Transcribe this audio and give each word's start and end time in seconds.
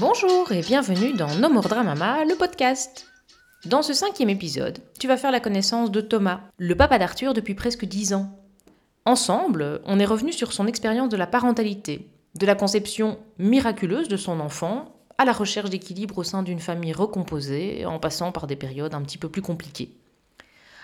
Bonjour 0.00 0.52
et 0.52 0.60
bienvenue 0.60 1.12
dans 1.12 1.34
No 1.34 1.48
More 1.48 1.66
le 1.66 2.36
podcast. 2.36 3.08
Dans 3.64 3.82
ce 3.82 3.92
cinquième 3.92 4.30
épisode, 4.30 4.78
tu 5.00 5.08
vas 5.08 5.16
faire 5.16 5.32
la 5.32 5.40
connaissance 5.40 5.90
de 5.90 6.00
Thomas, 6.00 6.42
le 6.56 6.76
papa 6.76 7.00
d'Arthur 7.00 7.34
depuis 7.34 7.56
presque 7.56 7.84
dix 7.84 8.14
ans. 8.14 8.30
Ensemble, 9.06 9.80
on 9.86 9.98
est 9.98 10.04
revenu 10.04 10.32
sur 10.32 10.52
son 10.52 10.68
expérience 10.68 11.08
de 11.08 11.16
la 11.16 11.26
parentalité, 11.26 12.08
de 12.36 12.46
la 12.46 12.54
conception 12.54 13.18
miraculeuse 13.40 14.06
de 14.06 14.16
son 14.16 14.38
enfant 14.38 14.94
à 15.18 15.24
la 15.24 15.32
recherche 15.32 15.70
d'équilibre 15.70 16.18
au 16.18 16.22
sein 16.22 16.44
d'une 16.44 16.60
famille 16.60 16.92
recomposée, 16.92 17.84
en 17.84 17.98
passant 17.98 18.30
par 18.30 18.46
des 18.46 18.54
périodes 18.54 18.94
un 18.94 19.02
petit 19.02 19.18
peu 19.18 19.28
plus 19.28 19.42
compliquées. 19.42 19.96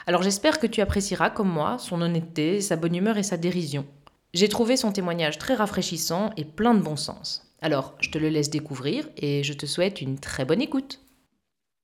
Alors 0.09 0.25
j'espère 0.25 0.59
que 0.59 0.67
tu 0.67 0.81
apprécieras, 0.81 1.31
comme 1.31 1.51
moi, 1.51 1.77
son 1.79 2.03
honnêteté, 2.03 2.61
sa 2.61 2.75
bonne 2.75 2.97
humeur 2.97 3.17
et 3.17 3.23
sa 3.23 3.37
dérision. 3.37 3.87
J'ai 4.33 4.49
trouvé 4.49 4.77
son 4.77 4.91
témoignage 4.91 5.39
très 5.39 5.55
rafraîchissant 5.55 6.31
et 6.37 6.45
plein 6.45 6.75
de 6.75 6.83
bon 6.83 6.97
sens. 6.97 7.45
Alors, 7.65 7.95
je 7.99 8.11
te 8.11 8.19
le 8.19 8.29
laisse 8.29 8.51
découvrir 8.51 9.09
et 9.17 9.43
je 9.43 9.55
te 9.55 9.65
souhaite 9.65 10.03
une 10.03 10.19
très 10.19 10.45
bonne 10.45 10.61
écoute. 10.61 11.01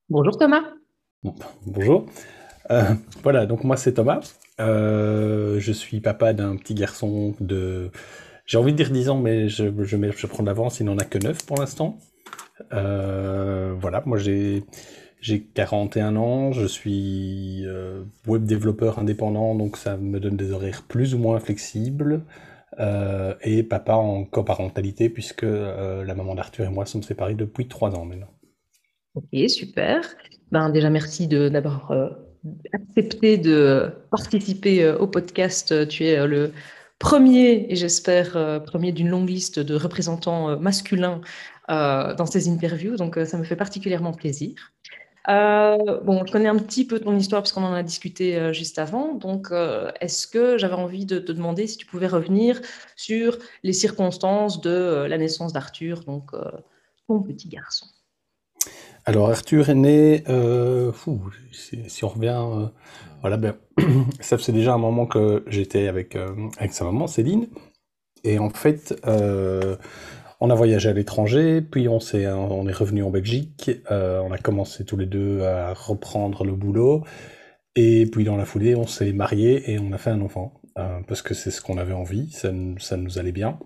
Bonjour 0.09 0.37
Thomas. 0.37 0.61
Bonjour. 1.65 2.05
Euh, 2.69 2.83
voilà, 3.23 3.47
donc 3.47 3.63
moi 3.63 3.77
c'est 3.77 3.93
Thomas. 3.95 4.19
Euh, 4.59 5.59
je 5.59 5.71
suis 5.71 5.99
papa 5.99 6.33
d'un 6.33 6.55
petit 6.55 6.75
garçon 6.75 7.33
de... 7.39 7.89
J'ai 8.45 8.59
envie 8.59 8.73
de 8.73 8.77
dire 8.77 8.91
10 8.91 9.09
ans, 9.09 9.17
mais 9.17 9.49
je, 9.49 9.73
je, 9.83 9.97
je 10.11 10.27
prends 10.27 10.43
de 10.43 10.47
l'avance, 10.47 10.79
il 10.81 10.85
n'en 10.85 10.99
a 10.99 11.03
que 11.03 11.17
9 11.17 11.47
pour 11.47 11.57
l'instant. 11.57 11.97
Euh, 12.73 13.73
voilà, 13.75 14.03
moi 14.05 14.19
j'ai... 14.19 14.63
J'ai 15.19 15.41
41 15.41 16.15
ans, 16.15 16.51
je 16.51 16.65
suis 16.65 17.63
web 18.27 18.43
développeur 18.43 18.97
indépendant, 18.97 19.53
donc 19.53 19.77
ça 19.77 19.95
me 19.97 20.19
donne 20.19 20.35
des 20.35 20.51
horaires 20.51 20.81
plus 20.87 21.13
ou 21.13 21.19
moins 21.19 21.39
flexibles. 21.39 22.23
Euh, 22.79 23.35
et 23.41 23.63
papa 23.63 23.93
en 23.93 24.23
coparentalité, 24.23 25.09
puisque 25.09 25.43
euh, 25.43 26.05
la 26.05 26.15
maman 26.15 26.35
d'Arthur 26.35 26.65
et 26.65 26.69
moi 26.69 26.85
sommes 26.85 27.03
séparés 27.03 27.35
depuis 27.35 27.67
trois 27.67 27.95
ans 27.95 28.05
maintenant. 28.05 28.31
Ok, 29.15 29.49
super. 29.49 30.01
Ben, 30.51 30.69
déjà, 30.69 30.89
merci 30.89 31.27
d'avoir 31.27 31.91
euh, 31.91 32.09
accepté 32.73 33.37
de 33.37 33.91
participer 34.09 34.89
au 34.89 35.07
podcast. 35.07 35.87
Tu 35.89 36.05
es 36.05 36.25
le 36.25 36.53
premier, 36.97 37.69
et 37.69 37.75
j'espère, 37.75 38.63
premier 38.63 38.93
d'une 38.93 39.09
longue 39.09 39.29
liste 39.29 39.59
de 39.59 39.75
représentants 39.75 40.57
masculins 40.57 41.21
dans 41.67 42.25
ces 42.25 42.49
interviews, 42.49 42.95
donc 42.95 43.17
ça 43.25 43.37
me 43.37 43.43
fait 43.43 43.55
particulièrement 43.55 44.11
plaisir. 44.11 44.73
Euh, 45.29 45.99
bon, 46.01 46.25
je 46.25 46.31
connais 46.31 46.47
un 46.47 46.57
petit 46.57 46.85
peu 46.85 46.99
ton 46.99 47.15
histoire 47.15 47.43
puisqu'on 47.43 47.63
en 47.63 47.73
a 47.73 47.83
discuté 47.83 48.37
euh, 48.37 48.53
juste 48.53 48.79
avant. 48.79 49.13
Donc, 49.13 49.51
euh, 49.51 49.91
est-ce 50.01 50.27
que 50.27 50.57
j'avais 50.57 50.73
envie 50.73 51.05
de 51.05 51.19
te 51.19 51.31
demander 51.31 51.67
si 51.67 51.77
tu 51.77 51.85
pouvais 51.85 52.07
revenir 52.07 52.59
sur 52.95 53.37
les 53.63 53.73
circonstances 53.73 54.61
de 54.61 55.05
la 55.07 55.17
naissance 55.17 55.53
d'Arthur, 55.53 56.03
donc 56.05 56.31
ton 57.07 57.21
petit 57.21 57.49
garçon? 57.49 57.85
Alors, 59.05 59.29
Arthur 59.29 59.69
est 59.69 59.75
né, 59.75 60.23
si, 61.51 62.03
on 62.03 62.07
revient, 62.07 62.69
voilà, 63.21 63.37
ben, 63.37 63.55
ça 64.19 64.37
faisait 64.37 64.53
déjà 64.53 64.73
un 64.73 64.77
moment 64.77 65.05
que 65.05 65.43
j'étais 65.47 65.87
avec, 65.87 66.15
avec 66.57 66.73
sa 66.73 66.85
maman, 66.85 67.07
Céline. 67.07 67.47
Et 68.23 68.37
en 68.37 68.51
fait, 68.51 68.95
on 70.41 70.49
a 70.49 70.55
voyagé 70.55 70.89
à 70.89 70.93
l'étranger, 70.93 71.61
puis 71.61 71.87
on, 71.87 71.99
est, 71.99 72.27
on 72.27 72.67
est 72.67 72.73
revenu 72.73 73.03
en 73.03 73.11
Belgique, 73.11 73.69
euh, 73.91 74.19
on 74.21 74.31
a 74.31 74.39
commencé 74.39 74.83
tous 74.83 74.97
les 74.97 75.05
deux 75.05 75.43
à 75.43 75.73
reprendre 75.73 76.43
le 76.43 76.53
boulot, 76.53 77.03
et 77.75 78.07
puis 78.07 78.23
dans 78.23 78.35
la 78.35 78.45
foulée, 78.45 78.75
on 78.75 78.87
s'est 78.87 79.13
marié 79.13 79.71
et 79.71 79.79
on 79.79 79.91
a 79.91 79.99
fait 79.99 80.09
un 80.09 80.19
enfant, 80.19 80.59
euh, 80.79 80.99
parce 81.07 81.21
que 81.21 81.35
c'est 81.35 81.51
ce 81.51 81.61
qu'on 81.61 81.77
avait 81.77 81.93
envie, 81.93 82.31
ça, 82.31 82.51
nous 82.51 83.19
allait 83.19 83.31
bien. 83.31 83.59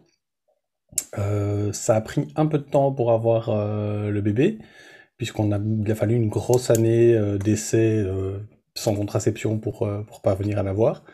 Euh, 1.17 1.71
ça 1.71 1.95
a 1.95 2.01
pris 2.01 2.27
un 2.35 2.45
peu 2.45 2.57
de 2.57 2.63
temps 2.63 2.91
pour 2.91 3.13
avoir 3.13 3.49
le 3.51 4.19
bébé, 4.19 4.59
puisqu'on 5.15 5.53
a, 5.53 5.59
il 5.59 5.89
a 5.89 5.95
fallu 5.95 6.15
une 6.15 6.27
grosse 6.27 6.69
année 6.69 7.17
d'essai 7.39 8.05
sans 8.73 8.95
contraception 8.95 9.59
pour, 9.59 9.89
pour 10.07 10.21
parvenir 10.21 10.59
à 10.59 10.63
l'avoir. 10.63 11.05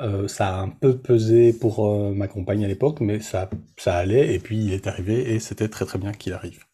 Euh, 0.00 0.26
ça 0.26 0.56
a 0.56 0.60
un 0.60 0.68
peu 0.68 0.96
pesé 0.96 1.52
pour 1.52 1.86
euh, 1.86 2.12
ma 2.12 2.26
compagne 2.26 2.64
à 2.64 2.68
l'époque, 2.68 3.00
mais 3.00 3.20
ça, 3.20 3.48
ça 3.76 3.96
allait, 3.96 4.34
et 4.34 4.38
puis 4.38 4.58
il 4.58 4.72
est 4.72 4.86
arrivé, 4.86 5.34
et 5.34 5.38
c'était 5.38 5.68
très 5.68 5.84
très 5.84 5.98
bien 5.98 6.12
qu'il 6.12 6.32
arrive. 6.32 6.64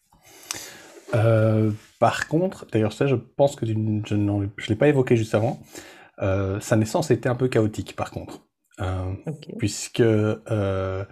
Euh, 1.15 1.71
par 1.99 2.27
contre, 2.27 2.65
d'ailleurs 2.71 2.93
ça 2.93 3.07
je 3.07 3.15
pense 3.15 3.55
que 3.55 3.65
je 3.65 3.73
ne 3.73 4.47
l'ai 4.67 4.75
pas 4.75 4.87
évoqué 4.87 5.17
juste 5.17 5.35
avant, 5.35 5.59
sa 6.19 6.75
naissance 6.75 7.11
était 7.11 7.29
un 7.29 7.35
peu 7.35 7.47
chaotique 7.47 7.95
par 7.95 8.11
contre. 8.11 8.48
Euh, 8.81 9.13
puisque 9.57 9.99
euh, 9.99 11.03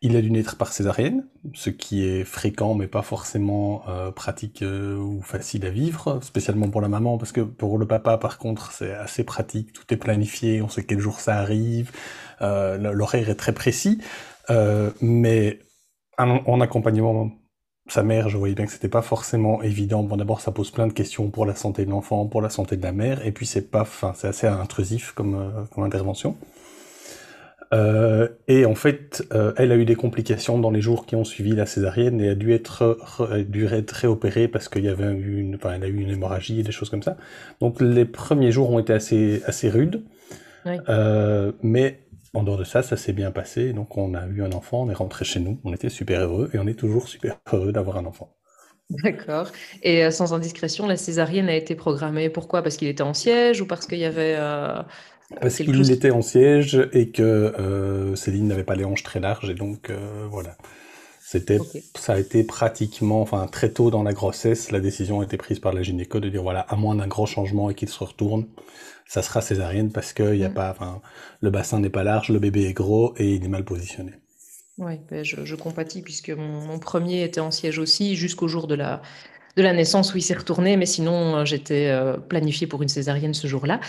il 0.00 0.16
a 0.16 0.20
dû 0.20 0.30
naître 0.32 0.56
par 0.56 0.72
césarienne, 0.72 1.24
ce 1.54 1.70
qui 1.70 2.04
est 2.04 2.24
fréquent 2.24 2.74
mais 2.74 2.88
pas 2.88 3.02
forcément 3.02 3.84
euh, 3.88 4.10
pratique 4.10 4.64
ou 4.64 5.22
facile 5.22 5.64
à 5.66 5.70
vivre, 5.70 6.18
spécialement 6.22 6.68
pour 6.68 6.80
la 6.80 6.88
maman, 6.88 7.18
parce 7.18 7.30
que 7.30 7.40
pour 7.40 7.78
le 7.78 7.86
papa 7.86 8.18
par 8.18 8.38
contre 8.38 8.72
c'est 8.72 8.92
assez 8.92 9.22
pratique, 9.22 9.72
tout 9.72 9.84
est 9.94 9.96
planifié, 9.96 10.62
on 10.62 10.68
sait 10.68 10.82
quel 10.84 10.98
jour 10.98 11.20
ça 11.20 11.36
arrive, 11.36 11.92
l'horaire 12.40 13.30
est 13.30 13.36
très 13.36 13.52
précis, 13.52 14.00
mais 15.00 15.60
en, 16.18 16.60
accompagnement 16.60 17.30
sa 17.88 18.02
mère, 18.02 18.28
je 18.28 18.36
voyais 18.36 18.54
bien 18.54 18.66
que 18.66 18.72
c'était 18.72 18.88
pas 18.88 19.02
forcément 19.02 19.62
évident. 19.62 20.02
Bon, 20.02 20.16
d'abord, 20.16 20.40
ça 20.40 20.52
pose 20.52 20.70
plein 20.70 20.86
de 20.86 20.92
questions 20.92 21.30
pour 21.30 21.46
la 21.46 21.54
santé 21.54 21.84
de 21.84 21.90
l'enfant, 21.90 22.26
pour 22.26 22.40
la 22.40 22.50
santé 22.50 22.76
de 22.76 22.82
la 22.82 22.92
mère, 22.92 23.24
et 23.26 23.32
puis 23.32 23.46
c'est 23.46 23.70
pas, 23.70 23.82
enfin, 23.82 24.12
c'est 24.14 24.28
assez 24.28 24.46
intrusif 24.46 25.12
comme, 25.12 25.68
comme 25.72 25.84
intervention. 25.84 26.36
Euh, 27.72 28.28
et 28.48 28.66
en 28.66 28.74
fait, 28.74 29.26
euh, 29.32 29.52
elle 29.56 29.72
a 29.72 29.76
eu 29.76 29.84
des 29.84 29.94
complications 29.94 30.58
dans 30.58 30.70
les 30.70 30.80
jours 30.80 31.06
qui 31.06 31.16
ont 31.16 31.24
suivi 31.24 31.52
la 31.52 31.64
césarienne 31.64 32.20
et 32.20 32.28
a 32.28 32.34
dû 32.34 32.52
être, 32.52 32.98
dû 33.48 33.66
être 33.66 33.92
réopérée 33.92 34.48
parce 34.48 34.68
qu'il 34.68 34.84
y 34.84 34.88
avait 34.88 35.10
une, 35.10 35.54
enfin, 35.54 35.72
elle 35.74 35.84
a 35.84 35.88
eu 35.88 35.96
une 35.96 36.10
hémorragie 36.10 36.60
et 36.60 36.62
des 36.62 36.72
choses 36.72 36.90
comme 36.90 37.02
ça. 37.02 37.16
Donc 37.60 37.80
les 37.80 38.04
premiers 38.04 38.52
jours 38.52 38.70
ont 38.70 38.78
été 38.78 38.92
assez, 38.92 39.42
assez 39.46 39.70
rudes. 39.70 40.02
Euh, 40.66 41.52
mais 41.62 42.00
en 42.34 42.42
dehors 42.42 42.58
de 42.58 42.64
ça, 42.64 42.82
ça 42.82 42.96
s'est 42.96 43.14
bien 43.14 43.30
passé. 43.30 43.72
Donc 43.72 43.96
on 43.96 44.14
a 44.14 44.26
eu 44.26 44.42
un 44.42 44.52
enfant, 44.52 44.82
on 44.82 44.90
est 44.90 44.94
rentré 44.94 45.24
chez 45.24 45.40
nous, 45.40 45.58
on 45.64 45.72
était 45.72 45.88
super 45.88 46.20
heureux 46.20 46.50
et 46.52 46.58
on 46.58 46.66
est 46.66 46.78
toujours 46.78 47.08
super 47.08 47.38
heureux 47.52 47.72
d'avoir 47.72 47.96
un 47.96 48.04
enfant. 48.04 48.36
D'accord. 48.90 49.50
Et 49.82 50.10
sans 50.10 50.34
indiscrétion, 50.34 50.86
la 50.86 50.98
césarienne 50.98 51.48
a 51.48 51.54
été 51.54 51.74
programmée 51.74 52.28
pourquoi? 52.28 52.62
Parce 52.62 52.76
qu'il 52.76 52.88
était 52.88 53.02
en 53.02 53.14
siège 53.14 53.62
ou 53.62 53.66
parce 53.66 53.86
qu'il 53.86 53.98
y 53.98 54.04
avait 54.04 54.36
parce 55.40 55.56
qu'il 55.56 55.90
était 55.90 56.10
en 56.10 56.22
siège 56.22 56.88
et 56.92 57.10
que 57.10 57.22
euh, 57.22 58.14
Céline 58.16 58.48
n'avait 58.48 58.64
pas 58.64 58.74
les 58.74 58.84
hanches 58.84 59.02
très 59.02 59.20
larges 59.20 59.50
et 59.50 59.54
donc 59.54 59.90
euh, 59.90 60.26
voilà. 60.30 60.56
C'était, 61.24 61.58
ça 61.94 62.14
a 62.14 62.18
été 62.18 62.44
pratiquement, 62.44 63.22
enfin 63.22 63.46
très 63.46 63.70
tôt 63.70 63.90
dans 63.90 64.02
la 64.02 64.12
grossesse, 64.12 64.70
la 64.70 64.80
décision 64.80 65.20
a 65.20 65.24
été 65.24 65.38
prise 65.38 65.60
par 65.60 65.72
la 65.72 65.82
gynéco 65.82 66.20
de 66.20 66.28
dire 66.28 66.42
voilà, 66.42 66.60
à 66.60 66.76
moins 66.76 66.94
d'un 66.94 67.06
gros 67.06 67.26
changement 67.26 67.70
et 67.70 67.74
qu'il 67.74 67.88
se 67.88 68.04
retourne, 68.04 68.46
ça 69.06 69.22
sera 69.22 69.40
césarienne 69.40 69.92
parce 69.92 70.12
que 70.12 70.34
y 70.34 70.44
a 70.44 70.50
mm. 70.50 70.54
pas, 70.54 70.70
enfin, 70.70 71.00
le 71.40 71.50
bassin 71.50 71.80
n'est 71.80 71.90
pas 71.90 72.04
large, 72.04 72.28
le 72.28 72.38
bébé 72.38 72.64
est 72.66 72.74
gros 72.74 73.14
et 73.16 73.34
il 73.34 73.44
est 73.44 73.48
mal 73.48 73.64
positionné. 73.64 74.12
Oui, 74.78 74.94
ben 75.10 75.24
je, 75.24 75.44
je, 75.44 75.54
compatis 75.54 76.02
puisque 76.02 76.30
mon, 76.30 76.60
mon, 76.60 76.78
premier 76.78 77.22
était 77.22 77.40
en 77.40 77.50
siège 77.50 77.78
aussi 77.78 78.16
jusqu'au 78.16 78.48
jour 78.48 78.66
de 78.66 78.74
la, 78.74 79.00
de 79.56 79.62
la 79.62 79.72
naissance 79.72 80.12
où 80.12 80.18
il 80.18 80.22
s'est 80.22 80.34
retourné, 80.34 80.76
mais 80.76 80.86
sinon 80.86 81.36
euh, 81.36 81.44
j'étais 81.44 81.94
planifiée 82.28 82.66
pour 82.66 82.82
une 82.82 82.88
césarienne 82.88 83.34
ce 83.34 83.46
jour-là. 83.46 83.80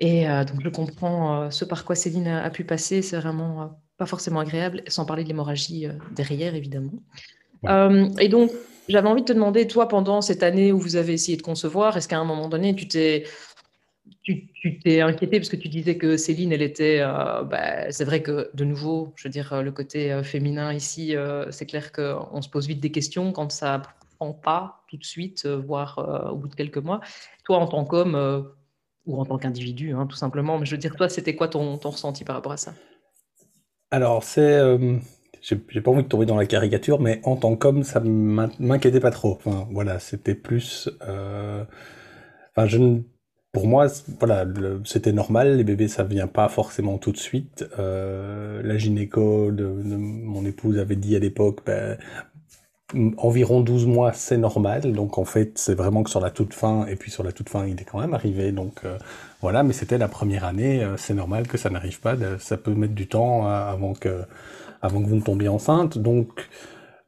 Et 0.00 0.28
euh, 0.28 0.44
donc 0.44 0.60
je 0.62 0.68
comprends 0.68 1.50
ce 1.50 1.64
par 1.64 1.84
quoi 1.84 1.94
Céline 1.94 2.28
a, 2.28 2.50
pu 2.50 2.64
passer, 2.64 3.02
c'est 3.02 3.16
vraiment 3.16 3.78
pas 3.98 4.06
forcément 4.06 4.40
agréable, 4.40 4.82
sans 4.86 5.04
parler 5.04 5.24
de 5.24 5.28
l'hémorragie 5.28 5.86
derrière 6.16 6.54
évidemment. 6.54 6.92
et 8.18 8.28
donc 8.28 8.50
j'avais 8.88 9.08
envie 9.08 9.20
de 9.20 9.26
te 9.26 9.32
demander, 9.32 9.68
toi, 9.68 9.86
pendant 9.86 10.20
cette 10.20 10.42
année 10.42 10.72
où 10.72 10.78
vous 10.78 10.96
avez 10.96 11.12
essayé 11.12 11.36
de 11.36 11.42
concevoir, 11.42 11.96
est-ce 11.96 12.08
qu'à 12.08 12.18
un 12.18 12.24
moment 12.24 12.48
donné, 12.48 12.74
tu 12.74 12.88
t'es 12.88 13.24
tu 14.24 14.78
t'es 14.82 15.00
inquiété 15.00 15.38
parce 15.38 15.48
que 15.48 15.56
tu 15.56 15.68
disais 15.68 15.96
que 15.96 16.16
Céline, 16.16 16.52
elle 16.52 16.62
était. 16.62 17.00
bah, 17.00 17.90
c'est 17.90 18.04
vrai 18.04 18.22
que, 18.22 18.50
de 18.54 18.64
nouveau, 18.64 19.12
je 19.16 19.28
veux 19.28 19.32
dire, 19.32 19.62
le 19.62 19.70
côté 19.70 20.20
féminin 20.24 20.72
ici, 20.72 21.14
c'est 21.50 21.66
clair 21.66 21.92
qu'on 21.92 22.42
se 22.42 22.48
pose 22.48 22.66
vite 22.66 22.80
des 22.80 22.90
questions 22.90 23.32
quand 23.32 23.52
ça 23.52 23.82
pas 24.28 24.82
tout 24.88 24.96
de 24.96 25.04
suite, 25.04 25.44
euh, 25.46 25.56
voire 25.56 25.98
euh, 25.98 26.30
au 26.30 26.36
bout 26.36 26.48
de 26.48 26.54
quelques 26.54 26.78
mois. 26.78 27.00
Toi, 27.44 27.58
en 27.58 27.66
tant 27.66 27.84
qu'homme 27.84 28.14
euh, 28.14 28.42
en 29.18 29.24
tant 29.24 29.38
qu'individu, 29.38 29.92
hein, 29.92 30.06
tout 30.06 30.16
simplement, 30.16 30.58
mais 30.58 30.66
je 30.66 30.72
veux 30.72 30.78
dire, 30.78 30.94
toi, 30.94 31.08
c'était 31.08 31.34
quoi 31.34 31.48
ton, 31.48 31.78
ton, 31.78 31.90
ressenti 31.90 32.24
par 32.24 32.36
rapport 32.36 32.52
à 32.52 32.56
ça? 32.56 32.74
Alors, 33.90 34.22
c'est. 34.22 34.60
j'ai 35.40 35.80
pas 35.80 35.90
envie 35.90 36.04
de 36.04 36.08
tomber 36.08 36.26
dans 36.26 36.36
la 36.36 36.46
caricature, 36.46 37.00
mais 37.00 37.20
en 37.24 37.36
tant 37.36 37.56
qu'homme, 37.56 37.82
ça 37.82 38.00
m'inquiétait 38.00 39.00
pas 39.00 39.10
trop. 39.10 39.38
Voilà, 39.70 39.98
c'était 39.98 40.36
plus. 40.36 40.88
Enfin, 41.00 42.66
je 42.66 43.00
pour 43.52 43.66
moi, 43.66 43.88
voilà, 44.20 44.46
c'était 44.84 45.12
normal. 45.12 45.56
Les 45.56 45.64
bébés, 45.64 45.88
ça 45.88 46.04
vient 46.04 46.28
pas 46.28 46.48
forcément 46.48 46.98
tout 46.98 47.10
de 47.10 47.16
suite. 47.16 47.64
la 47.76 48.78
gynéco 48.78 49.50
mon 49.50 50.44
épouse 50.44 50.78
avait 50.78 50.96
dit 50.96 51.16
à 51.16 51.18
l'époque, 51.18 51.60
ben, 51.66 51.98
environ 53.16 53.60
12 53.60 53.86
mois, 53.86 54.12
c'est 54.12 54.36
normal. 54.36 54.92
Donc 54.92 55.18
en 55.18 55.24
fait, 55.24 55.58
c'est 55.58 55.74
vraiment 55.74 56.02
que 56.02 56.10
sur 56.10 56.20
la 56.20 56.30
toute 56.30 56.54
fin, 56.54 56.86
et 56.86 56.96
puis 56.96 57.10
sur 57.10 57.22
la 57.22 57.32
toute 57.32 57.48
fin, 57.48 57.66
il 57.66 57.80
est 57.80 57.84
quand 57.84 58.00
même 58.00 58.14
arrivé. 58.14 58.52
Donc 58.52 58.80
euh, 58.84 58.98
voilà, 59.40 59.62
mais 59.62 59.72
c'était 59.72 59.98
la 59.98 60.08
première 60.08 60.44
année, 60.44 60.82
euh, 60.82 60.96
c'est 60.96 61.14
normal 61.14 61.46
que 61.46 61.58
ça 61.58 61.70
n'arrive 61.70 62.00
pas. 62.00 62.14
ça 62.38 62.56
peut 62.56 62.74
mettre 62.74 62.94
du 62.94 63.06
temps 63.06 63.46
euh, 63.46 63.50
avant 63.50 63.94
que, 63.94 64.22
avant 64.82 65.02
que 65.02 65.08
vous 65.08 65.16
ne 65.16 65.22
tombiez 65.22 65.48
enceinte. 65.48 65.98
Donc 65.98 66.48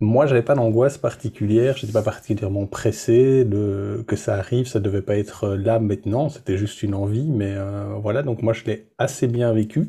moi, 0.00 0.26
j'avais 0.26 0.42
pas 0.42 0.54
d'angoisse 0.54 0.98
particulière, 0.98 1.76
j'étais 1.76 1.92
pas 1.92 2.02
particulièrement 2.02 2.66
pressé 2.66 3.46
que 4.06 4.16
ça 4.16 4.34
arrive, 4.34 4.66
ça 4.66 4.80
devait 4.80 5.02
pas 5.02 5.16
être 5.16 5.50
là 5.50 5.78
maintenant, 5.78 6.28
c'était 6.28 6.58
juste 6.58 6.82
une 6.82 6.94
envie, 6.94 7.28
mais 7.28 7.54
voilà, 8.02 8.24
donc 8.24 8.42
moi 8.42 8.52
je 8.52 8.64
l'ai 8.64 8.88
assez 8.98 9.28
bien 9.28 9.52
vécu. 9.52 9.88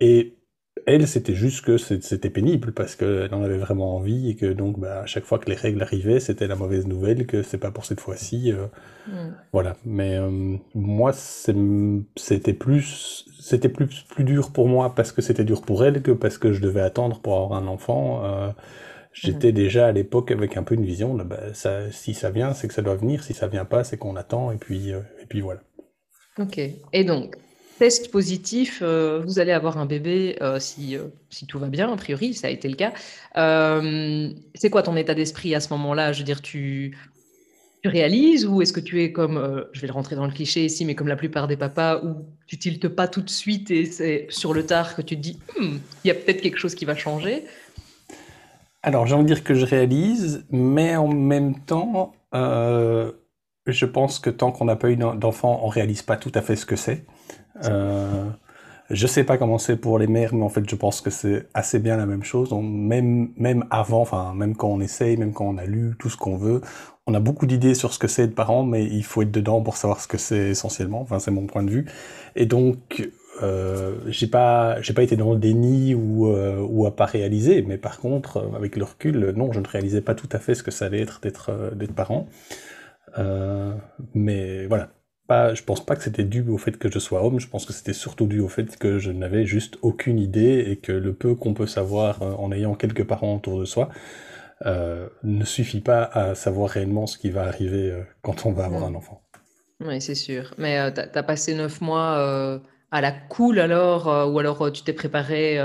Et 0.00 0.36
elle, 0.86 1.08
c'était 1.08 1.34
juste 1.34 1.64
que 1.64 1.78
c'était 1.78 2.30
pénible 2.30 2.72
parce 2.72 2.94
qu'elle 2.94 3.34
en 3.34 3.42
avait 3.42 3.58
vraiment 3.58 3.96
envie 3.96 4.30
et 4.30 4.36
que 4.36 4.46
donc 4.46 4.78
bah, 4.78 5.00
à 5.00 5.06
chaque 5.06 5.24
fois 5.24 5.40
que 5.40 5.50
les 5.50 5.56
règles 5.56 5.82
arrivaient, 5.82 6.20
c'était 6.20 6.46
la 6.46 6.54
mauvaise 6.54 6.86
nouvelle 6.86 7.26
que 7.26 7.42
c'est 7.42 7.58
pas 7.58 7.72
pour 7.72 7.84
cette 7.84 7.98
fois-ci. 7.98 8.52
Euh, 8.52 8.66
mm. 9.08 9.34
Voilà. 9.52 9.76
Mais 9.84 10.16
euh, 10.16 10.56
moi, 10.74 11.12
c'était 11.12 12.52
plus, 12.52 13.24
c'était 13.40 13.68
plus 13.68 14.04
plus 14.08 14.22
dur 14.22 14.52
pour 14.52 14.68
moi 14.68 14.94
parce 14.94 15.10
que 15.10 15.22
c'était 15.22 15.44
dur 15.44 15.62
pour 15.62 15.84
elle 15.84 16.02
que 16.02 16.12
parce 16.12 16.38
que 16.38 16.52
je 16.52 16.62
devais 16.62 16.82
attendre 16.82 17.20
pour 17.20 17.34
avoir 17.34 17.60
un 17.60 17.66
enfant. 17.66 18.24
Euh, 18.24 18.52
j'étais 19.12 19.50
mm. 19.50 19.56
déjà 19.56 19.86
à 19.88 19.92
l'époque 19.92 20.30
avec 20.30 20.56
un 20.56 20.62
peu 20.62 20.76
une 20.76 20.84
vision 20.84 21.14
de 21.16 21.24
bah, 21.24 21.52
ça, 21.52 21.90
si 21.90 22.14
ça 22.14 22.30
vient, 22.30 22.54
c'est 22.54 22.68
que 22.68 22.74
ça 22.74 22.82
doit 22.82 22.94
venir. 22.94 23.24
Si 23.24 23.34
ça 23.34 23.48
vient 23.48 23.64
pas, 23.64 23.82
c'est 23.82 23.96
qu'on 23.96 24.14
attend 24.14 24.52
et 24.52 24.56
puis 24.56 24.90
et 24.90 25.26
puis 25.28 25.40
voilà. 25.40 25.62
Ok. 26.38 26.60
Et 26.92 27.02
donc, 27.02 27.36
test 27.78 28.10
positif, 28.10 28.80
euh, 28.82 29.22
vous 29.24 29.38
allez 29.38 29.52
avoir 29.52 29.78
un 29.78 29.86
bébé 29.86 30.36
euh, 30.40 30.58
si, 30.58 30.96
euh, 30.96 31.04
si 31.30 31.46
tout 31.46 31.58
va 31.58 31.68
bien, 31.68 31.92
a 31.92 31.96
priori, 31.96 32.34
ça 32.34 32.48
a 32.48 32.50
été 32.50 32.68
le 32.68 32.76
cas. 32.76 32.92
c'est 34.54 34.70
quoi 34.70 34.82
ton 34.82 34.96
état 34.96 35.14
d'esprit 35.14 35.54
à 35.54 35.60
ce 35.60 35.72
moment-là? 35.74 36.12
Je 36.12 36.18
veux 36.18 36.24
dire, 36.24 36.42
tu, 36.42 36.96
tu 37.82 37.88
réalises 37.88 38.46
ou 38.46 38.62
est-ce 38.62 38.72
que 38.72 38.80
tu 38.80 39.02
es 39.02 39.12
comme, 39.12 39.66
je 39.72 39.80
vais 39.80 39.86
le 39.86 39.92
rentrer 39.92 40.16
dans 40.16 40.26
le 40.26 40.32
cliché 40.32 40.64
ici, 40.64 40.84
mais 40.84 40.94
comme 40.94 41.08
la 41.08 41.16
plupart 41.16 41.46
des 41.48 41.56
papas, 41.56 42.02
où 42.02 42.26
tu 42.46 42.58
tiltes 42.58 42.88
pas 42.88 43.08
tout 43.08 43.22
de 43.22 43.30
suite 43.30 43.70
et 43.70 43.84
c'est 43.84 44.26
sur 44.30 44.54
le 44.54 44.64
tard 44.64 44.96
que 44.96 45.02
tu 45.02 45.16
te 45.16 45.20
dis, 45.20 45.38
hmm, 45.58 45.76
il 46.04 46.08
y 46.08 46.10
a 46.10 46.14
peut-être 46.14 46.40
quelque 46.40 46.58
chose 46.58 46.74
qui 46.74 46.84
va 46.84 46.96
changer? 46.96 47.44
Alors, 48.82 49.06
j'ai 49.06 49.14
envie 49.14 49.24
de 49.24 49.34
dire 49.34 49.42
que 49.42 49.54
je 49.54 49.66
réalise, 49.66 50.46
mais 50.50 50.96
en 50.96 51.08
même 51.08 51.58
temps, 51.64 52.14
je 52.32 53.84
pense 53.84 54.18
que 54.18 54.30
tant 54.30 54.52
qu'on 54.52 54.64
n'a 54.64 54.76
pas 54.76 54.90
eu 54.90 54.96
d'enfant, 54.96 55.60
on 55.62 55.68
réalise 55.68 56.02
pas 56.02 56.16
tout 56.16 56.32
à 56.34 56.40
fait 56.40 56.56
ce 56.56 56.64
que 56.64 56.76
c'est. 56.76 57.04
Euh, 57.64 58.24
je 58.90 59.06
sais 59.06 59.24
pas 59.24 59.36
comment 59.38 59.58
c'est 59.58 59.76
pour 59.76 59.98
les 59.98 60.06
mères, 60.06 60.34
mais 60.34 60.44
en 60.44 60.48
fait, 60.48 60.68
je 60.68 60.76
pense 60.76 61.00
que 61.00 61.10
c'est 61.10 61.46
assez 61.54 61.78
bien 61.78 61.96
la 61.96 62.06
même 62.06 62.22
chose. 62.22 62.52
même, 62.52 63.30
même 63.36 63.64
avant, 63.70 64.00
enfin, 64.00 64.32
même 64.34 64.54
quand 64.56 64.68
on 64.68 64.80
essaye, 64.80 65.16
même 65.16 65.32
quand 65.32 65.46
on 65.46 65.58
a 65.58 65.64
lu 65.64 65.94
tout 65.98 66.08
ce 66.08 66.16
qu'on 66.16 66.36
veut, 66.36 66.60
on 67.06 67.14
a 67.14 67.20
beaucoup 67.20 67.46
d'idées 67.46 67.74
sur 67.74 67.92
ce 67.92 67.98
que 67.98 68.08
c'est 68.08 68.24
être 68.24 68.34
parent, 68.34 68.64
mais 68.64 68.84
il 68.84 69.04
faut 69.04 69.22
être 69.22 69.30
dedans 69.30 69.60
pour 69.62 69.76
savoir 69.76 70.00
ce 70.00 70.08
que 70.08 70.18
c'est 70.18 70.50
essentiellement. 70.50 71.00
Enfin, 71.00 71.18
c'est 71.18 71.30
mon 71.30 71.46
point 71.46 71.62
de 71.62 71.70
vue. 71.70 71.86
Et 72.36 72.46
donc, 72.46 73.10
euh, 73.42 73.96
j'ai 74.06 74.26
pas, 74.28 74.80
j'ai 74.82 74.92
pas 74.94 75.02
été 75.02 75.16
dans 75.16 75.32
le 75.32 75.38
déni 75.38 75.94
ou, 75.94 76.28
euh, 76.28 76.58
ou 76.68 76.86
à 76.86 76.94
pas 76.96 77.04
réaliser, 77.06 77.62
mais 77.62 77.78
par 77.78 77.98
contre, 78.00 78.38
euh, 78.38 78.56
avec 78.56 78.76
le 78.76 78.84
recul, 78.84 79.32
non, 79.36 79.52
je 79.52 79.60
ne 79.60 79.66
réalisais 79.66 80.00
pas 80.00 80.14
tout 80.14 80.28
à 80.32 80.38
fait 80.38 80.54
ce 80.54 80.62
que 80.62 80.70
ça 80.70 80.86
allait 80.86 81.00
être 81.02 81.20
d'être, 81.20 81.50
euh, 81.50 81.70
d'être 81.72 81.94
parent. 81.94 82.28
Euh, 83.18 83.72
mais 84.14 84.66
voilà, 84.66 84.90
pas, 85.26 85.54
je 85.54 85.62
pense 85.62 85.84
pas 85.84 85.96
que 85.96 86.02
c'était 86.02 86.24
dû 86.24 86.44
au 86.48 86.58
fait 86.58 86.78
que 86.78 86.90
je 86.90 86.98
sois 86.98 87.24
homme, 87.24 87.40
je 87.40 87.48
pense 87.48 87.66
que 87.66 87.72
c'était 87.72 87.92
surtout 87.92 88.26
dû 88.26 88.40
au 88.40 88.48
fait 88.48 88.76
que 88.76 88.98
je 88.98 89.10
n'avais 89.10 89.44
juste 89.44 89.78
aucune 89.82 90.18
idée 90.18 90.64
et 90.68 90.76
que 90.76 90.92
le 90.92 91.12
peu 91.12 91.34
qu'on 91.34 91.54
peut 91.54 91.66
savoir 91.66 92.22
euh, 92.22 92.32
en 92.32 92.52
ayant 92.52 92.74
quelques 92.74 93.04
parents 93.04 93.36
autour 93.36 93.58
de 93.58 93.64
soi 93.64 93.88
euh, 94.64 95.08
ne 95.22 95.44
suffit 95.44 95.80
pas 95.80 96.04
à 96.04 96.34
savoir 96.34 96.70
réellement 96.70 97.06
ce 97.06 97.18
qui 97.18 97.30
va 97.30 97.44
arriver 97.44 97.90
euh, 97.90 98.02
quand 98.22 98.46
on 98.46 98.52
va 98.52 98.64
avoir 98.64 98.84
un 98.84 98.94
enfant. 98.94 99.22
Oui, 99.80 100.00
c'est 100.00 100.14
sûr. 100.14 100.54
Mais 100.56 100.92
tu 100.94 101.00
as, 101.00 101.22
passé 101.22 101.54
neuf 101.54 101.82
mois 101.82 102.60
à 102.90 103.00
la 103.02 103.12
cool 103.12 103.58
alors, 103.58 104.06
ou 104.32 104.38
alors 104.38 104.72
tu 104.72 104.82
t'es 104.84 104.94
préparé, 104.94 105.60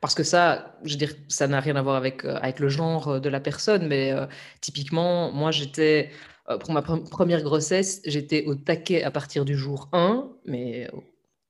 parce 0.00 0.14
que 0.14 0.22
ça, 0.22 0.76
je 0.84 0.92
veux 0.92 0.98
dire, 0.98 1.12
ça 1.26 1.48
n'a 1.48 1.58
rien 1.58 1.74
à 1.74 1.82
voir 1.82 1.96
avec, 1.96 2.24
avec 2.24 2.60
le 2.60 2.68
genre 2.68 3.20
de 3.20 3.28
la 3.28 3.40
personne, 3.40 3.88
mais 3.88 4.14
typiquement, 4.60 5.32
moi 5.32 5.50
j'étais 5.50 6.10
euh, 6.10 6.37
pour 6.60 6.72
ma 6.72 6.82
première 6.82 7.42
grossesse, 7.42 8.00
j'étais 8.04 8.44
au 8.46 8.54
taquet 8.54 9.02
à 9.02 9.10
partir 9.10 9.44
du 9.44 9.56
jour 9.56 9.88
1, 9.92 10.28
mais 10.46 10.88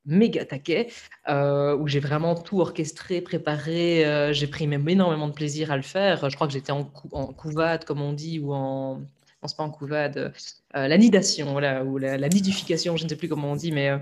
méga 0.08 0.44
taquet, 0.44 0.88
euh, 1.28 1.76
où 1.76 1.86
j'ai 1.86 2.00
vraiment 2.00 2.34
tout 2.34 2.60
orchestré, 2.60 3.20
préparé. 3.20 4.04
Euh, 4.04 4.32
j'ai 4.32 4.46
pris 4.46 4.66
même 4.66 4.88
énormément 4.88 5.28
de 5.28 5.34
plaisir 5.34 5.70
à 5.70 5.76
le 5.76 5.82
faire. 5.82 6.28
Je 6.28 6.34
crois 6.34 6.46
que 6.46 6.52
j'étais 6.52 6.72
en, 6.72 6.84
couvade, 6.84 7.84
comme 7.84 8.00
on 8.00 8.12
dit, 8.12 8.40
ou 8.40 8.52
en. 8.52 9.00
Non, 9.40 9.48
pas 9.56 9.62
en 9.62 9.70
couvade. 9.70 10.32
la 10.74 10.98
nidation, 10.98 11.54
ou 11.54 11.98
la, 11.98 12.28
nidification, 12.28 12.96
je 12.96 13.04
ne 13.04 13.08
sais 13.08 13.14
plus 13.14 13.28
comment 13.28 13.52
on 13.52 13.56
dit, 13.56 13.70
mais 13.70 13.92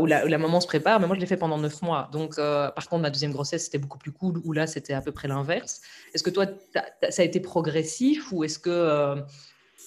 où, 0.00 0.06
la, 0.06 0.38
maman 0.38 0.60
se 0.60 0.66
prépare. 0.66 0.98
Mais 0.98 1.06
moi, 1.06 1.14
je 1.14 1.20
l'ai 1.20 1.26
fait 1.26 1.36
pendant 1.36 1.56
neuf 1.56 1.82
mois. 1.82 2.08
Donc, 2.10 2.34
par 2.34 2.88
contre, 2.88 3.02
ma 3.02 3.10
deuxième 3.10 3.30
grossesse, 3.30 3.66
c'était 3.66 3.78
beaucoup 3.78 3.98
plus 3.98 4.10
cool, 4.10 4.40
où 4.44 4.52
là, 4.52 4.66
c'était 4.66 4.94
à 4.94 5.00
peu 5.00 5.12
près 5.12 5.28
l'inverse. 5.28 5.82
Est-ce 6.14 6.24
que 6.24 6.30
toi, 6.30 6.46
ça 7.10 7.22
a 7.22 7.24
été 7.24 7.38
progressif 7.38 8.32
ou 8.32 8.42
est-ce 8.42 8.58
que 8.58 9.22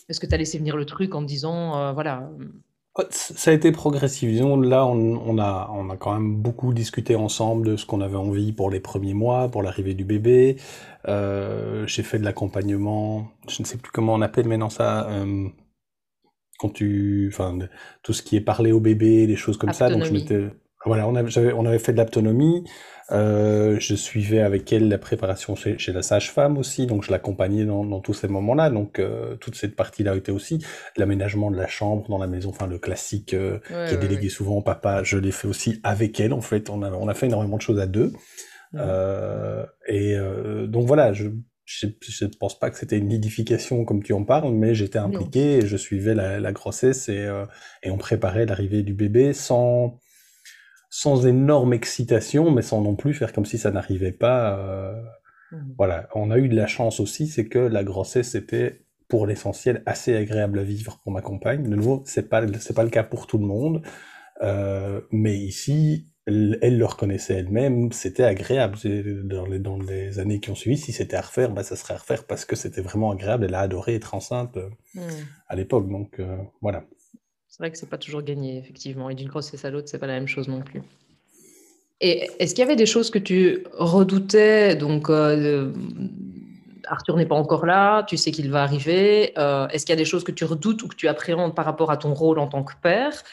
est-ce 0.10 0.20
que 0.20 0.26
tu 0.26 0.34
as 0.34 0.38
laissé 0.38 0.58
venir 0.58 0.78
le 0.78 0.86
truc 0.86 1.16
en 1.16 1.22
disant, 1.22 1.78
euh, 1.78 1.92
voilà. 1.94 2.30
Ça 3.10 3.52
a 3.52 3.54
été 3.54 3.74
progressif. 3.74 4.30
Disons, 4.30 4.58
là, 4.58 4.86
on, 4.86 5.38
a, 5.38 5.70
on 5.74 5.90
a 5.90 5.98
quand 5.98 6.14
même 6.14 6.38
beaucoup 6.38 6.74
discuté 6.74 7.18
ensemble 7.18 7.68
de 7.68 7.76
ce 7.76 7.86
qu'on 7.86 8.00
avait 8.00 8.16
envie 8.16 8.54
pour 8.54 8.70
les 8.70 8.80
premiers 8.80 9.14
mois, 9.14 9.50
pour 9.50 9.64
l'arrivée 9.64 9.96
du 9.96 10.06
bébé. 10.06 10.56
Euh, 11.10 11.86
j'ai 11.88 12.04
fait 12.04 12.20
de 12.20 12.24
l'accompagnement, 12.24 13.28
je 13.50 13.62
ne 13.62 13.66
sais 13.68 13.78
plus 13.78 13.92
comment 13.92 14.14
on 14.14 14.22
appelle 14.22 14.48
maintenant 14.48 14.70
ça, 14.70 15.10
euh, 15.10 15.50
quand 16.58 16.70
tu, 16.70 17.30
enfin, 17.34 17.60
tout 18.02 18.14
ce 18.14 18.24
qui 18.24 18.38
est 18.38 18.42
parlé 18.42 18.72
au 18.72 18.80
bébé, 18.80 19.28
des 19.28 19.36
choses 19.36 19.58
comme 19.58 19.74
ça. 19.74 19.90
Donc, 19.90 20.06
je 20.06 20.14
m'étais, 20.14 20.50
voilà, 20.86 21.08
on 21.08 21.16
avait, 21.16 21.54
on 21.54 21.66
avait 21.66 21.80
fait 21.80 21.94
de 21.94 21.98
l'autonomie. 21.98 22.64
Euh, 23.12 23.78
je 23.80 23.94
suivais 23.94 24.40
avec 24.40 24.72
elle 24.74 24.90
la 24.90 24.98
préparation 24.98 25.56
chez, 25.56 25.78
chez 25.78 25.94
la 25.94 26.02
sage-femme 26.02 26.58
aussi, 26.58 26.88
donc 26.88 27.04
je 27.04 27.12
l'accompagnais 27.12 27.64
dans, 27.64 27.86
dans, 27.86 28.00
tous 28.00 28.14
ces 28.14 28.28
moments-là. 28.28 28.70
Donc 28.70 29.00
euh, 29.00 29.36
toute 29.36 29.56
cette 29.56 29.76
partie-là 29.76 30.16
était 30.16 30.32
aussi 30.32 30.66
l'aménagement 30.98 31.52
de 31.52 31.58
la 31.58 31.68
chambre 31.68 32.08
dans 32.10 32.18
la 32.18 32.28
maison, 32.28 32.50
enfin 32.50 32.68
le 32.68 32.80
classique 32.80 33.34
euh, 33.34 33.60
qui 33.88 33.94
est 33.94 33.98
délégué 33.98 34.30
souvent 34.30 34.56
au 34.56 34.62
papa. 34.62 35.04
Je 35.04 35.18
l'ai 35.18 35.32
fait 35.32 35.48
aussi 35.48 35.80
avec 35.84 36.20
elle. 36.20 36.34
En 36.34 36.42
fait, 36.42 36.70
on 36.70 36.82
a, 36.82 36.92
on 36.92 37.08
a 37.08 37.14
fait 37.14 37.28
énormément 37.28 37.58
de 37.58 37.62
choses 37.62 37.80
à 37.80 37.86
deux. 37.86 38.12
Euh, 38.74 39.66
et 39.88 40.18
donc 40.68 40.88
voilà, 40.88 41.14
je 41.14 41.30
je 41.68 41.88
ne 41.88 42.30
pense 42.40 42.60
pas 42.60 42.70
que 42.70 42.78
c'était 42.78 43.00
une 43.00 43.08
nidification 43.08 43.86
comme 43.86 44.04
tu 44.04 44.14
en 44.14 44.24
parles, 44.24 44.54
mais 44.54 44.76
j'étais 44.76 45.00
impliqué 45.00 45.58
et 45.58 45.66
je 45.66 45.78
suivais 45.78 46.14
la, 46.14 46.40
la 46.40 46.52
grossesse 46.52 47.10
et, 47.10 47.28
et 47.82 47.90
on 47.90 47.98
préparait 47.98 48.46
l'arrivée 48.46 48.84
du 48.84 48.94
bébé 48.94 49.34
sans 49.34 50.00
sans 50.98 51.28
énorme 51.28 51.74
excitation, 51.74 52.52
mais 52.52 52.62
sans 52.62 52.80
non 52.80 52.96
plus 52.96 53.14
faire 53.14 53.34
comme 53.34 53.44
si 53.44 53.58
ça 53.58 53.70
n'arrivait 53.70 54.14
pas. 54.14 54.58
Euh, 54.58 54.94
mmh. 55.52 55.74
Voilà, 55.78 56.08
on 56.16 56.32
a 56.32 56.38
eu 56.38 56.48
de 56.48 56.56
la 56.56 56.68
chance 56.68 57.02
aussi, 57.02 57.28
c'est 57.28 57.50
que 57.50 57.60
la 57.60 57.84
grossesse 57.84 58.34
était 58.34 58.86
pour 59.10 59.28
l'essentiel 59.28 59.84
assez 59.86 60.16
agréable 60.16 60.58
à 60.58 60.64
vivre 60.64 61.02
pour 61.04 61.12
ma 61.12 61.22
compagne. 61.22 61.64
De 61.64 61.76
nouveau, 61.76 62.02
c'est 62.06 62.30
pas 62.30 62.42
c'est 62.62 62.74
pas 62.74 62.86
le 62.86 62.90
cas 62.90 63.04
pour 63.04 63.28
tout 63.28 63.38
le 63.38 63.46
monde, 63.46 63.82
euh, 64.42 65.02
mais 65.12 65.38
ici, 65.38 66.08
elle, 66.28 66.78
le 66.78 66.86
reconnaissait 66.86 67.36
elle-même, 67.36 67.92
c'était 67.92 68.24
agréable. 68.24 68.78
Dans 69.26 69.46
les, 69.46 69.60
dans 69.60 69.78
les 69.78 70.20
années 70.20 70.40
qui 70.40 70.50
ont 70.50 70.56
suivi, 70.56 70.78
si 70.78 70.94
c'était 70.94 71.18
à 71.18 71.22
refaire, 71.22 71.52
bah, 71.52 71.64
ça 71.64 71.76
serait 71.76 71.96
à 71.96 71.98
refaire 71.98 72.26
parce 72.26 72.46
que 72.46 72.56
c'était 72.56 72.82
vraiment 72.82 73.12
agréable. 73.12 73.44
Elle 73.44 73.56
a 73.56 73.60
adoré 73.60 73.96
être 73.96 74.16
enceinte 74.16 74.56
euh, 74.56 74.70
mmh. 74.94 75.02
à 75.50 75.56
l'époque, 75.58 75.90
donc 75.90 76.22
voilà. 76.62 76.86
C'est 77.56 77.64
vrai 77.64 77.72
que 77.72 77.78
c'est 77.78 77.90
pas 77.90 77.98
toujours 77.98 78.22
gagné, 78.22 78.58
effectivement. 78.58 79.10
Et 79.10 79.16
d'une 79.16 79.30
grossesse 79.30 79.64
à 79.64 79.70
l'autre, 79.70 79.88
c'est 79.88 79.98
pas 79.98 80.08
la 80.08 80.16
même 80.16 80.28
chose 80.28 80.50
non 80.50 80.60
plus. 80.60 80.84
Et 82.02 82.30
est-ce 82.38 82.54
qu'il 82.54 82.62
y 82.62 82.66
avait 82.66 82.76
des 82.76 82.86
choses 82.86 83.10
que 83.10 83.18
tu 83.18 83.64
redoutais? 83.72 84.76
Donc, 84.76 85.10
euh, 85.10 85.72
Arthur 86.86 87.16
n'est 87.16 87.26
pas 87.26 87.36
encore 87.36 87.66
là, 87.66 88.04
tu 88.04 88.18
sais 88.18 88.32
qu'il 88.32 88.52
va 88.52 88.62
arriver. 88.62 89.32
Euh, 89.38 89.70
est-ce 89.70 89.86
qu'il 89.86 89.94
y 89.94 89.98
a 89.98 89.98
des 89.98 90.04
choses 90.04 90.26
que 90.26 90.34
tu 90.34 90.44
redoutes 90.44 90.84
ou 90.84 90.90
que 90.90 90.98
tu 90.98 91.08
appréhendes 91.08 91.56
par 91.56 91.64
rapport 91.64 91.92
à 91.92 91.96
ton 91.96 92.14
rôle 92.14 92.40
en 92.40 92.48
tant 92.48 92.66
que 92.66 92.74
père? 92.82 93.24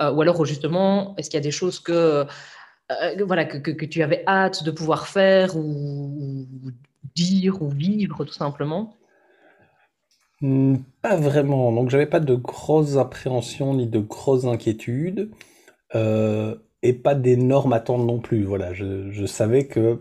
Euh, 0.00 0.10
Ou 0.10 0.22
alors, 0.22 0.44
justement, 0.44 1.14
est-ce 1.16 1.30
qu'il 1.30 1.36
y 1.36 1.40
a 1.40 1.44
des 1.44 1.52
choses 1.52 1.78
que, 1.78 2.26
voilà, 3.20 3.44
que, 3.44 3.58
que, 3.58 3.84
tu 3.84 4.02
avais 4.02 4.24
hâte 4.26 4.64
de 4.64 4.72
pouvoir 4.72 5.06
faire 5.06 5.56
ou 5.56 6.48
dire 7.14 7.62
ou 7.62 7.68
vivre, 7.68 8.24
tout 8.24 8.32
simplement? 8.32 8.97
Hmm, 10.40 10.76
pas 11.02 11.16
vraiment. 11.16 11.72
Donc 11.72 11.90
j'avais 11.90 12.06
pas 12.06 12.20
de 12.20 12.34
grosses 12.34 12.96
appréhensions 12.96 13.74
ni 13.74 13.86
de 13.86 13.98
grosses 13.98 14.44
inquiétudes 14.44 15.30
euh, 15.94 16.54
et 16.82 16.92
pas 16.92 17.14
d'énormes 17.14 17.72
attentes 17.72 18.06
non 18.06 18.20
plus. 18.20 18.44
Voilà, 18.44 18.72
je, 18.72 19.26
savais 19.26 19.66
que 19.66 20.00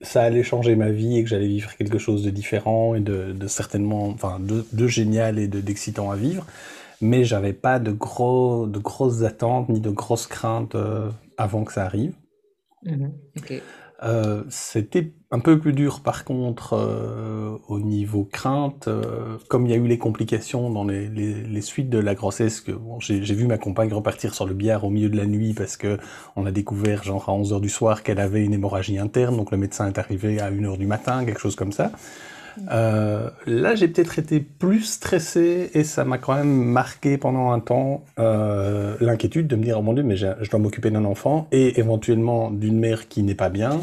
ça 0.00 0.22
allait 0.22 0.42
changer 0.42 0.74
ma 0.74 0.90
vie 0.90 1.18
et 1.18 1.22
que 1.22 1.28
j'allais 1.28 1.46
vivre 1.46 1.76
quelque 1.76 1.98
chose 1.98 2.24
de 2.24 2.30
différent 2.30 2.94
et 2.94 3.00
de, 3.00 3.46
certainement, 3.46 4.08
enfin, 4.08 4.40
de, 4.40 4.86
génial 4.88 5.38
et 5.38 5.46
de 5.46 5.60
d'excitant 5.60 6.10
à 6.10 6.16
vivre. 6.16 6.46
Mais 7.00 7.24
j'avais 7.24 7.54
pas 7.54 7.78
de 7.78 7.92
gros, 7.92 8.66
de 8.66 8.78
grosses 8.78 9.22
attentes 9.22 9.68
ni 9.68 9.80
de 9.80 9.90
grosses 9.90 10.26
craintes 10.26 10.74
euh, 10.74 11.10
avant 11.38 11.64
que 11.64 11.72
ça 11.72 11.84
arrive. 11.84 12.14
Mmh 12.82 13.08
Euh, 14.02 14.44
c'était 14.48 15.12
un 15.32 15.38
peu 15.38 15.60
plus 15.60 15.72
dur 15.72 16.00
par 16.00 16.24
contre 16.24 16.72
euh, 16.74 17.56
au 17.68 17.78
niveau 17.78 18.24
crainte, 18.24 18.88
euh, 18.88 19.38
comme 19.48 19.64
il 19.66 19.70
y 19.70 19.74
a 19.74 19.76
eu 19.76 19.86
les 19.86 19.98
complications 19.98 20.70
dans 20.70 20.84
les, 20.84 21.08
les, 21.08 21.42
les 21.42 21.60
suites 21.60 21.88
de 21.88 21.98
la 21.98 22.14
grossesse, 22.14 22.60
que 22.60 22.72
bon, 22.72 22.98
j'ai 22.98 23.20
vu 23.20 23.46
ma 23.46 23.56
compagne 23.56 23.92
repartir 23.92 24.34
sur 24.34 24.46
le 24.46 24.54
billard 24.54 24.84
au 24.84 24.90
milieu 24.90 25.08
de 25.08 25.16
la 25.16 25.26
nuit 25.26 25.54
parce 25.54 25.76
que 25.76 25.98
on 26.34 26.46
a 26.46 26.50
découvert 26.50 27.04
genre 27.04 27.28
à 27.28 27.32
11h 27.32 27.60
du 27.60 27.68
soir 27.68 28.02
qu'elle 28.02 28.18
avait 28.18 28.44
une 28.44 28.54
hémorragie 28.54 28.98
interne, 28.98 29.36
donc 29.36 29.52
le 29.52 29.56
médecin 29.56 29.86
est 29.86 29.98
arrivé 29.98 30.40
à 30.40 30.50
1h 30.50 30.76
du 30.78 30.86
matin, 30.86 31.24
quelque 31.24 31.40
chose 31.40 31.56
comme 31.56 31.72
ça. 31.72 31.92
Euh, 32.70 33.30
là, 33.46 33.76
j'ai 33.76 33.86
peut-être 33.86 34.18
été 34.18 34.40
plus 34.40 34.82
stressé 34.82 35.70
et 35.74 35.84
ça 35.84 36.04
m'a 36.04 36.18
quand 36.18 36.34
même 36.34 36.52
marqué 36.52 37.16
pendant 37.16 37.52
un 37.52 37.60
temps 37.60 38.04
euh, 38.18 38.96
l'inquiétude 39.00 39.46
de 39.46 39.56
me 39.56 39.62
dire 39.62 39.78
oh 39.78 39.82
mon 39.82 39.92
dieu, 39.92 40.02
mais 40.02 40.16
je 40.16 40.50
dois 40.50 40.58
m'occuper 40.58 40.90
d'un 40.90 41.04
enfant 41.04 41.46
et 41.52 41.78
éventuellement 41.78 42.50
d'une 42.50 42.78
mère 42.78 43.08
qui 43.08 43.22
n'est 43.22 43.36
pas 43.36 43.48
bien. 43.48 43.80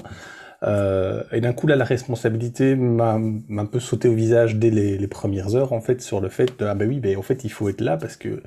Euh, 0.64 1.24
et 1.32 1.40
d'un 1.40 1.54
coup 1.54 1.68
là, 1.68 1.76
la 1.76 1.86
responsabilité 1.86 2.76
m'a 2.76 3.14
un 3.14 3.66
peu 3.66 3.80
sauté 3.80 4.08
au 4.08 4.14
visage 4.14 4.56
dès 4.56 4.72
les, 4.72 4.98
les, 4.98 5.08
premières 5.08 5.56
heures 5.56 5.72
en 5.72 5.82
fait 5.82 6.02
sur 6.02 6.20
le 6.20 6.30
fait 6.30 6.58
de 6.60 6.66
ah 6.66 6.74
ben 6.74 6.90
oui, 6.90 7.00
ben 7.00 7.16
en 7.16 7.22
fait 7.22 7.44
il 7.44 7.50
faut 7.50 7.70
être 7.70 7.82
là 7.82 7.96
parce 7.96 8.18
que 8.18 8.42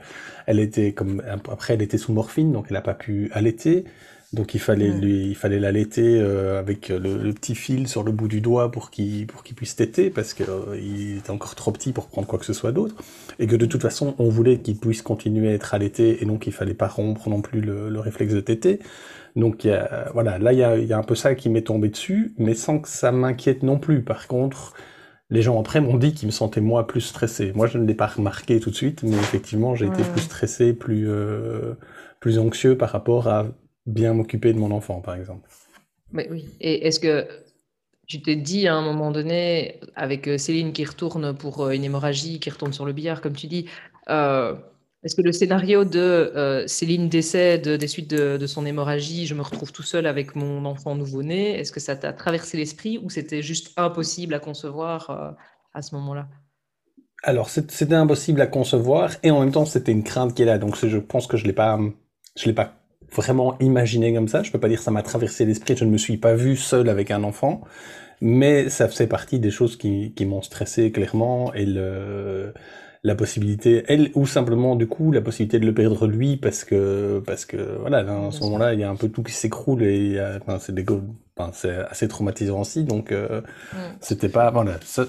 elle 0.47 0.59
était 0.59 0.93
comme 0.93 1.23
après 1.49 1.75
elle 1.75 1.83
était 1.83 1.99
sous 1.99 2.13
morphine 2.13 2.51
donc 2.53 2.67
elle 2.69 2.75
n'a 2.75 2.81
pas 2.81 2.95
pu 2.95 3.31
allaiter. 3.33 3.85
Donc 4.33 4.55
il 4.55 4.61
fallait 4.61 4.93
lui, 4.93 5.27
il 5.27 5.35
fallait 5.35 5.59
l'allaiter 5.59 6.21
euh, 6.21 6.61
avec 6.61 6.89
le, 6.89 7.33
petit 7.33 7.57
fil 7.57 7.89
sur 7.89 8.05
le 8.05 8.13
bout 8.13 8.29
du 8.29 8.41
doigt 8.41 8.71
pour 8.71 8.91
qu'il 8.91 9.27
pour 9.27 9.43
qu'il 9.43 9.57
puisse 9.57 9.75
téter 9.75 10.09
parce 10.09 10.35
qu'il 10.35 10.47
euh, 10.49 11.17
était 11.19 11.33
encore 11.33 11.57
trop 11.57 11.73
petit 11.73 11.93
pour 11.93 12.07
prendre 12.07 12.29
quoi 12.29 12.39
que 12.39 12.45
ce 12.45 12.53
soit 12.53 12.71
d'autre 12.71 12.95
et 13.41 13.49
que 13.49 13.57
de 13.57 13.67
toute 13.67 13.83
façon 13.83 14.15
on 14.19 14.29
voulait 14.29 14.59
qu'il 14.59 14.77
puisse 14.77 15.03
continuer 15.03 15.49
à 15.49 15.55
être 15.55 15.75
allaité 15.75 16.23
et 16.23 16.27
donc 16.27 16.47
il 16.47 16.53
fallait 16.53 16.75
pas 16.75 16.87
rompre 16.87 17.29
non 17.29 17.43
plus 17.43 17.61
le, 17.61 17.89
le 17.89 18.01
réflexe 18.01 18.33
de 18.33 18.41
téter. 18.41 18.79
Donc 19.37 19.65
y 19.65 19.71
a, 19.71 20.11
voilà, 20.13 20.39
là 20.39 20.53
il 20.53 20.59
y 20.59 20.63
a, 20.65 20.77
y 20.77 20.93
a 20.93 20.99
un 20.99 21.03
peu 21.03 21.15
ça 21.15 21.35
qui 21.35 21.49
m'est 21.49 21.63
tombé 21.63 21.89
dessus, 21.89 22.35
mais 22.39 22.55
sans 22.55 22.79
que 22.79 22.89
ça 22.89 23.13
m'inquiète 23.13 23.63
non 23.63 23.79
plus. 23.79 24.03
Par 24.03 24.27
contre, 24.27 24.75
les 25.31 25.43
gens 25.43 25.61
après 25.61 25.81
m'ont 25.81 25.97
dit 25.97 26.15
qu'ils 26.15 26.27
me 26.27 26.33
sentaient 26.33 26.61
moi 26.61 26.87
plus 26.87 27.01
stressé. 27.01 27.53
Moi 27.55 27.67
je 27.67 27.79
ne 27.79 27.87
l'ai 27.87 27.95
pas 27.95 28.07
remarqué 28.07 28.61
tout 28.61 28.71
de 28.71 28.75
suite, 28.75 29.03
mais 29.03 29.17
effectivement 29.17 29.75
j'ai 29.75 29.87
été 29.87 30.03
plus 30.03 30.23
stressé, 30.23 30.73
plus 30.73 31.09
euh, 31.09 31.75
plus 32.21 32.39
anxieux 32.39 32.77
par 32.77 32.91
rapport 32.91 33.29
à 33.29 33.47
bien 33.87 34.15
m'occuper 34.15 34.53
de 34.53 34.59
mon 34.59 34.71
enfant, 34.71 35.01
par 35.01 35.15
exemple. 35.15 35.49
Mais 36.13 36.29
oui. 36.31 36.47
Et 36.61 36.87
est-ce 36.87 37.01
que 37.01 37.27
tu 38.07 38.21
t'es 38.21 38.37
dit 38.37 38.67
à 38.67 38.75
un 38.75 38.83
moment 38.83 39.11
donné, 39.11 39.81
avec 39.95 40.27
euh, 40.29 40.37
Céline 40.37 40.73
qui 40.73 40.85
retourne 40.85 41.37
pour 41.37 41.65
euh, 41.65 41.71
une 41.71 41.85
hémorragie, 41.85 42.41
qui 42.41 42.51
retourne 42.51 42.73
sur 42.73 42.85
le 42.85 42.93
billard, 42.93 43.21
comme 43.21 43.35
tu 43.35 43.47
dis, 43.47 43.67
euh, 44.09 44.55
est-ce 45.03 45.15
que 45.15 45.23
le 45.23 45.33
scénario 45.33 45.85
de 45.85 46.65
Céline 46.67 47.09
décède 47.09 47.69
des 47.69 47.89
suites 47.89 48.11
de, 48.11 48.47
son 48.47 48.67
hémorragie, 48.67 49.27
je 49.27 49.35
me 49.35 49.43
retrouve 49.43 49.73
tout 49.73 49.83
seul 49.83 50.07
avec 50.07 50.37
mon 50.37 50.65
enfant 50.65 50.95
nouveau-né, 50.95 51.59
est-ce 51.59 51.73
que 51.73 51.81
ça 51.81 51.97
t'a 51.97 52.13
traversé 52.13 52.57
l'esprit 52.57 52.99
ou 52.99 53.11
c'était 53.11 53.43
juste 53.43 53.73
impossible 53.77 54.35
à 54.35 54.39
concevoir 54.39 55.37
à 55.73 55.83
ce 55.83 55.95
moment-là? 55.95 56.29
Alors, 57.23 57.51
c'était 57.51 57.95
impossible 57.95 58.41
à 58.41 58.47
concevoir 58.47 59.13
et 59.23 59.31
en 59.31 59.41
même 59.41 59.53
temps, 59.53 59.67
c'était 59.67 59.93
une 59.93 60.05
crainte 60.05 60.35
qui 60.35 60.43
est 60.43 60.47
là. 60.47 60.59
Donc, 60.59 60.77
je 60.85 60.99
pense 60.99 61.27
que 61.27 61.37
je 61.37 61.45
l'ai 61.45 61.53
pas, 61.53 61.79
l'ai 62.45 62.53
pas 62.53 62.75
vraiment 63.15 63.59
imaginé 63.59 64.15
comme 64.15 64.29
ça. 64.29 64.43
Je 64.43 64.51
peux 64.51 64.61
pas 64.61 64.69
dire 64.69 64.79
que 64.79 64.85
ça 64.85 64.91
m'a 64.91 65.03
traversé 65.03 65.45
l'esprit. 65.45 65.77
Je 65.77 65.85
ne 65.85 65.91
me 65.91 65.99
suis 65.99 66.17
pas 66.17 66.35
vu 66.35 66.57
seul 66.57 66.89
avec 66.89 67.11
un 67.11 67.23
enfant, 67.25 67.61
mais 68.23 68.71
ça 68.71 68.89
faisait 68.89 69.07
partie 69.07 69.39
des 69.39 69.51
choses 69.51 69.77
qui, 69.77 70.15
qui 70.15 70.25
m'ont 70.25 70.43
stressé 70.43 70.93
clairement 70.93 71.53
et 71.53 71.67
le 71.67 72.55
la 73.03 73.15
possibilité, 73.15 73.85
elle, 73.89 74.11
ou 74.15 74.27
simplement 74.27 74.77
du 74.77 74.87
coup 74.87 75.11
la 75.11 75.23
possibilité 75.23 75.59
de 75.59 75.67
le 75.67 75.73
perdre 75.73 76.07
lui 76.07 76.37
parce 76.37 76.65
que 76.65 77.23
parce 77.27 77.47
que 77.47 77.79
voilà, 77.81 77.99
à 77.99 78.31
ce 78.31 78.41
moment-là, 78.45 78.75
il 78.75 78.81
y 78.81 78.85
a 78.85 78.91
un 78.91 78.97
peu 78.97 79.09
tout 79.09 79.23
qui 79.23 79.33
s'écroule 79.33 79.83
et 79.83 80.21
enfin, 80.41 80.59
c'est 80.59 80.75
des 80.75 80.85
enfin, 81.37 81.51
c'est 81.55 81.77
assez 81.77 82.09
traumatisant 82.09 82.61
aussi. 82.61 82.85
Donc 82.85 83.13
euh, 83.13 83.41
mm. 83.73 83.77
c'était 84.01 84.29
pas 84.29 84.51
voilà 84.51 84.79
ça, 84.83 85.07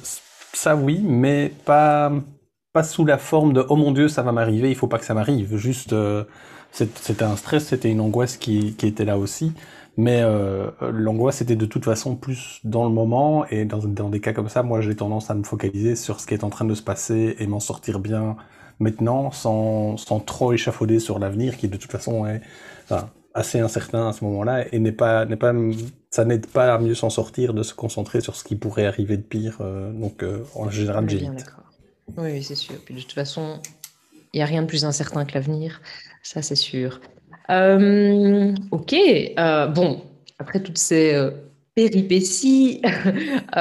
ça 0.53 0.75
oui, 0.75 1.03
mais 1.05 1.51
pas 1.65 2.11
pas 2.73 2.83
sous 2.83 3.05
la 3.05 3.17
forme 3.17 3.53
de 3.53 3.65
oh 3.67 3.75
mon 3.75 3.91
dieu 3.91 4.07
ça 4.07 4.21
va 4.21 4.31
m'arriver, 4.31 4.69
il 4.69 4.75
faut 4.75 4.87
pas 4.87 4.97
que 4.97 5.05
ça 5.05 5.13
m'arrive. 5.13 5.57
Juste 5.57 5.93
euh, 5.93 6.23
c'était 6.71 7.23
un 7.23 7.35
stress, 7.35 7.65
c'était 7.65 7.91
une 7.91 7.99
angoisse 7.99 8.37
qui, 8.37 8.73
qui, 8.75 8.87
était 8.87 9.05
là 9.05 9.17
aussi. 9.17 9.53
Mais 9.97 10.21
euh, 10.21 10.71
l'angoisse 10.81 11.41
était 11.41 11.55
de 11.55 11.65
toute 11.65 11.85
façon 11.85 12.15
plus 12.15 12.59
dans 12.63 12.85
le 12.85 12.91
moment. 12.91 13.45
Et 13.47 13.65
dans, 13.65 13.79
dans 13.79 14.09
des 14.09 14.21
cas 14.21 14.33
comme 14.33 14.49
ça, 14.49 14.63
moi 14.63 14.81
j'ai 14.81 14.95
tendance 14.95 15.29
à 15.29 15.35
me 15.35 15.43
focaliser 15.43 15.95
sur 15.95 16.19
ce 16.19 16.27
qui 16.27 16.33
est 16.33 16.43
en 16.43 16.49
train 16.49 16.65
de 16.65 16.73
se 16.73 16.81
passer 16.81 17.35
et 17.39 17.47
m'en 17.47 17.59
sortir 17.59 17.99
bien 17.99 18.37
maintenant 18.79 19.31
sans, 19.31 19.97
sans 19.97 20.19
trop 20.19 20.53
échafauder 20.53 20.99
sur 20.99 21.19
l'avenir 21.19 21.55
qui 21.57 21.67
de 21.67 21.77
toute 21.77 21.91
façon 21.91 22.25
est 22.25 22.41
enfin, 22.85 23.09
assez 23.33 23.59
incertain 23.59 24.09
à 24.09 24.13
ce 24.13 24.23
moment-là 24.25 24.65
et 24.73 24.79
n'est 24.79 24.91
pas, 24.91 25.25
n'est 25.25 25.35
pas, 25.35 25.53
ça 26.09 26.25
n'aide 26.25 26.47
pas 26.47 26.73
à 26.73 26.79
mieux 26.79 26.95
s'en 26.95 27.09
sortir 27.09 27.53
de 27.53 27.63
se 27.63 27.73
concentrer 27.73 28.21
sur 28.21 28.35
ce 28.35 28.43
qui 28.43 28.55
pourrait 28.55 28.85
arriver 28.85 29.17
de 29.17 29.21
pire. 29.21 29.57
Euh, 29.61 29.91
donc 29.91 30.23
euh, 30.23 30.43
en 30.55 30.69
général, 30.69 31.09
j'évite. 31.09 31.45
Oui, 32.17 32.31
oui 32.31 32.43
c'est 32.43 32.55
sûr. 32.55 32.75
Puis 32.83 32.95
de 32.95 33.01
toute 33.01 33.13
façon, 33.13 33.61
il 34.33 34.37
n'y 34.37 34.43
a 34.43 34.45
rien 34.45 34.61
de 34.61 34.67
plus 34.67 34.85
incertain 34.85 35.25
que 35.25 35.33
l'avenir. 35.33 35.81
Ça, 36.23 36.41
c'est 36.41 36.55
sûr. 36.55 37.01
Euh, 37.51 38.53
ok. 38.71 38.93
Euh, 38.93 39.67
bon, 39.67 40.01
après 40.39 40.61
toutes 40.61 40.77
ces 40.77 41.13
euh, 41.13 41.31
péripéties, 41.75 42.81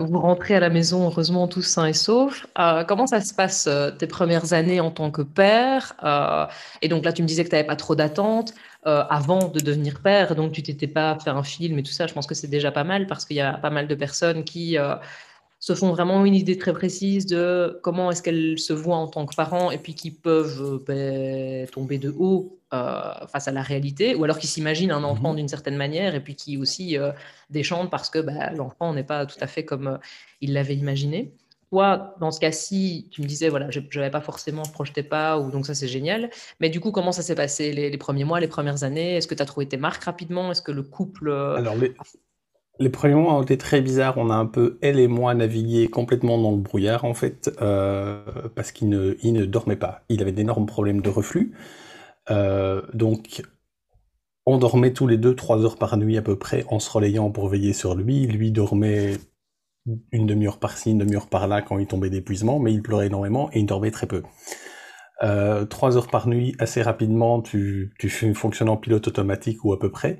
vous 0.00 0.18
rentrez 0.18 0.54
à 0.56 0.60
la 0.60 0.70
maison, 0.70 1.04
heureusement, 1.04 1.46
tous 1.48 1.62
sains 1.62 1.86
et 1.86 1.92
saufs. 1.92 2.46
comment 2.88 3.06
ça 3.06 3.20
se 3.20 3.34
passe 3.34 3.68
tes 3.98 4.06
premières 4.06 4.52
années 4.52 4.80
en 4.80 4.90
tant 4.90 5.10
que 5.10 5.22
père 5.22 5.94
Et 6.82 6.88
donc 6.88 7.04
là, 7.04 7.12
tu 7.12 7.22
me 7.22 7.28
disais 7.28 7.44
que 7.44 7.48
tu 7.48 7.54
n'avais 7.54 7.66
pas 7.66 7.76
trop 7.76 7.94
d'attentes. 7.94 8.54
avant 8.84 9.48
de 9.48 9.60
devenir 9.60 10.00
père, 10.00 10.34
donc 10.34 10.52
tu 10.52 10.62
t'étais 10.62 10.86
pas 10.86 11.18
fait 11.22 11.30
un 11.30 11.42
film 11.42 11.78
et 11.78 11.82
tout 11.82 11.92
ça, 11.92 12.06
je 12.06 12.14
pense 12.14 12.26
que 12.26 12.34
c'est 12.34 12.48
déjà 12.48 12.72
pas 12.72 12.84
mal 12.84 13.06
parce 13.06 13.24
qu'il 13.24 13.36
y 13.36 13.40
a 13.40 13.54
pas 13.54 13.70
mal 13.70 13.88
de 13.88 13.94
personnes 13.94 14.44
qui 14.44 14.76
se 15.60 15.74
font 15.74 15.90
vraiment 15.90 16.24
une 16.24 16.34
idée 16.34 16.56
très 16.56 16.72
précise 16.72 17.26
de 17.26 17.78
comment 17.82 18.10
est-ce 18.10 18.22
qu'elles 18.22 18.58
se 18.58 18.72
voient 18.72 18.96
en 18.96 19.06
tant 19.06 19.26
que 19.26 19.36
parents 19.36 19.70
et 19.70 19.76
puis 19.76 19.94
qui 19.94 20.10
peuvent 20.10 20.62
euh, 20.62 20.84
ben, 20.84 21.68
tomber 21.68 21.98
de 21.98 22.12
haut 22.18 22.58
euh, 22.72 23.26
face 23.26 23.46
à 23.46 23.52
la 23.52 23.60
réalité, 23.60 24.14
ou 24.14 24.24
alors 24.24 24.38
qui 24.38 24.46
s'imaginent 24.46 24.90
un 24.90 25.04
enfant 25.04 25.30
mhm. 25.30 25.36
d'une 25.36 25.48
certaine 25.48 25.76
manière 25.76 26.14
et 26.14 26.20
puis 26.20 26.34
qui 26.34 26.56
aussi 26.56 26.96
euh, 26.96 27.12
déchantent 27.50 27.90
parce 27.90 28.08
que 28.08 28.18
ben, 28.20 28.54
l'enfant 28.56 28.94
n'est 28.94 29.04
pas 29.04 29.26
tout 29.26 29.36
à 29.40 29.46
fait 29.46 29.66
comme 29.66 29.98
il 30.40 30.54
l'avait 30.54 30.76
imaginé. 30.76 31.34
Toi, 31.70 32.16
dans 32.18 32.30
ce 32.32 32.40
cas-ci, 32.40 33.08
tu 33.10 33.20
me 33.20 33.26
disais, 33.26 33.48
voilà, 33.48 33.70
je 33.70 33.80
n'avais 33.94 34.10
pas 34.10 34.20
forcément, 34.22 34.64
je 34.64 34.72
projetais 34.72 35.04
pas, 35.04 35.38
ou 35.38 35.52
donc 35.52 35.66
ça 35.66 35.74
c'est 35.74 35.86
génial. 35.86 36.30
Mais 36.58 36.68
du 36.68 36.80
coup, 36.80 36.90
comment 36.90 37.12
ça 37.12 37.22
s'est 37.22 37.36
passé 37.36 37.72
les, 37.72 37.96
premiers 37.98 38.24
mois, 38.24 38.40
les 38.40 38.48
premières 38.48 38.82
années? 38.82 39.16
Est-ce 39.16 39.28
que 39.28 39.36
tu 39.36 39.42
as 39.42 39.46
trouvé 39.46 39.68
tes 39.68 39.76
marques 39.76 40.02
rapidement? 40.02 40.50
Est-ce 40.50 40.62
que 40.62 40.72
le 40.72 40.82
couple... 40.82 41.30
Alors, 41.30 41.76
les, 41.76 41.94
les 42.80 42.88
premiers 42.88 43.14
mois 43.14 43.34
ont 43.34 43.42
été 43.42 43.58
très 43.58 43.82
bizarres. 43.82 44.16
On 44.16 44.30
a 44.30 44.34
un 44.34 44.46
peu, 44.46 44.78
elle 44.80 44.98
et 44.98 45.06
moi, 45.06 45.34
navigué 45.34 45.88
complètement 45.88 46.38
dans 46.38 46.52
le 46.52 46.56
brouillard, 46.56 47.04
en 47.04 47.14
fait, 47.14 47.50
euh, 47.60 48.22
parce 48.54 48.72
qu'il 48.72 48.88
ne, 48.88 49.16
il 49.22 49.34
ne 49.34 49.44
dormait 49.44 49.76
pas. 49.76 50.02
Il 50.08 50.22
avait 50.22 50.32
d'énormes 50.32 50.66
problèmes 50.66 51.02
de 51.02 51.10
reflux. 51.10 51.52
Euh, 52.30 52.82
donc, 52.94 53.42
on 54.46 54.56
dormait 54.56 54.94
tous 54.94 55.06
les 55.06 55.18
deux 55.18 55.36
trois 55.36 55.62
heures 55.64 55.76
par 55.76 55.96
nuit 55.98 56.16
à 56.16 56.22
peu 56.22 56.36
près, 56.38 56.64
en 56.68 56.80
se 56.80 56.90
relayant 56.90 57.30
pour 57.30 57.48
veiller 57.48 57.74
sur 57.74 57.94
lui. 57.94 58.26
Lui 58.26 58.50
dormait 58.50 59.18
une 60.10 60.26
demi-heure 60.26 60.58
par-ci, 60.58 60.92
une 60.92 60.98
demi-heure 60.98 61.28
par-là 61.28 61.60
quand 61.60 61.78
il 61.78 61.86
tombait 61.86 62.10
d'épuisement, 62.10 62.58
mais 62.58 62.72
il 62.72 62.82
pleurait 62.82 63.06
énormément 63.08 63.50
et 63.52 63.60
il 63.60 63.66
dormait 63.66 63.90
très 63.90 64.06
peu. 64.06 64.22
Euh, 65.22 65.66
trois 65.66 65.98
heures 65.98 66.08
par 66.08 66.28
nuit, 66.28 66.56
assez 66.58 66.80
rapidement, 66.80 67.42
tu, 67.42 67.92
tu 67.98 68.08
fonctionnes 68.34 68.70
en 68.70 68.78
pilote 68.78 69.06
automatique 69.08 69.64
ou 69.66 69.74
à 69.74 69.78
peu 69.78 69.90
près. 69.90 70.18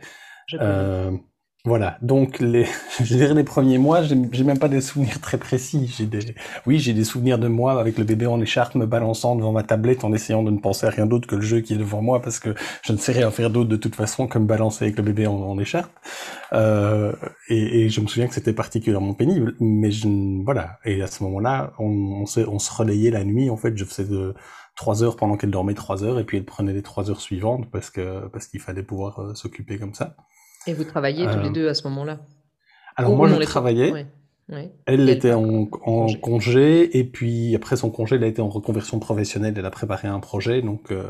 Voilà, 1.66 1.98
donc 2.00 2.38
les, 2.40 2.64
je 3.00 3.14
dirais 3.14 3.34
les 3.34 3.44
premiers 3.44 3.76
mois, 3.76 4.02
j'ai 4.02 4.44
même 4.44 4.58
pas 4.58 4.68
des 4.70 4.80
souvenirs 4.80 5.20
très 5.20 5.36
précis. 5.36 5.92
J'ai 5.94 6.06
des, 6.06 6.34
oui, 6.66 6.78
j'ai 6.78 6.94
des 6.94 7.04
souvenirs 7.04 7.38
de 7.38 7.48
moi 7.48 7.78
avec 7.78 7.98
le 7.98 8.04
bébé 8.04 8.26
en 8.26 8.40
écharpe 8.40 8.74
me 8.76 8.86
balançant 8.86 9.36
devant 9.36 9.52
ma 9.52 9.62
tablette 9.62 10.02
en 10.02 10.12
essayant 10.14 10.42
de 10.42 10.50
ne 10.50 10.58
penser 10.58 10.86
à 10.86 10.90
rien 10.90 11.04
d'autre 11.04 11.28
que 11.28 11.36
le 11.36 11.42
jeu 11.42 11.60
qui 11.60 11.74
est 11.74 11.76
devant 11.76 12.00
moi 12.00 12.22
parce 12.22 12.38
que 12.38 12.54
je 12.82 12.92
ne 12.92 12.96
sais 12.96 13.12
rien 13.12 13.30
faire 13.30 13.50
d'autre 13.50 13.68
de 13.68 13.76
toute 13.76 13.94
façon 13.94 14.26
que 14.26 14.38
me 14.38 14.46
balancer 14.46 14.86
avec 14.86 14.96
le 14.96 15.02
bébé 15.02 15.26
en, 15.26 15.58
écharpe. 15.58 15.92
Euh, 16.54 17.12
et, 17.48 17.82
et, 17.82 17.88
je 17.90 18.00
me 18.00 18.06
souviens 18.06 18.26
que 18.26 18.34
c'était 18.34 18.54
particulièrement 18.54 19.12
pénible, 19.12 19.54
mais 19.60 19.90
je, 19.90 20.08
voilà. 20.44 20.78
Et 20.86 21.02
à 21.02 21.08
ce 21.08 21.22
moment-là, 21.24 21.74
on, 21.78 22.24
on 22.24 22.58
se 22.58 22.72
relayait 22.72 23.10
la 23.10 23.24
nuit. 23.24 23.50
En 23.50 23.58
fait, 23.58 23.76
je 23.76 23.84
faisais 23.84 24.08
de 24.08 24.34
trois 24.76 25.02
heures 25.02 25.16
pendant 25.16 25.36
qu'elle 25.36 25.50
dormait 25.50 25.74
trois 25.74 26.04
heures 26.04 26.18
et 26.18 26.24
puis 26.24 26.38
elle 26.38 26.44
prenait 26.44 26.72
les 26.72 26.82
trois 26.82 27.10
heures 27.10 27.20
suivantes 27.20 27.70
parce 27.70 27.90
que 27.90 28.28
parce 28.28 28.46
qu'il 28.46 28.60
fallait 28.60 28.82
pouvoir 28.82 29.20
euh, 29.20 29.34
s'occuper 29.34 29.78
comme 29.78 29.92
ça. 29.92 30.16
Et 30.66 30.74
vous 30.74 30.84
travailliez 30.84 31.26
tous 31.26 31.40
les 31.40 31.48
euh, 31.48 31.52
deux 31.52 31.68
à 31.68 31.74
ce 31.74 31.84
moment-là 31.88 32.20
Alors 32.96 33.16
moi, 33.16 33.28
je 33.28 33.42
travaillais. 33.44 34.06
Elle 34.86 35.08
était 35.08 35.32
en, 35.32 35.66
congé. 35.66 36.98
et 36.98 37.04
puis 37.04 37.54
après 37.54 37.76
son 37.76 37.90
congé, 37.90 38.16
elle 38.16 38.24
a 38.24 38.26
été 38.26 38.42
en 38.42 38.48
reconversion 38.48 38.98
professionnelle, 38.98 39.54
elle 39.56 39.66
a 39.66 39.70
préparé 39.70 40.08
un 40.08 40.18
projet, 40.18 40.60
donc 40.60 40.90
euh, 40.90 41.08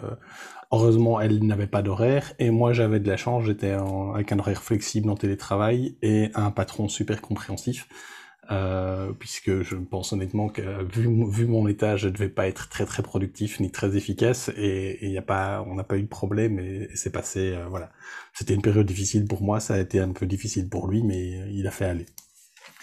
heureusement, 0.70 1.20
elle 1.20 1.42
n'avait 1.46 1.66
pas 1.66 1.80
d'horaire, 1.80 2.34
et 2.38 2.50
moi 2.50 2.74
j'avais 2.74 3.00
de 3.00 3.08
la 3.08 3.16
chance, 3.16 3.44
j'étais 3.44 3.74
avec 4.14 4.32
un 4.32 4.38
horaire 4.38 4.62
flexible 4.62 5.08
en 5.08 5.16
télétravail, 5.16 5.96
et 6.02 6.30
un 6.34 6.50
patron 6.50 6.88
super 6.88 7.22
compréhensif. 7.22 7.88
Euh, 8.50 9.12
puisque 9.12 9.62
je 9.62 9.76
pense 9.76 10.12
honnêtement 10.12 10.48
que 10.48 10.84
vu, 10.92 11.46
mon 11.46 11.68
état, 11.68 11.96
je 11.96 12.08
ne 12.08 12.12
devais 12.12 12.28
pas 12.28 12.48
être 12.48 12.68
très 12.68 12.84
très 12.84 13.02
productif 13.02 13.60
ni 13.60 13.70
très 13.70 13.96
efficace 13.96 14.50
et, 14.56 15.08
y 15.08 15.18
a 15.18 15.22
pas, 15.22 15.64
on 15.68 15.74
n'a 15.74 15.84
pas 15.84 15.96
eu 15.96 16.02
de 16.02 16.08
problème 16.08 16.58
et, 16.58 16.88
c'est 16.94 17.12
passé, 17.12 17.52
euh, 17.54 17.66
voilà. 17.68 17.90
C'était 18.32 18.54
une 18.54 18.62
période 18.62 18.86
difficile 18.86 19.26
pour 19.26 19.42
moi, 19.42 19.60
ça 19.60 19.74
a 19.74 19.78
été 19.78 20.00
un 20.00 20.12
peu 20.12 20.26
difficile 20.26 20.68
pour 20.68 20.88
lui, 20.88 21.02
mais 21.02 21.50
il 21.52 21.66
a 21.66 21.70
fait 21.70 21.84
aller. 21.84 22.06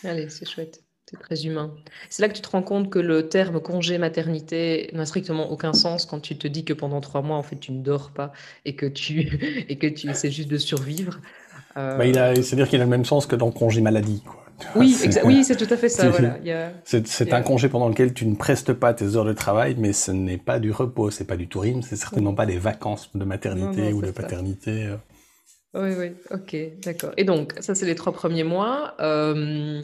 Allez, 0.03 0.29
c'est 0.29 0.47
chouette. 0.47 0.83
C'est 1.09 1.19
très 1.19 1.45
humain. 1.45 1.73
C'est 2.09 2.21
là 2.21 2.27
que 2.27 2.33
tu 2.33 2.41
te 2.41 2.49
rends 2.49 2.63
compte 2.63 2.89
que 2.89 2.99
le 2.99 3.29
terme 3.29 3.61
congé 3.61 3.97
maternité 3.97 4.89
n'a 4.91 5.05
strictement 5.05 5.49
aucun 5.49 5.71
sens 5.71 6.05
quand 6.05 6.19
tu 6.19 6.37
te 6.37 6.49
dis 6.49 6.65
que 6.65 6.73
pendant 6.73 6.99
trois 6.99 7.21
mois, 7.21 7.37
en 7.37 7.43
fait, 7.43 7.55
tu 7.55 7.71
ne 7.71 7.81
dors 7.81 8.11
pas 8.11 8.33
et 8.65 8.75
que 8.75 8.85
tu 8.85 9.21
et 9.69 9.77
que 9.77 9.87
tu 9.87 10.09
essaies 10.09 10.31
juste 10.31 10.49
de 10.49 10.57
survivre. 10.57 11.21
Bah, 11.77 12.05
il 12.05 12.17
a, 12.17 12.35
c'est-à-dire 12.35 12.67
qu'il 12.67 12.81
a 12.81 12.83
le 12.83 12.89
même 12.89 13.05
sens 13.05 13.27
que 13.27 13.35
dans 13.35 13.51
congé 13.51 13.81
maladie. 13.81 14.23
Quoi. 14.25 14.47
Oui, 14.75 14.97
oui, 15.23 15.43
c'est 15.43 15.55
tout 15.55 15.71
à 15.71 15.77
fait 15.77 15.89
ça. 15.89 16.11
C'est 16.83 17.33
un 17.33 17.41
congé 17.41 17.69
pendant 17.69 17.89
lequel 17.89 18.13
tu 18.13 18.25
ne 18.25 18.35
prestes 18.35 18.73
pas 18.73 18.93
tes 18.93 19.15
heures 19.15 19.25
de 19.25 19.33
travail, 19.33 19.75
mais 19.77 19.93
ce 19.93 20.11
n'est 20.11 20.37
pas 20.37 20.59
du 20.59 20.71
repos, 20.71 21.11
c'est 21.11 21.25
pas 21.25 21.37
du 21.37 21.47
tourisme, 21.47 21.81
c'est 21.81 21.95
certainement 21.95 22.33
pas 22.33 22.45
des 22.45 22.57
vacances 22.57 23.09
de 23.13 23.23
maternité 23.23 23.93
ou 23.93 24.01
de 24.01 24.11
paternité. 24.11 24.87
Euh. 24.87 24.97
Oui, 25.73 25.93
oui, 25.97 26.11
ok, 26.31 26.81
d'accord. 26.83 27.11
Et 27.17 27.23
donc, 27.23 27.53
ça, 27.59 27.75
c'est 27.75 27.85
les 27.85 27.95
trois 27.95 28.13
premiers 28.13 28.43
mois. 28.43 28.95
Euh, 28.99 29.81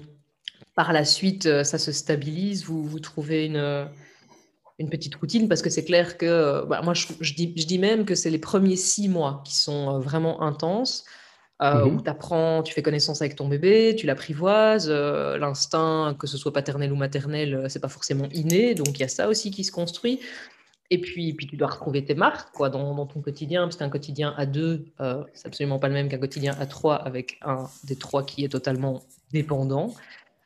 par 0.76 0.92
la 0.92 1.06
suite, 1.06 1.46
euh, 1.46 1.64
ça 1.64 1.78
se 1.78 1.92
stabilise, 1.92 2.64
vous, 2.66 2.84
vous 2.84 3.00
trouvez 3.00 3.46
une, 3.46 3.88
une 4.80 4.90
petite 4.90 5.14
routine, 5.16 5.48
parce 5.48 5.62
que 5.62 5.70
c'est 5.70 5.84
clair 5.84 6.18
que, 6.18 6.66
bah, 6.66 6.82
moi, 6.84 6.96
je, 6.96 7.34
dis, 7.36 7.54
je 7.56 7.68
dis 7.68 7.78
même 7.78 8.06
que 8.06 8.16
c'est 8.16 8.32
les 8.32 8.40
premiers 8.40 8.78
six 8.78 9.08
mois 9.08 9.44
qui 9.46 9.56
sont 9.56 10.00
vraiment 10.00 10.42
intenses. 10.42 11.06
Euh, 11.62 11.86
mmh 11.86 11.96
où 11.96 12.02
tu 12.02 12.10
apprends, 12.10 12.64
tu 12.64 12.74
fais 12.74 12.82
connaissance 12.82 13.22
avec 13.22 13.36
ton 13.36 13.48
bébé, 13.48 13.96
tu 13.96 14.08
l'apprivoises. 14.08 14.88
Euh, 14.90 15.38
l'instinct, 15.38 16.16
que 16.18 16.28
ce 16.28 16.38
soit 16.38 16.52
paternel 16.52 16.92
ou 16.92 16.96
maternel, 16.96 17.54
euh, 17.54 17.70
c'est 17.70 17.80
pas 17.80 17.90
forcément 17.90 18.28
inné, 18.34 18.74
donc 18.74 18.98
il 18.98 19.02
y 19.02 19.06
a 19.06 19.08
ça 19.08 19.30
aussi 19.30 19.52
qui 19.52 19.64
se 19.64 19.72
construit. 19.72 20.20
Et 20.90 21.00
puis, 21.00 21.34
puis 21.34 21.48
tu 21.48 21.56
dois 21.56 21.70
retrouver 21.70 22.04
tes 22.04 22.16
marques 22.16 22.54
quoi, 22.54 22.70
dans, 22.70 23.06
ton 23.06 23.22
quotidien, 23.22 23.64
parce 23.64 23.78
qu'un 23.78 23.90
quotidien 23.90 24.34
à 24.38 24.46
deux, 24.46 24.86
c'est 25.34 25.48
absolument 25.48 25.80
pas 25.80 25.88
le 25.88 25.94
même 25.94 26.10
qu'un 26.10 26.20
quotidien 26.20 26.56
à 26.60 26.66
trois, 26.66 26.96
avec 26.96 27.40
un 27.42 27.68
des 27.86 27.96
trois 27.96 28.24
qui 28.24 28.44
est 28.44 28.50
totalement 28.50 29.02
dépendant 29.32 29.94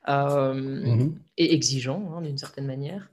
mmh 0.08 1.10
et 1.38 1.54
exigeant 1.54 2.14
hein, 2.14 2.22
d'une 2.22 2.38
certaine 2.38 2.66
manière. 2.66 3.10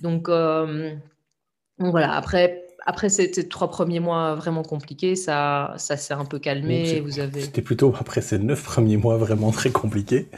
Donc, 0.00 0.28
donc 0.28 1.90
voilà, 1.90 2.12
après, 2.12 2.65
après 2.86 3.08
ces, 3.08 3.30
trois 3.48 3.68
premiers 3.68 3.98
mois 3.98 4.36
vraiment 4.36 4.62
compliqués, 4.62 5.16
ça, 5.16 5.74
ça 5.76 5.96
s'est 5.96 6.14
un 6.14 6.24
peu 6.24 6.38
calmé. 6.38 7.00
Vous 7.00 7.18
avez... 7.18 7.40
C'était 7.40 7.60
plutôt 7.60 7.92
après 7.98 8.20
ces 8.20 8.38
neuf 8.38 8.62
premiers 8.62 8.96
mois 8.96 9.16
vraiment 9.16 9.50
très 9.50 9.70
compliqués. 9.70 10.28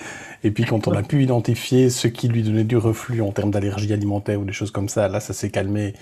Et 0.42 0.50
puis 0.50 0.64
quand 0.64 0.88
on 0.88 0.92
a 0.92 1.02
pu 1.02 1.22
identifier 1.22 1.90
ce 1.90 2.08
qui 2.08 2.26
lui 2.26 2.42
donnait 2.42 2.64
du 2.64 2.78
reflux 2.78 3.20
en 3.20 3.32
termes 3.32 3.50
d'allergie 3.50 3.92
alimentaire 3.92 4.40
ou 4.40 4.46
des 4.46 4.54
choses 4.54 4.70
comme 4.70 4.88
ça, 4.88 5.08
là 5.08 5.20
ça 5.20 5.34
s'est 5.34 5.50
calmé. 5.50 5.92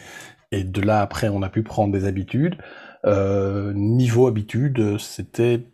Et 0.53 0.63
de 0.63 0.81
là 0.81 1.01
après 1.01 1.29
on 1.29 1.43
a 1.43 1.49
pu 1.49 1.65
prendre 1.65 1.93
des 1.93 2.05
habitudes. 2.05 2.57
Euh, 3.05 3.73
niveau 3.75 4.29
habitude, 4.29 4.99
c'était 4.99 5.65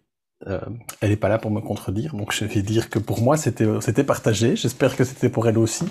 euh, 0.47 0.61
elle 1.01 1.11
n'est 1.11 1.17
pas 1.17 1.29
là 1.29 1.39
pour 1.39 1.51
me 1.51 1.61
contredire, 1.61 2.15
donc 2.15 2.33
je 2.33 2.45
vais 2.45 2.63
dire 2.63 2.91
que 2.91 2.99
pour 2.99 3.23
moi 3.23 3.37
c'était 3.37 4.05
partagé. 4.05 4.57
J'espère 4.57 4.97
que 4.97 5.05
c'était 5.05 5.29
pour 5.29 5.49
elle 5.49 5.59
aussi. 5.59 5.85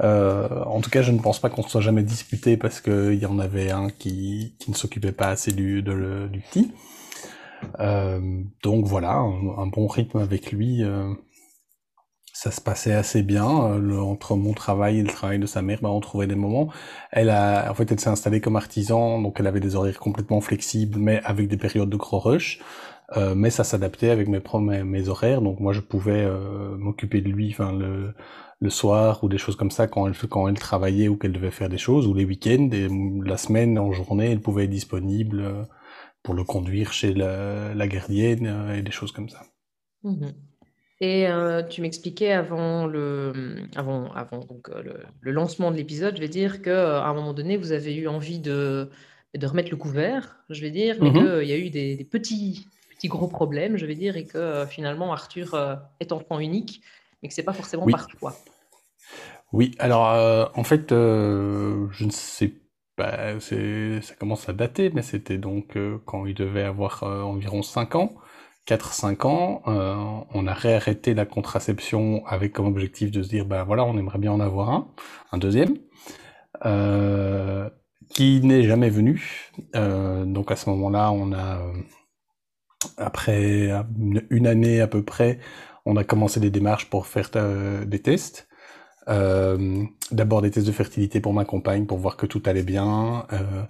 Euh, 0.00 0.64
en 0.64 0.80
tout 0.80 0.90
cas, 0.90 1.02
je 1.02 1.12
ne 1.12 1.18
pense 1.18 1.40
pas 1.40 1.50
qu'on 1.50 1.62
soit 1.62 1.80
jamais 1.80 2.02
disputé 2.02 2.56
parce 2.56 2.80
qu'il 2.80 3.14
y 3.14 3.26
en 3.26 3.38
avait 3.38 3.70
un 3.70 3.88
qui, 3.90 4.54
qui 4.58 4.70
ne 4.70 4.76
s'occupait 4.76 5.12
pas 5.12 5.28
assez 5.28 5.52
du, 5.52 5.82
de 5.82 6.28
du 6.28 6.40
petit. 6.40 6.72
Euh, 7.80 8.20
donc 8.62 8.84
voilà, 8.86 9.14
un, 9.14 9.66
bon 9.66 9.86
rythme 9.86 10.18
avec 10.18 10.52
lui. 10.52 10.84
Euh, 10.84 11.12
ça 12.32 12.50
se 12.50 12.60
passait 12.60 12.92
assez 12.92 13.22
bien 13.22 13.78
le, 13.78 13.98
entre 13.98 14.36
mon 14.36 14.52
travail 14.52 14.98
et 14.98 15.02
le 15.02 15.08
travail 15.08 15.38
de 15.38 15.46
sa 15.46 15.62
mère. 15.62 15.78
Ben, 15.82 15.88
on 15.88 16.00
trouvait 16.00 16.26
des 16.26 16.34
moments. 16.34 16.68
Elle 17.10 17.30
a, 17.30 17.70
en 17.70 17.74
fait, 17.74 17.90
elle 17.90 17.98
s'est 17.98 18.10
installée 18.10 18.42
comme 18.42 18.56
artisan, 18.56 19.20
donc 19.22 19.40
elle 19.40 19.46
avait 19.46 19.60
des 19.60 19.74
horaires 19.74 19.98
complètement 19.98 20.42
flexibles, 20.42 20.98
mais 20.98 21.22
avec 21.24 21.48
des 21.48 21.56
périodes 21.56 21.88
de 21.88 21.96
gros 21.96 22.18
rush. 22.18 22.60
Euh, 23.16 23.34
mais 23.36 23.50
ça 23.50 23.62
s'adaptait 23.62 24.10
avec 24.10 24.26
mes, 24.26 24.40
mes, 24.60 24.82
mes, 24.82 25.08
horaires, 25.08 25.40
donc 25.40 25.60
moi 25.60 25.72
je 25.72 25.80
pouvais 25.80 26.24
euh, 26.24 26.76
m'occuper 26.76 27.20
de 27.20 27.28
lui, 27.28 27.50
enfin 27.50 27.72
le, 27.72 28.12
le 28.60 28.70
soir 28.70 29.22
ou 29.22 29.28
des 29.28 29.38
choses 29.38 29.54
comme 29.54 29.70
ça 29.70 29.86
quand 29.86 30.08
elle 30.08 30.16
quand 30.28 30.48
elle 30.48 30.58
travaillait 30.58 31.06
ou 31.06 31.16
qu'elle 31.16 31.32
devait 31.32 31.52
faire 31.52 31.68
des 31.68 31.78
choses 31.78 32.08
ou 32.08 32.14
les 32.14 32.24
week-ends 32.24 32.68
et 32.72 32.88
la 33.24 33.36
semaine 33.36 33.78
en 33.78 33.92
journée 33.92 34.32
elle 34.32 34.40
pouvait 34.40 34.64
être 34.64 34.70
disponible 34.70 35.40
euh, 35.40 35.62
pour 36.24 36.34
le 36.34 36.42
conduire 36.42 36.92
chez 36.92 37.14
la, 37.14 37.74
la 37.74 37.86
gardienne 37.86 38.72
et 38.76 38.82
des 38.82 38.90
choses 38.90 39.12
comme 39.12 39.28
ça. 39.28 39.42
Mmh 40.02 40.26
et 41.02 41.26
tu 41.68 41.82
m'expliquais 41.82 42.32
avant 42.32 42.86
le 42.86 43.56
avant 43.76 44.10
avant 44.12 44.38
donc 44.38 44.70
le, 44.82 44.94
le 45.20 45.30
lancement 45.30 45.70
de 45.70 45.76
l'épisode, 45.76 46.16
je 46.16 46.22
vais 46.22 46.28
dire 46.28 46.62
que 46.62 46.70
à 46.70 47.06
un 47.06 47.12
moment 47.12 47.34
donné 47.34 47.58
vous 47.58 47.72
avez 47.72 47.94
eu 47.94 48.08
envie 48.08 48.38
de 48.40 48.88
de 49.36 49.46
remettre 49.46 49.70
le 49.70 49.76
couvert, 49.76 50.38
je 50.48 50.62
vais 50.62 50.70
dire, 50.70 50.96
mais 51.02 51.10
mmh 51.10 51.12
qu'il 51.12 51.48
y 51.50 51.52
a 51.52 51.58
eu 51.58 51.68
des, 51.68 51.96
des 51.96 52.04
petits 52.04 52.66
petit 52.96 53.08
gros 53.08 53.28
problème, 53.28 53.76
je 53.76 53.86
vais 53.86 53.94
dire, 53.94 54.16
et 54.16 54.24
que 54.24 54.38
euh, 54.38 54.66
finalement 54.66 55.12
Arthur 55.12 55.54
euh, 55.54 55.76
est 56.00 56.12
enfant 56.12 56.38
unique, 56.38 56.80
mais 57.22 57.28
que 57.28 57.34
c'est 57.34 57.42
pas 57.42 57.52
forcément 57.52 57.86
par 57.86 58.08
choix. 58.10 58.34
Oui, 59.52 59.74
alors 59.78 60.08
euh, 60.10 60.46
en 60.54 60.64
fait, 60.64 60.90
je 60.90 62.04
ne 62.04 62.10
sais 62.10 62.54
pas, 62.96 63.38
ça 63.40 64.14
commence 64.18 64.48
à 64.48 64.52
dater, 64.52 64.90
mais 64.90 65.02
c'était 65.02 65.38
donc 65.38 65.78
quand 66.04 66.26
il 66.26 66.34
devait 66.34 66.62
avoir 66.62 67.02
environ 67.02 67.62
5 67.62 67.94
ans. 67.94 68.14
4-5 68.66 69.26
ans, 69.28 69.62
on 70.34 70.46
a 70.48 70.52
réarrêté 70.52 71.14
la 71.14 71.24
contraception 71.24 72.26
avec 72.26 72.52
comme 72.54 72.66
objectif 72.66 73.12
de 73.12 73.22
se 73.22 73.28
dire, 73.28 73.46
ben 73.46 73.62
voilà, 73.62 73.84
on 73.84 73.96
aimerait 73.96 74.18
bien 74.18 74.32
en 74.32 74.40
avoir 74.40 74.70
un, 74.70 74.88
un 75.30 75.38
deuxième, 75.38 75.76
qui 78.08 78.40
n'est 78.42 78.64
jamais 78.64 78.90
venu. 78.90 79.52
donc 79.74 80.50
à 80.50 80.56
ce 80.56 80.68
moment-là, 80.70 81.12
on 81.12 81.32
a 81.32 81.62
après 82.96 83.70
une 84.30 84.46
année 84.46 84.80
à 84.80 84.86
peu 84.86 85.02
près, 85.02 85.38
on 85.86 85.96
a 85.96 86.04
commencé 86.04 86.40
des 86.40 86.50
démarches 86.50 86.90
pour 86.90 87.06
faire 87.06 87.30
euh, 87.36 87.84
des 87.84 88.00
tests. 88.00 88.48
Euh, 89.08 89.84
D'abord 90.10 90.42
des 90.42 90.50
tests 90.50 90.66
de 90.66 90.72
fertilité 90.72 91.20
pour 91.20 91.32
ma 91.32 91.44
compagne 91.44 91.86
pour 91.86 91.98
voir 91.98 92.16
que 92.16 92.26
tout 92.26 92.42
allait 92.44 92.64
bien. 92.64 93.24
Euh, 93.32 93.62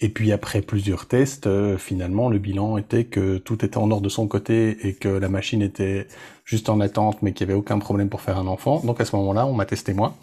et 0.00 0.10
puis 0.10 0.32
après 0.32 0.60
plusieurs 0.62 1.06
tests, 1.06 1.48
finalement, 1.78 2.28
le 2.28 2.38
bilan 2.38 2.76
était 2.76 3.04
que 3.04 3.38
tout 3.38 3.64
était 3.64 3.78
en 3.78 3.90
ordre 3.90 4.02
de 4.02 4.08
son 4.08 4.26
côté 4.26 4.86
et 4.86 4.94
que 4.94 5.08
la 5.08 5.28
machine 5.28 5.62
était 5.62 6.08
juste 6.44 6.68
en 6.68 6.80
attente, 6.80 7.22
mais 7.22 7.32
qu'il 7.32 7.46
n'y 7.46 7.52
avait 7.52 7.58
aucun 7.58 7.78
problème 7.78 8.08
pour 8.08 8.20
faire 8.20 8.36
un 8.36 8.48
enfant. 8.48 8.80
Donc 8.80 9.00
à 9.00 9.04
ce 9.04 9.14
moment-là, 9.16 9.46
on 9.46 9.52
m'a 9.52 9.64
testé 9.64 9.94
moi. 9.94 10.14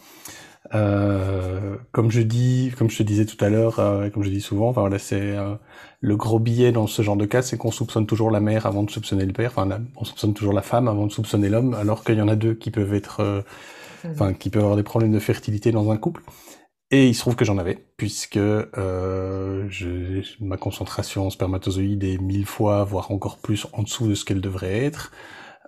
Comme 0.71 2.11
je 2.11 2.21
dis, 2.21 2.73
comme 2.77 2.89
je 2.89 2.97
te 2.97 3.03
disais 3.03 3.25
tout 3.25 3.43
à 3.43 3.49
l'heure, 3.49 3.75
comme 4.13 4.23
je 4.23 4.29
dis 4.29 4.41
souvent, 4.41 4.71
voilà, 4.71 4.99
c'est 4.99 5.37
le 6.01 6.15
gros 6.15 6.39
billet 6.39 6.71
dans 6.71 6.87
ce 6.87 7.01
genre 7.01 7.17
de 7.17 7.25
cas, 7.25 7.41
c'est 7.41 7.57
qu'on 7.57 7.71
soupçonne 7.71 8.05
toujours 8.05 8.31
la 8.31 8.39
mère 8.39 8.65
avant 8.65 8.83
de 8.83 8.91
soupçonner 8.91 9.25
le 9.25 9.33
père. 9.33 9.51
Enfin, 9.55 9.81
on 9.95 10.05
soupçonne 10.05 10.33
toujours 10.33 10.53
la 10.53 10.61
femme 10.61 10.87
avant 10.87 11.05
de 11.05 11.11
soupçonner 11.11 11.49
l'homme, 11.49 11.73
alors 11.73 12.03
qu'il 12.03 12.15
y 12.15 12.21
en 12.21 12.27
a 12.27 12.35
deux 12.35 12.53
qui 12.53 12.71
peuvent 12.71 12.93
être, 12.93 13.43
mmh. 14.03 14.09
enfin, 14.11 14.33
qui 14.33 14.49
peuvent 14.49 14.63
avoir 14.63 14.77
des 14.77 14.83
problèmes 14.83 15.11
de 15.11 15.19
fertilité 15.19 15.71
dans 15.71 15.91
un 15.91 15.97
couple. 15.97 16.23
Et 16.91 17.07
il 17.07 17.13
se 17.13 17.19
trouve 17.19 17.35
que 17.35 17.45
j'en 17.45 17.57
avais, 17.57 17.85
puisque 17.97 18.39
je, 18.39 20.21
ma 20.39 20.57
concentration 20.57 21.27
en 21.27 21.29
spermatozoïdes 21.29 22.03
est 22.03 22.17
mille 22.17 22.45
fois, 22.45 22.83
voire 22.83 23.11
encore 23.11 23.37
plus 23.37 23.67
en 23.73 23.83
dessous 23.83 24.07
de 24.07 24.15
ce 24.15 24.25
qu'elle 24.25 24.41
devrait 24.41 24.85
être. 24.85 25.11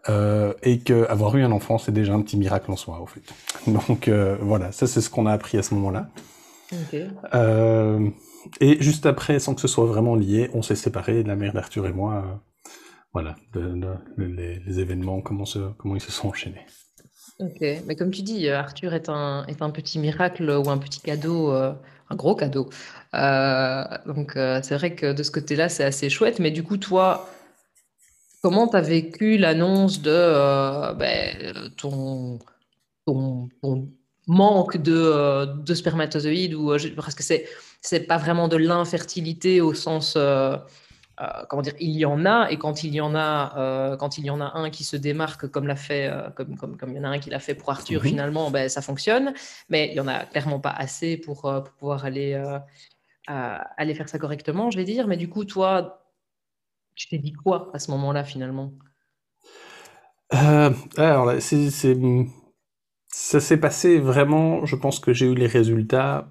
Euh, 0.10 0.54
et 0.64 0.80
qu'avoir 0.80 1.36
eu 1.36 1.44
un 1.44 1.52
enfant, 1.52 1.78
c'est 1.78 1.92
déjà 1.92 2.14
un 2.14 2.22
petit 2.22 2.38
miracle 2.38 2.72
en 2.72 2.76
soi, 2.76 3.00
au 3.02 3.06
fait. 3.06 3.22
Donc 3.68 4.08
euh, 4.08 4.38
voilà, 4.42 4.72
ça 4.72 4.88
c'est 4.88 5.02
ce 5.02 5.10
qu'on 5.10 5.26
a 5.26 5.32
appris 5.32 5.58
à 5.58 5.64
ce 5.64 5.74
moment-là. 5.76 6.10
Euh, 7.34 8.10
et 8.60 8.82
juste 8.82 9.06
après, 9.06 9.40
sans 9.40 9.56
que 9.56 9.62
ce 9.62 9.68
soit 9.68 9.86
vraiment 9.86 10.16
lié, 10.16 10.50
on 10.54 10.62
s'est 10.62 10.76
séparés, 10.76 11.24
la 11.24 11.36
mère 11.36 11.54
d'Arthur 11.54 11.88
et 11.88 11.94
moi. 11.94 12.24
Euh, 12.26 12.36
voilà, 13.14 13.36
les, 14.18 14.80
événements, 14.80 15.22
comment, 15.22 15.46
se, 15.46 15.60
comment 15.78 15.96
ils 15.96 16.02
se 16.02 16.12
sont 16.12 16.30
enchaînés. 16.30 16.66
Ok, 17.40 17.60
mais 17.60 17.96
comme 17.96 18.12
tu 18.12 18.22
dis, 18.22 18.48
Arthur 18.50 18.94
est 18.94 19.10
un, 19.10 19.46
est 19.48 19.62
un 19.62 19.70
petit 19.70 20.00
miracle 20.00 20.50
ou 20.50 20.70
un 20.70 20.78
petit 20.78 21.02
cadeau, 21.02 21.52
un 21.52 22.16
gros 22.16 22.36
cadeau. 22.36 22.70
donc 23.12 24.32
c'est 24.34 24.76
vrai 24.76 24.96
que 24.96 25.12
de 25.12 25.24
ce 25.24 25.32
côté-là, 25.32 25.68
c'est 25.68 25.84
assez 25.84 26.10
chouette. 26.10 26.40
Mais 26.40 26.52
du 26.52 26.64
coup, 26.64 26.78
toi, 26.78 27.28
Comment 28.42 28.68
tu 28.68 28.76
as 28.76 28.82
vécu 28.82 29.38
l'annonce 29.38 30.02
de 30.02 30.12
euh, 30.12 30.94
ben, 30.94 31.54
ton, 31.78 32.40
ton, 33.06 33.50
manque 34.28 34.78
de, 34.78 34.94
euh, 34.96 35.46
de 35.46 35.74
spermatozoïdes 35.76 36.56
ou 36.56 36.72
euh, 36.72 36.80
parce 36.96 37.14
que 37.14 37.22
c'est 37.22 37.48
c'est 37.82 38.02
pas 38.02 38.18
vraiment 38.18 38.48
de 38.48 38.58
l'infertilité 38.58 39.60
au 39.62 39.74
sens 39.74 40.18
comment 41.50 41.62
dire 41.62 41.74
il 41.80 41.92
y 41.92 42.06
en 42.06 42.26
a 42.26 42.50
et 42.50 42.58
quand 42.58 42.84
il 42.84 42.94
y 42.94 43.02
en 43.02 43.16
a 43.16 43.96
quand 43.98 44.18
il 44.18 44.26
y 44.26 44.30
en 44.30 44.42
a 44.42 44.58
un 44.58 44.70
qui 44.70 44.84
se 44.84 44.96
démarque 44.96 45.48
comme 45.48 45.68
l'a 45.68 45.76
fait 45.76 46.12
comme, 46.36 46.58
comme, 46.58 46.78
comme 46.78 46.92
il 46.92 46.98
y 46.98 47.00
en 47.00 47.04
a 47.04 47.10
un 47.10 47.20
qui 47.20 47.30
l'a 47.30 47.40
fait 47.40 47.56
pour 47.56 47.70
Arthur 47.70 48.02
mmh 48.02 48.08
finalement 48.08 48.52
ben, 48.52 48.70
ça 48.70 48.82
fonctionne. 48.82 49.34
Mais 49.70 49.90
il 49.90 49.96
y 49.96 50.00
en 50.00 50.08
a 50.08 50.26
clairement 50.26 50.60
pas 50.60 50.72
assez 50.72 51.18
pour, 51.18 51.42
pour 51.42 51.74
pouvoir 51.80 52.06
aller 52.06 52.42
aller 53.28 53.96
faire 53.96 54.10
ça 54.10 54.20
correctement 54.20 54.72
je 54.72 54.78
vais 54.78 54.86
dire. 54.86 55.08
Mais 55.08 55.18
du 55.18 55.30
coup 55.30 55.46
toi 55.46 56.06
tu 56.96 57.08
t'es 57.08 57.18
dit 57.18 57.34
quoi 57.34 57.72
à 57.74 57.80
ce 57.80 57.92
moment-là 57.92 58.24
finalement? 58.24 58.74
Euh, 60.34 60.72
Alors 60.98 61.34
c'est 61.40 61.70
ça 63.14 63.40
s'est 63.42 63.58
passé 63.58 64.00
vraiment, 64.00 64.66
je 64.66 64.76
pense 64.78 65.00
que 65.00 65.14
j'ai 65.14 65.26
eu 65.26 65.36
les 65.36 65.48
résultats 65.48 66.30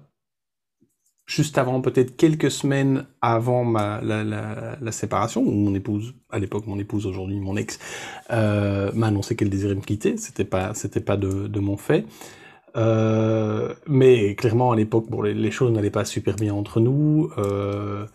juste 1.25 1.57
avant, 1.57 1.81
peut-être 1.81 2.17
quelques 2.17 2.51
semaines 2.51 3.05
avant 3.21 3.63
la, 3.71 4.91
séparation, 4.91 5.41
où 5.41 5.51
mon 5.51 5.73
épouse, 5.75 6.13
à 6.29 6.39
l'époque 6.39 6.67
mon 6.67 6.79
épouse, 6.79 7.05
aujourd'hui 7.05 7.39
mon 7.39 7.55
ex, 7.55 7.79
euh, 8.31 8.91
m'a 8.93 9.07
annoncé 9.07 9.35
qu'elle 9.35 9.49
désirait 9.49 9.75
me 9.75 9.81
quitter. 9.81 10.17
C'était 10.17 10.45
pas, 10.45 10.73
pas 11.05 11.17
de, 11.17 11.59
mon 11.59 11.77
fait. 11.77 12.05
Euh, 12.77 13.73
mais 13.87 14.35
clairement, 14.35 14.71
à 14.71 14.75
l'époque, 14.75 15.05
les, 15.23 15.51
choses 15.51 15.71
n'allaient 15.71 15.89
pas 15.89 16.05
super 16.05 16.35
bien 16.35 16.53
entre 16.53 16.79
nous. 16.79 17.31
Euh, 17.37 18.05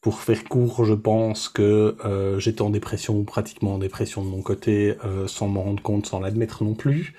pour 0.00 0.18
faire 0.18 0.44
court, 0.44 0.84
je 0.84 0.94
pense 0.94 1.48
que 1.48 1.96
j'étais 2.38 2.62
en 2.62 2.70
dépression, 2.70 3.22
pratiquement 3.24 3.74
en 3.74 3.78
dépression 3.78 4.24
de 4.24 4.28
mon 4.28 4.42
côté, 4.42 4.96
sans 5.26 5.46
m'en 5.48 5.62
rendre 5.62 5.82
compte, 5.82 6.06
sans 6.06 6.18
l'admettre 6.18 6.64
non 6.64 6.74
plus. 6.74 7.14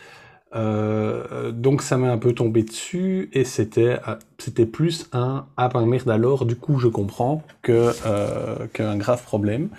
Euh, 0.55 1.51
donc 1.51 1.81
ça 1.81 1.97
m'a 1.97 2.11
un 2.11 2.17
peu 2.17 2.33
tombé 2.33 2.63
dessus 2.63 3.29
et 3.33 3.43
c'était 3.43 3.97
euh, 4.07 4.15
c'était 4.37 4.67
plus 4.67 5.07
un 5.11 5.45
ah 5.57 5.67
ben 5.67 5.83
merde 5.87 6.09
alors 6.11 6.45
du 6.45 6.55
coup 6.55 6.77
je 6.77 6.87
comprends 6.87 7.41
que 7.63 7.91
euh, 8.05 8.67
qu'un 8.73 8.97
grave 8.97 9.23
problème. 9.23 9.69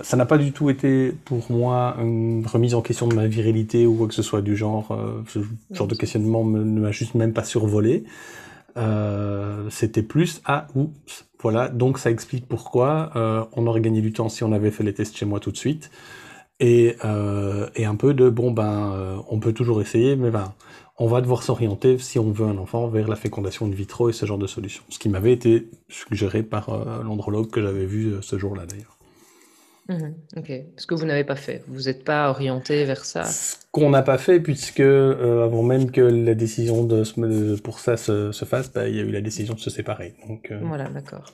Ça 0.00 0.16
n'a 0.16 0.24
pas 0.24 0.38
du 0.38 0.52
tout 0.52 0.70
été 0.70 1.12
pour 1.24 1.50
moi 1.50 1.96
une 2.00 2.46
remise 2.46 2.74
en 2.74 2.82
question 2.82 3.08
de 3.08 3.14
ma 3.14 3.26
virilité 3.26 3.86
ou 3.86 3.94
quoi 3.94 4.08
que 4.08 4.14
ce 4.14 4.22
soit 4.22 4.40
du 4.40 4.56
genre 4.56 4.96
ce 5.28 5.40
genre 5.70 5.86
de 5.86 5.94
questionnement 5.94 6.44
ne 6.44 6.80
m'a 6.80 6.92
juste 6.92 7.14
même 7.14 7.34
pas 7.34 7.44
survolé. 7.44 8.04
C'était 9.68 10.02
plus 10.02 10.40
ah 10.46 10.66
oups 10.74 11.26
voilà. 11.40 11.68
Donc 11.68 11.98
ça 11.98 12.10
explique 12.10 12.48
pourquoi 12.48 13.12
on 13.54 13.66
aurait 13.66 13.82
gagné 13.82 14.00
du 14.00 14.12
temps 14.12 14.30
si 14.30 14.42
on 14.44 14.52
avait 14.52 14.70
fait 14.70 14.82
les 14.82 14.94
tests 14.94 15.14
chez 15.14 15.26
moi 15.26 15.40
tout 15.40 15.50
de 15.50 15.58
suite 15.58 15.90
et, 16.62 16.96
euh, 17.04 17.66
et 17.74 17.84
un 17.84 17.96
peu 17.96 18.14
de 18.14 18.30
bon 18.30 18.52
ben 18.52 18.92
euh, 18.94 19.16
on 19.28 19.40
peut 19.40 19.52
toujours 19.52 19.82
essayer 19.82 20.14
mais 20.16 20.30
ben 20.30 20.54
on 20.96 21.08
va 21.08 21.20
devoir 21.20 21.42
s'orienter 21.42 21.98
si 21.98 22.18
on 22.20 22.30
veut 22.30 22.46
un 22.46 22.56
enfant 22.56 22.86
vers 22.86 23.08
la 23.08 23.16
fécondation 23.16 23.66
in 23.66 23.70
vitro 23.70 24.08
et 24.08 24.12
ce 24.12 24.24
genre 24.26 24.38
de 24.38 24.46
solution 24.46 24.84
ce 24.88 24.98
qui 25.00 25.08
m'avait 25.08 25.32
été 25.32 25.68
suggéré 25.88 26.44
par 26.44 26.68
euh, 26.68 27.02
l'andrologue 27.02 27.50
que 27.50 27.60
j'avais 27.60 27.84
vu 27.84 28.14
ce 28.22 28.38
jour-là 28.38 28.64
d'ailleurs 28.66 28.96
Mmh 29.88 30.12
OK. 30.36 30.52
Ce 30.76 30.86
que 30.86 30.94
vous 30.94 31.04
n'avez 31.04 31.24
pas 31.24 31.34
fait. 31.34 31.64
Vous 31.66 31.82
n'êtes 31.82 32.04
pas 32.04 32.30
orienté 32.30 32.84
vers 32.84 33.04
ça. 33.04 33.24
ce 33.24 33.56
qu'on 33.72 33.90
n'a 33.90 34.02
pas 34.02 34.16
fait 34.16 34.38
puisque 34.38 34.78
avant 34.78 35.64
même 35.64 35.90
que 35.90 36.00
la 36.00 36.34
décision 36.36 36.84
de 36.84 37.02
pour 37.60 37.80
ça 37.80 37.96
se, 37.96 38.30
se 38.30 38.44
fasse 38.44 38.72
bah, 38.72 38.86
il 38.88 38.94
y 38.94 39.00
a 39.00 39.02
eu 39.02 39.10
la 39.10 39.20
décision 39.20 39.54
de 39.54 39.58
se 39.58 39.70
séparer 39.70 40.14
donc 40.28 40.52
Voilà, 40.62 40.84
d'accord. 40.84 41.24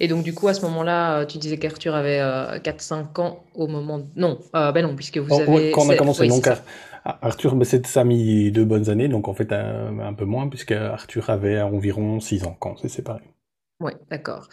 Et 0.00 0.08
donc, 0.08 0.22
du 0.24 0.34
coup, 0.34 0.48
à 0.48 0.54
ce 0.54 0.62
moment-là, 0.62 1.20
euh, 1.20 1.26
tu 1.26 1.38
disais 1.38 1.58
qu'Arthur 1.58 1.94
avait 1.94 2.20
euh, 2.20 2.58
4-5 2.60 3.18
ans 3.18 3.44
au 3.54 3.66
moment. 3.66 4.00
Non, 4.16 4.38
euh, 4.54 4.72
ben 4.72 4.82
non, 4.86 4.94
puisque 4.96 5.18
vous 5.18 5.40
ouais, 5.46 5.66
avez. 5.66 5.70
quand 5.70 5.86
on 5.86 5.88
a 5.90 5.96
commencé, 5.96 6.24
oui, 6.24 6.28
donc 6.28 6.46
ça. 6.46 6.64
Arthur, 7.04 7.54
ben, 7.56 7.64
c'est- 7.64 7.86
ça 7.86 8.00
a 8.02 8.04
mis 8.04 8.50
deux 8.52 8.64
bonnes 8.64 8.90
années, 8.90 9.08
donc 9.08 9.28
en 9.28 9.34
fait 9.34 9.52
un, 9.52 9.98
un 10.00 10.14
peu 10.14 10.24
moins, 10.24 10.48
puisque 10.48 10.72
Arthur 10.72 11.30
avait 11.30 11.60
environ 11.60 12.20
six 12.20 12.44
ans 12.44 12.56
quand 12.60 12.72
on 12.72 12.76
s'est 12.76 12.88
séparés. 12.88 13.22
Ouais, 13.80 13.94
d'accord. 14.10 14.48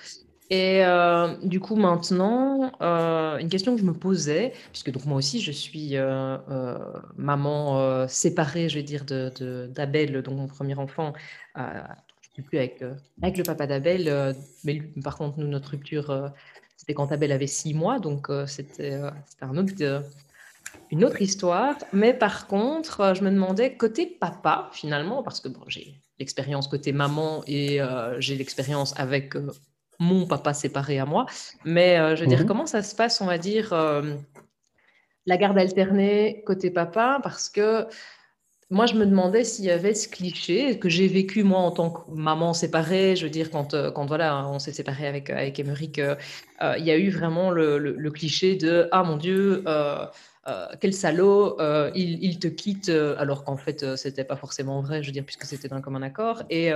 Et 0.51 0.85
euh, 0.85 1.37
du 1.45 1.59
coup, 1.59 1.75
maintenant, 1.75 2.71
euh, 2.81 3.37
une 3.39 3.49
question 3.49 3.75
que 3.75 3.81
je 3.81 3.85
me 3.85 3.93
posais, 3.93 4.53
puisque 4.71 4.91
donc 4.91 5.05
moi 5.05 5.17
aussi 5.17 5.41
je 5.41 5.51
suis 5.51 5.97
euh, 5.97 6.37
maman 7.17 8.07
séparée, 8.07 8.69
je 8.69 8.75
vais 8.75 8.83
dire, 8.83 9.05
de, 9.05 9.31
de- 9.39 9.67
d'Abel, 9.73 10.21
donc 10.23 10.35
mon 10.37 10.47
premier 10.47 10.75
enfant. 10.77 11.13
Plus 12.43 12.57
avec, 12.57 12.81
euh, 12.81 12.93
avec 13.21 13.37
le 13.37 13.43
papa 13.43 13.65
d'Abel, 13.65 14.07
euh, 14.07 14.33
mais 14.63 14.73
lui, 14.73 15.01
par 15.01 15.17
contre, 15.17 15.39
nous, 15.39 15.47
notre 15.47 15.71
rupture, 15.71 16.09
euh, 16.09 16.27
c'était 16.75 16.93
quand 16.93 17.11
Abel 17.11 17.31
avait 17.31 17.47
six 17.47 17.73
mois, 17.73 17.99
donc 17.99 18.27
c'était 18.47 18.99
un 19.41 19.57
autre, 19.57 20.03
une 20.91 21.05
autre 21.05 21.21
histoire. 21.21 21.75
Mais 21.93 22.13
par 22.13 22.47
contre, 22.47 23.13
je 23.15 23.23
me 23.23 23.31
demandais, 23.31 23.77
côté 23.77 24.05
papa, 24.05 24.69
finalement, 24.73 25.23
parce 25.23 25.39
que 25.39 25.47
bon, 25.47 25.61
j'ai 25.67 25.95
l'expérience 26.19 26.67
côté 26.67 26.91
maman 26.91 27.43
et 27.47 27.79
j'ai 28.19 28.35
l'expérience 28.35 28.93
avec 28.99 29.35
mon 29.99 30.27
papa 30.27 30.53
séparé 30.53 30.99
à 30.99 31.05
moi. 31.05 31.27
Mais 31.63 31.95
je 32.17 32.21
veux 32.21 32.27
dire, 32.27 32.41
Mhm. 32.41 32.45
comment 32.45 32.65
ça 32.65 32.83
se 32.83 32.93
passe, 32.93 33.21
on 33.21 33.25
va 33.25 33.37
dire, 33.37 33.73
la 35.25 35.37
garde 35.37 35.57
alternée 35.57 36.43
côté 36.45 36.71
papa? 36.71 37.21
Parce 37.23 37.49
que 37.49 37.87
moi, 38.75 38.87
je 38.87 38.95
me 38.95 39.05
demandais 39.05 39.45
s'il 39.45 39.63
y 39.63 39.71
avait 39.71 39.93
ce 39.93 40.09
cliché 40.09 40.77
que 40.77 40.89
j'ai 40.89 41.07
vécu 41.07 41.43
moi 41.43 41.59
en 41.59 41.71
tant 41.71 41.91
que 41.91 42.11
maman 42.11 42.53
séparée. 42.53 43.15
Je 43.15 43.23
veux 43.23 43.29
dire, 43.29 43.49
quand, 43.49 43.73
euh, 43.73 43.89
quand 43.89 44.05
voilà, 44.05 44.45
on 44.49 44.59
s'est 44.59 44.73
séparé 44.73 45.07
avec, 45.07 45.29
euh, 45.29 45.37
avec 45.37 45.57
Émeric, 45.57 45.97
euh, 45.97 46.15
il 46.77 46.83
y 46.83 46.91
a 46.91 46.97
eu 46.97 47.09
vraiment 47.09 47.51
le, 47.51 48.11
cliché 48.11 48.57
de 48.57 48.89
Ah 48.91 49.03
mon 49.03 49.15
Dieu, 49.15 49.63
quel 50.81 50.93
salaud, 50.93 51.57
il, 51.95 52.21
il 52.21 52.37
te 52.37 52.49
quitte, 52.49 52.89
alors 52.89 53.45
qu'en 53.45 53.55
fait, 53.55 53.95
c'était 53.95 54.25
pas 54.25 54.35
forcément 54.35 54.81
vrai, 54.81 55.01
je 55.03 55.07
veux 55.07 55.13
dire, 55.13 55.23
puisque 55.23 55.45
c'était 55.45 55.69
d'un 55.69 55.79
commun 55.79 56.01
accord. 56.01 56.43
Et 56.49 56.71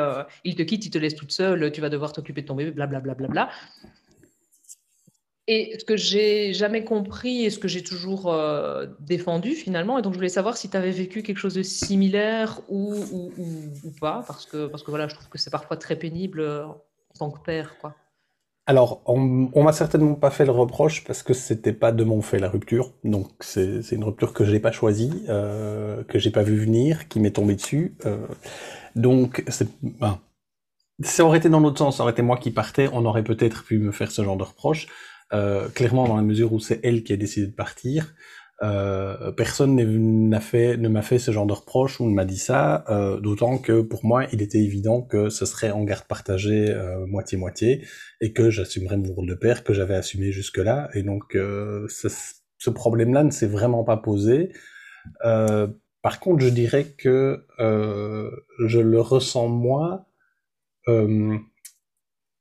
il 0.46 0.56
te 0.56 0.62
quitte, 0.62 0.86
il 0.86 0.92
te 0.92 0.98
laisse 0.98 1.16
toute 1.16 1.34
seule, 1.34 1.70
tu 1.74 1.82
vas 1.82 1.90
devoir 1.90 2.14
t'occuper 2.14 2.44
de 2.44 2.48
ton 2.48 2.56
bébé, 2.56 2.72
blablabla. 2.72 3.14
Bla, 3.14 3.28
bla, 3.28 3.46
bla. 3.46 3.50
Et 5.52 5.76
ce 5.80 5.84
que 5.84 5.98
j'ai 5.98 6.54
jamais 6.54 6.84
compris 6.84 7.44
et 7.44 7.50
ce 7.50 7.58
que 7.58 7.68
j'ai 7.68 7.82
toujours 7.82 8.32
euh, 8.32 8.86
défendu 9.00 9.54
finalement, 9.56 9.98
et 9.98 10.04
donc 10.04 10.14
je 10.14 10.20
voulais 10.20 10.30
savoir 10.30 10.58
si 10.58 10.70
tu 10.70 10.78
avais 10.78 10.92
vécu 10.92 11.24
quelque 11.24 11.40
chose 11.40 11.56
de 11.56 11.64
similaire 11.64 12.62
ou, 12.70 12.94
ou, 13.36 13.90
pas, 14.00 14.24
parce 14.28 14.46
que, 14.46 14.68
parce 14.68 14.84
que 14.84 14.92
voilà, 14.92 15.08
je 15.08 15.16
trouve 15.16 15.28
que 15.28 15.40
c'est 15.40 15.50
parfois 15.50 15.76
très 15.76 15.96
pénible 15.96 16.42
euh, 16.42 16.68
en 16.68 17.18
tant 17.18 17.32
que 17.32 17.40
père, 17.40 17.80
quoi. 17.82 17.96
Alors, 18.68 19.02
on, 19.08 19.50
on 19.52 19.64
m'a 19.64 19.74
certainement 19.74 20.14
pas 20.14 20.30
fait 20.30 20.46
le 20.46 20.52
reproche 20.52 21.04
parce 21.04 21.24
que 21.24 21.34
c'était 21.34 21.74
pas 21.74 21.92
de 21.92 22.04
mon 22.04 22.22
fait 22.22 22.38
la 22.38 22.50
rupture, 22.50 22.94
donc 23.04 23.32
c'est 23.40 23.82
c'est 23.82 23.96
une 23.96 24.04
rupture 24.04 24.34
que 24.34 24.46
j'ai 24.46 24.60
pas 24.60 24.72
choisie, 24.72 25.26
euh, 25.30 26.04
que 26.04 26.20
j'ai 26.20 26.30
pas 26.30 26.44
vu 26.44 26.58
venir, 26.58 27.08
qui 27.08 27.20
m'est 27.20 27.32
tombée 27.32 27.56
dessus. 27.56 27.98
euh, 28.06 28.28
donc, 28.96 29.44
c'est, 29.48 29.68
ben, 29.82 30.20
ça 31.02 31.26
aurait 31.26 31.40
été 31.40 31.50
dans 31.50 31.60
l'autre 31.60 31.80
sens, 31.80 31.98
ça 31.98 32.04
aurait 32.04 32.12
été 32.12 32.22
moi 32.22 32.38
qui 32.38 32.52
partais, 32.52 32.88
on 32.94 33.04
aurait 33.06 33.24
peut-être 33.24 33.64
pu 33.64 33.80
me 33.80 33.92
faire 33.92 34.12
ce 34.12 34.24
genre 34.24 34.38
de 34.38 34.44
reproche. 34.44 34.88
Euh, 35.34 35.70
clairement, 35.70 36.08
dans 36.08 36.16
la 36.18 36.24
mesure 36.24 36.54
où 36.54 36.60
c'est 36.60 36.80
elle 36.84 37.04
qui 37.04 37.14
a 37.14 37.18
décidé 37.18 37.48
de 37.48 37.54
partir, 37.54 38.14
euh, 38.62 39.32
personne 39.32 39.76
n'a 40.30 40.40
fait, 40.42 40.76
ne 40.78 40.90
m'a 40.90 41.02
fait 41.02 41.20
ce 41.20 41.32
genre 41.32 41.46
de 41.46 41.54
reproche 41.54 42.00
ou 42.02 42.10
ne 42.10 42.14
m'a 42.14 42.26
dit 42.26 42.38
ça, 42.38 42.84
euh, 42.90 43.20
d'autant 43.20 43.58
que 43.58 43.82
pour 43.82 44.06
moi, 44.06 44.26
il 44.34 44.42
était 44.42 44.60
évident 44.60 45.02
que 45.02 45.30
ce 45.30 45.46
serait 45.46 45.72
en 45.72 45.84
garde 45.84 46.06
partagée 46.06 46.70
euh, 46.72 47.06
moitié-moitié 47.06 47.86
et 48.22 48.34
que 48.34 48.50
j'assumerais 48.50 48.98
mon 48.98 49.14
rôle 49.14 49.28
de 49.28 49.36
père 49.36 49.64
que 49.64 49.74
j'avais 49.74 49.96
assumé 49.96 50.32
jusque-là. 50.32 50.90
Et 50.94 51.04
donc, 51.04 51.36
euh, 51.36 51.86
ce, 51.88 52.10
ce 52.58 52.70
problème-là 52.70 53.24
ne 53.24 53.32
s'est 53.32 53.48
vraiment 53.48 53.84
pas 53.84 53.98
posé. 53.98 54.52
Par 56.02 56.22
contre, 56.22 56.44
je 56.44 56.50
dirais 56.50 56.86
que 56.98 57.46
je 57.60 58.80
le 58.80 59.02
ressens 59.02 59.48
moi. 59.48 60.10
Euh, 60.88 61.38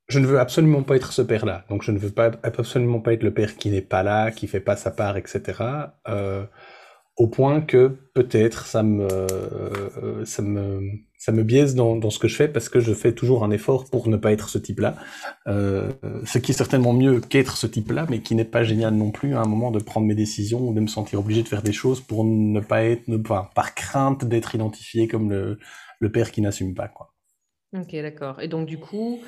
je 0.09 0.19
ne 0.19 0.27
veux 0.27 0.41
absolument 0.41 0.83
pas 0.83 0.97
être 0.97 1.13
ce 1.13 1.23
père-là. 1.23 1.65
Donc, 1.69 1.83
je 1.83 1.93
ne 1.93 1.99
veux 1.99 2.11
pas 2.11 2.31
absolument 2.43 3.01
pas 3.01 3.13
être 3.13 3.23
le 3.23 3.33
père 3.33 3.57
qui 3.57 3.71
n'est 3.71 3.83
pas 3.83 4.03
là, 4.03 4.31
qui 4.31 4.47
fait 4.47 4.61
pas 4.61 4.77
sa 4.77 4.91
part, 4.91 5.17
etc. 5.19 5.63
Euh, 6.09 6.45
au 7.19 7.27
point 7.27 7.61
que 7.61 7.89
peut-être 8.15 8.67
ça 8.67 8.83
me, 8.83 9.07
euh, 9.11 10.25
ça 10.25 10.41
me, 10.41 10.81
ça 11.19 11.33
me 11.33 11.43
biaise 11.43 11.75
dans, 11.75 12.11
ce 12.11 12.19
que 12.19 12.29
je 12.29 12.37
fais 12.37 12.49
parce 12.49 12.69
que 12.69 12.79
je 12.79 12.95
fais 12.95 13.13
toujours 13.13 13.45
un 13.45 13.51
effort 13.51 13.91
pour 13.91 14.09
ne 14.09 14.17
pas 14.17 14.33
être 14.33 14.49
ce 14.49 14.57
type-là. 14.57 14.95
Euh, 15.49 15.91
ce 16.25 16.39
qui 16.39 16.53
est 16.53 16.55
certainement 16.55 16.93
mieux 16.93 17.21
qu'être 17.21 17.57
ce 17.57 17.67
type-là, 17.67 18.07
mais 18.09 18.21
qui 18.21 18.35
n'est 18.37 18.45
pas 18.45 18.63
génial 18.63 18.95
non 18.95 19.11
plus 19.11 19.35
à 19.35 19.41
un 19.41 19.47
moment 19.47 19.73
de 19.73 19.81
prendre 19.81 20.07
mes 20.07 20.15
décisions 20.15 20.61
ou 20.61 20.73
de 20.73 20.81
me 20.81 20.87
sentir 20.87 21.19
obligé 21.19 21.43
de 21.43 21.49
faire 21.49 21.63
des 21.63 21.73
choses 21.73 22.01
pour 22.01 22.25
ne 22.25 22.61
pas 22.61 22.85
être, 22.85 23.15
pas, 23.19 23.51
par 23.55 23.75
crainte 23.75 24.25
d'être 24.25 24.55
identifié 24.55 25.09
comme 25.09 25.29
le, 25.29 25.59
le 25.99 26.13
père 26.13 26.31
qui 26.31 26.41
n'assume 26.41 26.75
pas, 26.75 26.89
quoi. 26.89 27.13
Ok, 27.77 27.93
d'accord. 27.93 28.41
Et 28.41 28.49
donc, 28.49 28.67
du 28.67 28.79
coup, 28.79 29.21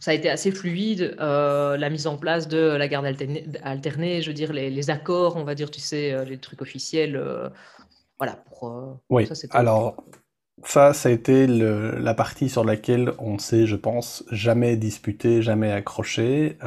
ça 0.00 0.10
a 0.10 0.14
été 0.14 0.28
assez 0.30 0.50
fluide, 0.52 1.16
euh, 1.20 1.76
la 1.76 1.90
mise 1.90 2.06
en 2.06 2.16
place 2.18 2.48
de 2.48 2.58
la 2.58 2.88
garde 2.88 3.06
alternée, 3.06 3.46
alternée, 3.62 4.22
je 4.22 4.28
veux 4.30 4.34
dire, 4.34 4.52
les, 4.52 4.70
les 4.70 4.90
accords, 4.90 5.36
on 5.36 5.44
va 5.44 5.54
dire, 5.54 5.70
tu 5.70 5.80
sais, 5.80 6.12
euh, 6.12 6.24
les 6.24 6.38
trucs 6.38 6.62
officiels. 6.62 7.16
euh, 7.16 7.48
voilà, 8.18 8.36
pour, 8.36 8.68
euh, 8.68 8.94
Oui, 9.10 9.32
ça, 9.34 9.34
alors 9.50 9.96
ça, 10.64 10.94
ça 10.94 11.08
a 11.08 11.12
été 11.12 11.46
le- 11.46 11.98
la 11.98 12.14
partie 12.14 12.48
sur 12.48 12.64
laquelle 12.64 13.12
on 13.18 13.38
s'est, 13.38 13.66
je 13.66 13.76
pense, 13.76 14.24
jamais 14.30 14.76
disputé, 14.76 15.42
jamais 15.42 15.72
accroché. 15.72 16.58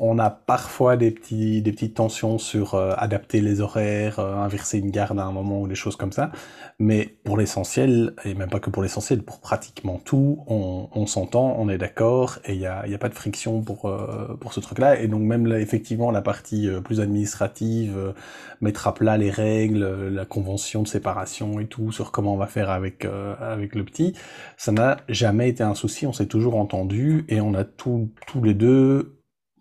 On 0.00 0.18
a 0.18 0.30
parfois 0.30 0.96
des 0.96 1.10
petits, 1.10 1.60
des 1.60 1.72
petites 1.72 1.94
tensions 1.94 2.38
sur 2.38 2.74
euh, 2.74 2.94
adapter 2.96 3.40
les 3.40 3.60
horaires, 3.60 4.20
euh, 4.20 4.36
inverser 4.36 4.78
une 4.78 4.90
garde 4.90 5.18
à 5.18 5.24
un 5.24 5.32
moment 5.32 5.60
ou 5.60 5.66
des 5.66 5.74
choses 5.74 5.96
comme 5.96 6.12
ça. 6.12 6.30
Mais 6.78 7.16
pour 7.24 7.36
l'essentiel, 7.36 8.14
et 8.24 8.34
même 8.34 8.48
pas 8.48 8.60
que 8.60 8.70
pour 8.70 8.82
l'essentiel, 8.84 9.24
pour 9.24 9.40
pratiquement 9.40 10.00
tout, 10.04 10.44
on, 10.46 10.88
on 10.92 11.06
s'entend, 11.06 11.56
on 11.58 11.68
est 11.68 11.78
d'accord, 11.78 12.38
et 12.44 12.54
il 12.54 12.60
y 12.60 12.66
a, 12.66 12.86
y 12.86 12.94
a 12.94 12.98
pas 12.98 13.08
de 13.08 13.14
friction 13.14 13.60
pour, 13.62 13.86
euh, 13.86 14.36
pour 14.40 14.52
ce 14.52 14.60
truc-là. 14.60 15.00
Et 15.00 15.08
donc 15.08 15.22
même 15.22 15.46
là, 15.46 15.58
effectivement, 15.58 16.12
la 16.12 16.22
partie 16.22 16.68
euh, 16.68 16.80
plus 16.80 17.00
administrative, 17.00 17.96
euh, 17.98 18.12
mettre 18.60 18.86
à 18.86 18.94
plat 18.94 19.16
les 19.18 19.30
règles, 19.30 19.82
euh, 19.82 20.10
la 20.10 20.24
convention 20.24 20.82
de 20.82 20.88
séparation 20.88 21.58
et 21.58 21.66
tout, 21.66 21.90
sur 21.90 22.12
comment 22.12 22.34
on 22.34 22.36
va 22.36 22.46
faire 22.46 22.70
avec, 22.70 23.04
avec 23.40 23.74
le 23.74 23.84
petit, 23.84 24.14
ça 24.56 24.70
n'a 24.72 24.98
jamais 25.08 25.48
été 25.48 25.62
un 25.62 25.74
souci, 25.74 26.06
on 26.06 26.12
s'est 26.12 26.26
toujours 26.26 26.56
entendu, 26.56 27.24
et 27.28 27.40
on 27.40 27.54
a 27.54 27.64
tous 27.64 28.10
tous 28.26 28.42
les 28.42 28.54
deux 28.54 29.17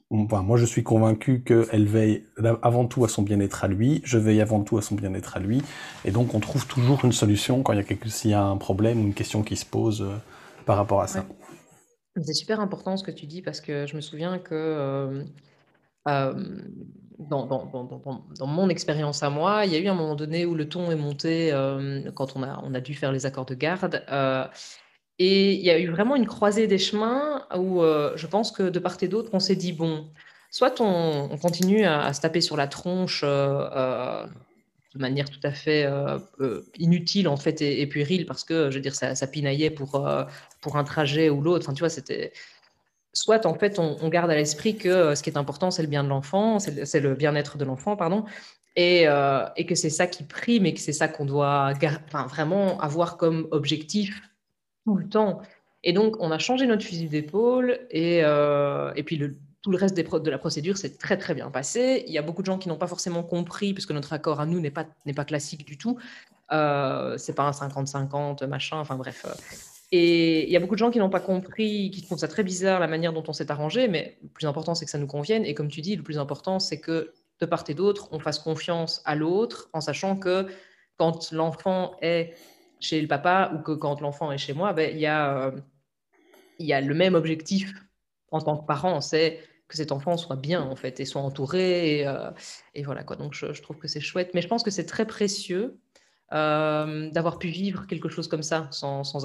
moi 0.09 0.57
je 0.57 0.65
suis 0.65 0.83
convaincu 0.83 1.43
qu'elle 1.43 1.85
veille 1.85 2.23
avant 2.61 2.85
tout 2.85 3.03
à 3.03 3.09
son 3.09 3.23
bien-être 3.23 3.63
à 3.63 3.67
lui, 3.67 4.01
je 4.03 4.17
veille 4.17 4.41
avant 4.41 4.63
tout 4.63 4.77
à 4.77 4.81
son 4.81 4.95
bien-être 4.95 5.35
à 5.35 5.39
lui, 5.39 5.61
et 6.05 6.11
donc 6.11 6.33
on 6.33 6.39
trouve 6.39 6.65
toujours 6.67 7.03
une 7.03 7.11
solution 7.11 7.63
quand 7.63 7.73
il 7.73 7.81
y 7.81 8.09
s'il 8.09 8.31
y 8.31 8.33
a 8.33 8.43
un 8.43 8.57
problème 8.57 9.01
ou 9.01 9.03
une 9.03 9.13
question 9.13 9.43
qui 9.43 9.55
se 9.55 9.65
pose 9.65 10.01
euh, 10.01 10.15
par 10.65 10.77
rapport 10.77 11.01
à 11.01 11.07
ça. 11.07 11.25
C'est 12.19 12.33
super 12.33 12.59
important 12.59 12.97
ce 12.97 13.03
que 13.03 13.11
tu 13.11 13.25
dis 13.27 13.41
parce 13.41 13.61
que 13.61 13.85
je 13.85 13.95
me 13.95 14.01
souviens 14.01 14.39
que 14.39 14.55
euh, 14.55 15.23
euh, 16.07 16.33
dans, 17.19 18.47
mon 18.47 18.69
expérience 18.69 19.21
à 19.23 19.29
moi, 19.29 19.65
il 19.65 19.73
y 19.73 19.75
a 19.75 19.79
eu 19.79 19.87
un 19.87 19.93
moment 19.93 20.15
donné 20.15 20.45
où 20.45 20.55
le 20.55 20.67
ton 20.69 20.89
est 20.89 20.95
monté 20.95 21.51
quand 22.15 22.35
on 22.35 22.73
a 22.73 22.79
dû 22.79 22.93
faire 22.93 23.11
les 23.11 23.25
accords 23.25 23.45
de 23.45 23.55
garde. 23.55 24.03
Et 25.19 25.53
il 25.53 25.61
y 25.61 25.71
a 25.71 25.79
eu 25.79 25.89
vraiment 25.89 26.15
une 26.15 26.27
croisée 26.27 26.67
des 26.67 26.77
chemins 26.77 27.45
où 27.55 27.81
euh, 27.81 28.13
je 28.15 28.27
pense 28.27 28.51
que 28.51 28.69
de 28.69 28.79
part 28.79 28.97
et 29.01 29.07
d'autre, 29.07 29.31
on 29.33 29.39
s'est 29.39 29.55
dit, 29.55 29.73
bon, 29.73 30.07
soit 30.51 30.79
on, 30.79 31.37
continue 31.37 31.85
à, 31.85 32.13
se 32.13 32.21
taper 32.21 32.41
sur 32.41 32.55
la 32.55 32.67
tronche 32.67 33.23
euh, 33.23 33.67
euh, 33.75 34.27
de 34.93 34.99
manière 34.99 35.29
tout 35.29 35.39
à 35.43 35.51
fait 35.51 35.87
inutile 36.77 37.27
en 37.27 37.37
fait 37.37 37.61
et, 37.61 37.85
puérile 37.87 38.25
parce 38.25 38.43
que, 38.43 38.69
je 38.69 38.75
veux 38.75 38.81
dire, 38.81 38.95
ça, 38.95 39.15
ça 39.15 39.27
pinaillait 39.27 39.71
pour, 39.71 40.07
pour 40.61 40.77
un 40.77 40.83
trajet 40.83 41.29
ou 41.29 41.41
l'autre. 41.41 41.65
Enfin, 41.65 41.73
tu 41.73 41.79
vois, 41.79 41.89
c'était... 41.89 42.31
Soit 43.13 43.47
en 43.47 43.55
fait, 43.55 43.79
on, 43.79 44.09
garde 44.09 44.29
à 44.29 44.35
l'esprit 44.35 44.77
que 44.77 45.15
ce 45.15 45.23
qui 45.23 45.31
est 45.31 45.37
important, 45.37 45.71
c'est 45.71 45.81
le 45.81 45.87
bien 45.87 46.03
de 46.03 46.09
l'enfant, 46.09 46.59
c'est 46.59 46.99
le 46.99 47.15
bien-être 47.15 47.57
de 47.57 47.65
l'enfant, 47.65 47.95
pardon, 47.95 48.25
et, 48.75 49.05
et, 49.55 49.65
que 49.65 49.73
c'est 49.73 49.89
ça 49.89 50.05
qui 50.05 50.23
prime 50.23 50.67
et 50.67 50.73
que 50.75 50.79
c'est 50.79 50.93
ça 50.93 51.07
qu'on 51.07 51.25
doit 51.25 51.73
enfin, 52.05 52.27
vraiment 52.27 52.79
avoir 52.79 53.17
comme 53.17 53.47
objectif 53.49 54.21
tout 54.87 54.95
le 54.95 55.09
temps. 55.09 55.41
Et 55.83 55.91
donc, 55.91 56.15
on 56.19 56.31
a 56.31 56.39
changé 56.39 56.65
notre 56.65 56.83
fusil 56.83 57.09
d'épaule 57.09 57.79
et, 57.91 58.21
euh, 58.23 58.93
et 58.95 59.03
puis 59.03 59.17
le, 59.17 59.37
tout 59.61 59.69
le 59.69 59.77
reste 59.77 59.95
des 59.95 60.03
de 60.03 60.29
la 60.31 60.37
procédure 60.37 60.77
s'est 60.77 60.95
très 60.95 61.17
très 61.17 61.33
bien 61.33 61.51
passé. 61.51 62.05
Il 62.07 62.13
y 62.13 62.17
a 62.17 62.21
beaucoup 62.21 62.41
de 62.41 62.45
gens 62.45 62.57
qui 62.57 62.69
n'ont 62.69 62.77
pas 62.77 62.87
forcément 62.87 63.21
compris, 63.21 63.73
puisque 63.73 63.91
notre 63.91 64.13
accord 64.13 64.39
à 64.39 64.45
nous 64.45 64.61
n'est 64.61 64.71
pas, 64.71 64.85
pas 65.13 65.25
classique 65.25 65.65
du 65.65 65.77
tout. 65.77 65.97
Euh, 66.53 67.17
c'est 67.17 67.35
pas 67.35 67.43
un 67.43 67.51
50-50, 67.51 68.47
machin, 68.47 68.77
enfin 68.77 68.95
bref. 68.95 69.25
Et 69.91 70.45
il 70.45 70.49
y 70.49 70.55
a 70.55 70.61
beaucoup 70.61 70.75
de 70.75 70.79
gens 70.79 70.89
qui 70.89 70.99
n'ont 70.99 71.09
pas 71.09 71.19
compris, 71.19 71.91
qui 71.91 72.01
trouvent 72.01 72.17
ça 72.17 72.29
très 72.29 72.43
bizarre 72.43 72.79
la 72.79 72.87
manière 72.87 73.11
dont 73.11 73.23
on 73.27 73.33
s'est 73.33 73.51
arrangé, 73.51 73.89
mais 73.89 74.17
le 74.23 74.29
plus 74.29 74.47
important 74.47 74.73
c'est 74.73 74.85
que 74.85 74.91
ça 74.91 74.97
nous 74.97 75.07
convienne. 75.07 75.45
Et 75.45 75.53
comme 75.53 75.67
tu 75.67 75.81
dis, 75.81 75.97
le 75.97 76.03
plus 76.03 76.17
important 76.17 76.59
c'est 76.59 76.79
que 76.79 77.13
de 77.39 77.45
part 77.45 77.65
et 77.67 77.73
d'autre, 77.73 78.07
on 78.11 78.19
fasse 78.19 78.39
confiance 78.39 79.01
à 79.05 79.15
l'autre 79.15 79.69
en 79.73 79.81
sachant 79.81 80.15
que 80.15 80.47
quand 80.97 81.31
l'enfant 81.31 81.95
est 82.01 82.33
chez 82.79 83.01
le 83.01 83.07
papa 83.07 83.51
ou 83.55 83.59
que 83.59 83.71
quand 83.71 84.01
l'enfant 84.01 84.31
est 84.31 84.37
chez 84.37 84.53
moi, 84.53 84.73
ben, 84.73 84.91
il, 84.93 84.99
y 84.99 85.05
a, 85.05 85.47
euh, 85.47 85.51
y 86.59 86.73
a 86.73 86.81
le 86.81 86.93
même 86.93 87.15
objectif 87.15 87.73
en 88.31 88.41
tant 88.41 88.57
que 88.57 88.65
parent, 88.65 89.01
c'est 89.01 89.39
que 89.67 89.75
cet 89.75 89.91
enfant 89.91 90.17
soit 90.17 90.35
bien 90.35 90.61
en 90.61 90.75
fait 90.75 90.99
et 90.99 91.05
soit 91.05 91.21
entouré 91.21 91.99
et, 91.99 92.07
euh, 92.07 92.31
voilà 92.85 93.03
quoi. 93.03 93.15
Donc 93.15 93.33
je, 93.33 93.61
trouve 93.61 93.77
que 93.77 93.87
c'est 93.87 93.99
chouette, 93.99 94.31
mais 94.33 94.41
je 94.41 94.47
pense 94.47 94.63
que 94.63 94.71
c'est 94.71 94.85
très 94.85 95.05
précieux 95.05 95.77
euh, 96.33 97.09
d'avoir 97.11 97.39
pu 97.39 97.47
vivre 97.47 97.87
quelque 97.87 98.09
chose 98.09 98.27
comme 98.27 98.43
ça, 98.43 98.67
sans, 98.71 99.03
sans 99.03 99.19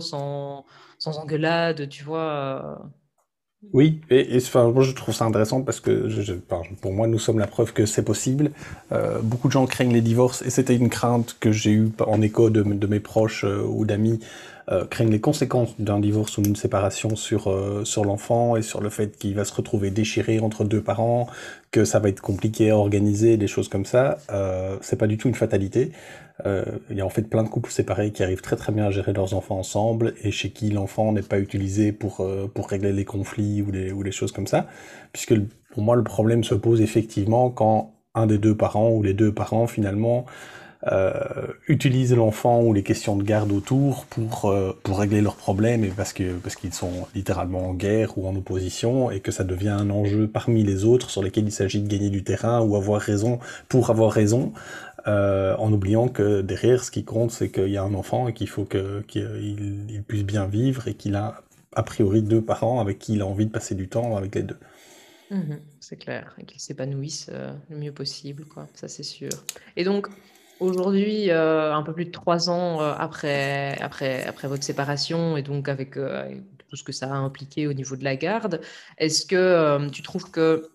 sans, 0.00 0.64
sans 0.98 1.18
engueulade, 1.18 1.88
tu 1.88 2.04
vois. 2.04 2.90
Oui, 3.72 4.00
et, 4.08 4.36
enfin, 4.36 4.70
moi 4.70 4.84
je 4.84 4.92
trouve 4.92 5.12
ça 5.12 5.24
intéressant 5.24 5.62
parce 5.62 5.80
que 5.80 6.08
je, 6.08 6.32
pour 6.80 6.92
moi 6.92 7.08
nous 7.08 7.18
sommes 7.18 7.40
la 7.40 7.48
preuve 7.48 7.72
que 7.72 7.86
c'est 7.86 8.04
possible. 8.04 8.52
Euh, 8.92 9.20
beaucoup 9.20 9.48
de 9.48 9.52
gens 9.52 9.66
craignent 9.66 9.92
les 9.92 10.00
divorces 10.00 10.42
et 10.42 10.50
c'était 10.50 10.76
une 10.76 10.88
crainte 10.88 11.36
que 11.40 11.50
j'ai 11.50 11.72
eue 11.72 11.90
en 12.06 12.22
écho 12.22 12.50
de, 12.50 12.62
de 12.62 12.86
mes 12.86 13.00
proches 13.00 13.44
euh, 13.44 13.64
ou 13.64 13.84
d'amis, 13.84 14.20
euh, 14.70 14.84
craignent 14.86 15.10
les 15.10 15.20
conséquences 15.20 15.74
d'un 15.80 15.98
divorce 15.98 16.38
ou 16.38 16.42
d'une 16.42 16.54
séparation 16.54 17.16
sur, 17.16 17.50
euh, 17.50 17.84
sur 17.84 18.04
l'enfant 18.04 18.54
et 18.56 18.62
sur 18.62 18.80
le 18.80 18.90
fait 18.90 19.18
qu'il 19.18 19.34
va 19.34 19.44
se 19.44 19.52
retrouver 19.54 19.90
déchiré 19.90 20.38
entre 20.38 20.64
deux 20.64 20.80
parents, 20.82 21.26
que 21.72 21.84
ça 21.84 21.98
va 21.98 22.10
être 22.10 22.20
compliqué 22.20 22.70
à 22.70 22.76
organiser, 22.76 23.36
des 23.38 23.48
choses 23.48 23.68
comme 23.68 23.84
ça. 23.86 24.18
Euh, 24.30 24.76
c'est 24.82 24.96
pas 24.96 25.06
du 25.08 25.16
tout 25.18 25.28
une 25.28 25.34
fatalité. 25.34 25.90
Euh, 26.46 26.64
il 26.90 26.96
y 26.96 27.00
a 27.00 27.06
en 27.06 27.10
fait 27.10 27.22
plein 27.22 27.42
de 27.42 27.48
couples 27.48 27.70
séparés 27.70 28.12
qui 28.12 28.22
arrivent 28.22 28.42
très 28.42 28.56
très 28.56 28.72
bien 28.72 28.86
à 28.86 28.90
gérer 28.90 29.12
leurs 29.12 29.34
enfants 29.34 29.58
ensemble 29.58 30.14
et 30.22 30.30
chez 30.30 30.50
qui 30.50 30.70
l'enfant 30.70 31.12
n'est 31.12 31.22
pas 31.22 31.40
utilisé 31.40 31.90
pour, 31.92 32.20
euh, 32.20 32.46
pour 32.52 32.68
régler 32.68 32.92
les 32.92 33.04
conflits 33.04 33.62
ou 33.62 33.72
les, 33.72 33.92
ou 33.92 34.02
les 34.02 34.12
choses 34.12 34.30
comme 34.30 34.46
ça. 34.46 34.66
Puisque 35.12 35.34
pour 35.72 35.82
moi 35.82 35.96
le 35.96 36.04
problème 36.04 36.44
se 36.44 36.54
pose 36.54 36.80
effectivement 36.80 37.50
quand 37.50 37.94
un 38.14 38.26
des 38.26 38.38
deux 38.38 38.56
parents 38.56 38.90
ou 38.90 39.02
les 39.02 39.14
deux 39.14 39.32
parents 39.32 39.66
finalement 39.66 40.26
euh, 40.86 41.12
utilisent 41.66 42.14
l'enfant 42.14 42.62
ou 42.62 42.72
les 42.72 42.84
questions 42.84 43.16
de 43.16 43.24
garde 43.24 43.50
autour 43.50 44.06
pour, 44.06 44.44
euh, 44.44 44.78
pour 44.84 45.00
régler 45.00 45.20
leurs 45.20 45.34
problèmes 45.34 45.82
et 45.82 45.88
parce 45.88 46.12
que 46.12 46.34
parce 46.34 46.54
qu'ils 46.54 46.72
sont 46.72 47.08
littéralement 47.16 47.70
en 47.70 47.74
guerre 47.74 48.16
ou 48.16 48.28
en 48.28 48.36
opposition 48.36 49.10
et 49.10 49.18
que 49.18 49.32
ça 49.32 49.42
devient 49.42 49.70
un 49.70 49.90
enjeu 49.90 50.28
parmi 50.28 50.62
les 50.62 50.84
autres 50.84 51.10
sur 51.10 51.20
lesquels 51.20 51.46
il 51.46 51.52
s'agit 51.52 51.82
de 51.82 51.88
gagner 51.88 52.10
du 52.10 52.22
terrain 52.22 52.60
ou 52.60 52.76
avoir 52.76 53.00
raison 53.00 53.40
pour 53.68 53.90
avoir 53.90 54.12
raison 54.12 54.52
euh, 55.08 55.56
en 55.56 55.72
oubliant 55.72 56.08
que 56.08 56.42
derrière, 56.42 56.84
ce 56.84 56.90
qui 56.90 57.04
compte, 57.04 57.30
c'est 57.30 57.50
qu'il 57.50 57.70
y 57.70 57.78
a 57.78 57.82
un 57.82 57.94
enfant 57.94 58.28
et 58.28 58.34
qu'il 58.34 58.48
faut 58.48 58.66
qu'il 58.66 60.04
puisse 60.06 60.24
bien 60.24 60.46
vivre 60.46 60.86
et 60.86 60.94
qu'il 60.94 61.16
a 61.16 61.42
a 61.74 61.82
priori 61.82 62.22
deux 62.22 62.42
parents 62.42 62.80
avec 62.80 62.98
qui 62.98 63.14
il 63.14 63.22
a 63.22 63.26
envie 63.26 63.46
de 63.46 63.50
passer 63.50 63.74
du 63.74 63.88
temps 63.88 64.16
avec 64.16 64.34
les 64.34 64.42
deux. 64.42 64.58
Mmh 65.30 65.54
c'est 65.80 65.96
clair, 65.96 66.34
et 66.38 66.44
qu'ils 66.44 66.60
s'épanouissent 66.60 67.30
euh, 67.32 67.50
le 67.70 67.78
mieux 67.78 67.92
possible, 67.92 68.44
quoi. 68.44 68.66
Ça, 68.74 68.88
c'est 68.88 69.02
sûr. 69.02 69.30
Et 69.74 69.84
donc, 69.84 70.08
aujourd'hui, 70.60 71.30
euh, 71.30 71.74
un 71.74 71.82
peu 71.82 71.94
plus 71.94 72.04
de 72.04 72.10
trois 72.10 72.50
ans 72.50 72.80
après, 72.80 73.78
après, 73.80 74.26
après 74.26 74.48
votre 74.48 74.64
séparation, 74.64 75.38
et 75.38 75.42
donc 75.42 75.66
avec, 75.70 75.94
tout 75.94 76.76
ce 76.76 76.84
que 76.84 76.92
ça 76.92 77.06
a 77.06 77.16
impliqué 77.16 77.66
au 77.66 77.72
niveau 77.72 77.96
de 77.96 78.04
la 78.04 78.16
garde, 78.16 78.60
est-ce 78.98 79.24
que 79.24 79.88
tu 79.88 80.02
trouves 80.02 80.30
que 80.30 80.68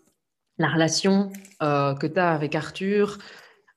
la 0.58 0.70
relation 0.70 1.32
que 1.60 2.08
tu 2.08 2.20
as 2.20 2.32
avec 2.32 2.56
Arthur, 2.56 3.20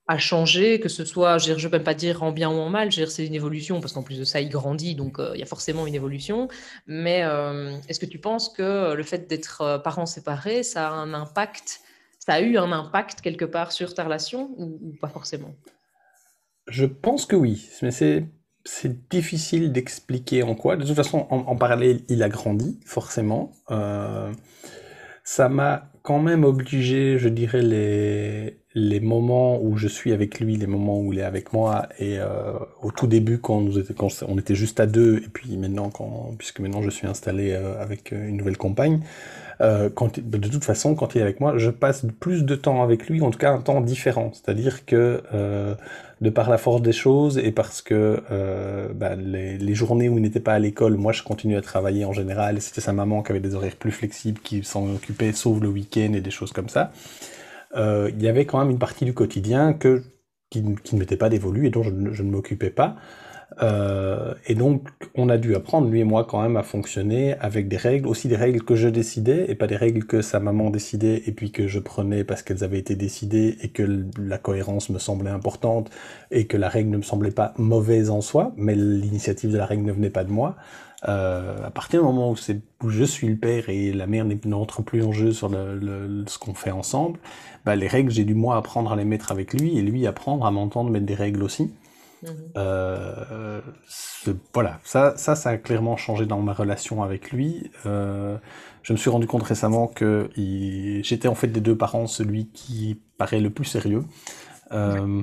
a 0.09 0.19
changé, 0.19 0.79
que 0.79 0.89
ce 0.89 1.05
soit, 1.05 1.39
je 1.39 1.53
ne 1.53 1.59
veux 1.59 1.69
même 1.69 1.83
pas 1.83 1.95
dire 1.95 2.23
en 2.23 2.31
bien 2.31 2.49
ou 2.49 2.55
en 2.55 2.69
mal, 2.69 2.93
c'est 2.93 3.27
une 3.27 3.35
évolution, 3.35 3.81
parce 3.81 3.93
qu'en 3.93 4.03
plus 4.03 4.19
de 4.19 4.25
ça, 4.25 4.41
il 4.41 4.49
grandit, 4.49 4.95
donc 4.95 5.19
euh, 5.19 5.33
il 5.35 5.41
y 5.41 5.43
a 5.43 5.47
forcément 5.47 5.87
une 5.87 5.95
évolution. 5.95 6.49
Mais 6.87 7.25
euh, 7.25 7.77
est-ce 7.89 7.99
que 7.99 8.07
tu 8.07 8.19
penses 8.19 8.49
que 8.49 8.95
le 8.95 9.03
fait 9.03 9.29
d'être 9.29 9.63
euh, 9.63 9.79
parents 9.79 10.07
séparés, 10.07 10.63
ça 10.63 10.89
a 10.89 10.93
un 10.93 11.13
impact, 11.13 11.81
ça 12.21 12.35
a 12.35 12.41
eu 12.41 12.57
un 12.57 12.71
impact 12.71 13.21
quelque 13.21 13.45
part 13.45 13.73
sur 13.73 13.95
ta 13.95 14.05
relation 14.05 14.51
ou, 14.57 14.95
pas 15.01 15.09
forcément? 15.09 15.55
Je 16.69 16.87
pense 16.87 17.27
que 17.27 17.35
oui, 17.35 17.69
mais 17.83 17.91
c'est 17.91 19.09
difficile 19.11 19.73
d'expliquer 19.73 20.45
en 20.45 20.55
quoi. 20.55 20.77
De 20.77 20.85
toute 20.85 20.97
façon, 20.97 21.27
en, 21.31 21.57
parallèle, 21.57 22.03
il 22.09 22.23
a 22.23 22.29
grandi, 22.29 22.79
forcément. 22.85 23.53
ça 25.25 25.49
m'a 25.49 25.91
quand 26.03 26.21
même 26.21 26.45
obligé, 26.45 27.19
je 27.19 27.29
dirais, 27.29 27.63
les, 27.63 28.61
les 28.77 29.01
moments 29.01 29.59
où 29.63 29.79
je 29.79 29.89
suis 29.89 30.13
avec 30.13 30.39
lui, 30.39 30.57
les 30.57 30.67
moments 30.67 31.01
où 31.01 31.11
il 31.11 31.19
est 31.19 31.25
avec 31.25 31.55
moi, 31.55 31.89
et 31.99 32.19
euh, 32.19 32.53
au 32.83 32.91
tout 32.91 33.07
début 33.07 33.39
quand, 33.39 33.63
nous 33.63 33.79
on 34.29 34.39
était 34.39 34.55
juste 34.55 34.81
à 34.81 34.87
deux, 34.87 35.17
et 35.17 35.29
puis 35.33 35.57
maintenant, 35.57 35.89
quand, 35.89 36.35
puisque 36.37 36.61
maintenant 36.61 36.83
je 36.83 36.91
suis 36.91 37.07
installé 37.07 37.53
euh, 37.53 37.83
avec 37.83 38.13
euh, 38.13 38.29
une 38.29 38.37
nouvelle 38.37 38.59
compagne, 38.59 39.01
euh, 39.63 39.89
quand, 39.89 40.21
de 40.21 40.49
toute 40.49 40.65
façon, 40.65 40.95
quand 40.95 41.15
il 41.15 41.21
est 41.21 41.23
avec 41.23 41.41
moi, 41.41 41.57
je 41.57 41.71
passe 41.71 42.05
plus 42.21 42.45
de 42.45 42.55
temps 42.55 42.83
avec 42.83 43.09
lui, 43.09 43.23
en 43.23 43.31
tout 43.31 43.39
cas 43.39 43.51
un 43.51 43.63
temps 43.63 43.81
différent. 43.81 44.31
C'est-à-dire 44.35 44.85
que 44.85 45.23
euh, 45.33 45.75
de 46.21 46.29
par 46.29 46.51
la 46.51 46.59
force 46.59 46.83
des 46.83 46.93
choses 46.93 47.39
et 47.39 47.53
parce 47.53 47.81
que 47.81 48.21
bah, 48.95 49.17
les, 49.17 49.57
les, 49.57 49.75
journées 49.75 50.11
où 50.11 50.19
il 50.19 50.23
n'était 50.23 50.41
pas 50.41 50.53
à 50.53 50.59
l'école, 50.59 50.97
moi 50.97 51.13
je 51.13 51.23
continue 51.23 51.57
à 51.57 51.63
travailler 51.63 52.05
en 52.05 52.13
général. 52.13 52.61
C'était 52.61 52.83
sa 52.83 52.93
maman 52.93 53.23
qui 53.23 53.33
avait 53.33 53.41
des 53.41 53.55
horaires 53.55 53.77
plus 53.77 53.91
flexibles, 53.91 54.41
qui 54.41 54.63
s'en 54.65 54.95
occupait, 54.95 55.33
sauf 55.33 55.63
le 55.63 55.69
week-end 55.69 56.13
et 56.13 56.21
des 56.21 56.31
choses 56.31 56.53
comme 56.53 56.69
ça 56.69 56.93
euh, 57.77 58.11
il 58.15 58.23
y 58.23 58.29
avait 58.29 58.47
quand 58.47 58.59
même 58.59 58.71
une 58.71 58.79
partie 58.79 59.05
du 59.05 59.15
quotidien 59.15 59.73
que, 59.73 60.03
qui, 60.51 60.63
qui 60.83 60.95
ne 60.95 61.01
m'était 61.01 61.17
pas 61.17 61.29
dévolue 61.29 61.67
et 61.67 61.71
dont 61.71 61.83
je, 61.83 61.91
ne 61.91 62.31
m'occupais 62.31 62.71
pas. 62.71 62.97
Euh, 63.63 64.35
et 64.47 64.55
donc, 64.55 64.89
on 65.15 65.29
a 65.29 65.39
dû 65.39 65.55
apprendre, 65.55 65.89
lui 65.89 66.01
et 66.01 66.05
moi, 66.05 66.25
quand 66.25 66.43
même, 66.43 66.57
à 66.57 66.63
fonctionner 66.63 67.35
avec 67.39 67.69
des 67.69 67.77
règles, 67.77 68.09
aussi 68.09 68.29
des 68.29 68.37
règles 68.37 68.63
que 68.63 68.75
je 68.75 68.89
décidais, 68.89 69.47
et 69.49 69.55
pas 69.55 69.67
des 69.67 69.77
règles 69.77 70.05
que 70.05 70.21
sa 70.21 70.41
maman 70.41 70.71
décidait, 70.71 71.23
et 71.27 71.33
puis 71.33 71.53
que 71.53 71.69
je 71.69 71.79
prenais 71.79 72.25
parce 72.25 72.43
qu'elles 72.43 72.65
avaient 72.65 72.79
été 72.79 72.97
décidées, 72.97 73.57
et 73.63 73.69
que 73.69 74.05
la 74.19 74.39
cohérence 74.39 74.91
me 74.91 74.99
semblait 74.99 75.31
importante, 75.31 75.91
et 76.31 76.47
que 76.47 76.57
la 76.57 76.69
règle 76.69 76.91
ne 76.91 76.99
me 76.99 77.03
semblait 77.03 77.31
pas 77.31 77.55
mauvaise 77.57 78.11
en 78.11 78.21
soi, 78.21 78.53
mais 78.57 78.75
l'initiative 78.75 79.53
de 79.53 79.59
la 79.59 79.67
règle 79.67 79.85
ne 79.85 79.93
venait 79.93 80.11
pas 80.11 80.25
de 80.25 80.33
moi. 80.33 80.57
Euh, 81.09 81.65
à 81.65 81.71
partir 81.71 82.01
du 82.01 82.07
moment 82.07 82.33
où, 82.33 82.91
je 82.91 83.05
suis 83.05 83.29
le 83.29 83.37
père 83.37 83.69
et 83.69 83.93
la 83.93 84.07
mère 84.07 84.25
n'entre 84.45 84.83
plus 84.83 85.05
en 85.05 85.13
jeu 85.13 85.33
sur 85.33 85.51
ce 85.51 86.39
qu'on 86.39 86.55
fait 86.55 86.71
ensemble, 86.71 87.19
bah, 87.67 87.75
les 87.75 87.89
règles, 87.89 88.13
j'ai 88.13 88.25
dû 88.25 88.35
moi 88.35 88.57
apprendre 88.57 88.93
à 88.93 88.97
les 88.97 89.05
mettre 89.05 89.33
avec 89.33 89.53
lui 89.53 89.77
et 89.77 89.83
lui 89.83 90.07
apprendre 90.07 90.47
à 90.47 90.51
m'entendre 90.53 90.89
mettre 90.89 91.05
des 91.05 91.17
règles 91.17 91.43
aussi. 91.43 91.65
Mmh. 92.23 92.29
Euh, 92.57 93.61
voilà, 94.55 94.79
ça, 94.85 95.15
ça, 95.17 95.35
ça 95.35 95.51
a 95.51 95.57
clairement 95.59 95.97
changé 95.97 96.27
dans 96.27 96.41
ma 96.41 96.53
relation 96.53 97.03
avec 97.03 97.33
lui. 97.33 97.71
Euh, 97.85 98.37
je 98.83 98.93
me 98.93 98.97
suis 98.97 99.11
rendu 99.11 99.27
compte 99.27 99.43
récemment 99.43 99.89
que 99.89 100.31
j'étais 101.03 101.29
en 101.29 101.35
fait 101.35 101.49
des 101.49 101.61
deux 101.61 101.77
parents 101.77 102.07
celui 102.07 102.47
qui 102.47 103.01
paraît 103.19 103.41
le 103.41 103.51
plus 103.51 103.65
sérieux. 103.65 104.05
Euh, 104.73 105.23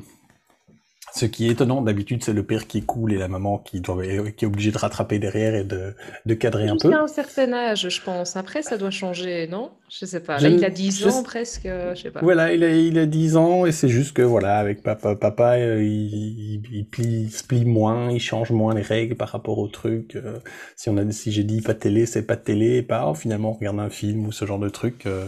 ce 1.14 1.26
qui 1.26 1.48
est 1.48 1.52
étonnant, 1.52 1.82
d'habitude, 1.82 2.24
c'est 2.24 2.34
le 2.34 2.44
père 2.44 2.68
qui 2.68 2.84
coule 2.84 3.14
et 3.14 3.18
la 3.18 3.28
maman 3.28 3.60
qui, 3.60 3.82
doit, 3.82 4.04
qui 4.32 4.46
est 4.46 4.48
obligée 4.48 4.72
de 4.72 4.78
rattraper 4.78 5.20
derrière 5.20 5.54
et 5.54 5.64
de, 5.64 5.96
de 6.26 6.34
cadrer 6.34 6.68
un 6.68 6.76
peu. 6.76 6.90
Jusqu'à 6.90 7.04
un 7.04 7.08
certain 7.08 7.54
âge, 7.54 7.88
je 7.88 8.02
pense. 8.02 8.36
Après, 8.36 8.64
ça 8.64 8.78
doit 8.78 8.90
changer, 8.90 9.48
non? 9.48 9.72
Je 10.00 10.06
sais 10.06 10.20
pas. 10.22 10.40
Là, 10.40 10.50
il 10.50 10.64
a 10.66 10.70
10 10.70 11.00
je- 11.02 11.08
ans 11.10 11.24
presque, 11.24 11.66
euh, 11.68 11.94
je 11.94 12.02
sais 12.04 12.10
pas. 12.12 12.22
Voilà, 12.22 12.52
il 12.54 12.64
a, 12.64 12.70
il 12.76 12.98
a 12.98 13.06
10 13.06 13.38
ans 13.38 13.66
et 13.66 13.72
c'est 13.72 13.90
juste 13.90 14.14
que 14.16 14.22
voilà, 14.24 14.58
avec 14.58 14.82
papa, 14.82 15.16
papa, 15.16 15.58
euh, 15.58 15.84
il, 15.84 16.14
il, 16.14 16.62
il 16.72 16.86
plie, 16.86 17.30
se 17.30 17.44
plie 17.44 17.64
moins, 17.66 18.10
il 18.10 18.20
change 18.20 18.52
moins 18.52 18.74
les 18.74 18.82
règles 18.82 19.16
par 19.16 19.30
rapport 19.30 19.60
au 19.60 19.68
truc. 19.68 20.16
euh, 20.16 20.40
si 20.76 20.90
on 20.90 20.98
a, 20.98 21.12
si 21.12 21.32
j'ai 21.32 21.44
dit 21.44 21.62
pas 21.62 21.74
de 21.74 21.80
télé, 21.80 22.06
c'est 22.08 22.26
pas 22.26 22.36
de 22.36 22.42
télé, 22.42 22.78
et 22.78 22.82
pas 22.82 23.08
oh, 23.08 23.14
finalement 23.14 23.52
on 23.52 23.54
regarde 23.54 23.80
un 23.80 23.90
film 23.90 24.26
ou 24.26 24.32
ce 24.32 24.46
genre 24.46 24.60
de 24.60 24.70
truc. 24.70 25.06
euh. 25.06 25.26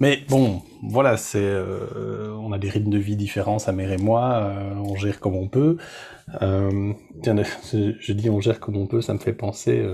Mais 0.00 0.20
bon, 0.28 0.62
voilà, 0.82 1.16
c'est, 1.18 1.38
euh, 1.42 2.30
on 2.40 2.52
a 2.52 2.58
des 2.58 2.70
rythmes 2.70 2.90
de 2.90 2.98
vie 2.98 3.16
différents, 3.16 3.58
sa 3.58 3.72
mère 3.72 3.92
et 3.92 3.98
moi, 3.98 4.52
on 4.82 4.94
gère 4.96 5.20
comme 5.20 5.34
on 5.36 5.48
peut. 5.48 5.76
Tiens, 7.22 7.36
je 8.00 8.12
dis 8.12 8.30
on 8.30 8.40
gère 8.40 8.60
comme 8.60 8.76
on 8.76 8.86
peut, 8.86 9.00
ça 9.00 9.12
me 9.14 9.18
fait 9.18 9.32
penser. 9.32 9.84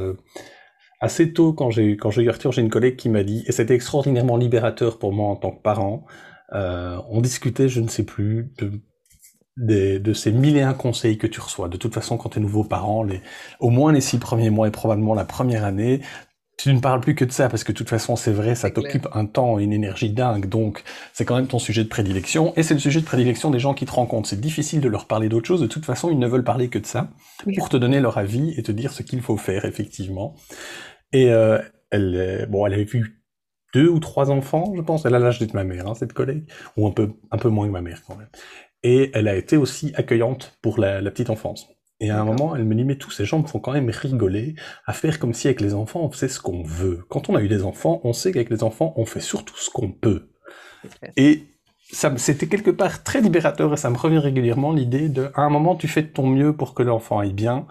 Assez 1.03 1.33
tôt, 1.33 1.53
quand 1.53 1.71
j'ai 1.71 1.97
quand 1.97 2.11
j'ai 2.11 2.23
eu 2.23 2.29
Arthur, 2.31 2.53
j'ai 2.53 2.63
une 2.63 2.71
collègue 2.71 2.97
qui 2.97 3.09
m'a 3.09 3.25
dit, 3.25 3.43
et 3.47 3.53
c'était 3.53 3.75
extraordinairement 3.75 4.37
libérateur 4.37 4.99
pour 4.99 5.13
moi 5.13 5.29
en 5.31 5.37
tant 5.37 5.51
que 5.51 5.61
parent, 5.61 6.07
euh, 6.55 6.97
on 7.11 7.21
discutait, 7.21 7.69
je 7.69 7.81
ne 7.81 7.89
sais 7.89 8.05
plus, 8.05 8.53
de, 9.57 9.99
de 9.99 10.13
ces 10.15 10.33
mille 10.33 10.57
et 10.57 10.63
un 10.63 10.75
conseils 10.75 11.19
que 11.19 11.27
tu 11.27 11.41
reçois. 11.41 11.69
De 11.69 11.77
toute 11.77 11.93
façon, 11.93 12.17
quand 12.17 12.31
tu 12.31 12.39
es 12.39 12.43
nouveau 12.43 12.65
parent, 12.65 13.03
les, 13.03 13.21
au 13.61 13.71
moins 13.71 13.93
les 13.93 14.01
six 14.01 14.19
premiers 14.19 14.51
mois 14.51 14.69
et 14.69 14.71
probablement 14.71 15.15
la 15.15 15.25
première 15.25 15.65
année, 15.65 16.01
tu 16.59 16.73
ne 16.73 16.79
parles 16.81 17.01
plus 17.01 17.15
que 17.17 17.25
de 17.25 17.33
ça, 17.33 17.49
parce 17.49 17.65
que 17.65 17.73
de 17.73 17.77
toute 17.77 17.89
façon, 17.89 18.15
c'est 18.15 18.31
vrai, 18.33 18.55
ça 18.55 18.71
t'occupe 18.71 19.09
un 19.15 19.27
temps 19.27 19.59
et 19.59 19.65
une 19.65 19.73
énergie 19.73 20.11
dingue, 20.11 20.49
donc 20.49 20.85
c'est 21.13 21.25
quand 21.25 21.35
même 21.35 21.49
ton 21.49 21.59
sujet 21.59 21.83
de 21.83 21.89
prédilection, 21.89 22.53
et 22.57 22.63
c'est 22.63 22.75
le 22.75 22.81
sujet 22.81 23.01
de 23.01 23.05
prédilection 23.07 23.51
des 23.51 23.59
gens 23.59 23.75
qui 23.75 23.85
te 23.87 23.91
rencontrent. 23.93 24.29
C'est 24.29 24.41
difficile 24.41 24.81
de 24.81 24.89
leur 24.89 25.07
parler 25.07 25.29
d'autre 25.29 25.49
chose, 25.49 25.61
de 25.61 25.67
toute 25.67 25.85
façon, 25.85 26.11
ils 26.11 26.19
ne 26.19 26.27
veulent 26.29 26.45
parler 26.45 26.69
que 26.69 26.79
de 26.79 26.87
ça, 26.87 27.09
Oui. 27.47 27.55
pour 27.57 27.69
te 27.69 27.77
donner 27.77 28.01
leur 28.01 28.17
avis 28.19 28.55
et 28.57 28.63
te 28.63 28.71
dire 28.71 28.93
ce 28.93 29.03
qu'il 29.03 29.21
faut 29.23 29.37
faire, 29.37 29.65
effectivement. 29.65 30.37
Et 31.13 31.31
euh, 31.31 31.59
elle, 31.91 32.47
bon, 32.51 32.67
elle 32.67 32.75
avait 32.75 32.85
vu 32.85 33.23
deux 33.75 33.89
ou 33.89 34.01
trois 34.01 34.31
enfants, 34.31 34.73
je 34.77 34.83
pense. 34.83 35.05
Elle 35.05 35.15
a 35.15 35.19
l'âge 35.19 35.39
d'être 35.39 35.55
ma 35.55 35.65
mère, 35.65 35.89
hein, 35.89 35.95
cette 35.95 36.13
collègue, 36.13 36.51
ou 36.77 36.87
un 36.87 36.93
peu, 36.93 37.13
un 37.31 37.39
peu 37.39 37.49
moins 37.49 37.67
que 37.67 37.73
ma 37.73 37.83
mère 37.83 38.03
quand 38.07 38.17
même. 38.17 38.29
Et 38.83 39.11
elle 39.15 39.29
a 39.29 39.37
été 39.37 39.57
aussi 39.57 39.93
accueillante 39.95 40.59
pour 40.63 40.79
la, 40.79 41.01
la 41.01 41.11
petite 41.11 41.31
enfance. 41.31 41.69
Et 42.01 42.11
à 42.11 42.21
un 42.21 42.25
moment, 42.25 42.57
elle 42.57 42.65
me 42.65 42.75
dit, 42.75 42.85
mais 42.85 42.97
tous 42.97 43.13
ces 43.13 43.25
gens 43.25 43.39
me 43.39 43.47
font 43.47 43.61
quand 43.61 43.73
même 43.73 43.89
rigoler 43.89 44.57
à 44.87 44.93
faire 44.93 45.21
comme 45.21 45.33
si 45.33 45.47
avec 45.47 45.61
les 45.61 45.73
enfants, 45.73 46.01
on 46.01 46.11
faisait 46.11 46.27
ce 46.27 46.41
qu'on 46.41 46.65
veut. 46.65 47.05
Quand 47.09 47.29
on 47.31 47.37
a 47.37 47.43
eu 47.43 47.47
des 47.49 47.63
enfants, 47.63 48.01
on 48.03 48.13
sait 48.13 48.33
qu'avec 48.33 48.51
les 48.51 48.65
enfants, 48.65 48.93
on 48.97 49.07
fait 49.07 49.21
surtout 49.21 49.57
ce 49.57 49.71
qu'on 49.71 49.93
peut. 49.93 50.31
Et 51.17 51.45
ça, 51.93 52.13
c'était 52.17 52.49
quelque 52.49 52.73
part 52.73 53.05
très 53.05 53.21
libérateur 53.21 53.73
et 53.73 53.77
ça 53.77 53.89
me 53.89 53.97
revient 53.97 54.19
régulièrement 54.19 54.73
l'idée 54.73 55.09
de, 55.09 55.31
à 55.35 55.43
un 55.43 55.51
moment, 55.51 55.77
tu 55.77 55.87
fais 55.87 56.03
de 56.03 56.09
ton 56.09 56.27
mieux 56.27 56.57
pour 56.57 56.75
que 56.75 56.83
l'enfant 56.83 57.21
aille 57.21 57.35
bien. 57.35 57.67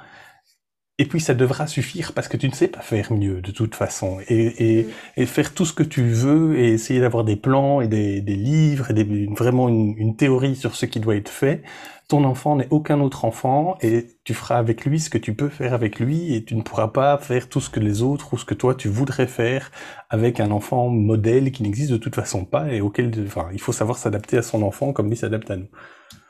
Et 0.98 1.06
puis 1.08 1.20
ça 1.20 1.34
devra 1.34 1.66
suffire 1.66 2.14
parce 2.14 2.28
que 2.28 2.38
tu 2.38 2.48
ne 2.48 2.54
sais 2.54 2.68
pas 2.68 2.82
faire 2.82 3.12
mieux 3.12 3.42
de 3.42 3.52
toute 3.52 3.74
façon. 3.76 4.20
Et, 4.28 4.80
et, 4.82 4.88
Mm. 4.88 4.94
et 5.18 5.26
faire 5.26 5.54
tout 5.54 5.66
ce 5.66 5.74
que 5.74 5.82
tu 5.84 6.04
veux 6.04 6.60
et 6.60 6.74
essayer 6.74 7.00
d'avoir 7.00 7.24
des 7.24 7.36
plans 7.38 7.82
et 7.82 7.88
des, 7.88 8.22
des 8.22 8.36
livres 8.36 8.92
et 8.92 8.94
des, 8.94 9.26
vraiment 9.36 9.68
une, 9.68 9.96
une 9.98 10.16
théorie 10.16 10.56
sur 10.56 10.76
ce 10.76 10.86
qui 10.86 11.00
doit 11.00 11.16
être 11.16 11.30
fait. 11.30 11.64
Ton 12.08 12.24
enfant 12.26 12.56
n'est 12.58 12.68
aucun 12.70 13.00
autre 13.00 13.26
enfant 13.26 13.78
et 13.82 14.06
tu 14.26 14.34
feras 14.36 14.58
avec 14.58 14.86
lui 14.86 15.00
ce 15.00 15.10
que 15.10 15.18
tu 15.18 15.34
peux 15.34 15.50
faire 15.50 15.74
avec 15.74 16.00
lui 16.00 16.36
et 16.36 16.44
tu 16.46 16.56
ne 16.56 16.62
pourras 16.62 16.90
pas 16.90 17.18
faire 17.18 17.50
tout 17.50 17.62
ce 17.62 17.70
que 17.72 17.80
les 17.80 18.02
autres 18.04 18.34
ou 18.34 18.38
ce 18.38 18.46
que 18.46 18.54
toi 18.54 18.76
tu 18.76 18.90
voudrais 18.90 19.28
faire 19.28 19.72
avec 20.10 20.40
un 20.40 20.52
enfant 20.52 20.90
modèle 20.90 21.52
qui 21.52 21.64
n'existe 21.64 21.92
de 21.92 21.98
toute 21.98 22.16
façon 22.16 22.46
pas 22.46 22.72
et 22.72 22.82
auquel 22.82 23.12
enfin, 23.26 23.50
il 23.54 23.62
faut 23.62 23.72
savoir 23.72 23.98
s'adapter 23.98 24.38
à 24.38 24.42
son 24.44 24.62
enfant 24.62 24.94
comme 24.94 25.10
lui 25.10 25.18
s'adapte 25.18 25.50
à 25.52 25.56
nous. 25.58 25.68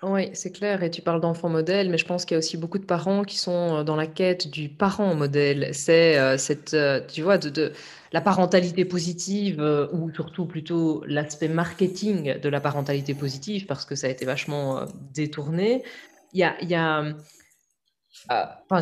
Oui, 0.04 0.30
c'est 0.34 0.52
clair. 0.52 0.82
Et 0.84 0.89
tu 0.89 1.02
parles 1.02 1.22
d'enfants 1.22 1.50
modèles, 1.50 1.89
mais 1.89 1.98
je 1.98 2.06
pense 2.06 2.26
qu'il 2.26 2.36
y 2.36 2.38
a 2.38 2.39
aussi 2.39 2.58
beaucoup 2.58 2.80
de 2.80 2.86
parents 2.86 3.24
qui 3.24 3.38
sont 3.38 3.78
euh, 3.78 3.84
dans 3.84 3.96
la 3.96 4.08
quête 4.08 4.50
du 4.50 4.67
parent 4.70 5.13
modèle. 5.13 5.70
C'est 5.74 6.17
euh, 6.17 6.38
cette, 6.38 6.74
euh, 6.74 7.02
tu 7.08 7.22
vois, 7.22 7.38
la 8.12 8.22
parentalité 8.22 8.84
positive, 8.84 9.62
ou 9.94 10.12
surtout 10.13 10.46
plutôt 10.46 11.04
l'aspect 11.06 11.48
marketing 11.48 12.39
de 12.39 12.50
la 12.50 12.60
parentalité 12.60 13.13
positive, 13.13 13.67
parce 13.67 13.86
que 13.86 13.96
ça 13.96 14.08
a 14.08 14.10
été 14.10 14.26
vachement 14.26 14.86
détourné. 15.13 15.84
Il 16.34 16.39
y 16.39 16.44
a, 16.44 16.56
il 16.62 16.70
y 16.70 16.76
a, 16.76 17.06
enfin, 18.30 18.80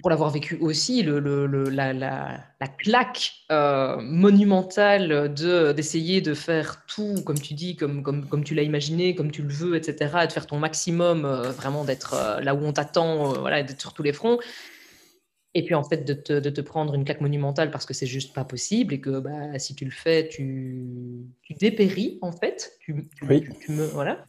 pour 0.00 0.10
l'avoir 0.10 0.30
vécu 0.30 0.56
aussi, 0.60 1.02
le, 1.02 1.18
le- 1.20 1.46
le- 1.46 1.68
la, 1.70 1.92
la- 1.92 2.40
la 2.60 2.66
claque 2.68 3.32
euh, 3.52 3.96
monumentale 4.00 5.32
de 5.34 5.72
d'essayer 5.72 6.20
de 6.20 6.34
faire 6.34 6.84
tout, 6.86 7.22
comme 7.24 7.38
tu 7.38 7.54
dis, 7.54 7.76
comme, 7.76 8.02
comme, 8.02 8.26
comme 8.26 8.44
tu 8.44 8.54
l'as 8.54 8.62
imaginé, 8.62 9.14
comme 9.14 9.30
tu 9.30 9.42
le 9.42 9.52
veux, 9.52 9.76
etc., 9.76 10.14
et 10.22 10.26
de 10.26 10.32
faire 10.32 10.46
ton 10.46 10.58
maximum, 10.58 11.24
euh, 11.24 11.50
vraiment 11.52 11.84
d'être 11.84 12.14
euh, 12.14 12.40
là 12.40 12.54
où 12.54 12.64
on 12.64 12.72
t'attend, 12.72 13.32
euh, 13.34 13.38
voilà, 13.38 13.62
d'être 13.62 13.80
sur 13.80 13.92
tous 13.92 14.02
les 14.02 14.12
fronts. 14.12 14.38
Et 15.56 15.64
puis 15.64 15.74
en 15.76 15.84
fait, 15.84 15.98
de 16.04 16.14
te, 16.14 16.32
de 16.32 16.50
te 16.50 16.60
prendre 16.60 16.94
une 16.94 17.04
claque 17.04 17.20
monumentale 17.20 17.70
parce 17.70 17.86
que 17.86 17.94
c'est 17.94 18.06
juste 18.06 18.34
pas 18.34 18.44
possible 18.44 18.92
et 18.92 19.00
que 19.00 19.20
bah, 19.20 19.56
si 19.58 19.76
tu 19.76 19.84
le 19.84 19.92
fais, 19.92 20.26
tu, 20.28 20.84
tu 21.42 21.54
dépéris 21.54 22.18
en 22.22 22.32
fait. 22.32 22.72
Tu, 22.80 23.08
tu- 23.16 23.24
Oui. 23.26 23.44
tu- 23.60 23.70
me, 23.70 23.84
voilà. 23.86 24.24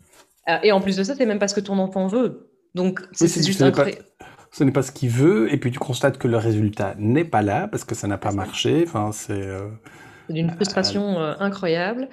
Et 0.62 0.72
en 0.72 0.80
plus 0.82 0.96
de 0.96 1.04
ça, 1.04 1.16
c'est 1.16 1.26
même 1.26 1.40
pas 1.40 1.48
ce 1.48 1.56
que 1.56 1.62
ton 1.62 1.80
enfant 1.80 2.06
veut. 2.06 2.52
Donc 2.76 3.02
c'est 3.12 3.26
Oui, 3.36 3.44
juste 3.44 3.60
n'est 3.62 3.72
pas- 3.72 3.80
incroyable. 3.88 4.06
Ce 4.58 4.64
n'est 4.64 4.72
pas 4.72 4.84
ce 4.84 4.94
qu'il 4.94 5.10
veut, 5.10 5.54
et 5.54 5.58
puis 5.58 5.70
tu 5.70 5.80
constates 5.80 6.18
que 6.18 6.30
le 6.30 6.38
résultat 6.38 6.96
n'est 6.98 7.26
pas 7.26 7.42
là 7.42 7.68
parce 7.68 7.84
que 7.84 7.94
ça 7.94 8.08
n'a 8.08 8.18
pas 8.18 8.32
marché. 8.32 8.86
Enfin, 8.88 9.12
c'est 9.12 9.34
euh, 9.34 9.68
d'une 10.30 10.50
frustration 10.50 11.20
euh, 11.20 11.34
incroyable. 11.40 12.08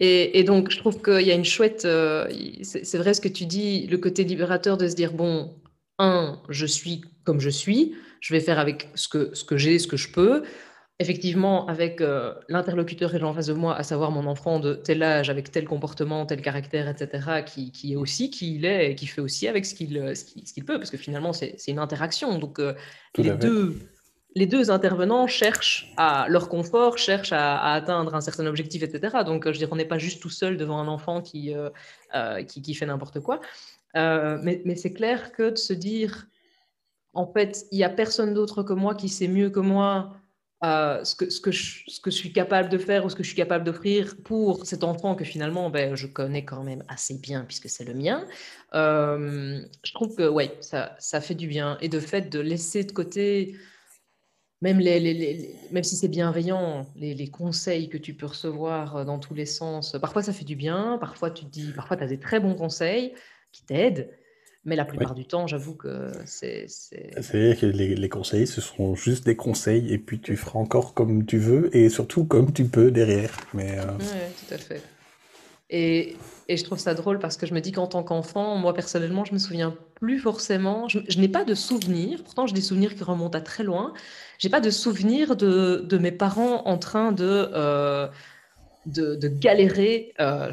Et, 0.00 0.36
et 0.40 0.42
donc, 0.42 0.72
je 0.72 0.78
trouve 0.78 1.00
qu'il 1.00 1.20
y 1.20 1.30
a 1.30 1.34
une 1.36 1.44
chouette. 1.44 1.84
euh, 1.84 2.26
c'est 2.62 2.98
vrai 2.98 3.14
ce 3.14 3.20
que 3.20 3.28
tu 3.28 3.46
dis, 3.46 3.86
le 3.86 3.98
côté 3.98 4.24
libérateur 4.24 4.76
de 4.78 4.88
se 4.88 4.96
dire 4.96 5.12
bon, 5.12 5.54
un, 6.00 6.42
je 6.48 6.66
suis 6.66 7.02
comme 7.22 7.38
je 7.38 7.50
suis, 7.50 7.94
je 8.20 8.34
vais 8.34 8.40
faire 8.40 8.58
avec 8.58 8.88
ce 8.96 9.06
que, 9.06 9.30
ce 9.32 9.44
que 9.44 9.56
j'ai, 9.56 9.78
ce 9.78 9.86
que 9.86 9.96
je 9.96 10.10
peux. 10.10 10.42
Effectivement, 10.98 11.66
avec 11.66 12.00
euh, 12.00 12.32
l'interlocuteur 12.48 13.14
et 13.14 13.18
gens 13.18 13.28
en 13.28 13.34
face 13.34 13.48
de 13.48 13.52
moi, 13.52 13.76
à 13.76 13.82
savoir 13.82 14.10
mon 14.10 14.26
enfant 14.26 14.60
de 14.60 14.72
tel 14.72 15.02
âge, 15.02 15.28
avec 15.28 15.50
tel 15.50 15.66
comportement, 15.66 16.24
tel 16.24 16.40
caractère, 16.40 16.88
etc., 16.88 17.42
qui, 17.44 17.70
qui 17.70 17.92
est 17.92 17.96
aussi 17.96 18.30
qui 18.30 18.54
il 18.54 18.64
est 18.64 18.92
et 18.92 18.94
qui 18.94 19.06
fait 19.06 19.20
aussi 19.20 19.46
avec 19.46 19.66
ce 19.66 19.74
qu'il 19.74 19.98
euh, 19.98 20.14
ce 20.14 20.24
qu'il- 20.24 20.46
ce 20.48 20.54
qu'il 20.54 20.64
peut, 20.64 20.78
parce 20.78 20.90
que 20.90 20.96
finalement, 20.96 21.34
c'est 21.34 21.58
une 21.68 21.78
interaction. 21.78 22.38
Donc, 22.38 22.58
euh, 22.58 22.72
les 23.18 23.28
deux, 23.40 23.78
les 24.34 24.46
deux 24.46 24.70
intervenants 24.70 25.26
cherchent 25.26 25.92
à 25.98 26.28
leur 26.30 26.48
confort, 26.48 26.96
cherchent 26.96 27.32
à, 27.32 27.58
à 27.58 27.74
atteindre 27.74 28.14
un 28.14 28.22
certain 28.22 28.46
objectif, 28.46 28.82
etc. 28.82 29.18
Donc, 29.24 29.46
euh, 29.46 29.52
je 29.52 29.58
veux 29.58 29.66
dire, 29.66 29.72
on 29.72 29.76
n'est 29.76 29.84
pas 29.84 29.98
juste 29.98 30.22
tout 30.22 30.30
seul 30.30 30.56
devant 30.56 30.78
un 30.78 30.88
enfant 30.88 31.20
qui, 31.20 31.54
euh, 31.54 31.68
euh, 32.14 32.42
qui, 32.42 32.62
qui 32.62 32.72
fait 32.74 32.86
n'importe 32.86 33.20
quoi. 33.20 33.40
Euh, 33.96 34.38
mais 34.42 34.62
mais 34.64 34.76
c'est 34.76 34.94
clair 34.94 35.32
que 35.32 35.50
de 35.50 35.56
se 35.56 35.74
dire, 35.74 36.26
en 37.12 37.26
fait, 37.26 37.66
il 37.70 37.76
n'y 37.78 37.84
a 37.84 37.90
personne 37.90 38.32
d'autre 38.32 38.62
que 38.62 38.72
moi 38.72 38.94
qui 38.94 39.10
sait 39.10 39.28
mieux 39.28 39.50
que 39.50 39.60
moi 39.60 40.16
ce, 40.62 41.14
que, 41.14 41.30
ce, 41.30 41.40
que 41.40 41.50
je, 41.50 41.82
ce 41.86 42.00
que 42.00 42.10
je 42.10 42.16
suis 42.16 42.32
capable 42.32 42.68
de 42.68 42.78
faire 42.78 43.04
ou 43.04 43.10
ce 43.10 43.14
que 43.14 43.22
je 43.22 43.28
suis 43.28 43.36
capable 43.36 43.64
d'offrir 43.64 44.16
pour 44.24 44.64
cet 44.64 44.84
enfant 44.84 45.14
que 45.14 45.24
finalement 45.24 45.70
ben, 45.70 45.94
je 45.94 46.06
connais 46.06 46.44
quand 46.44 46.62
même 46.62 46.82
assez 46.88 47.18
bien 47.18 47.44
puisque 47.44 47.68
c'est 47.68 47.84
le 47.84 47.94
mien. 47.94 48.26
Euh, 48.74 49.60
je 49.84 49.92
trouve 49.92 50.14
que 50.16 50.28
ouais, 50.28 50.56
ça, 50.60 50.96
ça 50.98 51.20
fait 51.20 51.34
du 51.34 51.46
bien. 51.46 51.78
Et 51.80 51.88
de 51.88 52.00
fait 52.00 52.30
de 52.30 52.40
laisser 52.40 52.84
de 52.84 52.92
côté, 52.92 53.56
même, 54.62 54.78
les, 54.78 55.54
même 55.70 55.84
si 55.84 55.96
c'est 55.96 56.08
bienveillant, 56.08 56.86
les, 56.96 57.30
conseils 57.30 57.88
que 57.88 57.98
tu 57.98 58.14
peux 58.14 58.26
recevoir 58.26 58.96
euh, 58.96 59.04
dans 59.04 59.18
tous 59.18 59.34
les 59.34 59.46
sens, 59.46 59.96
parfois 60.00 60.22
ça 60.22 60.32
fait 60.32 60.44
du 60.44 60.56
bien, 60.56 60.96
parfois 60.98 61.30
tu 61.30 61.44
dis, 61.44 61.72
parfois 61.72 61.96
tu 61.96 62.04
as 62.04 62.06
des 62.06 62.18
très 62.18 62.40
bons 62.40 62.54
conseils 62.54 63.14
qui 63.52 63.64
t'aident. 63.64 64.10
Mais 64.66 64.76
la 64.76 64.84
plupart 64.84 65.14
du 65.14 65.24
temps, 65.24 65.46
j'avoue 65.46 65.74
que 65.74 66.10
c'est... 66.26 66.66
c'est- 66.68 67.10
C'est-à-dire 67.22 67.58
que 67.58 67.66
les, 67.66 67.94
les 67.94 68.08
conseils, 68.08 68.46
ce 68.46 68.60
seront 68.60 68.94
juste 68.94 69.24
des 69.24 69.36
conseils, 69.36 69.92
et 69.92 69.98
puis 69.98 70.20
tu 70.20 70.36
feras 70.36 70.58
encore 70.58 70.92
comme 70.92 71.24
tu 71.24 71.38
veux, 71.38 71.74
et 71.74 71.88
surtout 71.88 72.24
comme 72.24 72.52
tu 72.52 72.64
peux 72.66 72.90
derrière. 72.90 73.30
Mais 73.54 73.78
euh, 73.78 73.84
Ouais, 73.84 74.30
tout 74.46 74.54
à 74.54 74.58
fait. 74.58 74.82
Et, 75.70 76.16
et 76.48 76.56
je 76.56 76.64
trouve 76.64 76.78
ça 76.78 76.94
drôle 76.94 77.18
parce 77.18 77.36
que 77.36 77.46
je 77.46 77.52
me 77.54 77.60
dis 77.60 77.72
qu'en 77.72 77.88
tant 77.88 78.02
qu'enfant, 78.04 78.56
moi 78.56 78.72
personnellement, 78.72 79.24
je 79.24 79.32
me 79.32 79.38
souviens 79.38 79.74
plus 79.96 80.18
forcément. 80.20 80.88
Je, 80.88 81.00
je 81.08 81.18
n'ai 81.18 81.28
pas 81.28 81.44
de 81.44 81.54
souvenirs, 81.54 82.22
pourtant 82.22 82.46
j'ai 82.46 82.54
des 82.54 82.60
souvenirs 82.60 82.94
qui 82.94 83.02
remontent 83.02 83.36
à 83.36 83.40
très 83.40 83.64
loin. 83.64 83.92
J'ai 84.38 84.48
pas 84.48 84.60
de 84.60 84.70
souvenirs 84.70 85.34
de, 85.36 85.84
de 85.88 85.98
mes 85.98 86.12
parents 86.12 86.62
en 86.66 86.78
train 86.78 87.10
de, 87.12 87.24
euh, 87.52 88.06
de, 88.86 89.14
de 89.16 89.28
galérer 89.28 90.14
euh, 90.20 90.50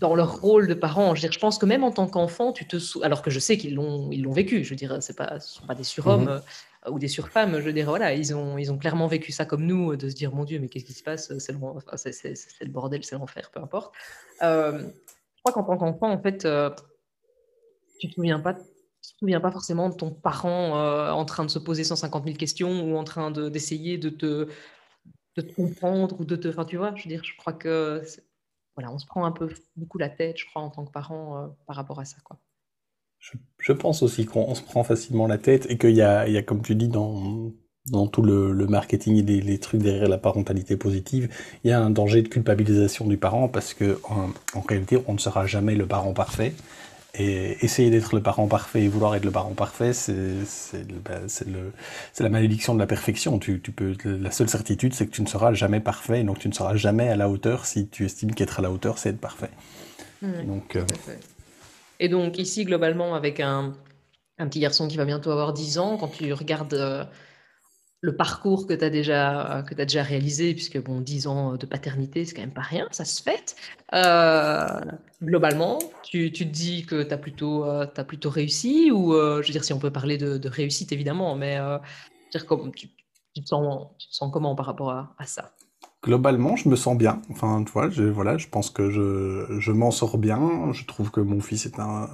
dans 0.00 0.14
leur 0.14 0.40
rôle 0.40 0.66
de 0.66 0.74
parents. 0.74 1.14
Je, 1.14 1.20
veux 1.22 1.28
dire, 1.28 1.32
je 1.32 1.38
pense 1.38 1.58
que 1.58 1.64
même 1.66 1.84
en 1.84 1.92
tant 1.92 2.06
qu'enfant, 2.08 2.52
tu 2.52 2.66
te 2.66 2.78
sou- 2.78 3.02
alors 3.02 3.22
que 3.22 3.30
je 3.30 3.38
sais 3.38 3.56
qu'ils 3.56 3.74
l'ont 3.74 4.10
ils 4.10 4.22
l'ont 4.22 4.32
vécu. 4.32 4.64
Je 4.64 4.70
veux 4.70 4.76
dire, 4.76 4.96
c'est 5.00 5.16
pas, 5.16 5.40
ce 5.40 5.54
sont 5.60 5.66
pas 5.66 5.74
des 5.74 5.84
surhommes 5.84 6.24
Mhm. 6.24 6.28
euh, 6.28 6.90
ou 6.90 6.98
des 6.98 7.08
surfemmes. 7.08 7.54
Je 7.58 7.64
veux 7.64 7.72
dire, 7.72 7.86
voilà, 7.86 8.12
ils 8.14 8.34
ont, 8.34 8.58
ils 8.58 8.70
ont 8.72 8.78
clairement 8.78 9.06
vécu 9.06 9.32
ça 9.32 9.44
comme 9.44 9.64
nous, 9.64 9.96
de 9.96 10.08
se 10.08 10.14
dire, 10.14 10.32
mon 10.34 10.44
Dieu, 10.44 10.58
mais 10.58 10.68
qu'est-ce 10.68 10.84
qui 10.84 10.92
se 10.92 11.02
passe? 11.02 11.36
C'est 11.38 11.52
le, 11.52 11.58
enfin, 11.62 11.96
bordel, 12.68 13.04
c'est 13.04 13.14
l'enfer, 13.16 13.50
peu 13.52 13.60
importe. 13.60 13.94
Euh, 14.42 14.82
je 15.36 15.42
crois 15.42 15.52
qu'en 15.52 15.64
tant 15.64 15.76
qu'enfant, 15.78 16.10
en 16.10 16.20
fait, 16.20 16.44
euh, 16.44 16.70
tu 17.98 18.08
te 18.08 18.14
souviens 18.14 18.40
pas, 18.40 18.54
tu 18.54 18.60
te 19.12 19.18
souviens 19.20 19.40
pas 19.40 19.50
forcément 19.50 19.88
de 19.88 19.94
ton 19.94 20.10
parent 20.10 20.76
euh, 20.78 21.10
en 21.10 21.24
train 21.24 21.44
de 21.44 21.50
se 21.50 21.58
poser 21.58 21.84
150 21.84 22.24
000 22.24 22.36
questions 22.36 22.82
ou 22.92 22.96
en 22.96 23.04
train 23.04 23.30
de- 23.30 23.48
d'essayer 23.48 23.98
de, 23.98 24.10
te, 24.10 24.48
de 25.36 25.42
te 25.42 25.54
comprendre 25.54 26.20
ou 26.20 26.24
de 26.24 26.36
te. 26.36 26.48
Enfin, 26.48 26.64
tu 26.64 26.76
vois, 26.76 26.94
je 26.94 27.04
veux 27.04 27.08
dire, 27.08 27.24
je 27.24 27.36
crois 27.36 27.52
que. 27.52 28.02
Voilà, 28.76 28.92
on 28.92 28.98
se 28.98 29.06
prend 29.06 29.24
un 29.24 29.32
peu 29.32 29.48
beaucoup 29.76 29.98
la 29.98 30.10
tête, 30.10 30.38
je 30.38 30.46
crois, 30.46 30.60
en 30.60 30.70
tant 30.70 30.84
que 30.84 30.90
parent 30.90 31.44
euh, 31.44 31.46
par 31.66 31.76
rapport 31.76 31.98
à 31.98 32.04
ça, 32.04 32.18
quoi. 32.22 32.38
je, 33.58 33.72
pense 33.72 34.02
aussi 34.02 34.26
qu'on 34.26 34.42
on 34.42 34.54
se 34.54 34.62
prend 34.62 34.84
facilement 34.84 35.26
la 35.26 35.38
tête, 35.38 35.66
et 35.70 35.78
qu'il 35.78 35.96
y 35.96 36.02
a, 36.02 36.28
il 36.28 36.34
y 36.34 36.36
a, 36.36 36.42
comme 36.42 36.60
tu 36.60 36.74
dis, 36.74 36.88
dans, 36.88 37.52
dans 37.90 38.06
tout 38.06 38.22
le, 38.22 38.66
marketing 38.66 39.16
et 39.16 39.40
les, 39.40 39.58
trucs 39.58 39.80
derrière 39.80 40.08
la 40.08 40.18
parentalité 40.18 40.76
positive, 40.76 41.28
il 41.64 41.70
y 41.70 41.72
a 41.72 41.80
un 41.80 41.90
danger 41.90 42.22
de 42.22 42.28
culpabilisation 42.28 43.06
du 43.06 43.16
parent 43.16 43.48
parce 43.48 43.74
que 43.74 43.98
en, 44.04 44.60
réalité, 44.60 44.98
on 45.06 45.14
ne 45.14 45.18
sera 45.18 45.46
jamais 45.46 45.74
le 45.74 45.86
parent 45.86 46.12
parfait. 46.12 46.52
Et 47.18 47.64
essayer 47.64 47.90
d'être 47.90 48.14
le 48.14 48.22
parent 48.22 48.46
parfait 48.46 48.82
et 48.82 48.88
vouloir 48.88 49.14
être 49.14 49.24
le 49.24 49.30
parent 49.30 49.54
parfait, 49.54 49.94
c'est 49.94 50.12
bah, 51.02 51.20
la 52.18 52.28
malédiction 52.28 52.74
de 52.74 52.78
la 52.78 52.86
perfection. 52.86 53.38
Tu, 53.38 53.58
peux, 53.58 53.96
la 54.04 54.30
seule 54.30 54.48
certitude, 54.50 54.92
c'est 54.92 55.06
que 55.06 55.12
tu 55.12 55.22
ne 55.22 55.26
seras 55.26 55.54
jamais 55.54 55.80
parfait, 55.80 56.24
donc 56.24 56.38
tu 56.38 56.48
ne 56.48 56.52
seras 56.52 56.76
jamais 56.76 57.08
à 57.08 57.16
la 57.16 57.30
hauteur 57.30 57.64
si 57.64 57.88
tu 57.88 58.04
estimes 58.04 58.34
qu'être 58.34 58.58
à 58.58 58.62
la 58.62 58.70
hauteur, 58.70 58.98
c'est 58.98 59.10
être 59.10 59.20
parfait. 59.20 59.50
donc, 60.22 60.76
euh, 60.76 60.84
Et 62.00 62.10
donc 62.10 62.38
ici, 62.38 62.64
globalement, 62.64 63.14
avec 63.14 63.40
un, 63.40 63.72
un, 64.38 64.46
petit 64.48 64.60
garçon 64.60 64.86
qui 64.86 64.98
va 64.98 65.06
bientôt 65.06 65.30
avoir 65.30 65.54
10 65.54 65.78
ans, 65.78 65.96
quand 65.96 66.08
tu 66.08 66.32
regardes... 66.32 66.74
Euh, 66.74 67.04
le 68.06 68.14
parcours 68.14 68.68
que 68.68 68.72
tu 68.72 68.84
as 68.84 68.88
déjà 68.88 69.64
que 69.66 69.74
as 69.74 69.84
déjà 69.84 70.04
réalisé, 70.04 70.54
puisque 70.54 70.80
bon, 70.80 71.00
10 71.00 71.26
ans 71.26 71.56
de 71.56 71.66
paternité, 71.66 72.24
c'est 72.24 72.34
quand 72.34 72.42
même 72.42 72.52
pas 72.52 72.60
rien, 72.60 72.86
ça 72.92 73.04
se 73.04 73.20
fait. 73.20 73.56
Euh, 73.94 74.80
globalement, 75.20 75.80
tu, 76.04 76.30
tu, 76.30 76.46
te 76.46 76.52
dis 76.52 76.86
que 76.86 77.02
tu 77.02 77.12
as 77.12 77.18
plutôt 77.18 77.64
euh, 77.64 77.84
plutôt 78.06 78.30
réussi 78.30 78.92
ou 78.92 79.12
euh, 79.12 79.42
je 79.42 79.48
veux 79.48 79.52
dire 79.52 79.64
si 79.64 79.72
on 79.72 79.80
peut 79.80 79.90
parler 79.90 80.18
de, 80.18 80.48
réussite 80.48 80.92
évidemment, 80.92 81.34
mais 81.34 81.58
dire 82.30 82.46
comme 82.46 82.70
tu, 82.72 82.90
te 83.34 83.42
sens 83.44 84.30
comment 84.32 84.54
par 84.54 84.66
rapport 84.66 84.90
à, 84.90 85.26
ça? 85.26 85.50
Globalement, 86.04 86.54
je 86.54 86.68
me 86.68 86.76
sens 86.76 86.96
bien. 86.96 87.20
Enfin, 87.30 87.64
tu 87.64 87.72
vois, 87.72 87.90
je, 87.90 88.04
voilà, 88.04 88.38
je 88.38 88.46
pense 88.46 88.70
que 88.70 88.88
je, 88.88 89.58
je 89.58 89.72
m'en 89.72 89.90
sors 89.90 90.16
bien. 90.16 90.72
Je 90.72 90.84
trouve 90.84 91.10
que 91.10 91.20
mon 91.20 91.40
fils 91.40 91.66
est 91.66 91.80
un, 91.80 92.08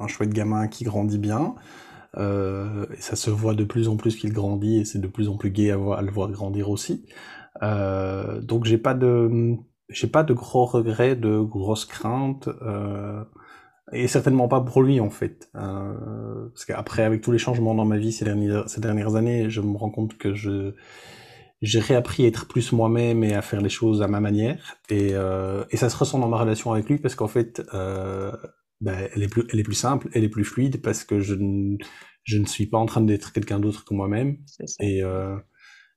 un 0.00 0.08
chouette 0.08 0.30
gamin 0.30 0.66
qui 0.66 0.82
grandit 0.82 1.18
bien. 1.18 1.54
Euh, 2.16 2.86
ça 2.98 3.16
se 3.16 3.30
voit 3.30 3.54
de 3.54 3.64
plus 3.64 3.88
en 3.88 3.96
plus 3.96 4.16
qu'il 4.16 4.32
grandit 4.32 4.78
et 4.80 4.84
c'est 4.84 5.00
de 5.00 5.06
plus 5.06 5.28
en 5.28 5.36
plus 5.36 5.50
gai 5.50 5.70
à, 5.70 5.76
voir, 5.76 5.98
à 5.98 6.02
le 6.02 6.10
voir 6.10 6.30
grandir 6.30 6.70
aussi. 6.70 7.06
Euh, 7.62 8.40
donc 8.40 8.64
j'ai 8.64 8.78
pas 8.78 8.94
de 8.94 9.56
j'ai 9.88 10.08
pas 10.08 10.24
de 10.24 10.34
gros 10.34 10.64
regrets, 10.66 11.16
de 11.16 11.38
grosses 11.38 11.84
craintes, 11.84 12.48
euh, 12.62 13.22
et 13.92 14.08
certainement 14.08 14.48
pas 14.48 14.60
pour 14.60 14.82
lui 14.82 15.00
en 15.00 15.10
fait. 15.10 15.48
Euh, 15.54 16.48
parce 16.48 16.64
qu'après, 16.64 17.04
avec 17.04 17.22
tous 17.22 17.32
les 17.32 17.38
changements 17.38 17.74
dans 17.74 17.84
ma 17.84 17.98
vie 17.98 18.12
ces 18.12 18.24
dernières, 18.24 18.68
ces 18.68 18.80
dernières 18.80 19.14
années, 19.16 19.48
je 19.50 19.60
me 19.60 19.76
rends 19.76 19.90
compte 19.90 20.18
que 20.18 20.34
je 20.34 20.74
j'ai 21.62 21.80
réappris 21.80 22.24
à 22.24 22.28
être 22.28 22.46
plus 22.46 22.72
moi-même 22.72 23.24
et 23.24 23.34
à 23.34 23.42
faire 23.42 23.60
les 23.60 23.68
choses 23.68 24.02
à 24.02 24.08
ma 24.08 24.20
manière. 24.20 24.76
Et, 24.90 25.10
euh, 25.12 25.64
et 25.70 25.76
ça 25.76 25.88
se 25.88 25.96
ressent 25.96 26.18
dans 26.18 26.28
ma 26.28 26.38
relation 26.38 26.72
avec 26.72 26.88
lui 26.88 26.98
parce 26.98 27.14
qu'en 27.14 27.28
fait, 27.28 27.62
euh, 27.74 28.32
ben, 28.80 29.08
elle, 29.14 29.22
est 29.22 29.28
plus, 29.28 29.44
elle 29.52 29.60
est 29.60 29.64
plus 29.64 29.74
simple, 29.74 30.08
elle 30.12 30.24
est 30.24 30.28
plus 30.28 30.44
fluide 30.44 30.82
parce 30.82 31.04
que 31.04 31.20
je 31.20 31.34
ne, 31.34 31.76
je 32.24 32.38
ne 32.38 32.46
suis 32.46 32.66
pas 32.66 32.78
en 32.78 32.86
train 32.86 33.00
d'être 33.00 33.32
quelqu'un 33.32 33.60
d'autre 33.60 33.84
que 33.84 33.94
moi-même. 33.94 34.38
Et, 34.80 35.02
euh, 35.02 35.36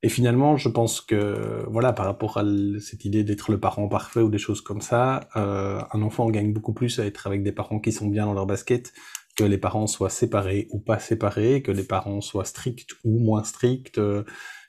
et 0.02 0.08
finalement, 0.08 0.56
je 0.56 0.70
pense 0.70 1.02
que, 1.02 1.66
voilà, 1.70 1.92
par 1.92 2.06
rapport 2.06 2.38
à 2.38 2.44
cette 2.80 3.04
idée 3.04 3.26
d'être 3.26 3.52
le 3.52 3.60
parent 3.60 3.90
parfait 3.90 4.22
ou 4.22 4.30
des 4.30 4.38
choses 4.38 4.62
comme 4.62 4.80
ça, 4.80 5.28
euh, 5.36 5.82
un 5.92 6.02
enfant 6.02 6.30
gagne 6.30 6.54
beaucoup 6.54 6.74
plus 6.74 7.00
à 7.00 7.06
être 7.06 7.28
avec 7.28 7.44
des 7.44 7.52
parents 7.52 7.80
qui 7.80 7.92
sont 7.92 8.08
bien 8.08 8.26
dans 8.26 8.34
leur 8.34 8.46
basket, 8.46 8.94
que 9.36 9.44
les 9.44 9.58
parents 9.58 9.88
soient 9.88 10.10
séparés 10.10 10.68
ou 10.72 10.80
pas 10.80 11.00
séparés, 11.00 11.62
que 11.62 11.72
les 11.72 11.84
parents 11.84 12.22
soient 12.22 12.46
stricts 12.46 12.92
ou 13.04 13.20
moins 13.20 13.44
stricts, 13.44 13.98
euh, 13.98 14.24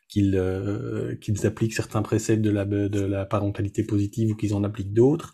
qu'ils 0.08 0.36
euh, 0.36 1.14
qu'ils 1.16 1.46
appliquent 1.46 1.74
certains 1.74 2.02
préceptes 2.02 2.42
de 2.42 2.50
la, 2.50 2.64
de 2.64 3.00
la 3.00 3.24
parentalité 3.24 3.84
positive 3.84 4.32
ou 4.32 4.36
qu'ils 4.36 4.54
en 4.54 4.64
appliquent 4.64 4.92
d'autres. 4.92 5.32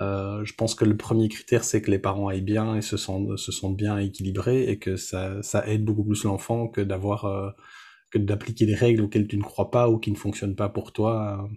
Euh, 0.00 0.44
je 0.44 0.54
pense 0.54 0.74
que 0.74 0.84
le 0.84 0.96
premier 0.96 1.28
critère, 1.28 1.64
c'est 1.64 1.80
que 1.80 1.90
les 1.90 1.98
parents 1.98 2.28
aillent 2.28 2.42
bien 2.42 2.76
et 2.76 2.82
se 2.82 2.96
sentent, 2.96 3.38
se 3.38 3.50
sentent 3.50 3.76
bien 3.76 3.98
équilibrés 3.98 4.64
et 4.64 4.78
que 4.78 4.96
ça, 4.96 5.42
ça 5.42 5.66
aide 5.66 5.84
beaucoup 5.84 6.04
plus 6.04 6.24
l'enfant 6.24 6.68
que 6.68 6.82
d'avoir 6.82 7.24
euh, 7.24 7.50
que 8.10 8.18
d'appliquer 8.18 8.66
des 8.66 8.74
règles 8.74 9.02
auxquelles 9.02 9.26
tu 9.26 9.38
ne 9.38 9.42
crois 9.42 9.70
pas 9.70 9.88
ou 9.88 9.98
qui 9.98 10.10
ne 10.10 10.16
fonctionnent 10.16 10.56
pas 10.56 10.68
pour 10.68 10.92
toi. 10.92 11.48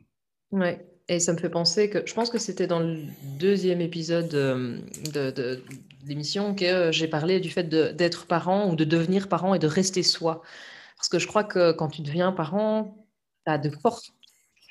Ouais, 0.51 0.87
et 1.09 1.19
ça 1.19 1.33
me 1.33 1.37
fait 1.37 1.49
penser 1.49 1.89
que 1.89 2.05
je 2.05 2.13
pense 2.13 2.29
que 2.29 2.37
c'était 2.37 2.67
dans 2.67 2.79
le 2.79 3.01
deuxième 3.39 3.81
épisode 3.81 4.33
euh, 4.33 4.79
de, 5.13 5.31
de, 5.31 5.63
l'émission 6.05 6.55
que 6.55 6.91
j'ai 6.91 7.07
parlé 7.07 7.41
du 7.41 7.49
fait 7.49 7.63
d'être 7.63 8.25
parent 8.25 8.71
ou 8.71 8.75
de 8.75 8.85
devenir 8.85 9.27
parent 9.27 9.53
et 9.53 9.59
de 9.59 9.67
rester 9.67 10.01
soi. 10.01 10.41
Parce 10.95 11.09
que 11.09 11.19
je 11.19 11.27
crois 11.27 11.43
que 11.43 11.73
quand 11.73 11.89
tu 11.89 12.01
deviens 12.01 12.31
parent, 12.31 13.05
tu 13.45 13.51
as 13.51 13.57
de 13.57 13.69
fortes 13.69 14.13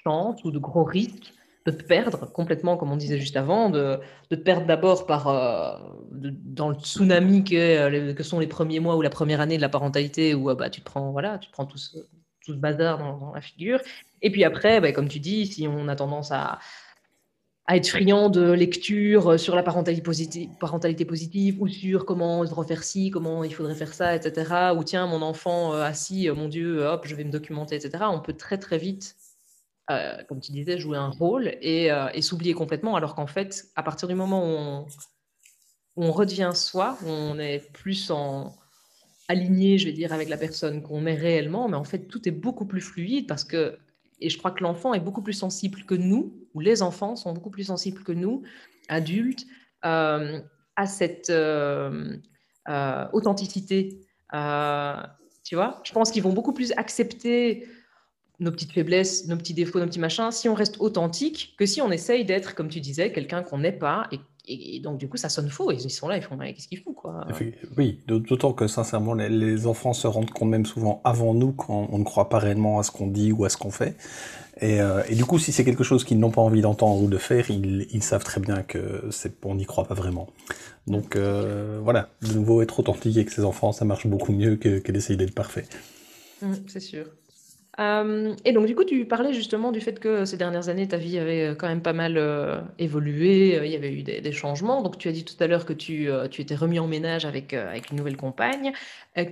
chances 0.05 0.43
ou 0.45 0.51
de 0.51 0.59
gros 0.59 0.85
risques 0.85 1.35
de 1.71 1.77
te 1.77 1.83
perdre 1.85 2.31
complètement, 2.33 2.77
comme 2.77 2.91
on 2.93 2.97
disait 2.97 3.19
juste 3.19 3.37
avant, 3.37 3.71
de, 3.71 3.99
de 4.31 4.37
te 4.37 4.41
perdre 4.41 4.67
d'abord 4.67 5.07
par 5.07 5.29
euh, 5.29 5.79
dans 6.11 6.71
le 6.71 6.77
tsunami 6.77 7.45
que, 7.45 7.55
euh, 7.57 8.15
que, 8.15 8.23
sont 8.23 8.39
les 8.41 8.47
premiers 8.47 8.81
mois 8.81 8.97
ou 8.97 9.03
la 9.03 9.11
première 9.11 9.41
année 9.41 9.57
de 9.57 9.63
la 9.63 9.69
parentalité, 9.69 10.35
où 10.35 10.51
euh, 10.51 10.55
bah, 10.55 10.71
tu 10.71 10.81
te 10.81 10.87
prends, 10.87 11.13
voilà, 11.13 11.39
tu 11.39 11.51
prends 11.51 11.67
tout 11.67 11.79
ce, 11.79 11.99
tout 12.45 12.53
ce 12.53 12.59
bazar 12.59 12.99
dans, 12.99 13.33
la 13.35 13.41
figure. 13.41 13.81
Et 14.23 14.31
puis 14.31 14.45
après, 14.45 14.81
bah, 14.81 14.93
comme 14.93 15.09
tu 15.09 15.21
dis, 15.21 15.47
si 15.47 15.69
on 15.69 15.89
a 15.89 15.97
tendance 15.97 16.33
à, 16.33 16.59
à 17.67 17.77
être 17.77 17.89
friand 17.89 18.31
de 18.31 18.51
lecture 18.51 19.39
sur 19.39 19.55
la 19.55 19.63
parentalité 19.63 20.03
positive, 20.03 20.49
parentalité 20.59 21.05
positive 21.05 21.61
ou 21.61 21.69
sur 21.69 22.07
comment 22.07 22.41
refaire 22.41 22.83
ci, 22.83 23.11
comment 23.11 23.45
il 23.45 23.55
faudrait 23.55 23.75
faire 23.75 23.93
ça, 23.93 24.17
etc. 24.17 24.73
Ou 24.77 24.85
tiens, 24.85 25.07
mon 25.07 25.21
enfant 25.21 25.73
assis, 25.73 26.31
mon 26.31 26.49
Dieu, 26.49 26.87
hop, 26.87 27.07
je 27.07 27.15
vais 27.15 27.25
me 27.25 27.31
documenter, 27.31 27.77
etc. 27.77 28.05
On 28.11 28.21
peut 28.21 28.33
très 28.33 28.57
très 28.57 28.79
vite 28.79 29.17
euh, 29.91 30.23
comme 30.29 30.41
tu 30.41 30.53
disais, 30.53 30.79
jouer 30.79 30.99
un 30.99 31.09
rôle 31.09 31.57
et, 31.63 31.91
euh, 31.91 32.09
et 32.13 32.21
s'oublier 32.21 32.53
complètement, 32.53 32.95
alors 32.95 33.15
qu'en 33.15 33.27
fait, 33.27 33.69
à 33.75 33.83
partir 33.83 34.07
du 34.07 34.15
moment 34.15 34.43
où 34.43 34.57
on, 34.57 34.87
on 35.97 36.13
redevient 36.13 36.51
soi, 36.55 36.99
on 37.07 37.39
est 37.39 37.73
plus 37.73 38.11
en 38.11 38.55
aligné, 39.29 39.79
je 39.79 39.87
vais 39.87 39.93
dire, 39.93 40.13
avec 40.13 40.29
la 40.29 40.37
personne 40.37 40.83
qu'on 40.83 41.07
est 41.07 41.15
réellement, 41.15 41.69
mais 41.71 41.77
en 41.77 41.85
fait, 41.85 42.07
tout 42.07 42.29
est 42.29 42.33
beaucoup 42.33 42.67
plus 42.67 42.83
fluide 42.83 43.27
parce 43.27 43.45
que, 43.45 43.79
et 44.21 44.29
je 44.29 44.37
crois 44.37 44.51
que 44.51 44.63
l'enfant 44.63 44.93
est 44.93 45.01
beaucoup 45.01 45.23
plus 45.23 45.33
sensible 45.33 45.83
que 45.85 45.95
nous, 45.95 46.35
ou 46.53 46.61
les 46.61 46.83
enfants 46.83 47.17
sont 47.17 47.33
beaucoup 47.33 47.51
plus 47.51 47.65
sensibles 47.65 48.03
que 48.03 48.13
nous, 48.13 48.43
adultes, 48.89 49.47
euh, 49.87 50.39
à 50.77 50.87
cette 50.87 51.33
authenticité. 53.13 54.01
tu 55.45 55.55
vois, 55.55 55.81
je 55.83 55.93
pense 55.93 56.11
qu'ils 56.11 56.23
vont 56.23 56.35
beaucoup 56.35 56.53
plus 56.53 56.73
accepter 56.73 57.67
nos 58.41 58.53
petites 58.53 58.73
faiblesses, 58.73 59.27
nos 59.27 59.37
petits 59.37 59.55
défauts, 59.55 59.81
nos 59.81 59.87
petits 59.87 59.99
machins, 59.99 60.31
si 60.31 60.49
on 60.49 60.55
reste 60.55 60.77
authentique, 60.81 61.55
que 61.59 61.67
si 61.67 61.83
on 61.83 61.91
essaye 61.91 62.25
d'être, 62.25 62.55
comme 62.55 62.69
tu 62.69 62.81
disais, 62.81 63.11
quelqu'un 63.11 63.43
qu'on 63.43 63.59
n'est 63.59 63.73
pas. 63.73 64.09
Et, 64.11 64.81
donc, 64.81 64.97
du 64.97 65.09
coup, 65.09 65.19
ça 65.19 65.29
sonne 65.29 65.51
faux. 65.51 65.71
Ils 65.73 65.91
sont 65.91 66.09
là, 66.09 66.17
ils 66.17 66.23
font 66.23 66.39
qu'est-ce 66.39 66.69
qu'ils 66.69 66.79
font 66.79 66.95
quoi? 66.95 67.27
Oui, 67.77 68.01
d'autant 68.07 68.55
que 68.55 68.67
sincèrement, 68.67 69.13
les, 69.13 69.67
enfants 69.67 69.93
se 69.93 70.07
rendent 70.07 70.31
compte 70.31 70.49
même 70.49 70.65
souvent 70.65 71.03
avant 71.05 71.35
nous 71.35 71.53
quand 71.53 71.89
on 71.93 71.99
ne 71.99 72.05
croit 72.05 72.31
pas 72.31 72.39
réellement 72.39 72.79
à 72.79 72.83
ce 72.83 72.91
qu'on 72.91 73.09
dit 73.09 73.31
ou 73.31 73.45
à 73.45 73.51
ce 73.51 73.59
qu'on 73.59 73.71
fait. 73.71 73.95
Et, 74.61 74.81
euh, 74.81 75.03
du 75.11 75.27
coup, 75.27 75.39
si 75.39 75.53
c'est 75.53 75.65
quelque 75.65 75.85
chose 75.85 76.03
qu'ils 76.05 76.19
n'ont 76.19 76.31
pas 76.31 76.41
envie 76.41 76.63
d'entendre 76.63 77.03
ou 77.03 77.09
de 77.09 77.19
faire, 77.19 77.51
ils, 77.51 78.03
savent 78.03 78.25
très 78.25 78.41
bien 78.41 78.63
que 78.63 79.05
c'est 79.11 79.35
on 79.45 79.55
n'y 79.57 79.67
croit 79.67 79.85
pas 79.85 79.95
vraiment. 79.95 80.29
Donc 80.87 81.17
euh, 81.17 81.79
voilà, 81.83 82.09
de 82.23 82.33
nouveau, 82.33 82.63
être 82.63 82.81
authentique 82.81 83.17
avec 83.17 83.31
ses 83.31 83.45
enfants, 83.45 83.73
ça 83.73 83.85
marche 83.85 84.07
beaucoup 84.07 84.33
mieux 84.33 84.57
que, 84.57 84.91
d'essayer 84.91 85.17
d'être 85.17 85.35
parfait. 85.35 85.67
Mmh, 86.41 86.55
c'est 86.69 86.81
sûr. 86.81 87.05
Euh, 87.79 88.35
et 88.45 88.53
donc, 88.53 88.67
du 88.67 88.75
coup, 88.75 88.85
tu 88.85 89.05
parlais 89.05 89.33
justement 89.33 89.71
du 89.71 89.81
fait 89.81 90.01
que 90.01 90.25
ces 90.25 90.37
dernières 90.37 90.69
années, 90.69 90.89
ta 90.89 90.97
vie 90.97 91.19
avait 91.19 91.49
euh, 91.49 91.55
quand 91.55 91.69
même 91.69 91.83
pas 91.83 91.93
mal 91.93 92.17
euh, 92.17 92.61
évolué, 92.79 93.61
il 93.65 93.71
y 93.71 93.77
avait 93.77 93.93
eu 93.93 94.03
des, 94.03 94.33
changements. 94.33 94.83
Donc, 94.83 94.99
tu 94.99 95.09
as 95.09 95.13
dit 95.13 95.25
tout 95.25 95.37
à 95.41 95.47
l'heure 95.47 95.65
que 95.65 95.73
tu, 95.73 96.09
tu 96.31 96.43
étais 96.43 96.55
remis 96.55 96.79
en 96.79 96.87
ménage 96.87 97.25
avec, 97.25 97.55
avec 97.55 97.91
une 97.91 97.97
nouvelle 97.97 98.17
compagne 98.17 98.73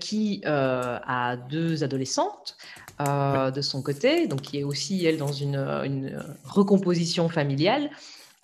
qui 0.00 0.42
a 0.44 1.36
deux 1.48 1.84
adolescentes 1.84 2.56
de 2.98 3.60
son 3.60 3.82
côté, 3.82 4.26
donc 4.26 4.40
qui 4.40 4.58
est 4.58 4.64
aussi, 4.64 5.04
elle, 5.04 5.18
dans 5.18 5.32
une, 5.32 5.56
une 5.56 6.18
recomposition 6.44 7.28
familiale. 7.28 7.90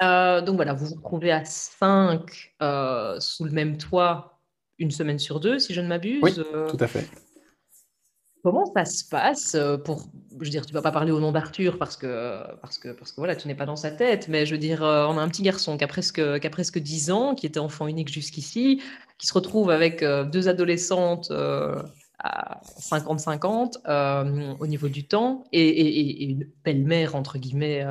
donc 0.01 0.57
voilà, 0.57 0.75
vous 0.75 0.87
vous 0.87 0.95
retrouvez 0.97 1.33
à 1.33 1.45
cinq 1.45 2.53
sous 3.19 3.45
le 3.45 3.51
même 3.51 3.79
toit 3.79 4.39
une 4.79 4.91
semaine 4.91 5.19
sur 5.19 5.41
deux, 5.41 5.59
si 5.59 5.75
je 5.75 5.81
ne 5.81 5.89
m'abuse. 5.89 6.21
Oui, 6.23 6.35
tout 6.35 6.77
à 6.79 6.87
fait. 6.87 7.09
Comment 8.43 8.67
ça 8.75 8.85
se 8.85 9.05
passe 9.05 9.55
euh, 9.55 9.77
pour, 9.77 10.09
je 10.33 10.45
veux 10.45 10.51
dire, 10.51 10.67
tu 10.67 10.75
vas 10.75 10.83
pas 10.83 10.91
parler 10.91 11.13
au 11.13 11.21
nom 11.21 11.31
d'Arthur 11.31 11.79
parce 11.79 11.97
que, 11.97 12.43
parce 12.61 12.77
que, 12.77 12.89
parce 12.89 13.13
que 13.13 13.21
voilà, 13.21 13.37
tu 13.37 13.47
n'es 13.47 13.55
pas 13.55 13.67
dans 13.67 13.77
sa 13.77 13.93
tête, 13.93 14.27
mais 14.27 14.47
je 14.47 14.53
veux 14.53 14.59
dire, 14.59 14.83
euh, 14.83 15.07
on 15.07 15.17
a 15.17 15.23
un 15.23 15.29
petit 15.29 15.43
garçon 15.43 15.79
qui 15.79 15.85
a 15.85 15.87
presque, 15.87 16.41
qui 16.41 16.47
a 16.47 16.51
presque 16.51 16.81
10 16.81 17.13
ans, 17.13 17.35
qui 17.37 17.47
était 17.47 17.61
enfant 17.61 17.87
unique 17.87 18.13
jusqu'ici, 18.13 18.83
qui 19.19 19.29
se 19.29 19.33
retrouve 19.33 19.71
avec 19.71 20.03
euh, 20.03 20.25
deux 20.25 20.49
adolescentes 20.49 21.31
à 22.19 22.61
50-50 22.81 24.57
au 24.59 24.67
niveau 24.67 24.89
du 24.89 25.05
temps 25.07 25.45
et, 25.53 25.69
et, 25.69 26.25
une 26.25 26.49
belle-mère, 26.65 27.15
entre 27.15 27.39
guillemets, 27.39 27.87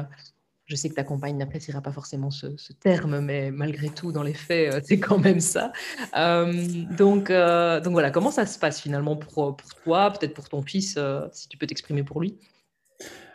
je 0.71 0.77
sais 0.77 0.87
que 0.87 0.95
ta 0.95 1.03
compagne 1.03 1.35
n'appréciera 1.35 1.81
pas 1.81 1.91
forcément 1.91 2.31
ce, 2.31 2.47
terme, 2.79 3.19
mais 3.19 3.51
malgré 3.51 3.89
tout, 3.89 4.13
dans 4.13 4.23
les 4.23 4.33
faits, 4.33 4.73
euh, 4.73 4.79
c'est 4.83 4.99
quand 4.99 5.17
même 5.17 5.41
ça. 5.41 5.73
Euh, 6.17 6.65
donc, 6.97 7.29
euh, 7.29 7.81
donc 7.81 7.91
voilà, 7.91 8.09
comment 8.09 8.31
ça 8.31 8.45
se 8.45 8.57
passe 8.57 8.79
finalement 8.79 9.17
pour, 9.17 9.57
pour 9.57 9.75
toi, 9.83 10.11
peut-être 10.11 10.33
pour 10.33 10.47
ton 10.47 10.61
fils, 10.61 10.97
si 11.33 11.49
tu 11.49 11.57
peux 11.57 11.67
t'exprimer 11.67 12.03
pour 12.03 12.21
lui? 12.21 12.37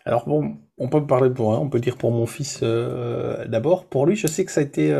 Alors 0.06 0.26
bon, 0.26 0.56
on 0.78 0.88
peut 0.88 1.06
parler 1.06 1.30
pour 1.30 1.48
on 1.48 1.68
peut 1.68 1.80
dire 1.80 1.98
pour 1.98 2.10
mon 2.10 2.26
fils 2.26 2.62
d'abord. 2.62 3.86
Pour 3.86 4.06
lui, 4.06 4.16
je 4.16 4.28
sais 4.28 4.44
que 4.44 4.52
ça 4.52 4.60
a 4.60 4.64
été 4.64 4.94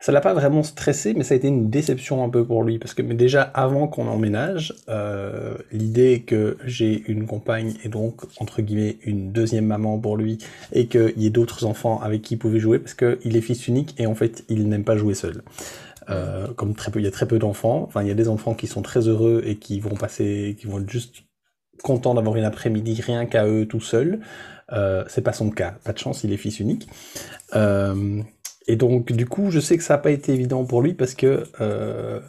ça 0.00 0.12
l'a 0.12 0.22
pas 0.22 0.32
vraiment 0.32 0.62
stressé, 0.62 1.12
mais 1.14 1.24
ça 1.24 1.34
a 1.34 1.36
été 1.36 1.48
une 1.48 1.68
déception 1.68 2.24
un 2.24 2.30
peu 2.30 2.44
pour 2.44 2.64
lui, 2.64 2.78
parce 2.78 2.94
que 2.94 3.02
déjà 3.02 3.42
avant 3.42 3.86
qu'on 3.86 4.08
emménage, 4.08 4.74
euh, 4.88 5.56
l'idée 5.72 6.22
que 6.26 6.56
j'ai 6.64 7.04
une 7.06 7.26
compagne 7.26 7.74
et 7.84 7.88
donc 7.88 8.22
entre 8.40 8.62
guillemets 8.62 8.96
une 9.04 9.30
deuxième 9.30 9.66
maman 9.66 9.98
pour 9.98 10.16
lui, 10.16 10.38
et 10.72 10.86
qu'il 10.86 11.18
y 11.18 11.26
ait 11.26 11.30
d'autres 11.30 11.66
enfants 11.66 12.00
avec 12.00 12.22
qui 12.22 12.34
il 12.34 12.38
pouvait 12.38 12.60
jouer, 12.60 12.78
parce 12.78 12.94
qu'il 12.94 13.36
est 13.36 13.40
fils 13.42 13.68
unique 13.68 13.94
et 13.98 14.06
en 14.06 14.14
fait 14.14 14.44
il 14.48 14.68
n'aime 14.68 14.84
pas 14.84 14.96
jouer 14.96 15.14
seul. 15.14 15.42
Euh, 16.08 16.48
comme 16.54 16.74
il 16.96 17.02
y 17.02 17.06
a 17.06 17.10
très 17.10 17.28
peu 17.28 17.38
d'enfants. 17.38 17.84
Enfin, 17.86 18.02
il 18.02 18.08
y 18.08 18.10
a 18.10 18.14
des 18.14 18.28
enfants 18.28 18.54
qui 18.54 18.66
sont 18.66 18.82
très 18.82 19.06
heureux 19.06 19.42
et 19.46 19.56
qui 19.56 19.78
vont 19.78 19.94
passer, 19.94 20.56
qui 20.58 20.66
vont 20.66 20.80
être 20.80 20.90
juste 20.90 21.22
contents 21.82 22.14
d'avoir 22.14 22.36
une 22.36 22.44
après-midi 22.44 23.00
rien 23.00 23.26
qu'à 23.26 23.46
eux 23.46 23.66
tout 23.66 23.80
seuls. 23.80 24.20
Euh, 24.72 25.04
c'est 25.08 25.22
pas 25.22 25.32
son 25.32 25.50
cas. 25.50 25.76
Pas 25.84 25.92
de 25.92 25.98
chance, 25.98 26.24
il 26.24 26.32
est 26.32 26.36
fils 26.36 26.58
unique. 26.58 26.88
Euh, 27.54 28.22
et 28.70 28.76
donc, 28.76 29.10
du 29.10 29.26
coup, 29.26 29.50
je 29.50 29.58
sais 29.58 29.76
que 29.76 29.82
ça 29.82 29.94
n'a 29.94 29.98
pas 29.98 30.12
été 30.12 30.32
évident 30.32 30.64
pour 30.64 30.80
lui 30.80 30.94
parce 30.94 31.14
que 31.14 31.42
euh, 31.60 32.20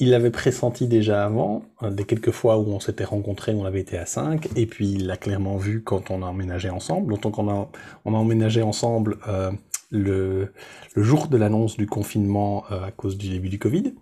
il 0.00 0.10
l'avait 0.10 0.32
pressenti 0.32 0.88
déjà 0.88 1.24
avant, 1.24 1.62
euh, 1.84 1.90
des 1.90 2.02
quelques 2.02 2.32
fois 2.32 2.58
où 2.58 2.66
on 2.72 2.80
s'était 2.80 3.04
rencontrés, 3.04 3.54
on 3.54 3.64
avait 3.64 3.78
été 3.78 3.96
à 3.96 4.04
5, 4.04 4.48
et 4.56 4.66
puis 4.66 4.90
il 4.90 5.06
l'a 5.06 5.16
clairement 5.16 5.56
vu 5.56 5.84
quand 5.84 6.10
on 6.10 6.24
a 6.24 6.26
emménagé 6.26 6.68
ensemble. 6.68 7.16
Donc 7.20 7.38
on 7.38 7.48
a, 7.48 7.68
on 8.04 8.12
a 8.12 8.16
emménagé 8.16 8.60
ensemble 8.60 9.18
euh, 9.28 9.52
le, 9.92 10.52
le, 10.96 11.02
jour 11.04 11.28
de 11.28 11.36
l'annonce 11.36 11.76
du 11.76 11.86
confinement 11.86 12.64
euh, 12.72 12.86
à 12.86 12.90
cause 12.90 13.16
du 13.16 13.28
début 13.28 13.48
du 13.48 13.60
Covid. 13.60 13.94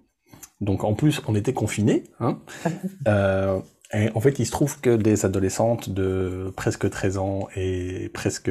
Donc 0.62 0.83
en 0.83 0.95
plus, 0.95 1.20
on 1.29 1.35
était 1.35 1.53
confinés. 1.53 2.05
Hein. 2.20 2.39
Et 3.95 4.11
en 4.14 4.20
fait, 4.20 4.39
il 4.39 4.47
se 4.47 4.51
trouve 4.51 4.80
que 4.80 4.97
des 4.97 5.24
adolescentes 5.24 5.91
de 5.91 6.53
presque 6.57 6.91
13 6.91 7.18
ans 7.18 7.49
et 7.55 8.11
presque, 8.12 8.51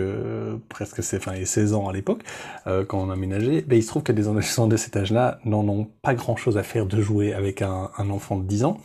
presque 0.69 0.99
enfin, 0.99 1.33
et 1.33 1.45
16 1.45 1.73
ans 1.73 1.89
à 1.89 1.93
l'époque, 1.93 2.23
euh, 2.67 2.85
quand 2.85 2.99
on 2.99 3.09
a 3.09 3.13
aménagé, 3.13 3.61
ben, 3.61 3.77
il 3.77 3.83
se 3.83 3.89
trouve 3.89 4.03
que 4.03 4.13
des 4.13 4.27
adolescents 4.27 4.67
de 4.67 4.77
cet 4.77 4.95
âge-là 4.95 5.39
n'en 5.43 5.67
ont 5.67 5.87
pas 6.01 6.15
grand-chose 6.15 6.57
à 6.57 6.63
faire 6.63 6.85
de 6.85 7.01
jouer 7.01 7.33
avec 7.33 7.61
un, 7.61 7.89
un, 7.97 8.09
enfant 8.09 8.37
de 8.37 8.43
10 8.43 8.63
ans, 8.63 8.77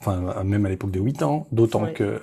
enfin 0.00 0.44
même 0.44 0.66
à 0.66 0.68
l'époque 0.68 0.90
de 0.90 1.00
8 1.00 1.22
ans, 1.22 1.46
d'autant 1.50 1.84
oui. 1.84 1.94
que 1.94 2.04
euh, 2.04 2.20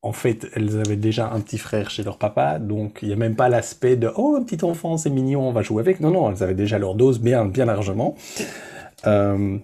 en 0.00 0.12
fait, 0.12 0.46
elles 0.54 0.78
avaient 0.78 0.96
déjà 0.96 1.30
un 1.30 1.40
petit 1.40 1.58
frère 1.58 1.90
chez 1.90 2.02
leur 2.02 2.18
papa, 2.18 2.58
donc 2.58 3.00
il 3.02 3.08
n'y 3.08 3.14
a 3.14 3.16
même 3.16 3.36
pas 3.36 3.48
l'aspect 3.48 3.96
de 3.96 4.10
oh 4.16 4.36
un 4.38 4.44
petit 4.44 4.64
enfant 4.64 4.96
c'est 4.96 5.10
mignon, 5.10 5.46
on 5.46 5.52
va 5.52 5.62
jouer 5.62 5.80
avec. 5.80 6.00
Non 6.00 6.10
non, 6.10 6.30
elles 6.30 6.42
avaient 6.42 6.54
déjà 6.54 6.78
leur 6.78 6.94
dose 6.94 7.20
bien 7.20 7.44
bien 7.44 7.66
largement. 7.66 8.14
Euh, 9.06 9.58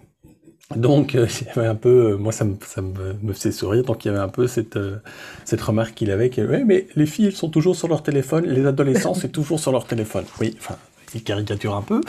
donc, 0.77 1.15
euh, 1.15 1.27
il 1.41 1.47
y 1.47 1.51
avait 1.51 1.69
un 1.69 1.75
peu, 1.75 2.13
euh, 2.13 2.17
moi 2.17 2.33
ça 2.33 2.45
me, 2.45 2.57
ça 2.67 2.83
me, 2.83 3.15
me 3.23 3.33
faisait 3.33 3.53
sourire, 3.53 3.85
donc 3.85 4.05
il 4.05 4.09
y 4.09 4.11
avait 4.11 4.21
un 4.21 4.29
peu 4.29 4.47
cette, 4.47 4.77
euh, 4.77 4.97
cette 5.45 5.61
remarque 5.61 5.95
qu'il 5.95 6.11
avait, 6.11 6.31
que 6.31 6.41
ouais, 6.41 6.65
mais 6.65 6.87
les 6.97 7.07
filles 7.07 7.27
elles 7.27 7.37
sont 7.37 7.51
toujours 7.51 7.77
sur 7.77 7.89
leur 7.89 8.03
téléphone, 8.03 8.45
les 8.47 8.67
adolescents 8.67 9.15
c'est 9.25 9.33
toujours 9.33 9.61
sur 9.61 9.73
leur 9.73 9.87
téléphone. 9.87 10.25
Oui, 10.41 10.57
enfin, 10.59 10.77
il 11.15 11.23
caricature 11.23 11.75
un 11.75 11.83
peu, 11.83 12.01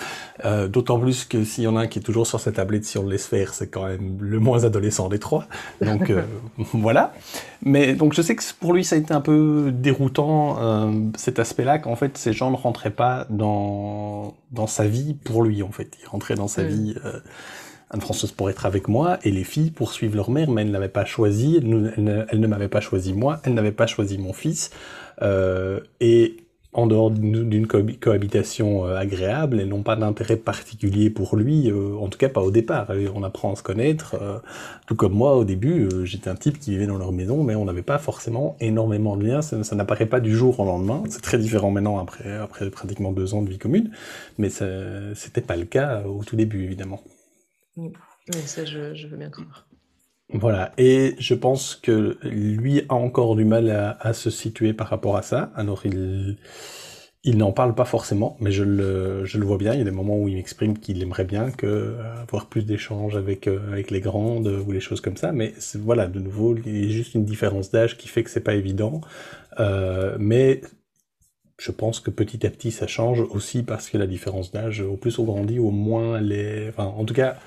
euh, 0.43 0.67
d'autant 0.67 0.99
plus 0.99 1.25
que 1.25 1.43
s'il 1.43 1.63
y 1.63 1.67
en 1.67 1.75
a 1.75 1.81
un 1.81 1.87
qui 1.87 1.99
est 1.99 2.01
toujours 2.01 2.27
sur 2.27 2.39
sa 2.39 2.51
tablette, 2.51 2.85
si 2.85 2.97
on 2.97 3.03
le 3.03 3.11
laisse 3.11 3.27
faire, 3.27 3.53
c'est 3.53 3.67
quand 3.67 3.85
même 3.85 4.17
le 4.19 4.39
moins 4.39 4.63
adolescent 4.63 5.09
des 5.09 5.19
trois. 5.19 5.45
Donc 5.81 6.09
euh, 6.09 6.23
voilà. 6.73 7.13
Mais 7.63 7.93
donc 7.93 8.13
je 8.13 8.21
sais 8.21 8.35
que 8.35 8.43
pour 8.59 8.73
lui 8.73 8.83
ça 8.83 8.95
a 8.95 8.99
été 8.99 9.13
un 9.13 9.21
peu 9.21 9.71
déroutant 9.71 10.57
euh, 10.59 10.91
cet 11.15 11.39
aspect-là, 11.39 11.79
qu'en 11.79 11.95
fait 11.95 12.17
ces 12.17 12.33
gens 12.33 12.51
ne 12.51 12.57
rentraient 12.57 12.89
pas 12.89 13.25
dans 13.29 14.35
dans 14.51 14.67
sa 14.67 14.87
vie 14.87 15.13
pour 15.13 15.43
lui 15.43 15.63
en 15.63 15.71
fait, 15.71 15.91
ils 16.01 16.07
rentraient 16.07 16.35
dans 16.35 16.47
sa 16.47 16.63
vie. 16.63 16.95
Anne-Françoise 17.91 18.31
pour 18.31 18.49
être 18.49 18.65
avec 18.65 18.87
moi, 18.87 19.19
et 19.23 19.31
les 19.31 19.43
filles 19.43 19.71
pour 19.71 19.91
suivre 19.91 20.15
leur 20.15 20.31
mère, 20.31 20.49
mais 20.49 20.61
elles 20.61 20.67
ne 20.67 20.73
l'avaient 20.73 20.89
pas 20.89 21.05
choisi, 21.05 21.57
elles 21.57 21.69
ne, 21.69 22.35
ne, 22.35 22.47
m'avaient 22.47 22.67
pas 22.67 22.81
choisi 22.81 23.13
moi, 23.13 23.39
elles 23.43 23.53
n'avaient 23.53 23.71
pas 23.71 23.87
choisi 23.87 24.17
mon 24.17 24.33
fils, 24.33 24.71
euh, 25.21 25.79
et 26.01 26.37
en 26.73 26.87
dehors 26.87 27.09
d'une 27.09 27.67
cohabitation 27.67 28.85
euh, 28.85 28.97
agréable, 28.97 29.61
elles 29.61 29.69
n'ont 29.69 29.83
pas 29.83 29.95
d'intérêt 29.95 30.35
particulier 30.35 31.09
pour 31.09 31.37
lui, 31.37 31.71
euh, 31.71 31.95
en 31.95 32.09
tout 32.09 32.17
cas 32.17 32.27
pas 32.27 32.41
au 32.41 32.51
départ. 32.51 32.91
On 33.15 33.23
apprend 33.23 33.53
à 33.53 33.55
se 33.55 33.63
connaître, 33.63 34.17
tout 34.87 34.95
comme 34.95 35.13
moi 35.13 35.37
au 35.37 35.45
début, 35.45 35.87
j'étais 36.03 36.29
un 36.29 36.35
type 36.35 36.59
qui 36.59 36.71
vivait 36.71 36.87
dans 36.87 36.97
leur 36.97 37.13
maison, 37.13 37.43
mais 37.43 37.55
on 37.55 37.63
n'avait 37.65 37.81
pas 37.81 37.97
forcément 37.97 38.57
énormément 38.59 39.15
de 39.15 39.25
liens, 39.25 39.41
ça, 39.41 39.63
ça 39.63 39.75
n'apparaît 39.75 40.07
pas 40.07 40.19
du 40.19 40.35
jour 40.35 40.59
au 40.59 40.65
lendemain, 40.65 41.03
c'est 41.07 41.21
très 41.21 41.37
différent 41.37 41.71
maintenant 41.71 41.99
après, 41.99 42.35
après 42.35 42.69
pratiquement 42.69 43.13
deux 43.13 43.35
ans 43.35 43.41
de 43.41 43.49
vie 43.49 43.59
commune, 43.59 43.91
mais 44.37 44.49
c'était 44.49 45.41
pas 45.41 45.55
le 45.55 45.65
cas 45.65 46.01
au 46.01 46.23
tout 46.25 46.35
début 46.35 46.63
évidemment. 46.65 47.01
Oui, 47.77 47.91
ça 48.45 48.65
je, 48.65 49.07
veux 49.07 49.17
bien 49.17 49.29
croire. 49.29 49.67
Voilà, 50.29 50.71
et 50.77 51.15
je 51.19 51.35
pense 51.35 51.75
que 51.75 52.17
lui 52.23 52.81
a 52.89 52.95
encore 52.95 53.35
du 53.35 53.45
mal 53.45 53.69
à, 53.99 54.13
se 54.13 54.29
situer 54.29 54.73
par 54.73 54.87
rapport 54.87 55.17
à 55.17 55.21
ça. 55.21 55.51
Alors 55.55 55.85
il, 55.85 56.37
il 57.23 57.37
n'en 57.37 57.51
parle 57.51 57.75
pas 57.75 57.85
forcément, 57.85 58.37
mais 58.39 58.51
je 58.51 58.63
le, 58.63 59.25
je 59.25 59.39
le 59.39 59.45
vois 59.45 59.57
bien. 59.57 59.73
Il 59.73 59.79
y 59.79 59.81
a 59.81 59.85
des 59.85 59.91
moments 59.91 60.17
où 60.17 60.27
il 60.27 60.35
m'exprime 60.35 60.77
qu'il 60.77 61.01
aimerait 61.01 61.25
bien 61.25 61.51
que 61.51 61.95
avoir 62.21 62.47
plus 62.47 62.65
d'échanges 62.65 63.17
avec 63.17 63.47
euh, 63.47 63.71
avec 63.71 63.91
les 63.91 63.99
grandes 63.99 64.47
ou 64.47 64.71
les 64.71 64.79
choses 64.79 65.01
comme 65.01 65.17
ça. 65.17 65.31
Mais 65.31 65.53
voilà, 65.75 66.07
de 66.07 66.19
nouveau, 66.19 66.55
il 66.55 66.85
y 66.85 66.87
a 66.87 66.91
juste 66.91 67.13
une 67.13 67.25
différence 67.25 67.71
d'âge 67.71 67.97
qui 67.97 68.07
fait 68.07 68.23
que 68.23 68.29
c'est 68.29 68.43
pas 68.43 68.55
évident. 68.55 69.01
Euh, 69.59 70.15
mais 70.19 70.61
je 71.57 71.71
pense 71.71 71.99
que 71.99 72.11
petit 72.11 72.45
à 72.45 72.49
petit 72.49 72.71
ça 72.71 72.87
change 72.87 73.21
aussi 73.21 73.63
parce 73.63 73.89
que 73.89 73.97
la 73.97 74.07
différence 74.07 74.51
d'âge, 74.51 74.81
au 74.81 74.97
plus 74.97 75.17
on 75.19 75.23
grandit, 75.23 75.59
au 75.59 75.71
moins 75.71 76.19
les, 76.21 76.69
enfin 76.69 76.85
en 76.85 77.05
tout 77.05 77.13
cas 77.13 77.37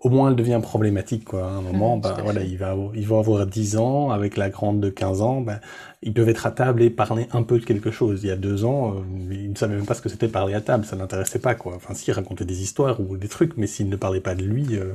au 0.00 0.08
moins 0.08 0.30
elle 0.30 0.36
devient 0.36 0.60
problématique 0.62 1.24
quoi. 1.24 1.44
À 1.44 1.50
un 1.50 1.60
moment, 1.60 1.98
mmh, 1.98 2.00
ben, 2.00 2.16
voilà, 2.22 2.42
il 2.42 2.56
va 2.56 2.74
il 2.94 3.06
va 3.06 3.18
avoir 3.18 3.46
10 3.46 3.76
ans 3.76 4.10
avec 4.10 4.36
la 4.36 4.48
grande 4.48 4.80
de 4.80 4.88
15 4.88 5.20
ans, 5.20 5.40
ben, 5.42 5.60
ils 6.02 6.14
peuvent 6.14 6.28
être 6.28 6.46
à 6.46 6.50
table 6.50 6.82
et 6.82 6.88
parler 6.88 7.26
un 7.32 7.42
peu 7.42 7.58
de 7.58 7.64
quelque 7.64 7.90
chose. 7.90 8.20
Il 8.22 8.28
y 8.28 8.30
a 8.30 8.36
deux 8.36 8.64
ans, 8.64 8.94
euh, 8.94 9.34
ils 9.34 9.50
ne 9.50 9.56
savaient 9.56 9.76
même 9.76 9.84
pas 9.84 9.94
ce 9.94 10.00
que 10.00 10.08
c'était 10.08 10.28
parler 10.28 10.54
à 10.54 10.62
table, 10.62 10.86
ça 10.86 10.96
n'intéressait 10.96 11.38
pas 11.38 11.54
quoi. 11.54 11.74
Enfin, 11.76 11.94
s'ils 11.94 12.14
racontaient 12.14 12.46
des 12.46 12.62
histoires 12.62 12.98
ou 13.00 13.18
des 13.18 13.28
trucs, 13.28 13.56
mais 13.58 13.66
s'ils 13.66 13.90
ne 13.90 13.96
parlaient 13.96 14.20
pas 14.20 14.34
de 14.34 14.42
lui. 14.42 14.66
Euh... 14.72 14.94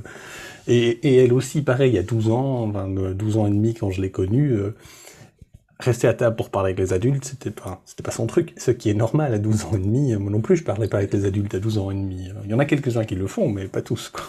Et, 0.68 1.08
et, 1.08 1.24
elle 1.24 1.34
aussi, 1.34 1.62
pareil, 1.62 1.92
il 1.92 1.96
y 1.96 2.00
a 2.00 2.04
12 2.04 2.32
ans, 2.32 2.68
ben, 2.68 2.88
12 3.14 3.38
ans 3.38 3.46
et 3.46 3.52
demi 3.52 3.76
quand 3.76 3.92
je 3.92 4.02
l'ai 4.02 4.12
connue. 4.12 4.54
Euh, 4.54 4.76
rester 5.80 6.08
à 6.08 6.14
table 6.14 6.36
pour 6.36 6.50
parler 6.50 6.70
avec 6.70 6.80
les 6.80 6.94
adultes, 6.94 7.26
c'était 7.26 7.52
pas, 7.52 7.82
c'était 7.86 8.02
pas 8.02 8.12
son 8.12 8.26
truc. 8.26 8.54
Ce 8.58 8.72
qui 8.72 8.90
est 8.90 8.96
normal 8.96 9.34
à 9.34 9.38
12 9.38 9.66
ans 9.66 9.76
et 9.76 9.80
demi. 9.80 10.16
Moi 10.16 10.32
non 10.32 10.42
plus, 10.42 10.56
je 10.56 10.64
parlais 10.64 10.88
pas 10.88 10.98
avec 10.98 11.14
les 11.14 11.26
adultes 11.26 11.54
à 11.54 11.60
12 11.60 11.78
ans 11.78 11.92
et 11.92 11.96
demi. 11.96 12.30
Il 12.46 12.50
y 12.50 12.54
en 12.56 12.60
a 12.60 12.66
quelques-uns 12.66 13.04
qui 13.04 13.16
le 13.16 13.28
font, 13.28 13.50
mais 13.50 13.66
pas 13.66 13.84
tous, 13.84 14.10
quoi. 14.10 14.24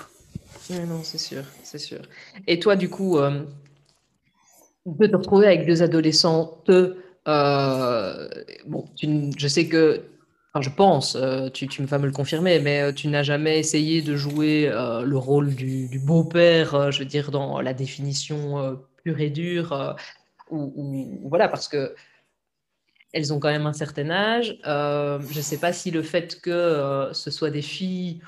Non, 0.71 1.03
c'est 1.03 1.19
sûr, 1.19 1.45
c'est 1.63 1.79
sûr. 1.79 2.01
Et 2.47 2.59
toi, 2.59 2.77
du 2.77 2.89
coup, 2.89 3.19
euh, 3.19 3.45
de 4.87 5.07
te 5.07 5.17
retrouver 5.17 5.47
avec 5.47 5.67
deux 5.67 5.83
adolescentes, 5.83 6.71
euh, 7.29 8.29
bon, 8.67 8.85
tu, 8.97 9.31
je 9.37 9.49
sais 9.49 9.69
que, 9.69 10.03
enfin, 10.53 10.63
je 10.63 10.71
pense, 10.75 11.17
euh, 11.17 11.49
tu, 11.51 11.67
tu, 11.67 11.85
vas 11.85 11.99
me 11.99 12.07
le 12.07 12.13
confirmer, 12.13 12.61
mais 12.61 12.83
euh, 12.83 12.93
tu 12.93 13.09
n'as 13.09 13.23
jamais 13.23 13.59
essayé 13.59 14.03
de 14.03 14.17
jouer 14.17 14.69
euh, 14.69 15.03
le 15.03 15.19
rôle 15.19 15.55
du, 15.55 15.99
beau-père, 15.99 16.75
euh, 16.75 16.91
je 16.91 17.01
veux 17.01 17.05
dire, 17.05 17.31
dans 17.31 17.61
la 17.61 17.75
définition 17.75 18.79
pure 19.03 19.21
et 19.21 19.31
dure, 19.31 19.97
ou, 20.51 21.19
voilà, 21.25 21.49
parce 21.49 21.69
que 21.69 21.95
elles 23.13 23.33
ont 23.33 23.41
quand 23.41 23.51
même 23.51 23.67
un 23.67 23.73
certain 23.73 24.11
âge. 24.11 24.59
je 24.65 25.37
ne 25.37 25.43
sais 25.43 25.59
pas 25.59 25.73
si 25.73 25.91
le 25.91 26.03
fait 26.03 26.41
que 26.41 27.11
ce 27.13 27.31
soit 27.31 27.51
des 27.51 27.63
filles, 27.63 28.21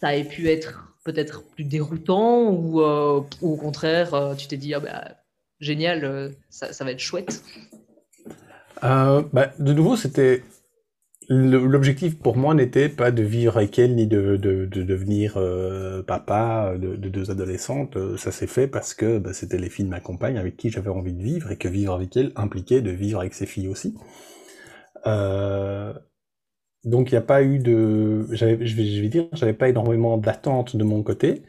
ça 0.00 0.16
ait 0.16 0.24
pu 0.24 0.48
être 0.48 0.91
peut-être 1.04 1.42
plus 1.54 1.64
déroutant 1.64 2.50
ou, 2.50 2.80
euh, 2.80 3.22
au 3.40 3.56
contraire, 3.56 4.14
euh, 4.14 4.34
tu 4.34 4.46
t'es 4.48 4.56
dit, 4.56 4.74
ah 4.74 4.80
bah, 4.80 5.04
génial, 5.60 6.04
euh, 6.04 6.30
ça, 6.50 6.84
va 6.84 6.92
être 6.92 7.00
chouette 7.00 7.42
bah, 8.82 9.52
De 9.58 9.72
nouveau, 9.72 9.96
c'était. 9.96 10.42
L'objectif 11.28 12.18
pour 12.18 12.36
moi 12.36 12.52
n'était 12.52 12.88
pas 12.88 13.10
de 13.10 13.22
vivre 13.22 13.56
avec 13.56 13.78
elle 13.78 13.94
ni 13.94 14.06
de, 14.06 14.36
de, 14.36 14.66
de 14.66 14.82
devenir 14.82 15.34
papa 16.06 16.74
de, 16.76 16.96
de, 16.96 17.08
deux 17.08 17.30
adolescentes. 17.30 17.96
Ça 18.18 18.32
s'est 18.32 18.48
fait 18.48 18.66
parce 18.66 18.92
que 18.92 19.18
bah, 19.18 19.32
c'était 19.32 19.56
les 19.56 19.70
filles 19.70 19.84
de 19.86 19.90
ma 19.90 20.00
compagne 20.00 20.36
avec 20.36 20.56
qui 20.56 20.68
j'avais 20.68 20.90
envie 20.90 21.14
de 21.14 21.22
vivre 21.22 21.50
et 21.52 21.56
que 21.56 21.68
vivre 21.68 21.94
avec 21.94 22.16
elle 22.16 22.32
impliquait 22.34 22.82
de 22.82 22.90
vivre 22.90 23.20
avec 23.20 23.34
ses 23.34 23.46
filles 23.46 23.68
aussi. 23.68 23.94
Donc 26.84 27.10
il 27.10 27.14
n'y 27.14 27.18
a 27.18 27.22
pas 27.22 27.42
eu 27.42 27.58
de, 27.58 28.26
je 28.30 28.44
vais, 28.44 28.66
je 28.66 29.02
vais 29.02 29.08
dire, 29.08 29.28
j'avais 29.32 29.52
pas 29.52 29.68
énormément 29.68 30.18
d'attente 30.18 30.76
de 30.76 30.84
mon 30.84 31.02
côté. 31.02 31.42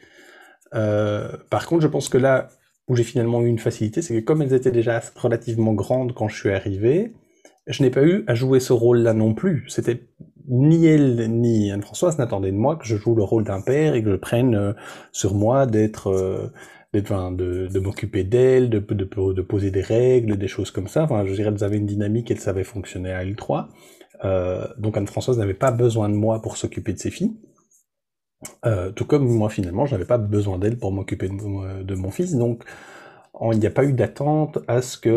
Euh, 0.76 1.30
par 1.50 1.68
contre, 1.68 1.82
je 1.82 1.88
pense 1.88 2.10
que 2.10 2.18
là 2.18 2.50
où 2.88 2.96
j'ai 2.96 3.04
finalement 3.04 3.42
eu 3.42 3.48
une 3.48 3.60
facilité, 3.60 4.02
c'est 4.02 4.20
que 4.20 4.26
comme 4.26 4.42
elles 4.42 4.54
étaient 4.54 4.72
déjà 4.72 5.02
relativement 5.16 5.74
grandes 5.74 6.14
quand 6.14 6.28
je 6.28 6.38
suis 6.38 6.52
arrivé, 6.52 7.14
je 7.68 7.82
n'ai 7.84 7.90
pas 7.90 8.04
eu 8.04 8.24
à 8.28 8.36
jouer 8.36 8.60
ce 8.60 8.74
rôle-là 8.74 9.14
non 9.14 9.34
plus. 9.34 9.66
C'était 9.70 10.02
ni 10.50 10.86
elle 10.86 11.32
ni 11.32 11.72
Anne-Françoise 11.72 12.18
n'attendaient 12.18 12.52
de 12.52 12.58
moi 12.58 12.76
que 12.76 12.86
je 12.86 12.98
joue 12.98 13.16
le 13.16 13.24
rôle 13.24 13.46
d'un 13.46 13.62
père 13.62 13.96
et 13.96 14.04
que 14.04 14.12
je 14.12 14.16
prenne 14.16 14.56
euh, 14.56 14.74
sur 15.12 15.34
moi 15.34 15.66
d'être 15.66 16.08
euh, 16.10 16.52
de, 16.94 17.80
m'occuper 17.80 18.24
d'elles, 18.24 18.70
de, 18.70 18.80
de, 18.80 19.34
de, 19.34 19.42
poser 19.42 19.72
des 19.72 19.82
règles, 19.82 20.38
des 20.38 20.48
choses 20.48 20.72
comme 20.72 20.88
ça. 20.88 21.04
Enfin, 21.04 21.26
je 21.26 21.34
dirais, 21.34 21.52
elles 21.56 21.64
avaient 21.64 21.78
une 21.78 21.86
dynamique, 21.86 22.30
elles 22.30 22.40
savaient 22.40 22.64
fonctionner 22.64 23.12
à 23.12 23.24
L3. 23.26 23.68
Euh, 24.24 24.68
donc 24.78 24.98
Anne-Françoise 24.98 25.38
n'avait 25.38 25.54
pas 25.54 25.72
besoin 25.72 26.10
de 26.10 26.16
moi 26.16 26.42
pour 26.42 26.58
s'occuper 26.58 26.94
de 26.94 27.00
ses 27.00 27.12
filles. 27.12 27.34
Euh, 28.66 28.92
tout 28.92 29.06
comme 29.06 29.26
moi 29.26 29.50
finalement, 29.50 29.86
je 29.86 29.94
n'avais 29.94 30.06
pas 30.06 30.18
besoin 30.18 30.58
d'elle 30.58 30.78
pour 30.78 30.92
m'occuper 30.92 31.30
de, 31.30 31.84
de, 31.84 31.96
mon 31.96 32.12
fils. 32.12 32.36
Donc 32.36 32.64
il 33.52 33.60
n'y 33.60 33.66
a 33.66 33.72
pas 33.72 33.84
eu 33.84 33.94
d'attente 33.94 34.60
à 34.68 34.84
ce 34.84 34.96
que 34.98 35.10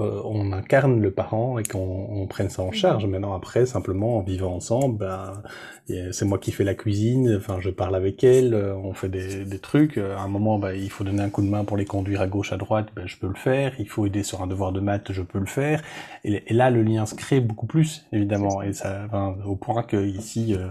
euh, 0.00 0.22
on 0.24 0.52
incarne 0.52 1.02
le 1.02 1.10
parent 1.10 1.58
et 1.58 1.62
qu'on 1.64 2.26
prenne 2.28 2.48
ça 2.48 2.62
en 2.62 2.72
charge. 2.72 3.04
Maintenant, 3.04 3.34
après, 3.34 3.66
simplement 3.66 4.16
en 4.18 4.22
vivant 4.22 4.54
ensemble, 4.54 4.98
ben, 4.98 5.42
c'est 5.86 6.24
moi 6.24 6.38
qui 6.38 6.50
fais 6.50 6.64
la 6.64 6.74
cuisine. 6.74 7.36
Enfin, 7.36 7.58
je 7.60 7.68
parle 7.68 7.94
avec 7.94 8.24
elle, 8.24 8.54
euh, 8.54 8.74
on 8.74 8.94
fait 8.94 9.10
des, 9.10 9.44
des 9.44 9.58
trucs. 9.58 9.98
À 9.98 10.20
un 10.20 10.28
moment, 10.28 10.58
ben, 10.58 10.72
il 10.72 10.90
faut 10.90 11.04
donner 11.04 11.22
un 11.22 11.28
coup 11.28 11.42
de 11.42 11.48
main 11.48 11.64
pour 11.64 11.76
les 11.76 11.84
conduire 11.84 12.22
à 12.22 12.26
gauche, 12.26 12.52
à 12.52 12.56
droite. 12.56 12.88
Ben, 12.96 13.06
je 13.06 13.18
peux 13.18 13.28
le 13.28 13.34
faire. 13.34 13.74
Il 13.78 13.88
faut 13.88 14.06
aider 14.06 14.22
sur 14.22 14.42
un 14.42 14.46
devoir 14.46 14.72
de 14.72 14.80
maths, 14.80 15.12
je 15.12 15.22
peux 15.22 15.38
le 15.38 15.46
faire. 15.46 15.82
Et, 16.24 16.42
là, 16.52 16.70
le 16.70 16.82
lien 16.82 17.04
se 17.04 17.14
crée 17.14 17.40
beaucoup 17.40 17.66
plus, 17.66 18.06
évidemment. 18.12 18.62
Et 18.62 18.72
ça, 18.72 19.02
enfin, 19.06 19.36
au 19.44 19.56
point 19.56 19.82
que 19.82 20.06
ici. 20.06 20.54
Euh, 20.54 20.68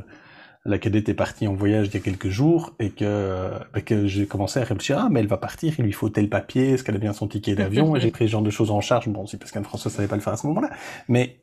la 0.67 0.77
cadette 0.77 1.09
est 1.09 1.13
partie 1.13 1.47
en 1.47 1.53
voyage 1.53 1.87
il 1.87 1.93
y 1.93 1.97
a 1.97 1.99
quelques 2.01 2.29
jours 2.29 2.73
et 2.79 2.89
que, 2.89 3.49
bah, 3.73 3.81
que 3.81 4.05
j'ai 4.05 4.27
commencé 4.27 4.59
à 4.59 4.63
réfléchir, 4.63 4.99
ah, 4.99 5.07
mais 5.09 5.21
elle 5.21 5.27
va 5.27 5.37
partir, 5.37 5.73
il 5.79 5.85
lui 5.85 5.93
faut 5.93 6.09
tel 6.09 6.29
papier, 6.29 6.71
est-ce 6.71 6.83
qu'elle 6.83 6.95
a 6.95 6.99
bien 6.99 7.13
son 7.13 7.27
ticket 7.27 7.55
d'avion, 7.55 7.95
et 7.95 7.99
j'ai 7.99 8.11
pris 8.11 8.25
ce 8.27 8.31
genre 8.33 8.41
de 8.41 8.49
choses 8.49 8.69
en 8.69 8.81
charge. 8.81 9.07
Bon, 9.07 9.25
c'est 9.25 9.37
parce 9.37 9.51
qu'Anne-Françoise 9.51 9.93
savait 9.93 10.07
pas 10.07 10.15
le 10.15 10.21
faire 10.21 10.33
à 10.33 10.37
ce 10.37 10.45
moment-là. 10.47 10.69
Mais 11.07 11.39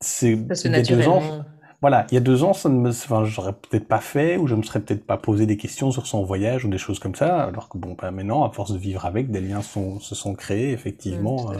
c'est, 0.00 0.32
il 0.32 0.70
y 0.70 0.74
a 0.74 0.82
deux 0.82 1.08
ans, 1.08 1.44
voilà, 1.80 2.06
il 2.10 2.14
y 2.14 2.16
a 2.16 2.20
deux 2.20 2.44
ans, 2.44 2.52
ça 2.52 2.68
ne 2.68 2.78
me, 2.78 2.90
enfin, 2.90 3.24
j'aurais 3.24 3.52
peut-être 3.52 3.86
pas 3.86 4.00
fait, 4.00 4.36
ou 4.36 4.46
je 4.46 4.54
me 4.54 4.62
serais 4.62 4.80
peut-être 4.80 5.04
pas 5.04 5.16
posé 5.16 5.46
des 5.46 5.56
questions 5.56 5.90
sur 5.90 6.06
son 6.06 6.22
voyage 6.22 6.64
ou 6.64 6.68
des 6.68 6.78
choses 6.78 7.00
comme 7.00 7.16
ça, 7.16 7.44
alors 7.44 7.68
que 7.68 7.78
bon, 7.78 7.96
bah, 8.00 8.10
maintenant, 8.12 8.44
à 8.44 8.50
force 8.50 8.72
de 8.72 8.78
vivre 8.78 9.04
avec, 9.04 9.30
des 9.30 9.40
liens 9.40 9.62
sont, 9.62 9.98
se 9.98 10.14
sont 10.14 10.34
créés, 10.34 10.70
effectivement. 10.70 11.52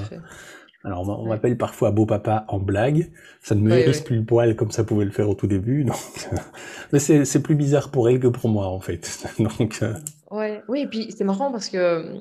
Alors 0.85 1.09
on 1.09 1.27
m'appelle 1.27 1.59
parfois 1.59 1.91
beau 1.91 2.07
papa 2.07 2.45
en 2.49 2.61
blague, 2.61 3.11
ça 3.43 3.57
ne 3.57 3.61
me 3.63 3.77
hérisse 3.77 4.01
plus 4.01 4.17
le 4.17 4.25
poil 4.25 4.55
comme 4.55 4.71
ça 4.71 4.85
pouvait 4.85 5.05
le 5.05 5.11
faire 5.11 5.29
au 5.29 5.35
tout 5.35 5.49
début, 5.49 5.83
donc 5.85 5.97
mais 6.93 7.01
c'est 7.01 7.43
plus 7.43 7.57
bizarre 7.57 7.91
pour 7.91 8.09
elle 8.09 8.21
que 8.21 8.29
pour 8.29 8.49
moi 8.49 8.69
en 8.69 8.79
fait. 8.79 9.27
donc 9.59 9.81
euh, 9.83 9.95
ouais, 10.31 10.63
oui, 10.69 10.83
et 10.83 10.87
puis 10.87 11.11
c'est 11.11 11.25
marrant 11.25 11.51
parce 11.51 11.69
que 11.69 12.19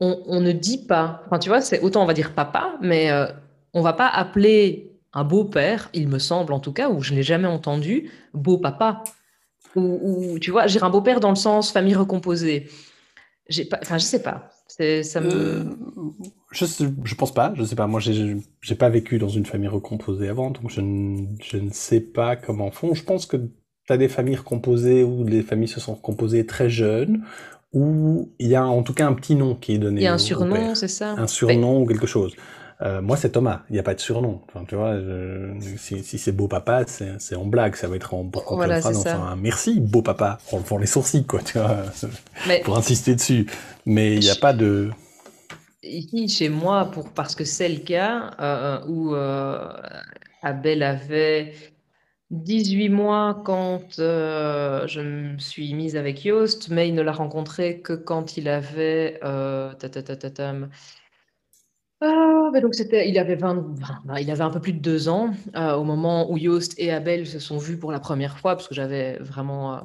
on, 0.00 0.40
ne 0.40 0.52
dit 0.52 0.86
pas, 0.86 1.22
enfin 1.26 1.38
tu 1.38 1.48
vois, 1.48 1.60
c'est 1.60 1.80
autant 1.80 2.02
on 2.02 2.06
va 2.06 2.14
dire 2.14 2.34
papa, 2.34 2.76
mais 2.80 3.12
euh, 3.12 3.26
on 3.74 3.80
va 3.80 3.92
pas 3.92 4.08
appeler 4.08 4.92
un 5.12 5.22
beau-père, 5.22 5.88
il 5.94 6.08
me 6.08 6.18
semble 6.18 6.52
en 6.52 6.60
tout 6.60 6.72
cas, 6.72 6.90
ou 6.90 7.00
je 7.00 7.14
l'ai 7.14 7.22
jamais 7.22 7.48
entendu, 7.48 8.10
beau 8.34 8.58
papa. 8.58 9.04
Ou, 9.76 10.00
ou 10.32 10.38
tu 10.38 10.50
vois, 10.50 10.66
j'ai 10.66 10.82
un 10.82 10.90
beau-père 10.90 11.20
dans 11.20 11.30
le 11.30 11.36
sens 11.36 11.70
famille 11.70 11.94
recomposée. 11.94 12.68
J'ai 13.48 13.64
pas, 13.64 13.78
enfin 13.82 13.98
je 13.98 14.04
sais 14.04 14.22
pas. 14.22 14.50
Ça 14.66 15.20
me... 15.20 15.32
Euh, 15.32 15.64
je, 16.52 16.64
je 17.04 17.14
pense 17.14 17.34
pas, 17.34 17.52
je 17.56 17.64
sais 17.64 17.76
pas. 17.76 17.86
Moi, 17.86 18.00
j'ai, 18.00 18.36
j'ai 18.60 18.74
pas 18.74 18.88
vécu 18.88 19.18
dans 19.18 19.28
une 19.28 19.46
famille 19.46 19.68
recomposée 19.68 20.28
avant, 20.28 20.50
donc 20.50 20.70
je 20.70 20.80
ne, 20.80 21.26
je 21.42 21.56
ne 21.56 21.70
sais 21.70 22.00
pas 22.00 22.36
comment 22.36 22.70
font. 22.70 22.94
Je 22.94 23.02
pense 23.02 23.26
que 23.26 23.36
tu 23.36 23.92
as 23.92 23.96
des 23.96 24.08
familles 24.08 24.36
recomposées 24.36 25.02
où 25.02 25.24
les 25.24 25.42
familles 25.42 25.68
se 25.68 25.80
sont 25.80 25.94
recomposées 25.94 26.46
très 26.46 26.70
jeunes, 26.70 27.22
où 27.72 28.30
il 28.38 28.48
y 28.48 28.54
a 28.54 28.64
en 28.64 28.82
tout 28.82 28.94
cas 28.94 29.06
un 29.06 29.12
petit 29.12 29.34
nom 29.34 29.54
qui 29.54 29.74
est 29.74 29.78
donné. 29.78 30.00
Il 30.02 30.04
y 30.04 30.06
a 30.06 30.14
un 30.14 30.18
surnom, 30.18 30.74
c'est 30.74 30.88
ça? 30.88 31.12
Un 31.12 31.26
surnom 31.26 31.82
ou 31.82 31.86
quelque 31.86 32.06
chose. 32.06 32.34
Euh, 32.82 33.00
moi, 33.00 33.16
c'est 33.16 33.30
Thomas. 33.30 33.62
Il 33.70 33.72
n'y 33.72 33.78
a 33.78 33.82
pas 33.82 33.94
de 33.94 34.00
surnom. 34.00 34.42
Enfin, 34.48 34.64
tu 34.68 34.74
vois, 34.74 34.96
si, 35.78 36.04
si 36.04 36.18
c'est 36.18 36.32
beau 36.32 36.46
papa, 36.46 36.84
c'est 36.86 37.34
en 37.34 37.46
blague. 37.46 37.74
Ça 37.74 37.88
va 37.88 37.96
être 37.96 38.12
en 38.14 38.30
voilà, 38.50 38.80
enfin, 38.84 39.36
merci, 39.40 39.80
beau 39.80 40.02
papa. 40.02 40.38
En 40.52 40.58
levant 40.58 40.78
les 40.78 40.86
sourcils, 40.86 41.24
quoi, 41.24 41.40
tu 41.40 41.58
vois, 41.58 41.78
pour 42.64 42.76
insister 42.76 43.14
dessus. 43.14 43.46
Mais 43.86 44.14
il 44.14 44.20
n'y 44.20 44.30
a 44.30 44.36
pas 44.36 44.52
de. 44.52 44.90
Ici, 45.86 46.28
chez 46.28 46.48
moi, 46.48 46.86
pour, 46.86 47.12
parce 47.12 47.34
que 47.34 47.44
c'est 47.44 47.68
le 47.68 47.78
cas 47.78 48.30
euh, 48.40 48.86
où 48.86 49.14
euh, 49.14 49.72
Abel 50.42 50.82
avait 50.82 51.54
18 52.30 52.88
mois 52.88 53.42
quand 53.44 53.84
je 53.98 55.00
me 55.00 55.38
suis 55.38 55.72
mise 55.74 55.96
avec 55.96 56.24
Yost, 56.24 56.68
mais 56.70 56.88
il 56.88 56.94
ne 56.94 57.02
l'a 57.02 57.12
rencontré 57.12 57.80
que 57.80 57.92
quand 57.92 58.36
il 58.36 58.48
avait. 58.48 59.20
Ah, 62.02 62.50
donc 62.60 62.74
c'était, 62.74 63.08
il 63.08 63.18
avait 63.18 63.36
20, 63.36 63.74
il 64.20 64.30
avait 64.30 64.42
un 64.42 64.50
peu 64.50 64.60
plus 64.60 64.74
de 64.74 64.78
deux 64.78 65.08
ans 65.08 65.32
euh, 65.56 65.74
au 65.74 65.84
moment 65.84 66.30
où 66.30 66.36
Yost 66.36 66.74
et 66.78 66.92
Abel 66.92 67.26
se 67.26 67.38
sont 67.38 67.56
vus 67.56 67.78
pour 67.78 67.90
la 67.90 68.00
première 68.00 68.38
fois, 68.38 68.54
parce 68.54 68.68
que 68.68 68.74
j'avais 68.74 69.16
vraiment 69.18 69.74
euh, 69.74 69.80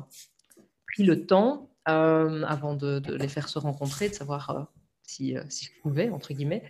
pris 0.87 1.03
le 1.03 1.25
temps 1.25 1.69
euh, 1.87 2.43
avant 2.43 2.75
de, 2.75 3.01
les 3.15 3.29
faire 3.29 3.47
se 3.47 3.59
rencontrer, 3.59 4.09
de 4.09 4.13
savoir 4.13 4.67
si, 5.11 5.35
si, 5.49 5.65
je 5.65 5.71
pouvais, 5.81 6.09
entre 6.09 6.33
guillemets. 6.33 6.63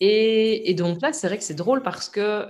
Et, 0.00 0.74
donc 0.74 1.00
là, 1.02 1.12
c'est 1.12 1.26
vrai 1.26 1.38
que 1.38 1.44
c'est 1.44 1.54
drôle 1.54 1.82
parce 1.82 2.08
que 2.08 2.46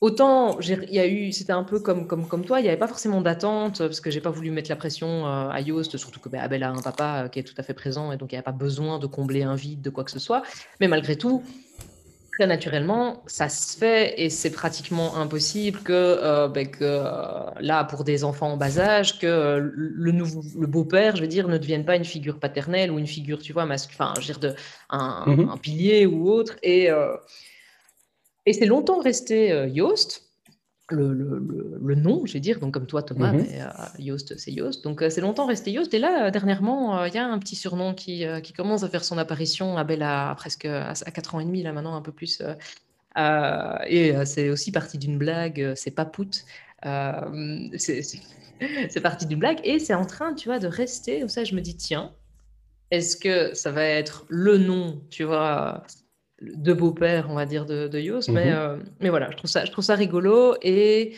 autant 0.00 0.58
il 0.60 0.92
y 0.92 0.98
a 0.98 1.06
eu, 1.06 1.30
c'était 1.30 1.52
un 1.52 1.62
peu 1.62 1.78
comme, 1.78 2.06
comme, 2.06 2.44
toi, 2.44 2.58
il 2.60 2.62
n'y 2.62 2.68
avait 2.68 2.78
pas 2.78 2.88
forcément 2.88 3.20
d'attente, 3.20 3.78
parce 3.78 4.00
que 4.00 4.10
j'ai 4.10 4.20
pas 4.20 4.30
voulu 4.30 4.50
mettre 4.50 4.70
la 4.70 4.76
pression 4.76 5.26
à 5.26 5.60
Yost, 5.60 5.96
surtout 5.96 6.20
que 6.20 6.28
ben, 6.28 6.40
Abel 6.40 6.62
a 6.62 6.70
un 6.70 6.80
papa 6.80 7.28
qui 7.28 7.38
est 7.38 7.44
tout 7.44 7.54
à 7.58 7.62
fait 7.62 7.74
présent, 7.74 8.10
et 8.10 8.16
donc 8.16 8.32
il 8.32 8.34
n'y 8.34 8.40
a 8.40 8.42
pas 8.42 8.52
besoin 8.52 8.98
de 8.98 9.06
combler 9.06 9.42
un 9.42 9.54
vide 9.54 9.82
de 9.82 9.90
quoi 9.90 10.04
que 10.04 10.10
ce 10.10 10.18
soit. 10.18 10.42
Mais 10.80 10.88
malgré 10.88 11.16
tout, 11.16 11.42
naturellement, 12.46 13.22
ça 13.26 13.48
se 13.48 13.76
fait 13.76 14.20
et 14.20 14.30
c'est 14.30 14.50
pratiquement 14.50 15.16
impossible 15.16 15.80
que, 15.80 15.92
euh, 15.92 16.48
ben, 16.48 16.70
que 16.70 16.84
euh, 16.84 17.50
là, 17.60 17.84
pour 17.84 18.04
des 18.04 18.24
enfants 18.24 18.52
en 18.52 18.56
bas 18.56 18.78
âge, 18.78 19.18
que 19.18 19.26
euh, 19.26 19.70
le, 19.74 20.12
nouveau, 20.12 20.42
le 20.58 20.66
beau-père, 20.66 21.16
je 21.16 21.22
veux 21.22 21.28
dire, 21.28 21.48
ne 21.48 21.58
devienne 21.58 21.84
pas 21.84 21.96
une 21.96 22.04
figure 22.04 22.38
paternelle 22.38 22.90
ou 22.90 22.98
une 22.98 23.06
figure, 23.06 23.38
tu 23.38 23.52
vois, 23.52 23.64
enfin, 23.64 24.14
je 24.16 24.20
veux 24.20 24.26
dire, 24.26 24.38
de, 24.38 24.54
un, 24.90 25.24
mmh 25.26 25.50
un, 25.50 25.56
pilier 25.56 26.06
ou 26.06 26.30
autre. 26.30 26.56
Et, 26.62 26.88
et 28.46 28.52
c'est 28.52 28.66
longtemps 28.66 29.00
resté 29.00 29.68
Yoast 29.68 30.29
le, 30.90 31.12
le, 31.12 31.78
le, 31.80 31.94
nom, 31.94 32.26
je 32.26 32.34
vais 32.34 32.40
dire, 32.40 32.60
donc 32.60 32.74
comme 32.74 32.86
toi 32.86 33.02
Thomas, 33.02 33.32
mais, 33.32 33.60
euh, 33.60 33.66
Yoast 33.98 34.36
c'est 34.38 34.52
Yoast. 34.52 34.84
Donc 34.84 35.02
euh, 35.02 35.10
c'est 35.10 35.20
longtemps 35.20 35.46
resté 35.46 35.70
Yoast. 35.70 35.92
Et 35.94 35.98
là, 35.98 36.26
euh, 36.26 36.30
dernièrement, 36.30 37.04
il 37.04 37.14
y 37.14 37.18
a 37.18 37.26
un 37.26 37.38
petit 37.38 37.56
surnom 37.56 37.94
qui, 37.94 38.24
qui, 38.42 38.52
commence 38.52 38.82
à 38.82 38.88
faire 38.88 39.04
son 39.04 39.18
apparition. 39.18 39.76
Abel 39.76 40.02
a 40.02 40.34
presque 40.34 40.66
à, 40.66 40.94
4 40.94 41.34
ans 41.34 41.40
et 41.40 41.44
demi, 41.44 41.62
là 41.62 41.72
maintenant 41.72 41.94
un 41.94 42.02
peu 42.02 42.12
plus. 42.12 42.42
et 43.16 44.14
c'est 44.24 44.50
aussi 44.50 44.72
parti 44.72 44.98
d'une 44.98 45.18
blague, 45.18 45.72
c'est 45.76 45.90
Papout. 45.90 46.44
c'est 47.76 49.00
parti 49.02 49.26
d'une 49.26 49.38
blague 49.38 49.60
et 49.64 49.78
c'est 49.78 49.94
en 49.94 50.06
train, 50.06 50.34
tu 50.34 50.48
vois, 50.48 50.58
de 50.58 50.66
rester. 50.66 51.26
Ça, 51.28 51.44
je 51.44 51.54
me 51.54 51.60
dis, 51.60 51.76
tiens, 51.76 52.12
est-ce 52.90 53.16
que 53.16 53.54
ça 53.54 53.70
va 53.70 53.84
être 53.84 54.24
le 54.28 54.58
nom, 54.58 55.00
tu 55.10 55.24
vois 55.24 55.84
de 56.40 56.72
beau-père, 56.72 57.26
on 57.30 57.34
va 57.34 57.46
dire, 57.46 57.66
de, 57.66 57.88
de 57.88 57.98
Yos. 57.98 58.28
mais, 58.28 58.46
mhm. 58.46 58.56
euh, 58.56 58.76
mais 59.00 59.10
voilà, 59.10 59.30
je 59.30 59.36
trouve, 59.36 59.50
ça, 59.50 59.64
je 59.64 59.70
trouve 59.70 59.84
ça 59.84 59.94
rigolo. 59.94 60.56
Et 60.62 61.14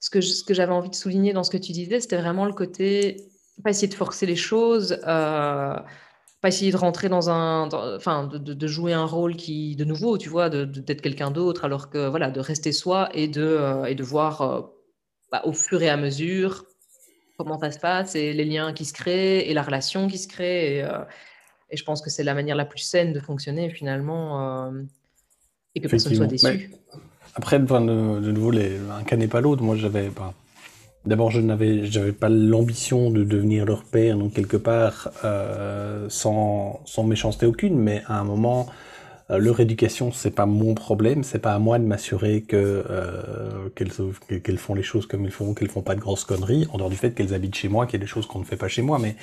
ce 0.00 0.10
que, 0.10 0.20
ce 0.20 0.44
que 0.44 0.54
j'avais 0.54 0.72
envie 0.72 0.90
de 0.90 0.94
souligner 0.94 1.32
dans 1.32 1.44
ce 1.44 1.50
que 1.50 1.56
tu 1.56 1.72
disais, 1.72 2.00
c'était 2.00 2.20
vraiment 2.20 2.44
le 2.44 2.52
côté, 2.52 3.16
pas 3.62 3.70
essayer 3.70 3.88
de 3.88 3.94
forcer 3.94 4.26
les 4.26 4.36
choses, 4.36 4.98
euh, 5.06 5.76
pas 6.40 6.48
essayer 6.48 6.72
de 6.72 6.76
rentrer 6.76 7.08
dans 7.08 7.30
un, 7.30 7.68
enfin, 7.96 8.26
de, 8.26 8.38
de, 8.38 8.66
jouer 8.66 8.92
un 8.92 9.04
rôle 9.04 9.36
qui, 9.36 9.76
de 9.76 9.84
nouveau, 9.84 10.18
tu 10.18 10.28
vois, 10.28 10.48
d'être 10.48 11.02
quelqu'un 11.02 11.30
d'autre, 11.30 11.64
alors 11.64 11.90
que, 11.90 12.08
voilà, 12.08 12.30
de 12.30 12.40
rester 12.40 12.72
soi 12.72 13.08
et 13.14 13.28
de, 13.28 13.42
euh, 13.42 13.84
et 13.84 13.94
de 13.94 14.02
voir 14.02 14.70
bah, 15.30 15.42
au 15.44 15.52
fur 15.52 15.82
et 15.82 15.88
à 15.88 15.96
mesure 15.96 16.64
comment 17.38 17.58
ça 17.58 17.72
se 17.72 17.78
passe 17.78 18.14
et 18.14 18.32
les 18.32 18.44
liens 18.44 18.72
qui 18.72 18.84
se 18.84 18.92
créent 18.92 19.48
et 19.48 19.54
la 19.54 19.62
relation 19.62 20.06
qui 20.06 20.18
se 20.18 20.28
crée. 20.28 20.78
Et, 20.78 20.86
et 21.72 21.76
je 21.76 21.84
pense 21.84 22.02
que 22.02 22.10
c'est 22.10 22.22
la 22.22 22.34
manière 22.34 22.54
la 22.54 22.66
plus 22.66 22.80
saine 22.80 23.12
de 23.12 23.18
fonctionner 23.18 23.70
finalement 23.70 24.66
euh, 24.68 24.82
et 25.74 25.80
que 25.80 25.88
personne 25.88 26.12
ne 26.12 26.16
soit 26.18 26.26
déçu. 26.26 26.70
après, 27.34 27.58
de, 27.58 27.64
de, 28.20 28.30
nouveau, 28.30 28.50
les, 28.50 28.76
un 28.90 29.02
cas 29.04 29.16
n'est 29.16 29.26
pas 29.26 29.40
l'autre. 29.40 29.62
Moi, 29.62 29.74
j'avais 29.74 30.10
pas. 30.10 30.34
D'abord, 31.06 31.30
je 31.30 31.40
n'avais, 31.40 31.86
j'avais 31.86 32.12
pas 32.12 32.28
l'ambition 32.28 33.10
de 33.10 33.24
devenir 33.24 33.64
leur 33.64 33.84
père, 33.84 34.16
donc 34.16 34.34
quelque 34.34 34.58
part, 34.58 35.10
euh, 35.24 36.06
sans, 36.10 36.80
sans 36.84 37.02
méchanceté 37.02 37.46
aucune, 37.46 37.76
mais 37.76 38.02
à 38.06 38.20
un 38.20 38.24
moment, 38.24 38.66
leur 39.28 39.60
éducation, 39.60 40.12
c'est 40.12 40.30
pas 40.30 40.46
mon 40.46 40.74
problème, 40.74 41.24
c'est 41.24 41.38
pas 41.38 41.54
à 41.54 41.58
moi 41.58 41.78
de 41.78 41.84
m'assurer 41.84 42.42
que 42.42 42.84
euh, 42.88 43.68
qu'elles 43.74 44.58
font 44.58 44.74
les 44.74 44.82
choses 44.82 45.06
comme 45.06 45.24
ils 45.24 45.30
font, 45.30 45.54
qu'elles 45.54 45.70
font 45.70 45.82
pas 45.82 45.94
de 45.94 46.00
grosses 46.00 46.24
conneries, 46.24 46.66
en 46.72 46.78
dehors 46.78 46.90
du 46.90 46.96
fait 46.96 47.12
qu'elles 47.12 47.34
habitent 47.34 47.54
chez 47.54 47.68
moi, 47.68 47.86
qu'il 47.86 47.94
y 47.94 48.02
a 48.02 48.04
des 48.04 48.06
choses 48.06 48.26
qu'on 48.26 48.40
ne 48.40 48.44
fait 48.44 48.56
pas 48.56 48.68
chez 48.68 48.82
moi. 48.82 48.98
Mais 48.98 49.16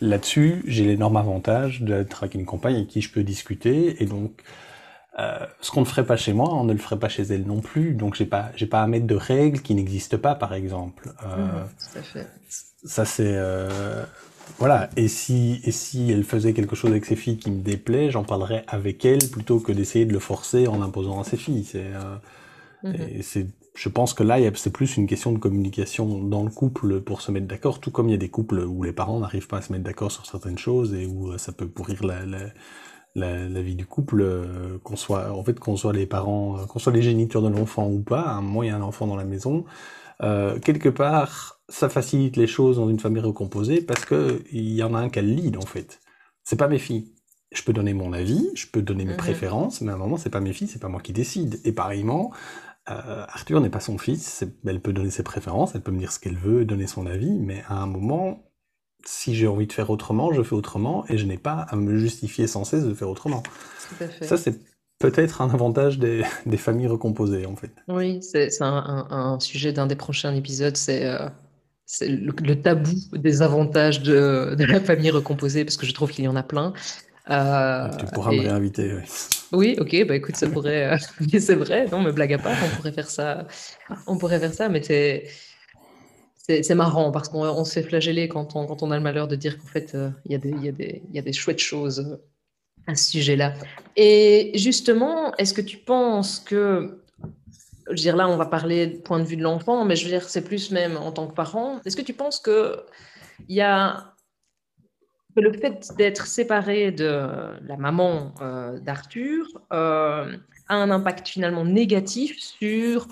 là-dessus, 0.00 0.62
j'ai 0.66 0.84
l'énorme 0.84 1.16
avantage 1.16 1.82
d'être 1.82 2.22
avec 2.22 2.34
une 2.34 2.44
compagne 2.44 2.76
avec 2.76 2.88
qui 2.88 3.00
je 3.00 3.10
peux 3.10 3.22
discuter, 3.22 4.02
et 4.02 4.06
donc 4.06 4.42
euh, 5.18 5.38
ce 5.62 5.70
qu'on 5.70 5.80
ne 5.80 5.86
ferait 5.86 6.04
pas 6.04 6.16
chez 6.16 6.34
moi, 6.34 6.52
on 6.52 6.64
ne 6.64 6.72
le 6.72 6.78
ferait 6.78 6.98
pas 6.98 7.08
chez 7.08 7.22
elle 7.22 7.46
non 7.46 7.60
plus. 7.60 7.94
Donc 7.94 8.14
j'ai 8.14 8.26
pas 8.26 8.50
j'ai 8.54 8.66
pas 8.66 8.82
à 8.82 8.86
mettre 8.86 9.06
de 9.06 9.14
règles 9.14 9.60
qui 9.60 9.74
n'existent 9.74 10.18
pas, 10.18 10.34
par 10.34 10.52
exemple. 10.52 11.10
Euh, 11.24 11.64
tout 11.78 11.98
à 11.98 12.02
fait. 12.02 12.26
Ça 12.84 13.04
c'est 13.04 13.34
euh, 13.34 14.04
voilà, 14.58 14.88
et 14.96 15.08
si, 15.08 15.60
et 15.64 15.70
si 15.70 16.10
elle 16.10 16.24
faisait 16.24 16.54
quelque 16.54 16.76
chose 16.76 16.90
avec 16.90 17.04
ses 17.04 17.16
filles 17.16 17.36
qui 17.36 17.50
me 17.50 17.62
déplaît, 17.62 18.10
j'en 18.10 18.24
parlerais 18.24 18.64
avec 18.68 19.04
elle 19.04 19.28
plutôt 19.30 19.60
que 19.60 19.72
d'essayer 19.72 20.06
de 20.06 20.12
le 20.12 20.18
forcer 20.18 20.66
en 20.66 20.80
imposant 20.80 21.20
à 21.20 21.24
ses 21.24 21.36
filles. 21.36 21.64
C'est, 21.64 21.84
euh, 21.84 22.16
mhm. 22.82 23.22
c'est, 23.22 23.46
je 23.74 23.88
pense 23.90 24.14
que 24.14 24.22
là, 24.22 24.38
c'est 24.54 24.72
plus 24.72 24.96
une 24.96 25.06
question 25.06 25.32
de 25.32 25.38
communication 25.38 26.22
dans 26.22 26.42
le 26.42 26.50
couple 26.50 27.00
pour 27.02 27.20
se 27.20 27.30
mettre 27.30 27.46
d'accord, 27.46 27.80
tout 27.80 27.90
comme 27.90 28.08
il 28.08 28.12
y 28.12 28.14
a 28.14 28.18
des 28.18 28.30
couples 28.30 28.60
où 28.60 28.82
les 28.82 28.92
parents 28.92 29.20
n'arrivent 29.20 29.48
pas 29.48 29.58
à 29.58 29.62
se 29.62 29.72
mettre 29.72 29.84
d'accord 29.84 30.10
sur 30.10 30.24
certaines 30.24 30.58
choses 30.58 30.94
et 30.94 31.06
où 31.06 31.32
euh, 31.32 31.38
ça 31.38 31.52
peut 31.52 31.68
pourrir 31.68 32.04
la, 32.04 32.24
la, 32.24 32.38
la, 33.14 33.48
la 33.48 33.62
vie 33.62 33.74
du 33.74 33.86
couple, 33.86 34.22
euh, 34.22 34.78
qu'on 34.84 34.96
soit, 34.96 35.32
en 35.32 35.44
fait, 35.44 35.60
qu'on 35.60 35.76
soit 35.76 35.92
les 35.92 36.06
parents, 36.06 36.66
qu'on 36.66 36.78
soit 36.78 36.92
les 36.92 37.02
géniteurs 37.02 37.42
de 37.42 37.48
l'enfant 37.48 37.88
ou 37.88 38.00
pas, 38.00 38.22
à 38.22 38.34
un 38.34 38.40
moment 38.40 38.62
il 38.62 38.68
y 38.68 38.70
a 38.70 38.76
un 38.76 38.82
enfant 38.82 39.06
dans 39.06 39.16
la 39.16 39.24
maison, 39.24 39.64
euh, 40.22 40.58
quelque 40.60 40.88
part, 40.88 41.60
ça 41.68 41.88
facilite 41.88 42.36
les 42.36 42.46
choses 42.46 42.76
dans 42.76 42.88
une 42.88 43.00
famille 43.00 43.22
recomposée 43.22 43.80
parce 43.82 44.04
que 44.04 44.42
il 44.52 44.72
y 44.72 44.82
en 44.82 44.94
a 44.94 44.98
un 45.00 45.08
qui 45.10 45.18
a 45.18 45.22
le 45.22 45.28
lead 45.28 45.56
en 45.56 45.66
fait. 45.66 46.00
C'est 46.44 46.56
pas 46.56 46.68
mes 46.68 46.78
filles. 46.78 47.12
je 47.52 47.62
peux 47.62 47.72
donner 47.72 47.94
mon 47.94 48.12
avis, 48.12 48.50
je 48.54 48.66
peux 48.66 48.82
donner 48.82 49.04
mes 49.04 49.12
Mhm. 49.12 49.16
préférences, 49.16 49.80
mais 49.80 49.92
à 49.92 49.94
un 49.94 49.98
moment, 49.98 50.16
c'est 50.18 50.30
pas 50.30 50.40
mes 50.40 50.52
filles, 50.52 50.68
c'est 50.68 50.80
pas 50.82 50.88
moi 50.88 51.00
qui 51.00 51.12
décide. 51.12 51.60
Et 51.64 51.72
pareillement, 51.72 52.32
euh, 52.90 53.24
Arthur 53.28 53.60
n'est 53.60 53.70
pas 53.70 53.80
son 53.80 53.98
fils, 53.98 54.44
elle 54.66 54.80
peut 54.82 54.92
donner 54.92 55.10
ses 55.10 55.22
préférences, 55.24 55.74
elle 55.74 55.82
peut 55.82 55.92
me 55.92 55.98
dire 55.98 56.12
ce 56.12 56.20
qu'elle 56.20 56.36
veut, 56.36 56.64
donner 56.64 56.86
son 56.86 57.06
avis, 57.06 57.32
mais 57.38 57.64
à 57.68 57.76
un 57.76 57.86
moment, 57.86 58.44
si 59.04 59.34
j'ai 59.34 59.46
envie 59.48 59.66
de 59.66 59.72
faire 59.72 59.90
autrement, 59.90 60.32
je 60.32 60.42
fais 60.42 60.54
autrement, 60.54 61.04
et 61.08 61.18
je 61.18 61.26
n'ai 61.26 61.38
pas 61.38 61.60
à 61.60 61.76
me 61.76 61.96
justifier 61.98 62.46
sans 62.46 62.64
cesse 62.64 62.84
de 62.84 62.94
faire 62.94 63.08
autrement. 63.10 63.42
Tout 63.42 64.04
à 64.04 64.08
fait. 64.08 64.26
Ça, 64.26 64.36
c'est 64.36 64.60
peut-être 64.98 65.40
un 65.40 65.50
avantage 65.50 65.98
des, 65.98 66.22
des 66.46 66.56
familles 66.56 66.86
recomposées, 66.88 67.46
en 67.46 67.56
fait. 67.56 67.72
Oui, 67.88 68.22
c'est 68.22 68.50
un, 68.62 68.66
un- 68.66 69.06
un 69.34 69.40
sujet 69.40 69.72
d'un 69.72 69.86
des 69.86 69.96
prochains 69.96 70.34
épisodes, 70.34 70.76
c'est 70.76 71.04
euh, 71.06 71.28
le, 72.00 72.32
le 72.42 72.60
tabou 72.60 72.90
des 73.12 73.42
avantages 73.42 74.02
de, 74.02 74.54
de 74.58 74.64
la 74.64 74.80
famille 74.80 75.10
recomposée, 75.10 75.64
parce 75.64 75.76
que 75.76 75.86
je 75.86 75.92
trouve 75.92 76.10
qu'il 76.10 76.24
y 76.24 76.28
en 76.28 76.36
a 76.36 76.42
plein. 76.42 76.72
Euh, 77.30 77.88
tu 77.98 78.06
pourras 78.06 78.32
me 78.32 78.40
réinviter. 78.42 78.92
oui. 78.94 79.02
Oui, 79.52 79.76
ok, 79.78 80.06
bah 80.08 80.16
écoute, 80.16 80.36
ça 80.36 80.48
pourrait. 80.48 80.92
euh, 80.92 80.96
mais 81.32 81.38
c'est 81.38 81.54
vrai, 81.54 81.86
non, 81.86 82.00
me 82.02 82.10
blague 82.12 82.32
à 82.32 82.38
part, 82.38 82.56
on 82.64 82.76
pourrait 82.76 82.92
faire 82.92 83.08
ça. 83.08 83.46
On 84.08 84.18
pourrait 84.18 84.40
faire 84.40 84.52
ça, 84.54 84.68
mais 84.68 84.82
c'est. 84.82 85.24
Marrant 86.74 87.10
parce 87.10 87.28
qu'on 87.28 87.42
on 87.44 87.64
se 87.64 87.72
fait 87.72 87.82
flageller 87.82 88.28
quand 88.28 88.54
on, 88.54 88.66
quand 88.66 88.82
on 88.84 88.92
a 88.92 88.96
le 88.96 89.02
malheur 89.02 89.26
de 89.26 89.34
dire 89.34 89.58
qu'en 89.58 89.66
fait, 89.66 89.96
il 90.24 90.32
y 90.32 90.34
a 90.36 90.38
des, 90.38 90.50
y 90.50 90.68
a 90.68 90.72
des, 90.72 91.02
il 91.08 91.14
y 91.14 91.18
a 91.18 91.22
des 91.22 91.32
chouettes 91.32 91.58
choses 91.58 92.18
à 92.86 92.94
ce 92.94 93.10
sujet-là. 93.10 93.54
Et 93.96 94.52
justement, 94.54 95.34
est-ce 95.36 95.54
que 95.54 95.60
tu 95.60 95.78
penses 95.78 96.40
que. 96.40 97.02
Je 97.86 97.92
veux 97.92 97.96
dire, 97.96 98.16
là, 98.16 98.28
on 98.28 98.36
va 98.36 98.46
parler 98.46 98.88
du 98.88 98.98
point 98.98 99.20
de 99.20 99.24
vue 99.24 99.36
de 99.36 99.42
l'enfant, 99.42 99.84
mais 99.84 99.94
je 99.94 100.04
veux 100.04 100.10
dire, 100.10 100.28
c'est 100.28 100.42
plus 100.42 100.72
même 100.72 100.96
en 100.96 101.12
tant 101.12 101.28
que 101.28 101.34
parent. 101.34 101.80
Est-ce 101.84 101.96
que 101.96 102.02
tu 102.02 102.14
penses 102.14 102.40
que 102.40 102.80
y 103.48 103.60
a 103.60 104.12
le 105.40 105.52
fait 105.52 105.92
d'être 105.96 106.26
séparé 106.26 106.90
de 106.90 107.28
la 107.66 107.76
maman 107.76 108.34
euh, 108.40 108.78
d'Arthur 108.80 109.46
euh, 109.72 110.36
a 110.68 110.74
un 110.74 110.90
impact 110.90 111.28
finalement 111.28 111.64
négatif 111.64 112.38
sur 112.38 113.06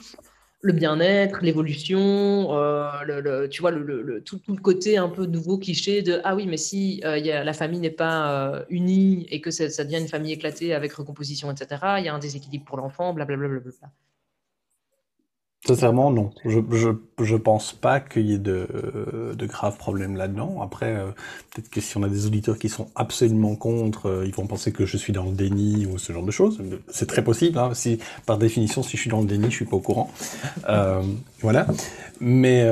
le 0.65 0.73
bien-être, 0.73 1.41
l'évolution, 1.43 2.57
euh, 2.57 2.89
le, 3.05 3.49
tu 3.49 3.61
vois, 3.61 3.71
le, 3.71 4.23
tout, 4.25 4.41
le 4.49 4.57
côté 4.57 4.97
un 4.97 5.11
peu 5.11 5.27
nouveau 5.27 5.59
cliché 5.59 6.01
de 6.01 6.23
ah 6.25 6.35
oui, 6.35 6.47
mais 6.47 6.57
si 6.57 7.03
euh, 7.05 7.19
la 7.21 7.53
famille 7.53 7.81
n'est 7.81 7.91
pas 7.91 8.55
euh, 8.55 8.65
unie 8.71 9.27
et 9.31 9.43
que 9.43 9.51
ça, 9.51 9.85
devient 9.85 9.99
une 9.99 10.09
famille 10.09 10.33
éclatée 10.33 10.73
avec 10.73 10.95
recomposition, 10.95 11.51
etc., 11.51 11.83
il 11.99 12.07
y 12.07 12.09
a 12.09 12.15
un 12.15 12.19
déséquilibre 12.19 12.65
pour 12.65 12.79
l'enfant, 12.79 13.13
blablabla. 13.13 13.61
Sincèrement, 15.67 16.11
non. 16.11 16.31
Je, 16.45 16.61
je, 16.73 16.91
je 17.23 17.37
pense 17.37 17.73
pas 17.73 18.01
qu'il 18.01 18.27
y 18.27 18.35
ait 18.35 18.39
de, 18.39 18.67
de 19.37 19.47
graves 19.47 19.77
problèmes 19.77 20.17
là-dedans. 20.17 20.61
Après, 20.63 20.95
euh, 20.95 21.07
peut-être 21.55 21.69
que 21.71 21.81
si 21.81 21.97
on 21.97 22.03
a 22.03 22.09
des 22.09 22.27
auditeurs 22.27 22.59
qui 22.59 22.69
sont 22.69 22.89
absolument 22.97 23.55
contre, 23.57 24.07
euh, 24.07 24.27
ils 24.27 24.35
vont 24.35 24.47
penser 24.47 24.73
que 24.73 24.87
je 24.87 24.97
suis 24.97 25.13
dans 25.13 25.25
le 25.25 25.33
déni 25.33 25.87
ou 25.87 25.99
ce 25.99 26.13
genre 26.13 26.25
de 26.25 26.31
choses. 26.31 26.61
C'est 26.89 27.07
très 27.07 27.23
possible. 27.23 27.59
Hein. 27.59 27.71
Si, 27.75 27.99
par 28.27 28.39
définition, 28.39 28.83
si 28.83 28.97
je 28.97 29.03
suis 29.03 29.11
dans 29.11 29.21
le 29.21 29.27
déni, 29.27 29.47
je 29.51 29.57
suis 29.57 29.65
pas 29.65 29.77
au 29.77 29.81
courant. 29.81 30.11
Euh, 30.69 31.03
voilà. 31.41 31.67
Mais 32.21 32.65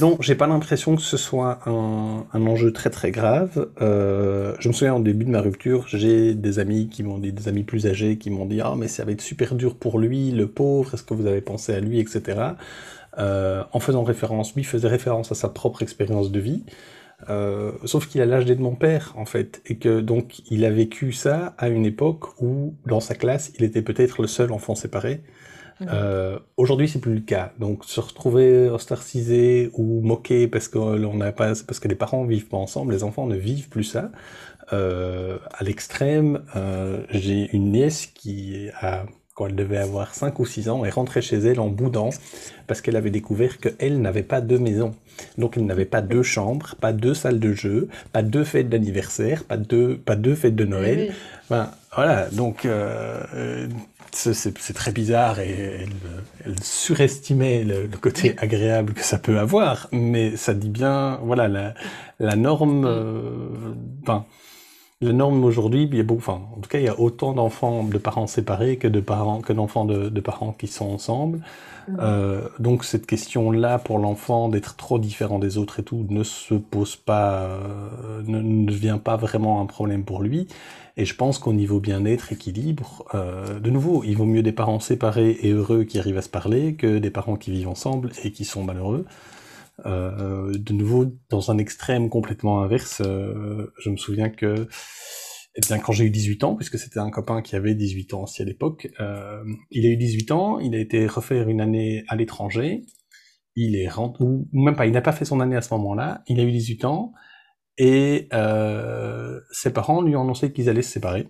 non, 0.00 0.16
j'ai 0.20 0.34
pas 0.34 0.46
l'impression 0.46 0.96
que 0.96 1.02
ce 1.02 1.16
soit 1.18 1.58
un, 1.66 2.24
un 2.32 2.46
enjeu 2.46 2.72
très 2.72 2.88
très 2.88 3.10
grave. 3.10 3.68
Je 3.80 4.68
me 4.68 4.72
souviens 4.72 4.94
au 4.94 5.00
début 5.00 5.24
de 5.26 5.30
ma 5.30 5.40
rupture, 5.40 5.86
j'ai 5.88 6.34
des 6.34 6.58
amis 6.58 6.88
qui 6.88 7.02
m'ont 7.02 7.18
dit, 7.18 7.32
des 7.32 7.48
amis 7.48 7.64
plus 7.64 7.86
âgés 7.86 8.16
qui 8.16 8.30
m'ont 8.30 8.46
dit 8.46 8.60
ah 8.62 8.74
mais 8.78 8.88
ça 8.88 9.04
va 9.04 9.12
être 9.12 9.20
super 9.20 9.54
dur 9.54 9.74
pour 9.74 9.98
lui, 9.98 10.30
le 10.30 10.46
pauvre. 10.46 10.94
Est-ce 10.94 11.02
que 11.02 11.12
vous 11.12 11.26
avez 11.26 11.42
pensé 11.42 11.74
à 11.74 11.80
lui, 11.80 11.98
etc. 12.02 12.54
Euh, 13.18 13.64
en 13.72 13.80
faisant 13.80 14.04
référence, 14.04 14.54
lui 14.54 14.64
faisait 14.64 14.88
référence 14.88 15.32
à 15.32 15.34
sa 15.34 15.48
propre 15.48 15.82
expérience 15.82 16.30
de 16.30 16.40
vie. 16.40 16.64
Euh, 17.30 17.72
sauf 17.84 18.08
qu'il 18.08 18.20
a 18.20 18.26
l'âge 18.26 18.46
de 18.46 18.54
mon 18.54 18.74
père, 18.74 19.12
en 19.16 19.26
fait, 19.26 19.62
et 19.66 19.76
que 19.76 20.00
donc 20.00 20.40
il 20.50 20.64
a 20.64 20.70
vécu 20.70 21.12
ça 21.12 21.54
à 21.58 21.68
une 21.68 21.86
époque 21.86 22.40
où, 22.40 22.74
dans 22.86 23.00
sa 23.00 23.14
classe, 23.14 23.52
il 23.58 23.64
était 23.64 23.82
peut-être 23.82 24.22
le 24.22 24.28
seul 24.28 24.52
enfant 24.52 24.74
séparé. 24.74 25.22
Euh, 25.82 26.38
Aujourd'hui, 26.56 26.88
c'est 26.88 27.00
plus 27.00 27.14
le 27.14 27.20
cas. 27.20 27.52
Donc, 27.58 27.84
se 27.84 27.98
retrouver 27.98 28.68
ostracisé 28.68 29.70
ou 29.74 30.00
moqué 30.00 30.46
parce 30.46 30.68
que 30.68 30.78
l'on 30.78 31.14
n'a 31.14 31.32
pas, 31.32 31.54
parce 31.66 31.80
que 31.80 31.88
les 31.88 31.96
parents 31.96 32.24
vivent 32.24 32.46
pas 32.46 32.56
ensemble, 32.56 32.92
les 32.92 33.02
enfants 33.02 33.26
ne 33.26 33.36
vivent 33.36 33.68
plus 33.68 33.84
ça. 33.84 34.12
Euh, 34.72 35.38
à 35.50 35.64
l'extrême, 35.64 36.44
j'ai 37.10 37.50
une 37.52 37.72
nièce 37.72 38.06
qui 38.06 38.68
a 38.80 39.06
quand 39.34 39.46
elle 39.46 39.56
devait 39.56 39.78
avoir 39.78 40.14
5 40.14 40.38
ou 40.38 40.46
6 40.46 40.68
ans, 40.68 40.84
est 40.84 40.90
rentrée 40.90 41.22
chez 41.22 41.38
elle 41.38 41.60
en 41.60 41.68
boudant 41.68 42.10
parce 42.66 42.80
qu'elle 42.80 42.96
avait 42.96 43.10
découvert 43.10 43.58
qu'elle 43.58 44.00
n'avait 44.00 44.22
pas 44.22 44.40
de 44.40 44.58
maison. 44.58 44.92
Donc 45.38 45.56
elle 45.56 45.66
n'avait 45.66 45.86
pas 45.86 46.02
deux 46.02 46.22
chambres, 46.22 46.74
pas 46.80 46.92
deux 46.92 47.14
salles 47.14 47.40
de 47.40 47.52
jeu, 47.52 47.88
pas 48.12 48.22
deux 48.22 48.44
fêtes 48.44 48.68
d'anniversaire, 48.68 49.44
pas 49.44 49.56
deux, 49.56 49.96
pas 49.96 50.16
deux 50.16 50.34
fêtes 50.34 50.56
de 50.56 50.64
Noël. 50.64 51.08
Oui. 51.08 51.16
Ben, 51.50 51.70
voilà, 51.94 52.28
donc 52.30 52.64
euh, 52.64 53.22
euh, 53.34 53.68
c'est 54.12 54.72
très 54.74 54.92
bizarre 54.92 55.40
et 55.40 55.50
elle, 55.50 55.88
elle 56.46 56.62
surestimait 56.62 57.64
le, 57.64 57.86
le 57.86 57.96
côté 57.98 58.34
agréable 58.38 58.94
que 58.94 59.02
ça 59.02 59.18
peut 59.18 59.38
avoir, 59.38 59.88
mais 59.92 60.36
ça 60.36 60.54
dit 60.54 60.70
bien, 60.70 61.18
voilà, 61.22 61.48
la, 61.48 61.74
la 62.18 62.36
norme, 62.36 62.84
euh, 62.86 63.74
la 65.02 65.12
norme 65.12 65.44
aujourd'hui, 65.44 65.88
il 65.90 65.96
y 65.96 66.00
a 66.00 66.04
beaucoup, 66.04 66.20
enfin, 66.20 66.42
en 66.56 66.60
tout 66.60 66.68
cas, 66.68 66.78
il 66.78 66.84
y 66.84 66.88
a 66.88 66.98
autant 66.98 67.32
d'enfants 67.32 67.84
de 67.84 67.98
parents 67.98 68.26
séparés 68.26 68.76
que 68.76 68.88
de 68.88 69.00
parents 69.00 69.40
que 69.40 69.52
d'enfants 69.52 69.84
de, 69.84 70.08
de 70.08 70.20
parents 70.20 70.52
qui 70.52 70.68
sont 70.68 70.86
ensemble. 70.86 71.40
Euh, 71.98 72.48
donc 72.60 72.84
cette 72.84 73.06
question-là 73.06 73.80
pour 73.80 73.98
l'enfant 73.98 74.48
d'être 74.48 74.76
trop 74.76 75.00
différent 75.00 75.40
des 75.40 75.58
autres 75.58 75.80
et 75.80 75.82
tout 75.82 76.06
ne 76.08 76.22
se 76.22 76.54
pose 76.54 76.94
pas, 76.94 77.42
euh, 77.42 78.22
ne, 78.24 78.40
ne 78.40 78.66
devient 78.66 78.98
pas 79.02 79.16
vraiment 79.16 79.60
un 79.60 79.66
problème 79.66 80.04
pour 80.04 80.22
lui. 80.22 80.46
Et 80.96 81.04
je 81.04 81.14
pense 81.14 81.38
qu'au 81.38 81.52
niveau 81.52 81.80
bien-être, 81.80 82.32
équilibre, 82.32 83.04
euh, 83.14 83.58
de 83.58 83.70
nouveau, 83.70 84.04
il 84.04 84.16
vaut 84.16 84.26
mieux 84.26 84.42
des 84.42 84.52
parents 84.52 84.80
séparés 84.80 85.38
et 85.42 85.50
heureux 85.50 85.84
qui 85.84 85.98
arrivent 85.98 86.18
à 86.18 86.22
se 86.22 86.28
parler 86.28 86.74
que 86.74 86.98
des 86.98 87.10
parents 87.10 87.36
qui 87.36 87.50
vivent 87.50 87.68
ensemble 87.68 88.10
et 88.22 88.30
qui 88.30 88.44
sont 88.44 88.62
malheureux. 88.62 89.06
Euh, 89.86 90.52
de 90.56 90.72
nouveau, 90.72 91.06
dans 91.28 91.50
un 91.50 91.58
extrême 91.58 92.08
complètement 92.08 92.62
inverse, 92.62 93.02
euh, 93.04 93.72
je 93.78 93.90
me 93.90 93.96
souviens 93.96 94.30
que 94.30 94.68
eh 95.54 95.60
bien, 95.60 95.78
quand 95.78 95.92
j'ai 95.92 96.04
eu 96.04 96.10
18 96.10 96.44
ans, 96.44 96.54
puisque 96.56 96.78
c'était 96.78 96.98
un 96.98 97.10
copain 97.10 97.42
qui 97.42 97.56
avait 97.56 97.74
18 97.74 98.14
ans 98.14 98.22
aussi 98.22 98.40
à 98.42 98.44
l'époque, 98.44 98.88
euh, 99.00 99.42
il 99.70 99.84
a 99.86 99.90
eu 99.90 99.96
18 99.96 100.30
ans, 100.30 100.58
il 100.60 100.74
a 100.74 100.78
été 100.78 101.06
refaire 101.06 101.48
une 101.48 101.60
année 101.60 102.04
à 102.08 102.16
l'étranger, 102.16 102.82
il 103.54 103.76
est 103.76 103.88
rentré, 103.88 104.24
ou 104.24 104.48
même 104.52 104.76
pas, 104.76 104.86
il 104.86 104.92
n'a 104.92 105.02
pas 105.02 105.12
fait 105.12 105.26
son 105.26 105.40
année 105.40 105.56
à 105.56 105.60
ce 105.60 105.74
moment-là, 105.74 106.22
il 106.26 106.40
a 106.40 106.42
eu 106.42 106.52
18 106.52 106.84
ans, 106.86 107.12
et 107.76 108.28
ses 109.50 109.72
parents 109.72 110.00
lui 110.00 110.16
ont 110.16 110.22
annoncé 110.22 110.52
qu'ils 110.52 110.70
allaient 110.70 110.80
se 110.80 110.92
séparer, 110.92 111.28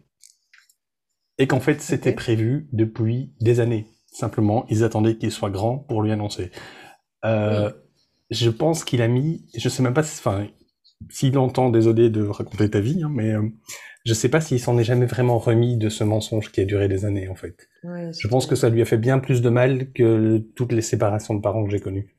et 1.38 1.48
qu'en 1.48 1.60
fait 1.60 1.80
c'était 1.80 2.12
prévu 2.12 2.68
depuis 2.72 3.32
des 3.40 3.58
années. 3.58 3.86
Simplement, 4.12 4.66
ils 4.68 4.84
attendaient 4.84 5.16
qu'il 5.16 5.32
soit 5.32 5.50
grand 5.50 5.78
pour 5.78 6.02
lui 6.02 6.12
annoncer. 6.12 6.52
Euh, 7.24 7.70
Je 8.32 8.50
pense 8.50 8.84
qu'il 8.84 9.02
a 9.02 9.08
mis, 9.08 9.44
je 9.56 9.68
sais 9.68 9.82
même 9.82 9.94
pas, 9.94 10.02
si- 10.02 10.18
enfin, 10.18 10.46
s'il 11.10 11.36
entend, 11.38 11.70
désolé 11.70 12.10
de 12.10 12.24
raconter 12.24 12.68
ta 12.70 12.80
vie, 12.80 13.02
hein, 13.04 13.10
mais 13.12 13.32
euh, 13.32 13.42
je 14.04 14.14
sais 14.14 14.28
pas 14.28 14.40
s'il 14.40 14.58
s'en 14.60 14.78
est 14.78 14.84
jamais 14.84 15.06
vraiment 15.06 15.38
remis 15.38 15.76
de 15.76 15.88
ce 15.88 16.02
mensonge 16.04 16.50
qui 16.50 16.60
a 16.60 16.64
duré 16.64 16.88
des 16.88 17.04
années 17.04 17.28
en 17.28 17.34
fait. 17.36 17.68
Ouais, 17.84 18.10
Je 18.18 18.28
pense 18.28 18.46
que 18.46 18.54
ça 18.56 18.68
lui 18.68 18.82
a 18.82 18.84
fait 18.84 18.96
bien 18.98 19.18
plus 19.18 19.42
de 19.42 19.48
mal 19.50 19.92
que 19.92 20.38
toutes 20.56 20.72
les 20.72 20.82
séparations 20.82 21.34
de 21.34 21.40
parents 21.40 21.64
que 21.64 21.70
j'ai 21.70 21.80
connues. 21.80 22.16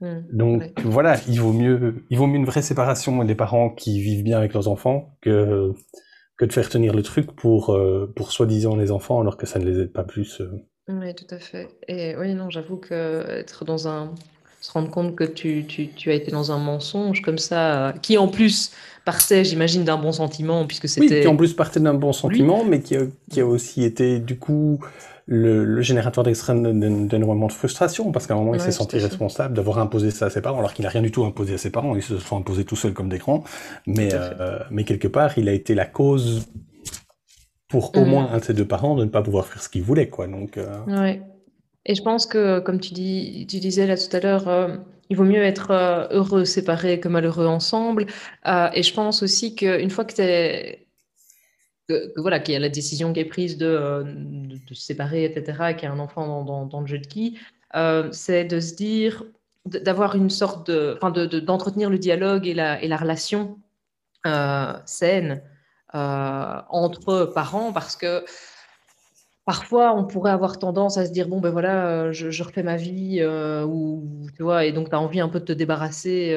Hmm. 0.00 0.22
Donc 0.32 0.60
Ouais. 0.62 0.72
voilà, 0.84 1.16
il 1.28 1.40
vaut 1.40 1.52
mieux, 1.52 2.04
il 2.10 2.18
vaut 2.18 2.26
mieux 2.26 2.36
une 2.36 2.44
vraie 2.46 2.62
séparation 2.62 3.22
et 3.22 3.26
des 3.26 3.36
parents 3.36 3.70
qui 3.70 4.00
vivent 4.02 4.24
bien 4.24 4.38
avec 4.38 4.52
leurs 4.52 4.68
enfants 4.68 5.16
que 5.22 5.72
que 6.36 6.44
de 6.44 6.52
faire 6.52 6.68
tenir 6.68 6.94
le 6.94 7.02
truc 7.02 7.30
pour 7.36 7.70
euh, 7.74 8.12
pour 8.16 8.32
soi-disant 8.32 8.74
les 8.74 8.90
enfants 8.90 9.20
alors 9.20 9.36
que 9.36 9.46
ça 9.46 9.60
ne 9.60 9.64
les 9.66 9.78
aide 9.80 9.92
pas 9.92 10.02
plus. 10.04 10.40
euh. 10.40 10.50
Oui, 10.88 11.14
tout 11.14 11.32
à 11.32 11.38
fait. 11.38 11.68
Et 11.88 12.16
oui, 12.16 12.34
non, 12.34 12.50
j'avoue 12.50 12.76
que 12.76 13.24
être 13.30 13.64
dans 13.64 13.86
un... 13.88 14.14
se 14.64 14.72
rendre 14.72 14.88
compte 14.90 15.14
que 15.14 15.24
tu, 15.24 15.66
tu, 15.68 15.88
tu 15.88 16.10
as 16.10 16.14
été 16.14 16.30
dans 16.30 16.50
un 16.50 16.56
mensonge 16.58 17.20
comme 17.20 17.36
ça, 17.36 17.92
qui 18.00 18.16
en 18.16 18.28
plus 18.28 18.72
partait, 19.04 19.44
j'imagine, 19.44 19.84
d'un 19.84 19.98
bon 19.98 20.10
sentiment, 20.10 20.66
puisque 20.66 20.84
Oui, 20.84 20.88
c'était... 20.88 21.20
qui 21.20 21.26
en 21.28 21.36
plus 21.36 21.52
partait 21.52 21.80
d'un 21.80 21.92
bon 21.92 22.08
lui. 22.08 22.14
sentiment, 22.14 22.64
mais 22.64 22.80
qui 22.80 22.96
a, 22.96 23.02
qui 23.30 23.42
a 23.42 23.46
aussi 23.46 23.84
été 23.84 24.20
du 24.20 24.38
coup 24.38 24.78
le, 25.26 25.66
le 25.66 25.82
générateur 25.82 26.24
d'extrême 26.24 26.62
d'énormément 27.08 27.46
de 27.46 27.52
frustration, 27.52 28.10
parce 28.10 28.26
qu'à 28.26 28.32
un 28.32 28.38
moment 28.38 28.54
il 28.54 28.60
s'est 28.60 28.72
senti 28.72 28.96
responsable 28.98 29.52
d'avoir 29.54 29.78
imposé 29.80 30.10
ça 30.10 30.26
à 30.26 30.30
ses 30.30 30.40
parents, 30.40 30.60
alors 30.60 30.72
qu'il 30.72 30.84
n'a 30.84 30.88
rien 30.88 31.02
du 31.02 31.10
tout 31.10 31.26
imposé 31.26 31.52
à 31.52 31.58
ses 31.58 31.68
parents, 31.70 31.94
ils 31.94 32.02
se 32.02 32.18
sont 32.18 32.38
imposés 32.38 32.64
tout 32.64 32.76
seuls 32.76 32.94
comme 32.94 33.10
des 33.10 33.18
grands, 33.18 33.44
mais, 33.86 34.08
euh, 34.14 34.60
mais 34.70 34.84
quelque 34.84 35.08
part 35.08 35.36
il 35.36 35.46
a 35.50 35.52
été 35.52 35.74
la 35.74 35.84
cause 35.84 36.46
pour 37.68 37.94
au 37.98 38.00
Mhm. 38.00 38.08
moins 38.08 38.30
un 38.32 38.38
de 38.38 38.44
ses 38.44 38.54
deux 38.54 38.66
parents 38.66 38.94
de 38.96 39.04
ne 39.04 39.10
pas 39.10 39.20
pouvoir 39.20 39.44
faire 39.46 39.62
ce 39.62 39.68
qu'il 39.68 39.82
voulait, 39.82 40.08
quoi. 40.08 40.26
Donc 40.26 40.56
euh, 40.56 40.64
Ouais. 40.86 41.20
Et 41.86 41.94
je 41.94 42.02
pense 42.02 42.26
que, 42.26 42.60
comme 42.60 42.80
tu 42.80 42.94
dis, 42.94 43.46
tu 43.48 43.58
disais 43.58 43.86
là 43.86 43.96
tout 43.96 44.14
à 44.16 44.20
l'heure, 44.20 44.48
euh, 44.48 44.76
il 45.10 45.16
vaut 45.16 45.24
mieux 45.24 45.42
être 45.42 45.70
euh, 45.70 46.08
heureux 46.10 46.44
séparés 46.44 46.98
que 46.98 47.08
malheureux 47.08 47.46
ensemble. 47.46 48.06
Euh, 48.46 48.70
et 48.72 48.82
je 48.82 48.94
pense 48.94 49.22
aussi 49.22 49.54
qu'une 49.54 49.90
fois 49.90 50.04
que 50.04 50.76
voilà, 52.16 52.40
qu'il 52.40 52.54
y 52.54 52.56
a 52.56 52.60
la 52.60 52.70
décision 52.70 53.12
qui 53.12 53.20
est 53.20 53.26
prise 53.26 53.58
de, 53.58 54.04
se 54.68 54.74
séparer, 54.74 55.24
etc., 55.24 55.70
et 55.70 55.76
qu'il 55.76 55.84
y 55.84 55.86
a 55.86 55.92
un 55.92 55.98
enfant 55.98 56.42
dans, 56.42 56.80
le 56.80 56.86
jeu 56.86 56.98
de 56.98 57.06
qui, 57.06 57.38
c'est 58.12 58.44
de 58.46 58.60
se 58.60 58.74
dire, 58.74 59.24
d'avoir 59.66 60.14
une 60.14 60.30
sorte 60.30 60.70
de, 60.70 60.94
enfin, 60.96 61.10
de, 61.10 61.26
de- 61.26 61.40
d'entretenir 61.40 61.90
le 61.90 61.98
dialogue 61.98 62.46
et 62.46 62.54
la, 62.54 62.82
et 62.82 62.88
la 62.88 62.96
relation 62.96 63.58
saine 64.86 65.42
entre 65.92 67.26
parents 67.34 67.74
parce 67.74 67.96
que 67.96 68.24
parfois 69.44 69.94
on 69.94 70.04
pourrait 70.04 70.30
avoir 70.30 70.58
tendance 70.58 70.96
à 70.96 71.06
se 71.06 71.10
dire 71.10 71.28
bon 71.28 71.40
ben 71.40 71.50
voilà 71.50 72.12
je, 72.12 72.42
refais 72.42 72.62
ma 72.62 72.76
vie 72.76 73.22
ou 73.66 74.26
tu 74.36 74.42
vois 74.42 74.64
et 74.64 74.72
donc 74.72 74.88
tu 74.88 74.94
as 74.94 75.00
envie 75.00 75.20
un 75.20 75.28
peu 75.28 75.40
de 75.40 75.44
te 75.44 75.52
débarrasser 75.52 76.34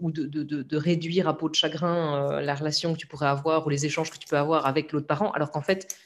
ou 0.00 0.10
de, 0.10 0.24
de, 0.26 0.42
de, 0.42 0.76
réduire 0.76 1.28
à 1.28 1.36
peau 1.36 1.48
de 1.48 1.54
chagrin 1.54 2.40
la 2.40 2.54
relation 2.54 2.92
que 2.92 2.98
tu 2.98 3.06
pourrais 3.06 3.28
avoir 3.28 3.66
ou 3.66 3.70
les 3.70 3.86
échanges 3.86 4.10
que 4.10 4.18
tu 4.18 4.28
peux 4.28 4.36
avoir 4.36 4.66
avec 4.66 4.92
l'autre 4.92 5.06
parent 5.06 5.30
alors 5.32 5.50
qu'en 5.50 5.62
fait 5.62 5.96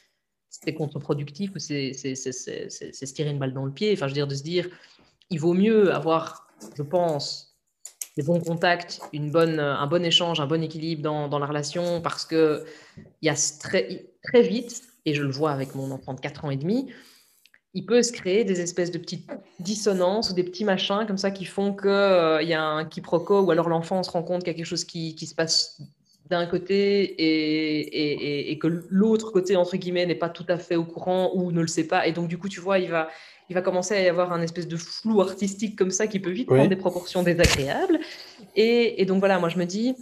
c'est 0.48 0.74
contre-productif 0.74 1.50
ou 1.54 1.58
c'est 1.58 1.92
se 1.94 3.12
tirer 3.12 3.30
une 3.30 3.38
balle 3.38 3.52
dans 3.52 3.64
le 3.64 3.72
pied. 3.72 3.92
Enfin 3.92 4.06
je 4.06 4.12
veux 4.12 4.14
dire 4.14 4.26
de 4.26 4.34
se 4.34 4.42
dire 4.42 4.68
il 5.30 5.40
vaut 5.40 5.54
mieux 5.54 5.92
avoir 5.92 6.46
je 6.76 6.82
pense 6.82 7.56
des 8.16 8.22
bons 8.22 8.40
contacts, 8.40 9.00
une 9.12 9.30
bonne, 9.30 9.60
un 9.60 9.86
bon 9.86 10.02
échange, 10.02 10.40
un 10.40 10.46
bon 10.46 10.62
équilibre 10.62 11.02
dans, 11.02 11.28
dans 11.28 11.38
la 11.38 11.44
relation, 11.44 12.00
parce 12.00 12.24
que 12.24 12.64
y 13.20 13.28
a 13.28 13.34
très, 13.60 14.06
très 14.22 14.40
vite, 14.40 14.84
et 15.06 15.14
je 15.14 15.22
le 15.22 15.30
vois 15.30 15.52
avec 15.52 15.74
mon 15.74 15.90
enfant 15.90 16.12
de 16.12 16.20
4 16.20 16.44
ans 16.44 16.50
et 16.50 16.56
demi, 16.56 16.92
il 17.72 17.86
peut 17.86 18.02
se 18.02 18.12
créer 18.12 18.44
des 18.44 18.60
espèces 18.60 18.90
de 18.90 18.98
petites 18.98 19.30
dissonances 19.60 20.30
ou 20.30 20.34
des 20.34 20.44
petits 20.44 20.64
machins 20.64 21.04
comme 21.06 21.18
ça 21.18 21.30
qui 21.30 21.44
font 21.44 21.74
qu'il 21.74 21.88
euh, 21.88 22.42
y 22.42 22.54
a 22.54 22.62
un 22.62 22.84
quiproquo 22.84 23.42
ou 23.42 23.50
alors 23.50 23.68
l'enfant 23.68 24.02
se 24.02 24.10
rend 24.10 24.22
compte 24.22 24.42
qu'il 24.42 24.52
y 24.52 24.54
a 24.54 24.56
quelque 24.56 24.66
chose 24.66 24.84
qui, 24.84 25.14
qui 25.14 25.26
se 25.26 25.34
passe 25.34 25.80
d'un 26.28 26.46
côté 26.46 27.02
et, 27.04 27.80
et, 27.80 28.50
et 28.50 28.58
que 28.58 28.66
l'autre 28.90 29.30
côté, 29.30 29.56
entre 29.56 29.76
guillemets, 29.76 30.06
n'est 30.06 30.14
pas 30.14 30.28
tout 30.28 30.46
à 30.48 30.58
fait 30.58 30.76
au 30.76 30.84
courant 30.84 31.30
ou 31.34 31.52
ne 31.52 31.60
le 31.60 31.66
sait 31.66 31.86
pas. 31.86 32.06
Et 32.06 32.12
donc, 32.12 32.28
du 32.28 32.36
coup, 32.38 32.48
tu 32.48 32.60
vois, 32.60 32.78
il 32.78 32.90
va, 32.90 33.08
il 33.48 33.54
va 33.54 33.62
commencer 33.62 33.94
à 33.94 34.02
y 34.02 34.08
avoir 34.08 34.32
un 34.32 34.42
espèce 34.42 34.66
de 34.66 34.76
flou 34.76 35.20
artistique 35.20 35.76
comme 35.76 35.90
ça 35.90 36.06
qui 36.06 36.18
peut 36.18 36.30
vite 36.30 36.48
prendre 36.48 36.68
des 36.68 36.76
proportions 36.76 37.22
désagréables. 37.22 38.00
Et, 38.56 39.04
donc 39.04 39.20
voilà, 39.20 39.38
moi 39.38 39.48
je 39.48 39.58
me 39.58 39.64
dis, 39.64 39.94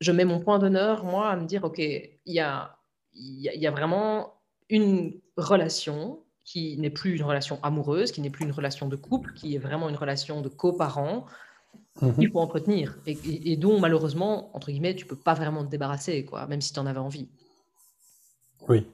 je 0.00 0.12
mets 0.12 0.24
mon 0.24 0.40
point 0.40 0.58
d'honneur, 0.58 1.04
moi, 1.04 1.30
à 1.30 1.36
me 1.36 1.46
dire, 1.46 1.64
OK, 1.64 1.78
il 1.78 2.12
y 2.26 2.40
a, 2.40 2.76
y 3.14 3.66
a 3.66 3.70
vraiment 3.70 4.33
une 4.70 5.20
relation 5.36 6.20
qui 6.44 6.76
n'est 6.78 6.90
plus 6.90 7.16
une 7.16 7.22
relation 7.22 7.58
amoureuse, 7.62 8.12
qui 8.12 8.20
n'est 8.20 8.30
plus 8.30 8.44
une 8.44 8.52
relation 8.52 8.88
de 8.88 8.96
couple, 8.96 9.32
qui 9.34 9.54
est 9.54 9.58
vraiment 9.58 9.88
une 9.88 9.96
relation 9.96 10.42
de 10.42 10.48
coparents 10.48 11.24
mhm. 12.02 12.14
qu'il 12.16 12.30
faut 12.30 12.40
entretenir 12.40 12.98
et, 13.06 13.56
dont 13.56 13.80
malheureusement, 13.80 14.54
entre 14.54 14.70
guillemets, 14.70 14.94
tu 14.94 15.06
peux 15.06 15.16
pas 15.16 15.34
vraiment 15.34 15.64
te 15.64 15.70
débarrasser, 15.70 16.24
quoi, 16.24 16.46
même 16.46 16.60
si 16.60 16.72
tu 16.72 16.78
en 16.78 16.86
avais 16.86 16.98
envie. 16.98 17.28
Oui. 18.68 18.86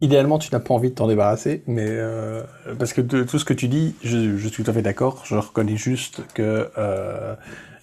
Idéalement, 0.00 0.38
tu 0.38 0.50
n'as 0.52 0.60
pas 0.60 0.74
envie 0.74 0.90
de 0.90 0.94
t'en 0.94 1.08
débarrasser, 1.08 1.64
mais 1.66 1.86
euh, 1.88 2.44
parce 2.78 2.92
que 2.92 3.00
de, 3.00 3.24
tout 3.24 3.40
ce 3.40 3.44
que 3.44 3.52
tu 3.52 3.66
dis, 3.66 3.96
je, 4.04 4.36
suis 4.36 4.62
tout 4.62 4.70
à 4.70 4.72
fait 4.72 4.82
d'accord. 4.82 5.24
Je 5.26 5.34
reconnais 5.34 5.76
juste 5.76 6.22
que 6.34 6.70
euh, 6.78 7.34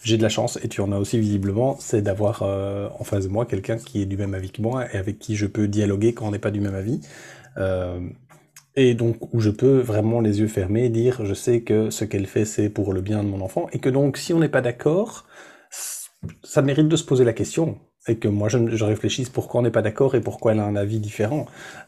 j'ai 0.01 0.16
de 0.16 0.24
la 0.24 0.30
chance, 0.30 0.57
et 0.63 0.70
tu 0.70 0.80
en 0.80 0.93
as 0.93 0.97
aussi 0.97 1.20
visiblement, 1.20 1.76
c'est 1.78 2.01
d'avoir 2.01 2.41
euh, 2.43 2.88
en 2.99 3.03
face 3.03 3.26
de 3.26 3.30
moi 3.30 3.45
quelqu'un 3.45 3.76
qui 3.76 4.01
est 4.01 4.05
du 4.05 4.16
même 4.16 4.34
avis 4.34 4.49
que 4.49 4.61
moi 4.61 4.86
et 4.93 4.97
avec 4.97 5.20
qui 5.20 5.36
je 5.36 5.45
peux 5.45 5.68
dialoguer 5.68 6.13
quand 6.13 6.26
on 6.28 6.32
n'est 6.32 6.39
pas 6.39 6.51
du 6.51 6.61
même 6.61 6.76
avis. 6.76 7.01
et 8.78 8.93
donc 8.93 9.34
où 9.34 9.39
je 9.41 9.49
peux 9.49 9.80
vraiment 9.80 10.22
les 10.22 10.39
yeux 10.39 10.47
fermés 10.47 10.88
dire, 10.89 11.26
je 11.26 11.34
sais 11.34 11.61
que 11.61 11.89
ce 11.89 12.05
qu'elle 12.05 12.28
fait 12.28 12.45
c'est 12.45 12.70
pour 12.70 12.93
le 12.93 13.01
bien 13.01 13.24
de 13.24 13.30
mon 13.30 13.41
enfant, 13.41 13.68
et 13.74 13.80
que 13.80 13.89
donc 13.89 14.16
si 14.18 14.34
on 14.34 14.39
n'est 14.39 14.49
pas 14.49 14.61
d'accord, 14.61 15.26
ça 16.43 16.61
mérite 16.61 16.88
de 16.88 16.95
se 16.95 17.03
poser 17.03 17.26
la 17.26 17.34
question 17.34 17.78
et 18.07 18.17
que 18.17 18.27
moi 18.27 18.49
je, 18.49 18.75
je 18.75 18.83
réfléchisse 18.83 19.29
pourquoi 19.29 19.61
on 19.61 19.63
n'est 19.63 19.71
pas 19.71 19.81
d'accord 19.81 20.15
et 20.15 20.21
pourquoi 20.21 20.51
elle 20.51 20.59
a 20.59 20.65
un 20.65 20.75
avis 20.75 20.99
différent. 20.99 21.45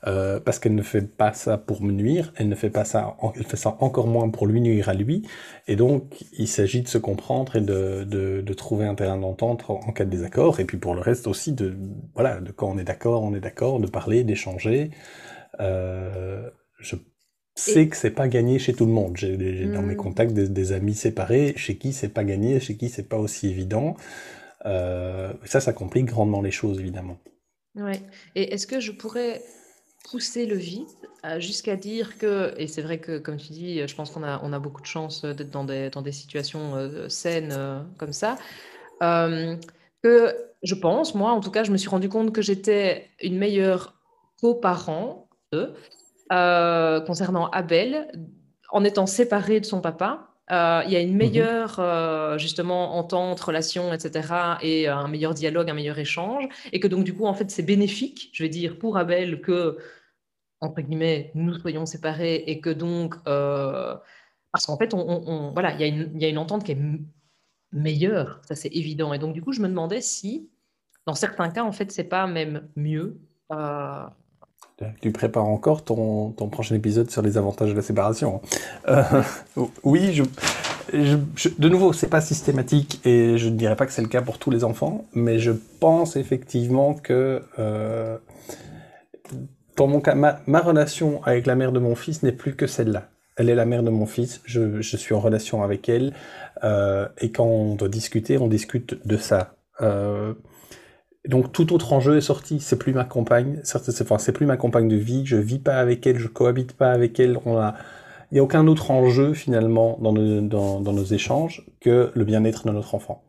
Euh, 0.07 0.39
parce 0.39 0.59
qu'elle 0.59 0.75
ne 0.75 0.81
fait 0.81 1.01
pas 1.01 1.33
ça 1.33 1.57
pour 1.57 1.83
me 1.83 1.91
nuire, 1.91 2.33
elle 2.37 2.49
ne 2.49 2.55
fait 2.55 2.69
pas 2.69 2.85
ça, 2.85 3.17
elle 3.35 3.45
fait 3.45 3.57
ça 3.57 3.77
encore 3.79 4.07
moins 4.07 4.29
pour 4.29 4.47
lui 4.47 4.61
nuire 4.61 4.89
à 4.89 4.93
lui. 4.93 5.23
Et 5.67 5.75
donc 5.75 6.25
il 6.37 6.47
s'agit 6.47 6.81
de 6.81 6.87
se 6.87 6.97
comprendre 6.97 7.55
et 7.55 7.61
de, 7.61 8.03
de, 8.03 8.41
de 8.41 8.53
trouver 8.53 8.85
un 8.85 8.95
terrain 8.95 9.17
d'entente 9.17 9.65
en, 9.69 9.91
cas 9.91 10.05
de 10.05 10.09
désaccord. 10.09 10.59
Et 10.59 10.65
puis 10.65 10.77
pour 10.77 10.95
le 10.95 11.01
reste 11.01 11.27
aussi 11.27 11.53
de 11.53 11.77
voilà 12.15 12.39
de 12.39 12.51
quand 12.51 12.69
on 12.69 12.77
est 12.77 12.83
d'accord, 12.83 13.23
on 13.23 13.33
est 13.35 13.39
d'accord, 13.39 13.79
de 13.79 13.87
parler, 13.87 14.23
d'échanger. 14.23 14.89
Euh, 15.59 16.49
je 16.79 16.95
sais 17.55 17.87
que 17.87 17.95
c'est 17.95 18.11
pas 18.11 18.27
gagné 18.27 18.59
chez 18.59 18.73
tout 18.73 18.85
le 18.85 18.91
monde. 18.91 19.17
J'ai 19.17 19.37
dans 19.67 19.81
mes 19.81 19.93
hmm. 19.93 19.97
contacts 19.97 20.33
des, 20.33 20.47
des, 20.49 20.71
amis 20.71 20.93
séparés 20.93 21.53
chez 21.57 21.77
qui 21.77 21.93
c'est 21.93 22.09
pas 22.09 22.23
gagné, 22.23 22.59
chez 22.59 22.75
qui 22.75 22.89
c'est 22.89 23.07
pas 23.07 23.17
aussi 23.17 23.47
évident. 23.47 23.95
Euh, 24.67 25.33
ça, 25.45 25.59
ça 25.59 25.73
complique 25.73 26.05
grandement 26.05 26.41
les 26.41 26.51
choses, 26.51 26.79
évidemment. 26.79 27.17
Ouais. 27.75 28.01
Et 28.35 28.53
est-ce 28.53 28.67
que 28.67 28.79
je 28.79 28.91
pourrais 28.91 29.41
pousser 30.09 30.45
le 30.45 30.55
vide 30.55 30.87
jusqu'à 31.37 31.75
dire 31.75 32.17
que, 32.17 32.53
et 32.57 32.67
c'est 32.67 32.81
vrai 32.81 32.99
que, 32.99 33.17
comme 33.17 33.37
tu 33.37 33.51
dis, 33.51 33.85
je 33.85 33.95
pense 33.95 34.11
qu'on 34.11 34.23
a, 34.23 34.39
on 34.43 34.53
a 34.53 34.59
beaucoup 34.59 34.81
de 34.81 34.87
chance 34.87 35.25
d'être 35.25 35.49
dans 35.49 35.65
des, 35.65 35.89
dans 35.89 36.01
des 36.01 36.11
situations 36.11 36.75
euh, 36.75 37.09
saines 37.09 37.51
euh, 37.51 37.81
comme 37.97 38.13
ça, 38.13 38.37
que 38.99 40.35
je 40.63 40.75
pense, 40.75 41.15
moi 41.15 41.31
en 41.31 41.39
tout 41.39 41.51
cas, 41.51 41.63
je 41.63 41.71
me 41.71 41.77
suis 41.77 41.89
rendu 41.89 42.09
compte 42.09 42.33
que 42.33 42.41
j'étais 42.41 43.09
une 43.21 43.37
meilleure 43.37 43.95
coparent 44.39 45.27
concernant 46.29 47.49
Abel 47.49 48.11
en 48.71 48.83
étant 48.83 49.05
séparée 49.05 49.59
de 49.59 49.65
son 49.65 49.81
papa 49.81 50.26
euh, 50.49 50.81
il 50.85 50.91
y 50.91 50.95
a 50.95 51.01
une 51.01 51.11
mhm. 51.11 51.17
meilleure 51.17 51.79
euh, 51.79 52.37
justement 52.37 52.97
entente, 52.97 53.39
relation, 53.41 53.93
etc. 53.93 54.57
et 54.61 54.87
euh, 54.87 54.95
un 54.95 55.07
meilleur 55.09 55.33
dialogue, 55.33 55.69
un 55.69 55.73
meilleur 55.73 55.99
échange, 55.99 56.47
et 56.71 56.79
que 56.79 56.87
donc 56.87 57.03
du 57.03 57.13
coup 57.13 57.25
en 57.25 57.33
fait 57.33 57.51
c'est 57.51 57.63
bénéfique, 57.63 58.29
je 58.33 58.43
vais 58.43 58.49
dire 58.49 58.79
pour 58.79 58.97
Abel 58.97 59.41
que 59.41 59.77
entre 60.61 60.81
guillemets 60.81 61.31
nous 61.35 61.53
soyons 61.59 61.85
séparés 61.85 62.35
et 62.47 62.61
que 62.61 62.69
donc 62.69 63.15
parce 63.25 64.65
qu'en 64.65 64.77
fait 64.77 64.93
on, 64.93 65.51
voilà 65.51 65.73
il 65.73 65.81
y, 65.81 65.83
a 65.83 65.87
une, 65.87 66.11
il 66.15 66.21
y, 66.21 66.25
a 66.25 66.29
une 66.29 66.37
entente 66.37 66.63
qui 66.63 66.71
est 66.71 66.79
meilleure, 67.73 68.41
ça 68.47 68.55
c'est 68.55 68.73
évident, 68.73 69.13
et 69.13 69.19
donc 69.19 69.33
du 69.33 69.41
coup 69.41 69.51
je 69.51 69.61
me 69.61 69.67
demandais 69.67 70.01
si 70.01 70.49
dans 71.05 71.13
certains 71.13 71.49
cas 71.49 71.63
en 71.63 71.73
fait 71.73 71.91
c'est 71.91 72.05
pas 72.05 72.25
même 72.25 72.69
mieux. 72.77 73.19
Tu 75.01 75.11
prépares 75.11 75.47
encore 75.47 75.83
ton, 75.83 76.31
prochain 76.51 76.75
épisode 76.75 77.09
sur 77.09 77.23
les 77.23 77.37
avantages 77.37 77.71
de 77.71 77.75
la 77.75 77.81
séparation. 77.81 78.41
Euh, 78.87 79.03
oui, 79.83 80.21
de 80.93 81.69
nouveau, 81.69 81.93
c'est 81.93 82.09
pas 82.09 82.21
systématique 82.21 83.01
et 83.03 83.39
je 83.39 83.49
ne 83.49 83.55
dirais 83.55 83.75
pas 83.75 83.87
que 83.87 83.91
c'est 83.91 84.03
le 84.03 84.07
cas 84.07 84.21
pour 84.21 84.37
tous 84.37 84.51
les 84.51 84.63
enfants, 84.63 85.05
mais 85.15 85.39
je 85.39 85.51
pense 85.79 86.15
effectivement 86.15 86.93
que 86.93 87.41
euh, 87.57 88.17
dans 89.75 89.87
mon 89.87 89.99
cas, 89.99 90.13
ma, 90.13 90.59
relation 90.59 91.23
avec 91.23 91.47
la 91.47 91.55
mère 91.55 91.71
de 91.71 91.79
mon 91.79 91.95
fils 91.95 92.21
n'est 92.21 92.31
plus 92.31 92.55
que 92.55 92.67
celle-là. 92.67 93.09
Elle 93.35 93.49
est 93.49 93.55
la 93.55 93.65
mère 93.65 93.81
de 93.81 93.89
mon 93.89 94.05
fils, 94.05 94.41
je, 94.45 94.81
je 94.81 94.97
suis 94.97 95.15
en 95.15 95.19
relation 95.19 95.63
avec 95.63 95.89
elle, 95.89 96.13
euh, 96.63 97.07
et 97.19 97.31
quand 97.31 97.45
on 97.45 97.75
doit 97.75 97.89
discuter, 97.89 98.37
on 98.37 98.47
discute 98.47 99.07
de 99.07 99.17
ça. 99.17 99.55
Donc 101.27 101.51
tout 101.51 101.73
autre 101.73 101.93
enjeu 101.93 102.17
est 102.17 102.21
sorti. 102.21 102.59
C'est 102.59 102.77
plus 102.77 102.93
ma 102.93 103.03
compagne. 103.03 103.59
C'est 103.63 104.31
plus 104.31 104.45
ma 104.45 104.57
compagne 104.57 104.87
de 104.87 104.95
vie. 104.95 105.23
Je 105.25 105.37
vis 105.37 105.59
pas 105.59 105.77
avec 105.77 106.05
elle. 106.07 106.17
Je 106.17 106.27
cohabite 106.27 106.73
pas 106.73 106.91
avec 106.91 107.19
elle. 107.19 107.37
On 107.45 107.59
il 108.31 108.35
n'y 108.35 108.39
a 108.39 108.43
aucun 108.43 108.67
autre 108.67 108.91
enjeu 108.91 109.33
finalement 109.33 109.97
dans 110.01 110.11
nos, 110.11 111.03
échanges 111.05 111.65
que 111.79 112.11
le 112.13 112.25
bien-être 112.25 112.67
de 112.67 112.71
notre 112.71 112.93
enfant. 112.93 113.23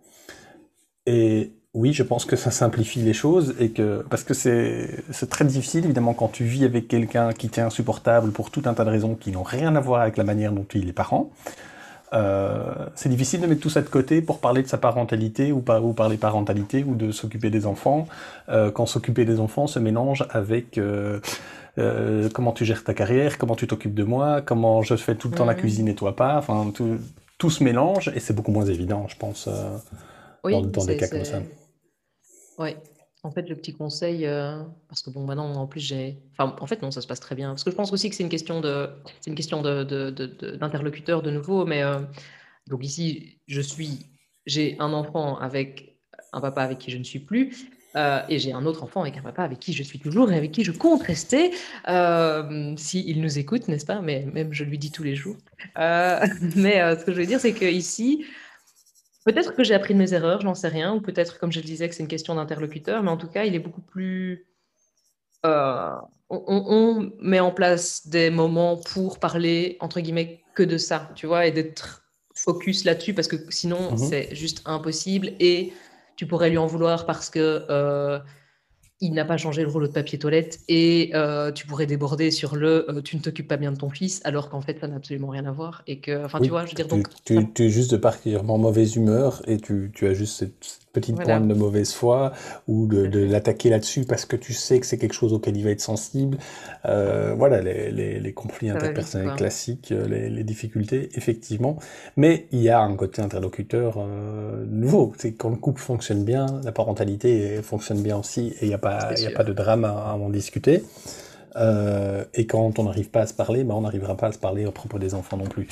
Et 1.06 1.52
oui, 1.72 1.92
je 1.92 2.02
pense 2.02 2.24
que 2.24 2.34
ça 2.34 2.50
simplifie 2.50 3.00
les 3.00 3.12
choses 3.12 3.54
et 3.60 3.70
que 3.70 4.04
parce 4.10 4.24
que 4.24 4.34
c'est 4.34 5.30
très 5.30 5.44
difficile 5.44 5.84
évidemment 5.84 6.14
quand 6.14 6.28
tu 6.28 6.44
vis 6.44 6.64
avec 6.64 6.88
quelqu'un 6.88 7.32
qui 7.32 7.48
t'est 7.48 7.60
insupportable 7.60 8.32
pour 8.32 8.50
tout 8.50 8.62
un 8.64 8.74
tas 8.74 8.84
de 8.84 8.90
raisons 8.90 9.14
qui 9.14 9.30
n'ont 9.30 9.44
rien 9.44 9.76
à 9.76 9.80
voir 9.80 10.00
avec 10.00 10.16
la 10.16 10.24
manière 10.24 10.52
dont 10.52 10.64
tu 10.68 10.78
es 10.78 10.82
les 10.82 10.92
parents. 10.92 11.30
Euh, 12.12 12.88
c'est 12.94 13.08
difficile 13.08 13.40
de 13.40 13.46
mettre 13.46 13.60
tout 13.60 13.70
ça 13.70 13.82
de 13.82 13.88
côté 13.88 14.22
pour 14.22 14.38
parler 14.38 14.62
de 14.62 14.68
sa 14.68 14.78
parentalité 14.78 15.52
ou, 15.52 15.60
par, 15.60 15.84
ou 15.84 15.92
parler 15.92 16.16
parentalité 16.16 16.84
ou 16.84 16.94
de 16.94 17.10
s'occuper 17.10 17.50
des 17.50 17.66
enfants, 17.66 18.06
euh, 18.48 18.70
quand 18.70 18.86
s'occuper 18.86 19.24
des 19.24 19.40
enfants 19.40 19.66
se 19.66 19.78
mélange 19.78 20.26
avec 20.30 20.78
euh, 20.78 21.20
comment 22.32 22.52
tu 22.52 22.64
gères 22.64 22.82
ta 22.82 22.94
carrière, 22.94 23.36
comment 23.38 23.56
tu 23.56 23.66
t'occupes 23.66 23.94
de 23.94 24.04
moi, 24.04 24.40
comment 24.40 24.82
je 24.82 24.96
fais 24.96 25.16
tout 25.16 25.28
le 25.28 25.34
temps 25.34 25.44
la 25.44 25.54
cuisine 25.54 25.88
et 25.88 25.94
toi 25.94 26.16
pas, 26.16 26.38
enfin 26.38 26.70
tout, 26.74 26.98
tout 27.36 27.50
se 27.50 27.62
mélange 27.62 28.10
et 28.14 28.20
c'est 28.20 28.34
beaucoup 28.34 28.52
moins 28.52 28.66
évident, 28.66 29.06
je 29.08 29.16
pense, 29.16 29.48
dans, 30.44 30.62
dans 30.62 30.84
des 30.84 30.96
cas 30.96 31.08
comme 31.08 31.24
ça. 31.24 31.42
Oui, 32.58 32.74
en 33.24 33.30
fait, 33.32 33.48
le 33.48 33.56
petit 33.56 33.72
conseil, 33.72 34.26
euh, 34.26 34.62
parce 34.88 35.02
que 35.02 35.10
bon, 35.10 35.24
maintenant, 35.24 35.52
en 35.52 35.66
plus, 35.66 35.80
j'ai. 35.80 36.18
En 36.38 36.66
fait, 36.66 36.82
non, 36.82 36.90
ça 36.90 37.00
se 37.00 37.06
passe 37.06 37.20
très 37.20 37.34
bien. 37.34 37.50
Parce 37.50 37.64
que 37.64 37.70
je 37.70 37.76
pense 37.76 37.92
aussi 37.92 38.08
que 38.08 38.14
c'est 38.14 38.22
une 38.22 38.28
question 38.28 38.60
de, 38.60 38.88
c'est 39.20 39.30
une 39.30 39.36
question 39.36 39.60
de, 39.60 39.82
d'interlocuteur 40.56 41.22
de, 41.22 41.30
nouveau. 41.30 41.66
Mais 41.66 41.82
euh, 41.82 41.98
donc 42.68 42.84
ici, 42.84 43.40
je 43.48 43.60
suis, 43.60 44.06
j'ai 44.46 44.76
un 44.78 44.92
enfant 44.92 45.36
avec 45.38 45.98
un 46.32 46.40
papa 46.40 46.62
avec 46.62 46.78
qui 46.78 46.92
je 46.92 46.98
ne 46.98 47.02
suis 47.02 47.18
plus, 47.18 47.68
euh, 47.96 48.20
et 48.28 48.38
j'ai 48.38 48.52
un 48.52 48.64
autre 48.66 48.84
enfant 48.84 49.00
avec 49.00 49.16
un 49.16 49.22
papa 49.22 49.42
avec 49.42 49.58
qui 49.58 49.72
je 49.72 49.82
suis 49.82 49.98
toujours 49.98 50.30
et 50.30 50.36
avec 50.36 50.52
qui 50.52 50.62
je 50.62 50.70
compte 50.70 51.02
rester, 51.02 51.50
s'il 52.76 53.20
nous 53.20 53.38
écoute, 53.38 53.66
n'est-ce 53.66 53.86
pas? 53.86 54.00
Mais 54.00 54.26
même 54.32 54.52
je 54.52 54.62
lui 54.62 54.78
dis 54.78 54.92
tous 54.92 55.02
les 55.02 55.16
jours. 55.16 55.36
mais 55.76 56.96
ce 56.96 57.04
que 57.04 57.12
je 57.12 57.16
veux 57.18 57.26
dire, 57.26 57.40
c'est 57.40 57.52
que 57.52 57.64
ici, 57.64 58.24
Peut-être 59.28 59.54
que 59.54 59.62
j'ai 59.62 59.74
appris 59.74 59.92
de 59.92 59.98
mes 59.98 60.14
erreurs, 60.14 60.40
j'en 60.40 60.54
sais 60.54 60.68
rien, 60.68 60.94
ou 60.94 61.02
peut-être, 61.02 61.38
comme 61.38 61.52
je 61.52 61.60
le 61.60 61.66
disais, 61.66 61.86
que 61.86 61.94
c'est 61.94 62.02
une 62.02 62.08
question 62.08 62.34
d'interlocuteur, 62.34 63.02
mais 63.02 63.10
en 63.10 63.18
tout 63.18 63.28
cas, 63.28 63.44
il 63.44 63.54
est 63.54 63.58
beaucoup 63.58 63.82
plus. 63.82 64.46
Euh, 65.44 65.92
on, 66.30 67.12
met 67.20 67.38
en 67.38 67.50
place 67.50 68.06
des 68.06 68.30
moments 68.30 68.78
pour 68.78 69.18
parler, 69.18 69.76
entre 69.80 70.00
guillemets, 70.00 70.40
que 70.54 70.62
de 70.62 70.78
ça, 70.78 71.10
tu 71.14 71.26
vois, 71.26 71.44
et 71.44 71.52
d'être 71.52 72.04
focus 72.34 72.84
là-dessus, 72.86 73.12
parce 73.12 73.28
que 73.28 73.36
sinon, 73.50 73.90
mhm. 73.90 73.98
c'est 73.98 74.34
juste 74.34 74.62
impossible, 74.64 75.32
et 75.40 75.74
tu 76.16 76.26
pourrais 76.26 76.48
lui 76.48 76.56
en 76.56 76.66
vouloir 76.66 77.04
parce 77.04 77.28
que. 77.28 77.66
Euh, 77.68 78.18
il 79.00 79.12
n'a 79.12 79.24
pas 79.24 79.36
changé 79.36 79.62
le 79.62 79.68
rouleau 79.68 79.86
de 79.86 79.92
papier 79.92 80.18
toilette 80.18 80.60
et 80.68 81.10
euh, 81.14 81.52
tu 81.52 81.66
pourrais 81.66 81.86
déborder 81.86 82.30
sur 82.30 82.56
le 82.56 82.90
euh, 82.90 83.00
tu 83.00 83.16
ne 83.16 83.20
t'occupes 83.20 83.46
pas 83.46 83.56
bien 83.56 83.70
de 83.72 83.76
ton 83.76 83.90
fils 83.90 84.20
alors 84.24 84.48
qu'en 84.50 84.60
fait 84.60 84.78
ça 84.80 84.88
n'a 84.88 84.96
absolument 84.96 85.28
rien 85.28 85.46
à 85.46 85.52
voir 85.52 85.82
et 85.86 86.00
que 86.00 86.24
enfin 86.24 86.40
tu 86.40 86.48
vois 86.48 86.64
je 86.64 86.70
veux 86.70 86.76
dire 86.76 86.88
donc 86.88 87.08
tu, 87.24 87.36
es 87.36 87.70
juste 87.70 87.92
de 87.92 87.96
particulièrement 87.96 88.58
mauvaise 88.58 88.96
humeur 88.96 89.42
et 89.46 89.58
tu, 89.58 89.92
tu 89.94 90.06
as 90.06 90.14
juste 90.14 90.36
cette 90.36 90.80
petite 90.92 91.16
pointe 91.16 91.46
de 91.46 91.54
mauvaise 91.54 91.92
foi 91.92 92.32
ou 92.66 92.86
de, 92.86 93.06
de 93.06 93.20
l'attaquer 93.20 93.70
là-dessus 93.70 94.04
parce 94.04 94.24
que 94.24 94.36
tu 94.36 94.52
sais 94.52 94.80
que 94.80 94.86
c'est 94.86 94.98
quelque 94.98 95.14
chose 95.14 95.32
auquel 95.32 95.56
il 95.56 95.64
va 95.64 95.70
être 95.70 95.80
sensible. 95.80 96.38
Euh, 96.86 97.34
voilà 97.36 97.60
les, 97.60 97.90
les, 97.90 98.20
les 98.20 98.32
conflits 98.32 98.70
interpersonnels 98.70 99.34
classiques 99.36 99.90
les, 99.90 100.28
les, 100.30 100.44
difficultés 100.44 101.10
effectivement. 101.14 101.78
Mais 102.16 102.46
il 102.52 102.60
y 102.60 102.68
a 102.68 102.80
un 102.80 102.94
côté 102.96 103.22
interlocuteur 103.22 104.04
nouveau. 104.66 105.12
C'est 105.18 105.32
quand 105.32 105.50
le 105.50 105.56
couple 105.56 105.80
fonctionne 105.80 106.24
bien 106.24 106.46
la 106.64 106.72
parentalité 106.72 107.60
fonctionne 107.62 108.02
bien 108.02 108.16
aussi 108.16 108.48
et 108.60 108.64
il 108.64 108.68
n'y 108.68 108.74
a 108.74 108.78
pas 108.78 109.10
a 109.10 109.30
pas 109.34 109.44
de 109.44 109.52
drame 109.52 109.84
à, 109.84 110.14
en 110.14 110.30
discuter. 110.30 110.82
Euh, 111.56 112.24
et 112.34 112.46
quand 112.46 112.78
on 112.78 112.84
n'arrive 112.84 113.10
pas 113.10 113.22
à 113.22 113.26
se 113.26 113.34
parler, 113.34 113.64
ben 113.64 113.74
on 113.74 113.80
n'arrivera 113.82 114.16
pas 114.16 114.28
à 114.28 114.32
se 114.32 114.38
parler 114.38 114.66
au 114.66 114.70
propos 114.70 114.98
des 114.98 115.14
enfants 115.14 115.36
non 115.36 115.46
plus. 115.46 115.68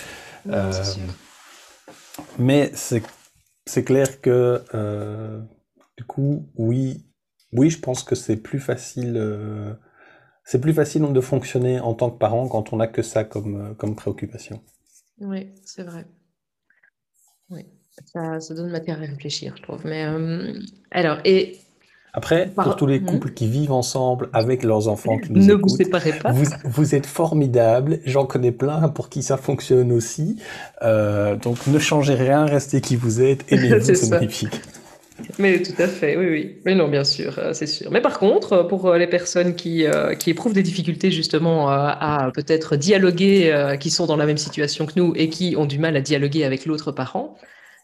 Euh, 0.50 0.72
mais 2.38 2.70
c'est 2.74 3.02
clair 3.84 4.20
que, 4.20 4.62
euh, 4.74 5.40
du 5.96 6.04
coup, 6.04 6.48
oui, 6.56 7.04
oui, 7.52 7.70
je 7.70 7.78
pense 7.80 8.02
que 8.02 8.14
c'est 8.14 8.36
plus 8.36 8.60
facile. 8.60 9.16
c'est 10.44 10.60
plus 10.60 10.72
facile 10.72 11.02
de 11.02 11.20
fonctionner 11.20 11.80
en 11.80 11.94
tant 11.94 12.10
que 12.10 12.18
parent 12.18 12.48
quand 12.48 12.72
on 12.72 12.76
n'a 12.76 12.86
que 12.86 13.02
ça 13.02 13.24
comme, 13.24 13.74
comme 13.76 13.96
préoccupation. 13.96 14.62
Oui, 15.18 15.52
c'est 15.64 15.82
vrai. 15.82 16.06
Oui, 17.50 17.66
ça, 18.12 18.40
ça, 18.40 18.54
donne 18.54 18.70
matière 18.70 18.98
à 18.98 19.00
réfléchir, 19.00 19.54
je 19.56 19.62
trouve. 19.62 19.84
Mais 19.84 20.06
alors, 20.90 21.18
et 21.24 21.58
après, 22.16 22.50
pour 22.56 22.76
tous 22.76 22.86
les 22.86 22.98
hmm. 22.98 23.04
couples 23.04 23.30
qui 23.32 23.46
vivent 23.46 23.72
ensemble 23.72 24.30
avec 24.32 24.62
leurs 24.62 24.88
enfants 24.88 25.18
qui 25.18 25.32
nous 25.32 25.44
ne 25.44 25.52
vous 25.52 25.68
séparez 25.68 26.14
pas. 26.14 26.32
Vous, 26.64 26.94
êtes 26.94 27.04
formidables. 27.04 27.98
J'en 28.06 28.24
connais 28.24 28.52
plein 28.52 28.88
pour 28.88 29.10
qui 29.10 29.22
ça 29.22 29.36
fonctionne 29.36 29.92
aussi. 29.92 30.38
Euh, 30.80 31.36
donc 31.36 31.66
ne 31.66 31.78
changez 31.78 32.14
rien, 32.14 32.46
restez 32.46 32.80
qui 32.80 32.96
vous 32.96 33.20
êtes, 33.20 33.44
aimez-vous, 33.52 33.94
c'est 33.94 34.08
magnifique. 34.08 34.62
Mais 35.38 35.60
tout 35.60 35.74
à 35.78 35.86
fait, 35.88 36.16
oui, 36.16 36.26
oui. 36.30 36.56
Mais 36.64 36.74
non, 36.74 36.88
bien 36.88 37.04
sûr, 37.04 37.38
euh, 37.38 37.52
c'est 37.52 37.66
sûr. 37.66 37.90
Mais 37.90 38.00
par 38.00 38.18
contre, 38.18 38.62
pour 38.66 38.86
euh, 38.86 38.96
les 38.96 39.06
personnes 39.06 39.54
qui, 39.54 39.84
qui 40.18 40.30
éprouvent 40.30 40.54
des 40.54 40.62
difficultés 40.62 41.10
justement 41.10 41.68
à 41.68 42.30
peut-être 42.32 42.76
dialoguer, 42.76 43.76
qui 43.78 43.90
sont 43.90 44.06
dans 44.06 44.16
la 44.16 44.24
même 44.24 44.38
situation 44.38 44.86
que 44.86 44.92
nous 44.96 45.12
et 45.16 45.28
qui 45.28 45.54
ont 45.58 45.66
du 45.66 45.78
mal 45.78 45.94
à 45.96 46.00
dialoguer 46.00 46.44
avec 46.44 46.64
l'autre 46.64 46.92
parent, 46.92 47.36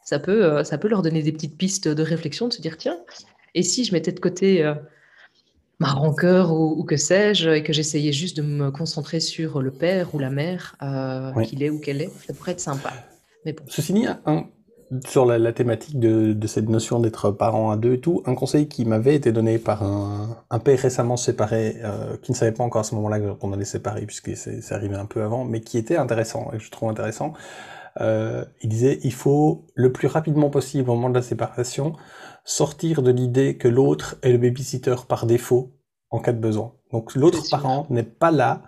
ça 0.05 0.19
peut, 0.19 0.65
ça 0.65 0.79
peut 0.79 0.89
leur 0.89 1.03
donner 1.03 1.23
des 1.23 1.33
petites 1.33 1.59
pistes 1.59 1.87
de 1.87 2.03
réflexion, 2.03 2.49
de 2.49 2.55
se 2.55 2.63
dire, 2.63 2.79
tiens, 2.79 2.97
et 3.55 3.63
si 3.63 3.85
je 3.85 3.93
mettais 3.93 4.13
de 4.13 4.21
côté 4.21 4.65
euh, 4.65 4.75
ma 5.79 5.89
rancœur 5.89 6.53
ou, 6.53 6.85
que 6.85 6.97
sais-je, 6.97 7.51
et 7.51 7.63
que 7.63 7.73
j'essayais 7.73 8.13
juste 8.13 8.37
de 8.37 8.43
me 8.43 8.71
concentrer 8.71 9.21
sur 9.21 9.61
le 9.61 9.71
père 9.71 10.15
ou 10.15 10.19
la 10.19 10.31
mère, 10.31 10.77
euh, 10.83 11.33
qu'il 11.43 11.63
est 11.63 11.71
ou 11.71 11.81
qu'elle 11.81 12.01
est, 12.03 12.11
ça 12.27 12.33
pourrait 12.35 12.53
être 12.53 12.61
sympa. 12.61 12.93
Mais 13.45 13.53
bon. 13.53 13.65
Ceci 13.69 13.93
dit, 13.93 14.07
sur 15.07 15.25
la, 15.25 15.53
thématique 15.53 15.99
de, 15.99 16.47
cette 16.47 16.69
notion 16.69 17.01
d'être 17.01 17.31
parent 17.31 17.71
à 17.71 17.77
deux 17.77 17.95
et 17.95 18.01
tout, 18.01 18.23
un 18.27 18.35
conseil 18.35 18.69
qui 18.69 18.85
m'avait 18.85 19.15
été 19.15 19.33
donné 19.33 19.59
par 19.59 19.83
un, 19.83 20.59
père 20.61 20.79
récemment 20.79 21.17
séparé, 21.17 21.77
euh, 21.83 22.17
qui 22.23 22.31
ne 22.33 22.37
savait 22.37 22.53
pas 22.53 22.63
encore 22.63 22.83
à 22.83 22.85
ce 22.85 22.95
moment-là 22.95 23.19
qu'on 23.35 23.53
allait 23.53 23.65
séparer, 23.65 24.07
puisque 24.07 24.37
c'est 24.37 24.73
arrivé 24.73 24.95
un 24.95 25.07
peu 25.07 25.23
avant, 25.23 25.45
mais 25.45 25.61
qui 25.61 25.79
était 25.79 25.97
intéressant, 25.97 26.51
et 26.53 26.59
que 26.59 26.63
je 26.63 26.71
trouve 26.71 26.91
intéressant. 26.91 27.33
il 28.01 28.69
disait, 28.69 29.01
il 29.03 29.13
faut 29.13 29.67
le 29.75 29.93
plus 29.93 30.09
rapidement 30.09 30.49
possible 30.49 30.89
au 30.91 30.95
moment 30.95 31.11
de 31.11 31.15
la 31.15 31.23
séparation, 31.23 31.95
sortir 32.45 33.03
de 33.03 33.11
l'idée 33.11 33.57
que 33.57 33.69
l'autre 33.69 34.17
est 34.23 34.33
le 34.33 34.39
babysitter 34.39 34.97
par 35.09 35.27
défaut 35.27 35.73
en 36.11 36.21
cas 36.21 36.33
de 36.33 36.39
besoin. 36.39 36.75
Donc 36.93 37.15
l'autre 37.15 37.43
parent 37.51 37.87
n'est 37.91 38.03
pas 38.03 38.31
là 38.31 38.63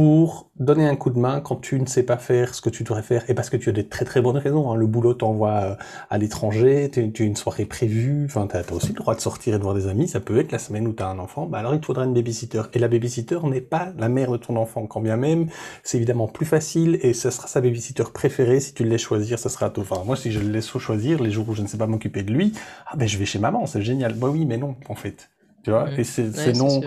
pour 0.00 0.50
donner 0.58 0.88
un 0.88 0.96
coup 0.96 1.10
de 1.10 1.18
main 1.18 1.42
quand 1.42 1.56
tu 1.56 1.78
ne 1.78 1.84
sais 1.84 2.02
pas 2.02 2.16
faire 2.16 2.54
ce 2.54 2.62
que 2.62 2.70
tu 2.70 2.84
devrais 2.84 3.02
faire 3.02 3.28
et 3.28 3.34
parce 3.34 3.50
que 3.50 3.58
tu 3.58 3.68
as 3.68 3.72
des 3.72 3.86
très 3.86 4.06
très 4.06 4.22
bonnes 4.22 4.38
raisons. 4.38 4.72
Hein. 4.72 4.74
Le 4.74 4.86
boulot 4.86 5.12
t'envoie 5.12 5.50
euh, 5.50 5.74
à 6.08 6.16
l'étranger, 6.16 6.88
tu 6.90 7.00
as 7.00 7.22
une 7.22 7.36
soirée 7.36 7.66
prévue, 7.66 8.24
enfin 8.24 8.46
tu 8.46 8.56
as, 8.56 8.72
aussi 8.72 8.88
le 8.88 8.94
droit 8.94 9.14
de 9.14 9.20
sortir 9.20 9.54
et 9.54 9.58
de 9.58 9.62
voir 9.62 9.74
des 9.74 9.88
amis, 9.88 10.08
ça 10.08 10.20
peut 10.20 10.38
être 10.38 10.52
la 10.52 10.58
semaine 10.58 10.88
où 10.88 10.94
tu 10.94 11.02
as 11.02 11.08
un 11.08 11.18
enfant, 11.18 11.44
bah 11.44 11.58
alors 11.58 11.74
il 11.74 11.80
te 11.80 11.84
faudra 11.84 12.06
une 12.06 12.14
babysitter. 12.14 12.62
Et 12.72 12.78
la 12.78 12.88
babysitter 12.88 13.40
n'est 13.44 13.60
pas 13.60 13.92
la 13.98 14.08
mère 14.08 14.32
de 14.32 14.38
ton 14.38 14.56
enfant, 14.56 14.86
quand 14.86 15.02
bien 15.02 15.18
même 15.18 15.48
c'est 15.82 15.98
évidemment 15.98 16.28
plus 16.28 16.46
facile 16.46 16.98
et 17.02 17.12
ce 17.12 17.28
sera 17.28 17.46
sa 17.46 17.60
babysitter 17.60 18.04
préférée 18.04 18.60
si 18.60 18.72
tu 18.72 18.84
le 18.84 18.88
laisses 18.88 19.02
choisir, 19.02 19.38
ça 19.38 19.50
sera 19.50 19.68
tout. 19.68 19.82
Enfin 19.82 20.02
moi 20.06 20.16
si 20.16 20.32
je 20.32 20.40
le 20.40 20.48
laisse 20.48 20.78
choisir 20.78 21.22
les 21.22 21.30
jours 21.30 21.46
où 21.50 21.54
je 21.54 21.60
ne 21.60 21.66
sais 21.66 21.76
pas 21.76 21.86
m'occuper 21.86 22.22
de 22.22 22.32
lui, 22.32 22.54
ah 22.86 22.96
ben 22.96 23.06
je 23.06 23.18
vais 23.18 23.26
chez 23.26 23.38
maman, 23.38 23.66
c'est 23.66 23.82
génial. 23.82 24.14
Bah 24.14 24.28
oui 24.30 24.46
mais 24.46 24.56
non 24.56 24.76
en 24.88 24.94
fait. 24.94 25.28
Tu 25.62 25.68
vois, 25.68 25.90
et 25.98 26.04
c'est 26.04 26.56
non, 26.56 26.80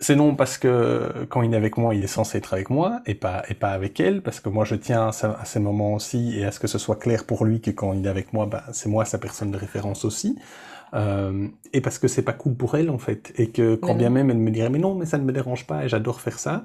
c'est 0.00 0.16
non 0.16 0.34
parce 0.34 0.56
que 0.56 1.26
quand 1.28 1.42
il 1.42 1.52
est 1.52 1.56
avec 1.56 1.76
moi, 1.76 1.94
il 1.94 2.02
est 2.02 2.08
censé 2.08 2.38
être 2.38 2.54
avec 2.54 2.70
moi 2.70 3.00
et 3.04 3.14
pas 3.14 3.42
et 3.48 3.54
pas 3.54 3.70
avec 3.70 4.00
elle, 4.00 4.22
parce 4.22 4.40
que 4.40 4.48
moi 4.48 4.64
je 4.64 4.74
tiens 4.74 5.08
à, 5.08 5.44
ces 5.44 5.60
moments 5.60 5.94
aussi 5.94 6.38
et 6.38 6.46
à 6.46 6.52
ce 6.52 6.58
que 6.58 6.66
ce 6.66 6.78
soit 6.78 6.96
clair 6.96 7.24
pour 7.26 7.44
lui 7.44 7.60
que 7.60 7.70
quand 7.70 7.92
il 7.92 8.06
est 8.06 8.08
avec 8.08 8.32
moi, 8.32 8.46
bah, 8.46 8.64
c'est 8.72 8.88
moi 8.88 9.04
sa 9.04 9.18
personne 9.18 9.50
de 9.50 9.58
référence 9.58 10.04
aussi. 10.06 10.38
Euh, 10.94 11.46
et 11.72 11.80
parce 11.80 11.98
que 11.98 12.08
c'est 12.08 12.22
pas 12.22 12.32
cool 12.32 12.54
pour 12.54 12.74
elle 12.76 12.90
en 12.90 12.98
fait, 12.98 13.32
et 13.36 13.50
que 13.50 13.76
quand 13.76 13.94
bien 13.94 14.10
même 14.10 14.28
elle 14.28 14.38
me 14.38 14.50
dirait 14.50 14.70
mais 14.70 14.80
non 14.80 14.96
mais 14.96 15.06
ça 15.06 15.18
ne 15.18 15.22
me 15.22 15.32
dérange 15.32 15.64
pas 15.64 15.84
et 15.84 15.88
j'adore 15.88 16.20
faire 16.20 16.40
ça, 16.40 16.64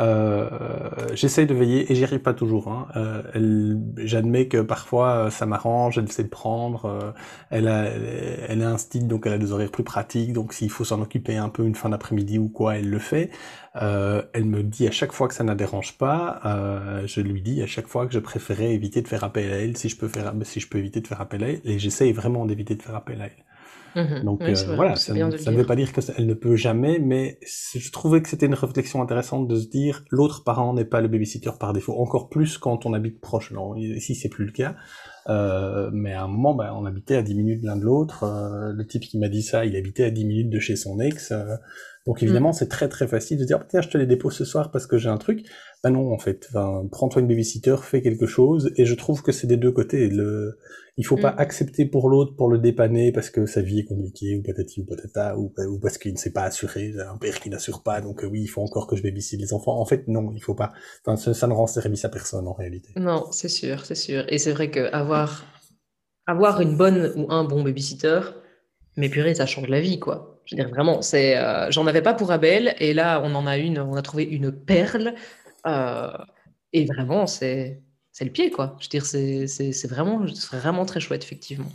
euh, 0.00 0.48
j'essaie 1.14 1.44
de 1.44 1.52
veiller 1.52 1.90
et 1.92 1.94
j'y 1.94 2.04
arrive 2.04 2.20
pas 2.20 2.32
toujours. 2.32 2.68
Hein. 2.68 2.88
Euh, 2.96 3.76
J'admets 3.98 4.48
que 4.48 4.62
parfois 4.62 5.30
ça 5.30 5.44
m'arrange, 5.44 5.98
elle 5.98 6.10
sait 6.10 6.24
prendre, 6.24 6.86
euh, 6.86 7.12
elle 7.50 7.68
a, 7.68 7.84
elle 7.84 8.62
a 8.62 8.70
un 8.70 8.78
style 8.78 9.06
donc 9.06 9.26
elle 9.26 9.34
a 9.34 9.38
des 9.38 9.52
horaires 9.52 9.70
plus 9.70 9.84
pratiques, 9.84 10.32
donc 10.32 10.54
s'il 10.54 10.70
faut 10.70 10.84
s'en 10.84 11.00
occuper 11.02 11.36
un 11.36 11.48
peu 11.50 11.64
une 11.64 11.74
fin 11.74 11.90
d'après-midi 11.90 12.38
ou 12.38 12.48
quoi, 12.48 12.76
elle 12.76 12.88
le 12.88 12.98
fait. 12.98 13.30
Euh, 13.76 14.22
elle 14.32 14.44
me 14.44 14.62
dit 14.62 14.86
à 14.88 14.90
chaque 14.90 15.12
fois 15.12 15.28
que 15.28 15.34
ça 15.34 15.44
ne 15.44 15.54
dérange 15.54 15.96
pas, 15.98 16.40
euh, 16.46 17.06
je 17.06 17.20
lui 17.20 17.42
dis 17.42 17.62
à 17.62 17.66
chaque 17.66 17.86
fois 17.86 18.06
que 18.06 18.12
je 18.12 18.18
préférais 18.18 18.72
éviter 18.72 19.02
de 19.02 19.08
faire 19.08 19.24
appel 19.24 19.52
à 19.52 19.56
elle 19.56 19.76
si 19.76 19.88
je 19.88 19.96
peux 19.96 20.08
faire 20.08 20.32
si 20.44 20.60
je 20.60 20.68
peux 20.68 20.78
éviter 20.78 21.00
de 21.00 21.06
faire 21.06 21.20
appel 21.20 21.44
à 21.44 21.48
elle 21.48 21.60
et 21.64 21.78
j'essaie 21.78 22.12
vraiment 22.12 22.46
d'éviter 22.46 22.74
de 22.76 22.82
faire 22.82 22.96
appel 22.96 23.20
à 23.20 23.26
elle. 23.26 23.44
Mmh 23.94 24.24
Donc 24.24 24.42
euh, 24.42 24.54
voilà, 24.74 24.96
ça, 24.96 25.12
ne 25.12 25.56
veut 25.56 25.66
pas 25.66 25.76
dire 25.76 25.92
qu'elle 25.92 26.26
ne 26.26 26.34
peut 26.34 26.56
jamais, 26.56 26.98
mais 26.98 27.38
je 27.74 27.90
trouvais 27.90 28.22
que 28.22 28.28
c'était 28.28 28.46
une 28.46 28.54
réflexion 28.54 29.02
intéressante 29.02 29.48
de 29.48 29.56
se 29.56 29.68
dire 29.68 30.04
l'autre 30.10 30.44
parent 30.44 30.72
n'est 30.74 30.84
pas 30.84 31.00
le 31.00 31.08
babysitter 31.08 31.50
par 31.58 31.72
défaut, 31.72 31.94
encore 31.98 32.28
plus 32.28 32.58
quand 32.58 32.86
on 32.86 32.94
habite 32.94 33.20
proche. 33.20 33.50
Non, 33.52 33.74
ici 33.76 34.14
c'est 34.14 34.28
plus 34.28 34.46
le 34.46 34.52
cas. 34.52 34.76
Euh, 35.28 35.90
mais 35.92 36.12
à 36.12 36.24
un 36.24 36.28
moment, 36.28 36.54
bah, 36.54 36.72
on 36.74 36.84
habitait 36.84 37.16
à 37.16 37.22
10 37.22 37.34
minutes 37.34 37.62
l'un 37.62 37.76
de 37.76 37.84
l'autre. 37.84 38.24
Euh, 38.24 38.72
le 38.72 38.86
type 38.86 39.02
qui 39.02 39.18
m'a 39.18 39.28
dit 39.28 39.42
ça, 39.42 39.64
il 39.64 39.76
habitait 39.76 40.04
à 40.04 40.10
10 40.10 40.24
minutes 40.24 40.50
de 40.50 40.58
chez 40.58 40.76
son 40.76 40.98
ex. 41.00 41.32
Donc 42.06 42.20
mmh. 42.20 42.24
évidemment, 42.24 42.52
c'est 42.52 42.68
très 42.68 42.88
très 42.88 43.06
facile 43.06 43.38
de 43.38 43.44
dire 43.44 43.64
tiens, 43.68 43.80
je 43.80 43.88
te 43.88 43.98
les 43.98 44.06
dépose 44.06 44.34
ce 44.34 44.44
soir 44.44 44.70
parce 44.70 44.86
que 44.86 44.98
j'ai 44.98 45.08
un 45.08 45.18
truc. 45.18 45.44
Ben 45.84 45.90
non, 45.90 46.12
en 46.12 46.18
fait, 46.18 46.48
enfin, 46.50 46.86
prends-toi 46.90 47.22
une 47.22 47.28
babysitter, 47.28 47.76
fais 47.82 48.02
quelque 48.02 48.26
chose. 48.26 48.72
Et 48.76 48.84
je 48.84 48.94
trouve 48.94 49.22
que 49.22 49.32
c'est 49.32 49.46
des 49.46 49.56
deux 49.56 49.72
côtés. 49.72 50.08
Le, 50.08 50.58
il 50.96 51.06
faut 51.06 51.16
pas 51.16 51.32
mm. 51.32 51.38
accepter 51.38 51.86
pour 51.86 52.08
l'autre 52.08 52.36
pour 52.36 52.48
le 52.48 52.58
dépanner 52.58 53.12
parce 53.12 53.30
que 53.30 53.46
sa 53.46 53.62
vie 53.62 53.80
est 53.80 53.84
compliquée 53.84 54.36
ou 54.36 54.42
patati 54.42 54.80
ou 54.80 54.84
patata 54.84 55.38
ou, 55.38 55.52
ou 55.68 55.78
parce 55.80 55.98
qu'il 55.98 56.12
ne 56.12 56.18
s'est 56.18 56.32
pas 56.32 56.42
assuré, 56.42 56.92
un 57.08 57.16
père 57.16 57.40
qui 57.40 57.50
n'assure 57.50 57.82
pas, 57.82 58.00
donc 58.00 58.24
euh, 58.24 58.28
oui, 58.28 58.42
il 58.42 58.48
faut 58.48 58.62
encore 58.62 58.86
que 58.86 58.96
je 58.96 59.02
babysitte 59.02 59.40
les 59.40 59.52
enfants. 59.54 59.78
En 59.78 59.86
fait, 59.86 60.06
non, 60.08 60.30
il 60.32 60.40
faut 60.40 60.54
pas. 60.54 60.72
Enfin, 61.04 61.16
ça, 61.32 61.46
ne 61.46 61.52
rend 61.52 61.66
service 61.66 62.04
à 62.04 62.08
personne 62.08 62.46
en 62.46 62.52
réalité. 62.52 62.90
Non, 62.96 63.26
c'est 63.30 63.48
sûr, 63.48 63.86
c'est 63.86 63.94
sûr. 63.94 64.24
Et 64.28 64.38
c'est 64.38 64.52
vrai 64.52 64.70
que 64.70 64.92
avoir 64.92 65.44
avoir 66.26 66.60
une 66.60 66.76
bonne 66.76 67.12
ou 67.16 67.30
un 67.30 67.44
bon 67.44 67.62
babysitter, 67.62 68.20
mais 68.96 69.08
purée, 69.08 69.34
ça 69.34 69.46
change 69.46 69.68
la 69.68 69.80
vie, 69.80 69.98
quoi. 69.98 70.31
Je 70.44 70.56
veux 70.56 70.62
dire 70.62 70.70
vraiment, 70.70 71.02
c'est, 71.02 71.36
euh, 71.36 71.70
j'en 71.70 71.86
avais 71.86 72.02
pas 72.02 72.14
pour 72.14 72.30
Abel, 72.32 72.74
et 72.78 72.94
là, 72.94 73.20
on 73.24 73.34
en 73.34 73.46
a 73.46 73.58
une, 73.58 73.78
on 73.78 73.94
a 73.94 74.02
trouvé 74.02 74.24
une 74.24 74.52
perle, 74.52 75.14
euh, 75.66 76.10
et 76.72 76.84
vraiment, 76.86 77.26
c'est 77.26 77.80
c'est 78.12 78.26
le 78.26 78.30
pied, 78.30 78.50
quoi. 78.50 78.76
Je 78.78 78.86
veux 78.86 78.90
dire, 78.90 79.06
c'est 79.06 79.88
vraiment, 79.88 80.22
vraiment 80.52 80.84
très 80.84 81.00
chouette, 81.00 81.24
effectivement. 81.24 81.70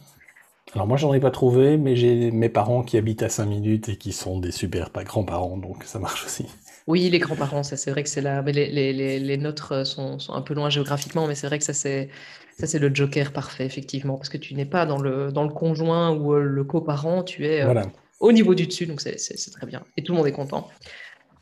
Alors 0.76 0.86
moi, 0.86 0.97
j'en 0.97 1.13
ai 1.13 1.20
pas 1.20 1.32
trouvé, 1.32 1.78
mais 1.78 1.95
j'ai 1.95 2.30
mes 2.30 2.49
parents 2.49 2.84
qui 2.84 2.97
habitent 2.97 3.24
à 3.24 3.30
5 3.30 3.45
minutes 3.45 3.89
et 3.89 3.97
qui 3.97 4.11
sont 4.11 4.39
des 4.39 4.51
super 4.51 4.91
pas 4.91 5.03
grands-parents, 5.03 5.57
donc 5.57 5.84
ça 5.86 5.97
marche 5.97 6.26
aussi. 6.26 6.45
Oui, 6.86 7.09
les 7.09 7.20
grands-parents, 7.20 7.63
ça 7.63 7.76
c'est 7.76 7.91
vrai 7.91 8.03
que 8.03 8.09
c'est 8.09 8.22
là. 8.22 8.41
Mais 8.41 8.51
les, 8.51 8.70
les, 8.70 9.20
les, 9.20 9.38
nôtres 9.38 9.86
sont, 9.86 10.20
sont, 10.20 10.34
un 10.34 10.41
peu 10.41 10.53
loin 10.53 10.70
géographiquement, 10.70 11.28
mais 11.28 11.36
c'est 11.36 11.47
vrai 11.47 11.57
que 11.57 11.63
ça 11.63 11.74
c'est 11.74 12.09
ça 12.57 12.68
c'est 12.68 12.80
le 12.80 12.93
joker 12.93 13.34
parfait, 13.34 13.65
effectivement, 13.65 14.15
parce 14.15 14.30
que 14.30 14.38
tu 14.38 14.55
n'es 14.55 14.65
pas 14.65 14.86
dans 14.86 14.97
le, 14.97 15.32
dans 15.32 15.43
le 15.43 15.53
conjoint 15.53 16.11
ou 16.11 16.34
euh, 16.34 16.41
le 16.41 16.63
coparent, 16.63 17.24
tu 17.24 17.45
es 17.45 17.61
euh, 17.61 17.84
au 18.20 18.32
niveau 18.32 18.55
du 18.55 18.68
dessus, 18.68 18.86
donc 18.86 19.01
c'est 19.01 19.51
très 19.51 19.68
bien. 19.68 19.84
Et 19.95 20.03
tout 20.03 20.13
le 20.13 20.18
monde 20.18 20.28
est 20.28 20.32
content. 20.32 20.70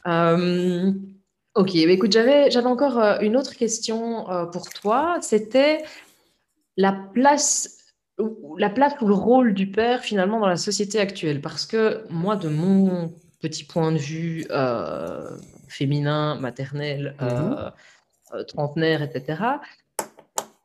Euh, 0.08 0.92
Ok, 1.56 1.72
bah, 1.74 1.92
écoute, 1.92 2.12
j'avais, 2.12 2.54
encore 2.58 3.00
euh, 3.00 3.20
une 3.22 3.38
autre 3.38 3.56
question 3.56 4.30
euh, 4.30 4.46
pour 4.46 4.70
toi. 4.70 5.20
C'était 5.22 5.84
la 6.76 6.92
place, 7.14 7.94
la 8.58 8.70
place 8.70 8.94
ou 9.00 9.08
le 9.08 9.14
rôle 9.14 9.54
du 9.54 9.72
père 9.72 10.02
finalement 10.02 10.42
dans 10.42 10.50
la 10.50 10.58
société 10.58 11.00
actuelle. 11.00 11.40
Parce 11.40 11.66
que 11.66 12.04
moi, 12.10 12.36
de 12.36 12.50
mon 12.50 13.14
petit 13.40 13.64
point 13.64 13.94
de 13.94 13.98
vue 13.98 14.46
euh, 14.52 15.38
féminin, 15.70 16.36
maternel, 16.36 17.16
mmh 17.20 17.72
trentenaire, 18.50 19.02
etc., 19.02 19.44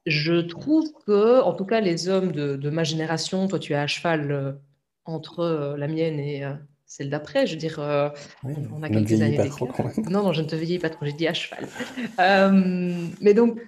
je 0.06 0.40
trouve 0.40 0.90
que, 1.06 1.40
en 1.40 1.52
tout 1.52 1.64
cas, 1.64 1.78
les 1.80 2.08
hommes 2.08 2.32
de, 2.32 2.56
de 2.56 2.70
ma 2.70 2.82
génération, 2.82 3.46
toi 3.46 3.60
tu 3.60 3.74
es 3.74 3.76
à 3.76 3.86
cheval 3.86 4.58
entre 5.04 5.74
la 5.76 5.88
mienne 5.88 6.18
et 6.18 6.44
celle 6.90 7.08
d'après. 7.08 7.46
Je 7.46 7.52
veux 7.52 7.58
dire, 7.58 7.78
euh, 7.78 8.10
on, 8.42 8.82
a 8.82 8.88
quelques 8.88 9.22
années 9.22 9.38
Non, 10.10 10.24
non, 10.24 10.32
je 10.32 10.42
ne 10.42 10.46
te 10.46 10.56
vieillis 10.56 10.80
pas 10.80 10.90
trop, 10.90 11.06
j'ai 11.06 11.12
dit 11.12 11.28
à 11.28 11.32
cheval. 11.32 11.66
Euh, 12.18 13.06
mais 13.20 13.32
donc, 13.32 13.60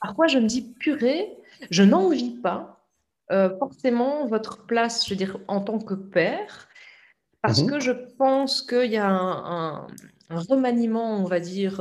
parfois, 0.00 0.28
je 0.28 0.38
me 0.38 0.46
dis, 0.46 0.62
purée, 0.78 1.26
je 1.70 1.82
n'envie 1.82 2.36
pas 2.36 2.84
euh, 3.32 3.56
forcément 3.58 4.26
votre 4.26 4.66
place, 4.66 5.06
je 5.06 5.10
veux 5.10 5.16
dire, 5.16 5.38
en 5.48 5.60
tant 5.62 5.78
que 5.78 5.94
père, 5.94 6.68
parce 7.42 7.62
mhm. 7.62 7.70
que 7.70 7.80
je 7.80 7.92
pense 8.18 8.62
qu'il 8.62 8.90
y 8.90 8.98
a 8.98 9.08
un, 9.10 9.86
remaniement, 10.28 11.16
on 11.16 11.24
va 11.24 11.40
dire, 11.40 11.78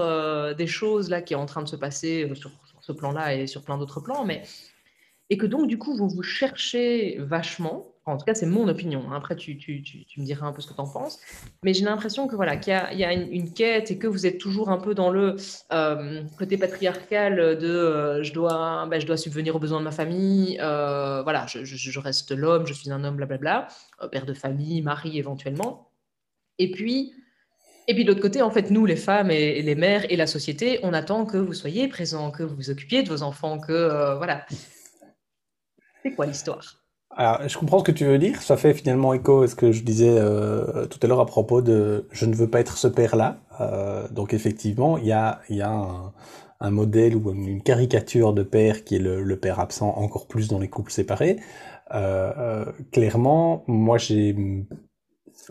des 0.57 0.67
choses 0.67 1.09
là 1.09 1.21
qui 1.21 1.33
est 1.33 1.37
en 1.37 1.45
train 1.45 1.61
de 1.61 1.67
se 1.67 1.75
passer 1.75 2.31
sur, 2.33 2.51
sur 2.65 2.81
ce 2.81 2.93
plan-là 2.93 3.35
et 3.35 3.47
sur 3.47 3.63
plein 3.63 3.77
d'autres 3.77 3.99
plans, 3.99 4.23
mais 4.23 4.43
et 5.29 5.37
que 5.37 5.45
donc, 5.45 5.67
du 5.67 5.77
coup, 5.77 5.95
vous 5.95 6.07
vous 6.07 6.23
cherchez 6.23 7.17
vachement. 7.19 7.91
En 8.11 8.17
tout 8.17 8.25
cas, 8.25 8.33
c'est 8.33 8.45
mon 8.45 8.67
opinion. 8.67 9.03
Hein. 9.09 9.15
Après, 9.17 9.35
tu, 9.35 9.53
me 10.17 10.23
diras 10.23 10.47
un 10.47 10.53
peu 10.53 10.61
ce 10.61 10.67
que 10.67 10.73
tu 10.73 10.79
en 10.79 10.87
penses. 10.87 11.19
Mais 11.63 11.73
j'ai 11.73 11.83
l'impression 11.83 12.27
que 12.27 12.35
voilà, 12.35 12.57
qu'il 12.57 12.73
y 12.73 13.03
a, 13.03 13.13
une, 13.13 13.53
quête 13.53 13.91
et 13.91 13.97
que 13.97 14.07
vous 14.07 14.25
êtes 14.25 14.37
toujours 14.37 14.69
un 14.69 14.77
peu 14.77 14.95
dans 14.95 15.09
le 15.09 15.35
euh, 15.73 16.23
côté 16.37 16.57
patriarcal 16.57 17.57
de 17.57 17.67
euh, 17.67 18.23
je, 18.23 18.33
dois, 18.33 18.87
ben, 18.89 18.99
je 18.99 19.05
dois 19.05 19.17
subvenir 19.17 19.55
aux 19.55 19.59
besoins 19.59 19.79
de 19.79 19.83
ma 19.83 19.91
famille. 19.91 20.57
Euh, 20.61 21.21
voilà, 21.23 21.45
je, 21.47 21.63
je, 21.63 21.99
reste 21.99 22.31
l'homme, 22.31 22.65
je 22.65 22.73
suis 22.73 22.91
un 22.91 23.03
homme, 23.03 23.17
blablabla. 23.17 23.67
père 24.11 24.25
de 24.25 24.33
famille, 24.33 24.81
mari 24.81 25.17
éventuellement. 25.17 25.91
Et 26.59 26.71
puis, 26.71 27.13
et 27.87 27.93
puis 27.93 28.03
de 28.03 28.09
l'autre 28.09 28.21
côté, 28.21 28.41
en 28.41 28.51
fait, 28.51 28.71
nous, 28.71 28.85
les 28.85 28.95
femmes 28.95 29.31
et, 29.31 29.61
les 29.61 29.75
mères 29.75 30.09
et 30.09 30.15
la 30.15 30.27
société, 30.27 30.79
on 30.83 30.93
attend 30.93 31.25
que 31.25 31.37
vous 31.37 31.53
soyez 31.53 31.87
présents, 31.87 32.31
que 32.31 32.43
vous 32.43 32.55
vous 32.55 32.69
occupiez 32.69 33.03
de 33.03 33.09
vos 33.09 33.21
enfants, 33.21 33.59
que 33.59 34.15
voilà. 34.17 34.45
C'est 36.03 36.15
quoi 36.15 36.25
l'histoire? 36.25 36.76
Alors, 37.17 37.49
je 37.49 37.57
comprends 37.57 37.79
ce 37.79 37.83
que 37.83 37.91
tu 37.91 38.05
veux 38.05 38.19
dire. 38.19 38.43
Ça 38.43 38.57
fait 38.57 38.75
finalement 38.75 39.11
écho 39.11 39.41
à 39.41 39.47
ce 39.47 39.55
que 39.55 39.71
je 39.71 39.81
disais 39.81 40.15
euh, 40.19 40.85
tout 40.85 40.99
à 41.01 41.07
l'heure 41.07 41.19
à 41.19 41.25
propos 41.25 41.63
de 41.63 42.07
je 42.11 42.27
ne 42.27 42.35
veux 42.35 42.47
pas 42.47 42.59
être 42.59 42.77
ce 42.77 42.87
père-là. 42.87 43.39
Euh, 43.59 44.07
donc 44.09 44.35
effectivement, 44.35 44.99
il 44.99 45.07
y 45.07 45.11
a, 45.11 45.41
y 45.49 45.61
a 45.61 46.13
un, 46.59 46.69
modèle 46.69 47.15
ou 47.15 47.31
une 47.31 47.63
caricature 47.63 48.33
de 48.33 48.43
père 48.43 48.83
qui 48.83 48.97
est 48.97 48.99
le, 48.99 49.35
père 49.35 49.59
absent, 49.59 49.89
encore 49.97 50.27
plus 50.27 50.47
dans 50.47 50.59
les 50.59 50.67
couples 50.67 50.91
séparés. 50.91 51.37
Euh, 51.95 52.65
clairement, 52.91 53.63
moi 53.65 53.97
j'ai 53.97 54.35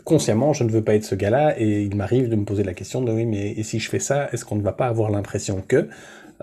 consciemment, 0.05 0.53
je 0.53 0.63
ne 0.63 0.69
veux 0.69 0.83
pas 0.83 0.95
être 0.95 1.03
ce 1.03 1.15
gars-là, 1.15 1.59
et 1.59 1.83
il 1.83 1.95
m'arrive 1.95 2.29
de 2.29 2.35
me 2.35 2.45
poser 2.45 2.63
la 2.63 2.73
question 2.73 3.01
de 3.01 3.11
oui, 3.11 3.25
mais 3.25 3.51
et 3.51 3.63
si 3.63 3.79
je 3.79 3.89
fais 3.89 3.99
ça, 3.99 4.29
est-ce 4.31 4.45
qu'on 4.45 4.55
ne 4.55 4.61
va 4.61 4.73
pas 4.73 4.87
avoir 4.87 5.09
l'impression 5.09 5.61
que 5.67 5.89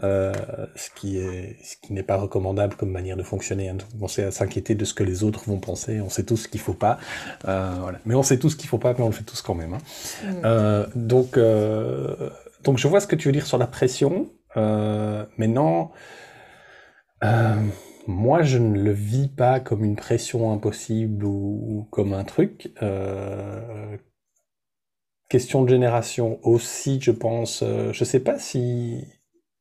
euh, 0.03 0.33
ce 0.75 0.91
qui 0.91 1.19
est 1.19 1.57
ce 1.63 1.77
qui 1.77 1.93
n'est 1.93 2.03
pas 2.03 2.17
recommandable 2.17 2.75
comme 2.75 2.91
manière 2.91 3.17
de 3.17 3.23
fonctionner. 3.23 3.69
Hein. 3.69 3.77
On 4.01 4.09
sait 4.09 4.25
à 4.25 4.31
s'inquiéter 4.31 4.75
de 4.75 4.85
ce 4.85 4.93
que 4.93 5.05
les 5.05 5.23
autres 5.23 5.45
vont 5.47 5.61
penser. 5.61 6.01
On 6.01 6.09
sait 6.09 6.25
tous 6.25 6.37
ce 6.37 6.49
qu'il 6.49 6.61
faut 6.61 6.75
pas. 6.75 6.99
Euh, 7.47 7.75
voilà. 7.81 7.99
Mais 8.05 8.15
on 8.15 8.23
sait 8.23 8.39
tous 8.39 8.51
ce 8.51 8.57
qu'il 8.57 8.69
faut 8.69 8.79
pas, 8.79 8.93
mais 8.95 9.03
on 9.03 9.07
le 9.07 9.13
fait 9.13 9.25
tous 9.25 9.41
quand 9.41 9.55
même. 9.55 9.75
Hein. 9.75 9.79
Mm. 10.25 10.27
Euh, 10.45 10.87
donc 10.97 11.37
euh, 11.37 12.31
donc 12.65 12.79
je 12.79 12.89
vois 12.89 13.01
ce 13.01 13.07
que 13.07 13.15
tu 13.17 13.29
veux 13.29 13.33
dire 13.33 13.47
sur 13.47 13.59
la 13.59 13.67
pression. 13.67 14.31
Euh, 14.57 15.25
maintenant. 15.37 15.93
Moi, 18.07 18.43
je 18.43 18.59
ne 18.59 18.79
le 18.79 18.93
vis 18.93 19.29
pas 19.29 19.61
comme 19.61 19.83
une 19.83 19.97
pression 19.97 20.53
impossible 20.53 21.25
ou, 21.25 21.65
ou 21.67 21.89
comme 21.91 22.13
un 22.13 22.25
truc. 22.25 22.71
Euh, 22.83 23.97
question 25.31 25.63
de 25.63 25.71
génération 25.71 26.39
aussi, 26.43 27.01
je 27.01 27.13
pense. 27.13 27.65
je 27.65 28.05
sais 28.05 28.21
pas 28.21 28.39
si 28.39 29.07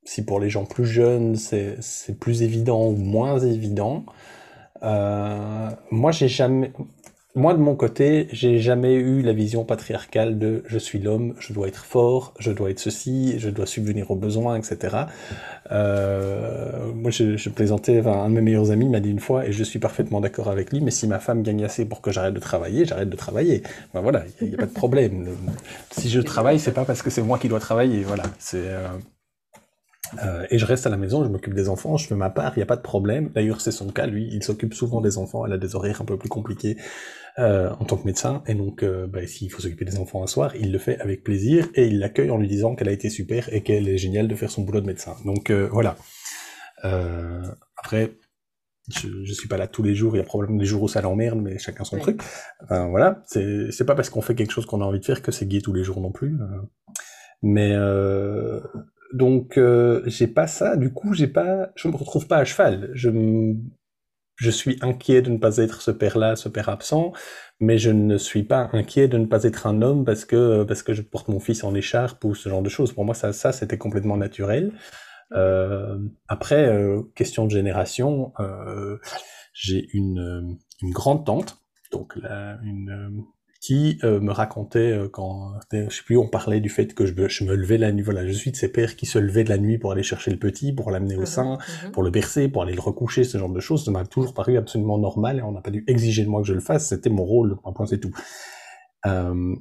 si 0.06 0.24
pour 0.24 0.40
les 0.40 0.50
gens 0.50 0.66
plus 0.66 0.86
jeunes 0.86 1.36
c'est 1.36 2.20
plus 2.20 2.44
évident 2.44 2.88
ou 2.88 2.96
moins 2.96 3.40
évident. 3.40 4.06
Euh, 4.84 5.70
moi, 5.92 6.12
j'ai 6.12 6.28
jamais, 6.28 6.74
moi 7.36 7.54
de 7.54 7.60
mon 7.60 7.76
côté, 7.76 8.28
j'ai 8.32 8.60
jamais 8.60 8.94
eu 8.96 9.22
la 9.22 9.34
vision 9.34 9.64
patriarcale 9.64 10.38
de 10.38 10.64
je 10.68 10.78
suis 10.78 11.00
l'homme, 11.00 11.36
je 11.40 11.54
dois 11.54 11.68
être 11.68 11.86
fort, 11.86 12.34
je 12.38 12.52
dois 12.52 12.70
être 12.70 12.80
ceci, 12.80 13.40
je 13.40 13.50
dois 13.50 13.66
subvenir 13.66 14.12
aux 14.12 14.16
besoins, 14.16 14.58
etc. 14.58 14.98
Euh, 15.72 16.92
moi, 16.94 17.12
je, 17.12 17.38
je 17.38 17.50
plaisantais, 17.50 18.00
enfin, 18.00 18.24
un 18.24 18.30
de 18.30 18.36
mes 18.36 18.42
meilleurs 18.42 18.72
amis 18.72 18.90
m'a 18.90 19.00
dit 19.00 19.10
une 19.10 19.20
fois, 19.20 19.48
et 19.48 19.54
je 19.54 19.64
suis 19.64 19.80
parfaitement 19.80 20.20
d'accord 20.20 20.50
avec 20.50 20.72
lui, 20.72 20.82
mais 20.82 20.92
si 20.92 21.08
ma 21.08 21.20
femme 21.20 21.44
gagne 21.44 21.64
assez 21.64 21.86
pour 21.86 22.02
que 22.02 22.12
j'arrête 22.12 22.34
de 22.34 22.40
travailler, 22.40 22.86
j'arrête 22.86 23.10
de 23.10 23.16
travailler. 23.16 23.64
Ben 23.94 24.02
voilà, 24.02 24.26
il 24.42 24.50
n'y 24.50 24.56
a, 24.56 24.58
pas 24.58 24.66
de 24.66 24.74
problème. 24.74 25.30
si 25.92 26.10
je 26.10 26.20
travaille, 26.20 26.60
c'est 26.60 26.74
pas 26.74 26.86
parce 26.86 27.02
que 27.02 27.10
c'est 27.10 27.24
moi 27.24 27.40
qui 27.40 27.48
dois 27.48 27.60
travailler. 27.60 28.04
Voilà, 28.04 28.24
c'est. 28.38 28.58
Euh, 28.68 28.88
euh, 30.24 30.46
et 30.50 30.58
je 30.58 30.66
reste 30.66 30.86
à 30.86 30.90
la 30.90 30.98
maison, 30.98 31.24
je 31.24 31.30
m'occupe 31.30 31.54
des 31.54 31.70
enfants, 31.70 31.98
je 31.98 32.08
fais 32.08 32.16
ma 32.16 32.30
part, 32.30 32.54
il 32.56 32.60
n'y 32.60 32.64
a 32.64 32.68
pas 32.68 32.76
de 32.76 32.82
problème. 32.82 33.30
D'ailleurs, 33.34 33.62
c'est 33.62 33.72
son 33.72 33.88
cas, 33.88 34.06
lui, 34.06 34.28
il 34.32 34.44
s'occupe 34.44 34.74
souvent 34.74 35.02
des 35.02 35.18
enfants, 35.18 35.46
elle 35.46 35.54
a 35.54 35.58
des 35.58 35.76
horaires 35.76 36.02
un 36.02 36.06
peu 36.06 36.18
plus 36.18 36.30
compliqués 36.30 36.78
euh, 37.40 37.70
en 37.80 37.86
tant 37.86 37.98
que 37.98 38.06
médecin, 38.06 38.44
et 38.46 38.54
donc 38.54 38.84
euh, 38.84 39.08
bah, 39.08 39.26
s'il 39.26 39.52
faut 39.52 39.62
s'occuper 39.62 39.86
des 39.86 39.98
enfants 39.98 40.24
un 40.24 40.28
soir, 40.28 40.56
il 40.56 40.72
le 40.72 40.78
fait 40.78 41.00
avec 41.00 41.24
plaisir, 41.24 41.68
et 41.76 41.88
il 41.88 42.00
l'accueille 42.00 42.30
en 42.30 42.38
lui 42.38 42.48
disant 42.48 42.76
qu'elle 42.76 42.90
a 42.90 42.92
été 42.92 43.10
super 43.10 43.52
et 43.54 43.64
qu'elle 43.64 43.88
est 43.88 43.98
géniale 43.98 44.28
de 44.28 44.36
faire 44.36 44.52
son 44.52 44.62
boulot 44.64 44.82
de 44.82 44.88
médecin. 44.88 45.16
Donc 45.26 45.50
euh, 45.50 45.68
voilà. 45.72 45.96
Euh, 46.86 47.42
après, 47.78 48.18
je, 48.90 49.08
je 49.24 49.34
suis 49.34 49.48
pas 49.48 49.58
là 49.58 49.68
tous 49.68 49.82
les 49.82 49.96
jours, 49.96 50.16
il 50.16 50.20
y 50.20 50.22
a 50.22 50.26
probablement 50.26 50.60
des 50.60 50.66
jours 50.66 50.84
où 50.84 50.88
ça 50.90 51.02
l'emmerde, 51.02 51.40
mais 51.42 51.58
chacun 51.58 51.86
son 51.86 51.98
truc. 51.98 52.22
Enfin, 52.64 52.90
voilà, 52.90 53.24
c'est 53.26 53.86
pas 53.86 53.96
parce 53.96 54.10
qu'on 54.10 54.22
fait 54.22 54.36
quelque 54.36 54.52
chose 54.52 54.66
qu'on 54.66 54.82
a 54.82 54.86
envie 54.86 55.00
de 55.00 55.06
faire 55.06 55.22
que 55.22 55.32
c'est 55.32 55.48
gay 55.48 55.62
tous 55.62 55.74
les 55.74 55.84
jours 55.84 56.02
non 56.02 56.12
plus. 56.12 56.38
Mais 57.42 57.72
euh, 57.74 58.60
donc 59.14 59.58
euh, 59.58 60.02
j'ai 60.08 60.28
pas 60.28 60.48
ça. 60.48 60.76
Du 60.78 60.92
coup, 60.92 61.14
j'ai 61.14 61.28
pas, 61.28 61.70
je 61.76 61.88
me 61.88 61.96
retrouve 61.96 62.28
pas 62.28 62.38
à 62.38 62.46
cheval. 62.46 62.90
Je 62.94 63.10
je 64.36 64.50
suis 64.50 64.78
inquiet 64.82 65.22
de 65.22 65.30
ne 65.30 65.38
pas 65.38 65.58
être 65.58 65.82
ce 65.82 65.92
père-là, 65.92 66.36
ce 66.36 66.50
père 66.50 66.68
absent, 66.70 67.14
mais 67.60 67.78
je 67.78 67.92
ne 67.92 68.18
suis 68.18 68.44
pas 68.44 68.70
inquiet 68.74 69.08
de 69.08 69.18
ne 69.18 69.26
pas 69.28 69.44
être 69.44 69.68
un 69.68 69.82
homme 69.82 70.06
parce 70.06 70.26
que 70.26 70.64
parce 70.64 70.84
que 70.84 70.94
je 70.94 71.04
porte 71.04 71.28
mon 71.30 71.40
fils 71.40 71.64
en 71.64 71.76
écharpe 71.76 72.24
ou 72.26 72.36
ce 72.36 72.50
genre 72.50 72.64
de 72.64 72.70
choses. 72.70 72.94
Pour 72.94 73.06
moi, 73.06 73.16
ça, 73.16 73.32
ça 73.34 73.52
c'était 73.52 73.78
complètement 73.78 74.18
naturel. 74.18 74.74
Euh, 75.34 75.98
après, 76.28 76.68
euh, 76.68 77.04
question 77.16 77.46
de 77.46 77.52
génération, 77.52 78.34
j'ai 79.54 79.88
une, 79.94 80.58
une 80.82 80.92
grande 80.92 81.26
tante, 81.26 81.60
donc 81.92 82.16
là, 82.16 82.58
une, 82.64 83.24
qui 83.64 83.98
euh, 84.04 84.20
me 84.20 84.34
racontait 84.34 84.92
euh, 84.92 85.08
quand, 85.08 85.54
je 85.72 85.88
sais 85.90 86.04
plus, 86.04 86.18
on 86.18 86.28
parlait 86.28 86.60
du 86.60 86.68
fait 86.68 86.94
que 86.94 87.06
je, 87.06 87.14
je, 87.30 87.46
me 87.46 87.56
levais 87.56 87.78
la 87.78 87.94
nuit. 87.94 88.04
Voilà, 88.04 88.28
je 88.28 88.34
suis 88.34 88.52
de 88.52 88.58
ces 88.58 88.70
pères 88.70 88.98
qui 88.98 89.06
se 89.06 89.18
levaient 89.18 89.46
de 89.46 89.50
la 89.50 89.58
nuit 89.58 89.78
pour 89.78 89.94
aller 89.94 90.04
chercher 90.04 90.32
le 90.32 90.38
petit, 90.38 90.74
pour 90.74 90.92
l'amener 90.92 91.16
au 91.16 91.22
mhm, 91.22 91.26
sein, 91.26 91.58
mhm. 91.86 91.92
pour 91.92 92.04
le 92.04 92.12
bercer, 92.12 92.50
pour 92.50 92.64
aller 92.64 92.74
le 92.74 92.82
recoucher, 92.82 93.24
ce 93.24 93.38
genre 93.38 93.48
de 93.48 93.62
choses. 93.62 93.86
Ça 93.86 93.92
m'a 93.92 94.04
toujours 94.04 94.34
paru 94.34 94.58
absolument 94.58 94.98
normal 94.98 95.40
et 95.40 95.42
on 95.44 95.54
n'a 95.54 95.62
pas 95.62 95.72
dû 95.72 95.86
exiger 95.88 96.26
de 96.26 96.30
moi 96.30 96.42
que 96.42 96.48
je 96.48 96.54
le 96.54 96.60
fasse. 96.60 96.90
C'était 96.90 97.10
mon 97.10 97.24
rôle. 97.24 97.56
Un 97.64 97.72
point, 97.72 97.86
c'est 97.86 98.00
tout. 98.00 98.12
Euh, 99.06 99.56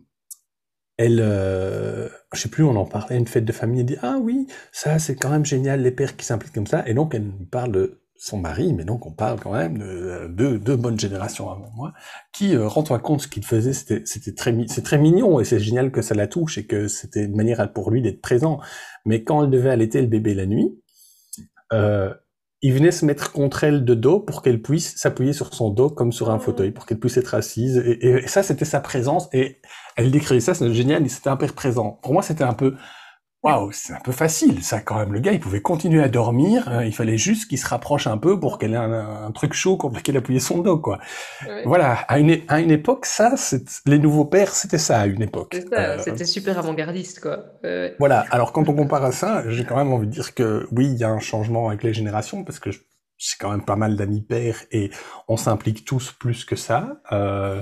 elle, 0.96 1.20
euh, 1.22 2.08
je 2.34 2.40
sais 2.40 2.48
plus, 2.48 2.64
on 2.64 2.74
en 2.74 2.84
parlait, 2.84 3.16
une 3.16 3.28
fête 3.28 3.44
de 3.44 3.52
famille, 3.52 3.82
elle 3.82 3.86
dit 3.86 3.98
ah 4.02 4.18
oui, 4.20 4.48
ça 4.72 4.98
c'est 4.98 5.14
quand 5.14 5.30
même 5.30 5.46
génial 5.46 5.80
les 5.80 5.92
pères 5.92 6.16
qui 6.16 6.26
s'impliquent 6.26 6.54
comme 6.54 6.66
ça, 6.66 6.86
et 6.86 6.94
donc 6.94 7.14
elle 7.14 7.22
me 7.22 7.46
parle 7.46 7.72
de 7.72 8.01
son 8.22 8.38
mari, 8.38 8.72
mais 8.72 8.84
donc 8.84 9.04
on 9.04 9.10
parle 9.10 9.40
quand 9.40 9.52
même 9.52 9.78
de 9.78 10.56
deux, 10.56 10.76
bonnes 10.76 10.98
générations 10.98 11.50
avant 11.50 11.72
moi, 11.74 11.92
qui, 12.32 12.54
euh, 12.54 12.68
rends-toi 12.68 13.00
compte, 13.00 13.22
ce 13.22 13.26
qu'il 13.26 13.44
faisait, 13.44 13.72
c'était, 13.72 14.32
très, 14.32 14.56
c'est 14.68 14.84
très 14.84 14.98
mignon 14.98 15.40
et 15.40 15.44
c'est 15.44 15.58
génial 15.58 15.90
que 15.90 16.02
ça 16.02 16.14
la 16.14 16.28
touche 16.28 16.56
et 16.56 16.64
que 16.64 16.86
c'était 16.86 17.24
une 17.24 17.34
manière 17.34 17.72
pour 17.72 17.90
lui 17.90 18.00
d'être 18.00 18.22
présent. 18.22 18.60
Mais 19.04 19.24
quand 19.24 19.42
elle 19.42 19.50
devait 19.50 19.70
allaiter 19.70 20.00
le 20.00 20.06
bébé 20.06 20.34
la 20.34 20.46
nuit, 20.46 20.70
euh, 21.72 22.14
il 22.60 22.72
venait 22.72 22.92
se 22.92 23.04
mettre 23.04 23.32
contre 23.32 23.64
elle 23.64 23.84
de 23.84 23.94
dos 23.94 24.20
pour 24.20 24.42
qu'elle 24.42 24.62
puisse 24.62 24.94
s'appuyer 24.96 25.32
sur 25.32 25.52
son 25.52 25.70
dos 25.70 25.90
comme 25.90 26.12
sur 26.12 26.30
un 26.30 26.36
oh. 26.36 26.38
fauteuil, 26.40 26.70
pour 26.70 26.86
qu'elle 26.86 27.00
puisse 27.00 27.16
être 27.16 27.34
assise. 27.34 27.78
Et, 27.78 28.06
et 28.06 28.28
ça, 28.28 28.44
c'était 28.44 28.64
sa 28.64 28.78
présence. 28.78 29.28
Et 29.32 29.60
elle 29.96 30.12
décrivait 30.12 30.38
ça, 30.38 30.54
c'était 30.54 30.72
génial, 30.72 31.10
c'était 31.10 31.30
un 31.30 31.36
père 31.36 31.54
présent. 31.54 31.98
Pour 32.04 32.12
moi, 32.12 32.22
c'était 32.22 32.44
un 32.44 32.54
peu, 32.54 32.76
Waouh, 33.42 33.72
c'est 33.72 33.92
un 33.92 33.98
peu 33.98 34.12
facile, 34.12 34.62
ça 34.62 34.80
quand 34.80 34.96
même. 34.96 35.12
Le 35.12 35.18
gars, 35.18 35.32
il 35.32 35.40
pouvait 35.40 35.60
continuer 35.60 36.00
à 36.00 36.08
dormir. 36.08 36.68
Hein, 36.68 36.84
il 36.84 36.94
fallait 36.94 37.18
juste 37.18 37.48
qu'il 37.48 37.58
se 37.58 37.66
rapproche 37.66 38.06
un 38.06 38.16
peu 38.16 38.38
pour 38.38 38.56
qu'elle 38.56 38.74
ait 38.74 38.76
un, 38.76 39.32
truc 39.32 39.52
chaud 39.52 39.76
contre 39.76 39.96
lequel 39.96 40.16
appuyer 40.16 40.38
son 40.38 40.58
dos, 40.58 40.78
quoi. 40.78 41.00
Voilà. 41.64 41.92
À 42.06 42.20
une, 42.20 42.40
à 42.46 42.60
une 42.60 42.70
époque, 42.70 43.04
ça, 43.04 43.34
les 43.86 43.98
nouveaux 43.98 44.26
pères, 44.26 44.54
c'était 44.54 44.78
ça 44.78 45.00
à 45.00 45.06
une 45.06 45.22
époque. 45.22 45.60
Euh, 45.72 45.98
c'était 45.98 46.24
super 46.24 46.58
avant-gardiste, 46.58 47.20
quoi. 47.20 47.44
Voilà. 47.98 48.24
Alors 48.30 48.52
quand 48.52 48.68
on 48.68 48.74
compare 48.74 49.04
à 49.04 49.12
ça, 49.12 49.42
j'ai 49.48 49.64
quand 49.64 49.76
même 49.76 49.92
envie 49.92 50.06
de 50.06 50.12
dire 50.12 50.34
que 50.34 50.68
oui, 50.70 50.86
il 50.86 50.98
y 50.98 51.04
a 51.04 51.10
un 51.10 51.18
changement 51.18 51.68
avec 51.68 51.82
les 51.82 51.92
générations 51.92 52.44
parce 52.44 52.60
que 52.60 52.70
j'ai 52.70 53.36
quand 53.38 53.50
même 53.50 53.64
pas 53.64 53.76
mal 53.76 53.96
d'amis 53.96 54.20
pères 54.20 54.64
et 54.70 54.90
on 55.28 55.36
s'implique 55.36 55.84
tous 55.84 56.12
plus 56.12 56.44
que 56.44 56.56
ça. 56.56 57.00
Euh, 57.12 57.60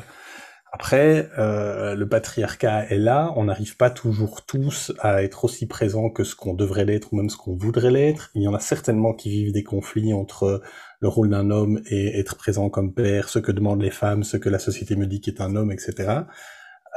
après, 0.72 1.28
euh, 1.36 1.96
le 1.96 2.08
patriarcat 2.08 2.86
est 2.90 2.98
là, 2.98 3.32
on 3.34 3.44
n'arrive 3.44 3.76
pas 3.76 3.90
toujours 3.90 4.46
tous 4.46 4.92
à 5.00 5.24
être 5.24 5.44
aussi 5.44 5.66
présents 5.66 6.10
que 6.10 6.22
ce 6.22 6.36
qu'on 6.36 6.54
devrait 6.54 6.84
l'être 6.84 7.12
ou 7.12 7.16
même 7.16 7.28
ce 7.28 7.36
qu'on 7.36 7.56
voudrait 7.56 7.90
l'être. 7.90 8.30
Il 8.34 8.42
y 8.42 8.48
en 8.48 8.54
a 8.54 8.60
certainement 8.60 9.12
qui 9.12 9.30
vivent 9.30 9.52
des 9.52 9.64
conflits 9.64 10.12
entre 10.12 10.62
le 11.00 11.08
rôle 11.08 11.30
d'un 11.30 11.50
homme 11.50 11.80
et 11.86 12.20
être 12.20 12.36
présent 12.36 12.70
comme 12.70 12.94
père, 12.94 13.28
ce 13.28 13.40
que 13.40 13.50
demandent 13.50 13.82
les 13.82 13.90
femmes, 13.90 14.22
ce 14.22 14.36
que 14.36 14.48
la 14.48 14.60
société 14.60 14.94
me 14.94 15.06
dit 15.06 15.20
qu'est 15.20 15.40
un 15.40 15.56
homme, 15.56 15.72
etc. 15.72 16.20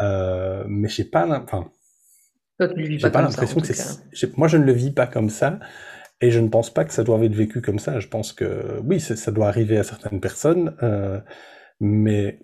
Euh, 0.01 0.63
mais 0.67 0.87
j'ai 0.87 1.05
pas, 1.05 1.25
enfin, 1.27 1.71
j'ai 2.59 3.09
pas 3.09 3.23
l'impression 3.23 3.59
que 3.59 3.73
c'est. 3.73 4.37
Moi, 4.37 4.47
je 4.47 4.57
ne 4.57 4.65
le 4.65 4.73
vis 4.73 4.91
pas 4.91 5.07
comme 5.07 5.29
ça. 5.29 5.59
Et 6.21 6.31
je 6.31 6.39
ne 6.39 6.47
pense 6.47 6.73
pas 6.73 6.85
que 6.85 6.93
ça 6.93 7.03
doit 7.03 7.21
être 7.25 7.35
vécu 7.35 7.61
comme 7.61 7.79
ça. 7.79 7.99
Je 7.99 8.07
pense 8.07 8.31
que 8.31 8.79
oui, 8.85 9.01
ça 9.01 9.31
doit 9.31 9.47
arriver 9.47 9.77
à 9.77 9.83
certaines 9.83 10.21
personnes, 10.21 10.73
euh, 10.81 11.19
mais 11.81 12.39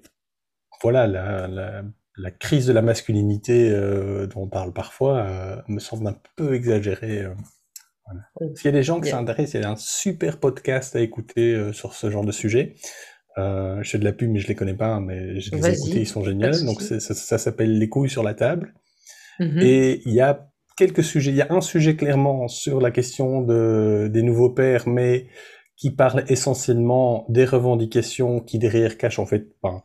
voilà, 0.81 1.07
la, 1.07 1.83
la 2.17 2.31
crise 2.31 2.67
de 2.67 2.73
la 2.73 2.81
masculinité 2.81 3.71
dont 4.33 4.43
on 4.43 4.47
parle 4.47 4.73
parfois 4.73 5.63
me 5.67 5.79
semble 5.79 6.07
un 6.07 6.17
peu 6.35 6.53
exagérée. 6.53 7.25
S'il 8.55 8.65
y 8.65 8.67
a 8.69 8.71
des 8.71 8.83
gens 8.83 8.99
qui 8.99 9.09
s'intéressent, 9.09 9.53
il 9.55 9.61
y 9.61 9.65
a 9.65 9.71
un 9.71 9.75
super 9.75 10.39
podcast 10.39 10.95
à 10.95 11.01
écouter 11.01 11.71
sur 11.73 11.93
ce 11.93 12.09
genre 12.09 12.25
de 12.25 12.31
sujet. 12.31 12.75
je 13.37 13.81
fais 13.83 13.99
de 13.99 14.03
la 14.03 14.13
pub, 14.13 14.31
mais 14.31 14.39
je 14.39 14.47
les 14.47 14.55
connais 14.55 14.73
pas, 14.73 14.99
mais 14.99 15.39
je 15.39 15.51
les 15.51 15.67
ai 15.67 15.73
écoutés, 15.73 16.01
ils 16.01 16.07
sont 16.07 16.23
géniaux. 16.23 16.51
Donc 16.65 16.81
ça, 16.81 16.99
ça 16.99 17.37
s'appelle 17.37 17.77
Les 17.77 17.89
couilles 17.89 18.09
sur 18.09 18.23
la 18.23 18.33
table. 18.33 18.73
Mmh 19.39 19.59
Et 19.61 20.01
il 20.05 20.13
y 20.13 20.21
a 20.21 20.49
quelques 20.79 21.03
sujets. 21.03 21.31
Il 21.31 21.37
y 21.37 21.41
a 21.41 21.47
un 21.51 21.61
sujet 21.61 21.95
clairement 21.95 22.47
sur 22.47 22.79
la 22.79 22.91
question 22.91 23.41
de, 23.41 24.09
des 24.11 24.23
nouveaux 24.23 24.49
pères, 24.49 24.87
mais 24.87 25.27
qui 25.75 25.91
parle 25.91 26.23
essentiellement 26.27 27.25
des 27.29 27.45
revendications 27.45 28.39
qui 28.39 28.59
derrière 28.59 28.97
cachent 28.97 29.19
en 29.19 29.25
fait. 29.25 29.47
Enfin, 29.61 29.83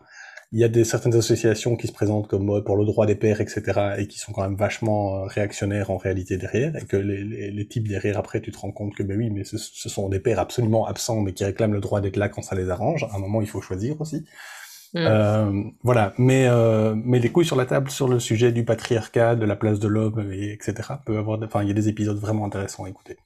il 0.55 0.61
y 0.61 0.65
a 0.65 0.69
des 0.69 0.85
certaines 0.85 1.15
associations 1.15 1.75
qui 1.75 1.89
se 1.89 1.93
présentent 1.93 2.29
comme 2.29 2.49
euh, 2.49 2.61
pour 2.61 2.77
le 2.77 2.85
droit 2.85 3.07
des 3.07 3.17
pères, 3.17 3.41
etc., 3.41 3.97
et 3.99 4.07
qui 4.07 4.19
sont 4.21 4.33
quand 4.33 4.43
même 4.43 4.55
vachement 4.55 5.17
euh, 5.17 5.25
réactionnaires 5.27 5.91
en 5.91 5.97
réalité 5.97 6.37
derrière, 6.37 6.77
et 6.77 6.87
que 6.87 6.97
les, 6.97 7.25
les, 7.25 7.51
les 7.51 7.67
types 7.67 7.89
derrière 7.89 8.19
après, 8.19 8.41
tu 8.41 8.53
te 8.53 8.59
rends 8.59 8.71
compte 8.71 8.95
que 8.95 9.03
ben 9.03 9.19
oui, 9.19 9.31
mais 9.31 9.43
ce, 9.43 9.59
ce 9.59 9.89
sont 9.89 10.09
des 10.09 10.21
pères 10.21 10.39
absolument 10.39 10.87
absents, 10.87 11.21
mais 11.21 11.33
qui 11.33 11.45
réclament 11.45 11.75
le 11.75 11.81
droit 11.81 12.01
d'être 12.01 12.17
là 12.17 12.29
quand 12.29 12.43
ça 12.43 12.55
les 12.55 12.71
arrange. 12.71 13.05
À 13.11 13.17
un 13.17 13.19
moment, 13.19 13.43
il 13.43 13.49
faut 13.49 13.61
choisir 13.61 14.01
aussi. 14.01 14.25
Mm. 14.95 14.99
Euh, 14.99 15.63
voilà, 15.83 16.15
mais 16.19 16.47
euh, 16.47 16.95
mais 16.95 17.19
les 17.19 17.31
couilles 17.33 17.45
sur 17.45 17.57
la 17.57 17.67
table 17.67 17.91
sur 17.91 18.07
le 18.07 18.21
sujet 18.21 18.53
du 18.53 18.65
patriarcat, 18.65 19.35
de 19.35 19.45
la 19.45 19.57
place 19.57 19.81
de 19.81 19.89
l'homme, 19.89 20.31
etc. 20.33 20.75
Peut 21.05 21.19
avoir, 21.19 21.41
enfin, 21.43 21.63
il 21.63 21.69
y 21.69 21.73
a 21.73 21.75
des 21.75 21.89
épisodes 21.89 22.17
vraiment 22.17 22.45
intéressants 22.47 22.85
à 22.85 22.89
écouter. 22.89 23.17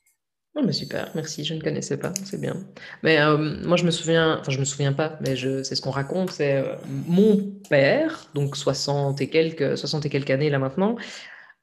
Oh, 0.59 0.63
mais 0.65 0.73
super, 0.73 1.09
merci, 1.15 1.45
je 1.45 1.55
ne 1.55 1.61
connaissais 1.61 1.97
pas, 1.97 2.13
c'est 2.25 2.41
bien. 2.41 2.57
Mais 3.05 3.21
euh, 3.21 3.37
moi, 3.65 3.77
je 3.77 3.85
me 3.85 3.93
souviens, 3.93 4.39
enfin, 4.41 4.51
je 4.51 4.59
me 4.59 4.65
souviens 4.65 4.93
pas, 4.93 5.17
mais 5.21 5.37
je, 5.37 5.63
c'est 5.63 5.77
ce 5.77 5.83
qu'on 5.83 5.93
raconte, 5.93 6.33
c'est 6.33 6.57
euh, 6.57 6.75
mon 7.07 7.39
père, 7.71 8.27
donc 8.35 8.57
60 8.57 9.21
et 9.21 9.29
quelques, 9.29 9.79
60 9.79 10.07
et 10.07 10.11
quelques 10.11 10.31
années 10.31 10.51
là 10.51 10.59
maintenant, 10.59 10.97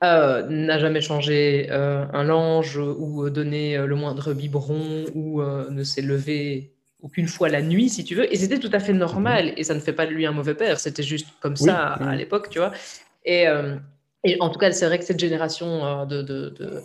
euh, 0.03 0.45
n'a 0.47 0.79
jamais 0.79 1.01
changé 1.01 1.69
un 1.69 2.23
linge 2.23 2.77
ou 2.77 3.29
donné 3.29 3.77
le 3.77 3.95
moindre 3.95 4.33
biberon 4.33 5.05
ou 5.13 5.41
ne 5.41 5.83
s'est 5.83 6.01
levé 6.01 6.71
aucune 7.01 7.27
fois 7.27 7.49
la 7.49 7.61
nuit, 7.61 7.89
si 7.89 8.05
tu 8.05 8.15
veux. 8.15 8.31
Et 8.31 8.37
c'était 8.37 8.59
tout 8.59 8.69
à 8.71 8.79
fait 8.79 8.93
normal. 8.93 9.47
Mhm. 9.47 9.53
Et 9.57 9.63
ça 9.63 9.73
ne 9.73 9.79
fait 9.79 9.93
pas 9.93 10.05
de 10.05 10.11
lui 10.11 10.25
un 10.25 10.31
mauvais 10.31 10.55
père. 10.55 10.79
C'était 10.79 11.03
juste 11.03 11.27
comme 11.41 11.57
ça 11.57 11.93
à 11.93 12.15
l'époque, 12.15 12.49
tu 12.49 12.59
vois. 12.59 12.71
Et, 13.25 13.45
et, 14.23 14.37
en 14.39 14.49
tout 14.49 14.59
cas, 14.59 14.71
c'est 14.71 14.85
vrai 14.85 14.99
que 14.99 15.05
cette 15.05 15.19
génération 15.19 16.05
de, 16.05 16.21
de, 16.21 16.49
de 16.49 16.81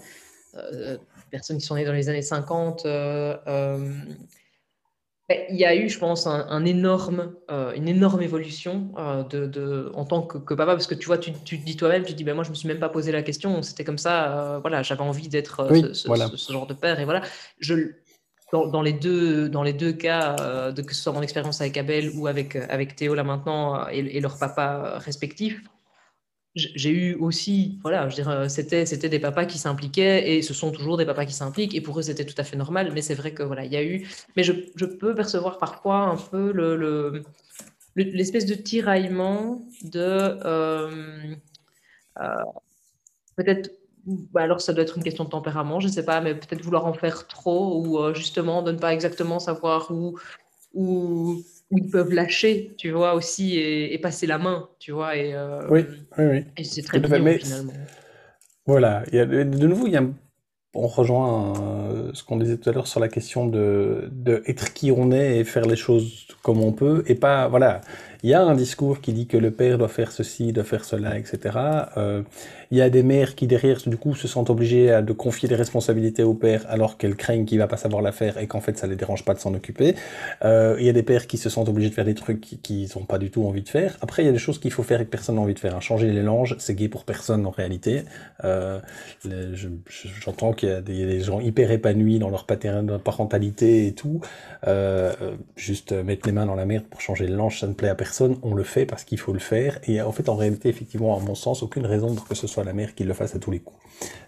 euh, 0.56 0.96
personnes 1.30 1.58
qui 1.58 1.66
sont 1.66 1.76
nées 1.76 1.84
dans 1.84 1.92
les 1.92 2.08
années 2.08 2.22
50, 2.22 2.82
ben, 2.84 4.06
il 5.48 5.56
y 5.56 5.64
a 5.64 5.76
eu, 5.76 5.88
je 5.88 5.98
pense, 5.98 6.26
un, 6.26 6.64
énorme, 6.64 7.32
une 7.48 7.88
énorme 7.88 8.20
évolution 8.20 8.92
de, 9.30 9.46
de, 9.46 9.92
en 9.94 10.04
tant 10.04 10.22
que, 10.22 10.54
papa, 10.54 10.72
parce 10.72 10.88
que 10.88 10.94
tu 10.94 11.06
vois, 11.06 11.18
tu, 11.18 11.32
tu 11.44 11.60
te 11.60 11.64
dis 11.64 11.76
toi-même, 11.76 12.02
tu 12.02 12.12
te 12.12 12.16
dis, 12.16 12.24
ben, 12.24 12.34
moi, 12.34 12.42
je 12.42 12.50
me 12.50 12.54
suis 12.54 12.66
même 12.66 12.80
pas 12.80 12.88
posé 12.88 13.12
la 13.12 13.22
question, 13.22 13.62
c'était 13.62 13.84
comme 13.84 13.98
ça, 13.98 14.58
voilà, 14.60 14.82
j'avais 14.82 15.02
envie 15.02 15.28
d'être 15.28 15.68
ce, 15.94 16.36
ce, 16.36 16.52
genre 16.52 16.66
de 16.66 16.74
père, 16.74 16.98
et 16.98 17.04
voilà, 17.04 17.22
je, 17.60 17.92
dans, 18.52 18.82
les 18.82 18.92
deux, 18.92 19.48
dans 19.48 19.62
les 19.62 19.72
deux 19.72 19.92
cas, 19.92 20.36
euh, 20.40 20.72
de, 20.72 20.82
que 20.82 20.94
ce 20.94 21.02
soit 21.02 21.12
mon 21.12 21.22
expérience 21.22 21.60
avec 21.60 21.76
Abel 21.76 22.10
ou 22.16 22.26
avec, 22.26 22.56
euh, 22.56 22.66
avec 22.68 22.96
Théo 22.96 23.14
là 23.14 23.24
maintenant 23.24 23.80
euh, 23.80 23.88
et, 23.90 24.20
leur 24.20 24.38
papa 24.38 24.98
respectif, 24.98 25.62
j'ai 26.56 26.90
eu 26.90 27.14
aussi, 27.14 27.78
voilà, 27.82 28.08
je 28.08 28.16
dirais, 28.16 28.48
c'était, 28.48 28.84
c'était 28.84 29.08
des 29.08 29.20
papas 29.20 29.44
qui 29.46 29.58
s'impliquaient 29.58 30.36
et 30.36 30.42
ce 30.42 30.52
sont 30.52 30.72
toujours 30.72 30.96
des 30.96 31.06
papas 31.06 31.24
qui 31.24 31.32
s'impliquent 31.32 31.74
et 31.74 31.80
pour 31.80 31.98
eux 31.98 32.02
c'était 32.02 32.24
tout 32.24 32.34
à 32.38 32.44
fait 32.44 32.56
normal, 32.56 32.90
mais 32.92 33.02
c'est 33.02 33.14
vrai 33.14 33.32
que 33.32 33.42
voilà, 33.44 33.64
il 33.64 33.72
y 33.72 33.76
a 33.76 33.84
eu, 33.84 34.08
mais 34.36 34.42
je, 34.42 34.52
je 34.74 34.84
peux 34.84 35.14
percevoir 35.14 35.58
parfois 35.58 35.98
un 35.98 36.16
peu 36.16 36.52
le, 36.52 36.76
le, 36.76 37.22
l'espèce 37.94 38.46
de 38.46 38.54
tiraillement 38.54 39.62
de 39.84 40.38
peut-être 43.36 43.70
bah, 44.06 44.42
alors 44.42 44.60
ça 44.60 44.72
doit 44.72 44.82
être 44.82 44.96
une 44.96 45.04
question 45.04 45.24
de 45.24 45.30
tempérament, 45.30 45.80
je 45.80 45.88
ne 45.88 45.92
sais 45.92 46.04
pas, 46.04 46.20
mais 46.20 46.34
peut-être 46.34 46.62
vouloir 46.62 46.86
en 46.86 46.94
faire 46.94 47.26
trop 47.26 47.84
ou 47.84 47.98
euh, 47.98 48.14
justement 48.14 48.62
de 48.62 48.72
ne 48.72 48.78
pas 48.78 48.94
exactement 48.94 49.38
savoir 49.38 49.90
où, 49.90 50.18
où, 50.74 51.42
ils 51.70 51.88
peuvent 51.88 52.12
lâcher, 52.12 52.72
tu 52.76 52.90
vois, 52.90 53.14
aussi 53.14 53.58
et, 53.58 53.98
passer 53.98 54.26
la 54.26 54.38
main, 54.38 54.68
tu 54.78 54.92
vois. 54.92 55.16
Et, 55.16 55.34
euh, 55.34 55.66
oui, 55.70 55.84
oui, 56.18 56.24
oui. 56.24 56.44
Et 56.56 56.64
c'est 56.64 56.82
très 56.82 57.00
bien 57.00 57.38
finalement. 57.38 57.72
Voilà, 58.66 59.04
il 59.12 59.16
y 59.16 59.20
a, 59.20 59.26
de 59.26 59.66
nouveau, 59.66 59.86
il 59.86 59.92
y 59.92 59.96
a, 59.96 60.04
on 60.74 60.86
rejoint 60.86 61.54
euh, 61.60 62.10
ce 62.12 62.22
qu'on 62.22 62.36
disait 62.36 62.56
tout 62.56 62.68
à 62.70 62.72
l'heure 62.72 62.86
sur 62.86 63.00
la 63.00 63.08
question 63.08 63.46
de, 63.46 64.08
de 64.12 64.42
être 64.46 64.72
qui 64.72 64.92
on 64.92 65.10
est 65.10 65.38
et 65.38 65.44
faire 65.44 65.64
les 65.64 65.76
choses 65.76 66.28
comme 66.42 66.60
on 66.60 66.72
peut 66.72 67.02
et 67.06 67.14
pas, 67.14 67.48
voilà, 67.48 67.80
il 68.22 68.30
y 68.30 68.34
a 68.34 68.42
un 68.42 68.54
discours 68.54 69.00
qui 69.00 69.12
dit 69.12 69.26
que 69.26 69.36
le 69.36 69.50
père 69.50 69.78
doit 69.78 69.88
faire 69.88 70.12
ceci, 70.12 70.52
doit 70.52 70.64
faire 70.64 70.84
cela, 70.84 71.18
etc. 71.18 71.58
Euh, 71.96 72.22
il 72.70 72.78
y 72.78 72.82
a 72.82 72.90
des 72.90 73.02
mères 73.02 73.34
qui 73.34 73.46
derrière, 73.46 73.78
du 73.86 73.96
coup, 73.96 74.14
se 74.14 74.28
sentent 74.28 74.50
obligées 74.50 74.92
à, 74.92 75.02
de 75.02 75.12
confier 75.12 75.48
des 75.48 75.56
responsabilités 75.56 76.22
au 76.22 76.34
père 76.34 76.64
alors 76.68 76.98
qu'elles 76.98 77.16
craignent 77.16 77.44
qu'il 77.44 77.58
va 77.58 77.66
pas 77.66 77.76
savoir 77.76 78.02
la 78.02 78.12
faire 78.12 78.38
et 78.38 78.46
qu'en 78.46 78.60
fait 78.60 78.78
ça 78.78 78.86
les 78.86 78.96
dérange 78.96 79.24
pas 79.24 79.34
de 79.34 79.40
s'en 79.40 79.54
occuper. 79.54 79.94
Euh, 80.44 80.76
il 80.78 80.86
y 80.86 80.88
a 80.88 80.92
des 80.92 81.02
pères 81.02 81.26
qui 81.26 81.38
se 81.38 81.48
sentent 81.48 81.68
obligés 81.68 81.88
de 81.88 81.94
faire 81.94 82.04
des 82.04 82.14
trucs 82.14 82.40
qu'ils 82.40 82.88
n'ont 82.94 83.04
pas 83.04 83.18
du 83.18 83.30
tout 83.30 83.44
envie 83.46 83.62
de 83.62 83.68
faire. 83.68 83.96
Après, 84.02 84.22
il 84.22 84.26
y 84.26 84.28
a 84.28 84.32
des 84.32 84.38
choses 84.38 84.60
qu'il 84.60 84.70
faut 84.70 84.82
faire 84.82 85.00
et 85.00 85.04
que 85.04 85.10
personne 85.10 85.36
n'a 85.36 85.40
envie 85.40 85.54
de 85.54 85.58
faire. 85.58 85.74
Hein. 85.74 85.80
Changer 85.80 86.12
les 86.12 86.22
langes, 86.22 86.56
c'est 86.58 86.74
gay 86.74 86.88
pour 86.88 87.04
personne 87.04 87.46
en 87.46 87.50
réalité. 87.50 88.02
Euh, 88.44 88.78
J'entends 90.20 90.52
qu'il 90.52 90.68
y, 90.68 90.72
a 90.72 90.80
des 90.80 91.20
gens 91.20 91.40
hyper 91.40 91.70
épanouis 91.70 92.18
dans 92.18 92.30
leur 92.30 92.46
parentalité 92.46 93.86
et 93.86 93.94
tout. 93.94 94.20
Euh, 94.66 95.12
juste 95.56 95.92
mettre 95.92 96.26
les 96.26 96.32
mains 96.32 96.46
dans 96.46 96.54
la 96.54 96.66
merde 96.66 96.84
pour 96.84 97.00
changer 97.00 97.26
le 97.26 97.36
linge, 97.36 97.60
ça 97.60 97.66
ne 97.66 97.72
plaît 97.72 97.88
à 97.88 97.94
personne. 97.94 98.09
On 98.42 98.54
le 98.54 98.62
fait 98.62 98.86
parce 98.86 99.04
qu'il 99.04 99.18
faut 99.18 99.32
le 99.32 99.38
faire. 99.38 99.78
Et 99.86 100.00
en 100.02 100.12
fait, 100.12 100.28
en 100.28 100.36
réalité, 100.36 100.68
effectivement, 100.68 101.16
à 101.16 101.20
mon 101.20 101.34
sens, 101.34 101.62
aucune 101.62 101.86
raison 101.86 102.14
pour 102.14 102.26
que 102.26 102.34
ce 102.34 102.46
soit 102.46 102.64
la 102.64 102.72
mère 102.72 102.94
qui 102.94 103.04
le 103.04 103.14
fasse 103.14 103.34
à 103.34 103.38
tous 103.38 103.50
les 103.50 103.60
coups. 103.60 103.78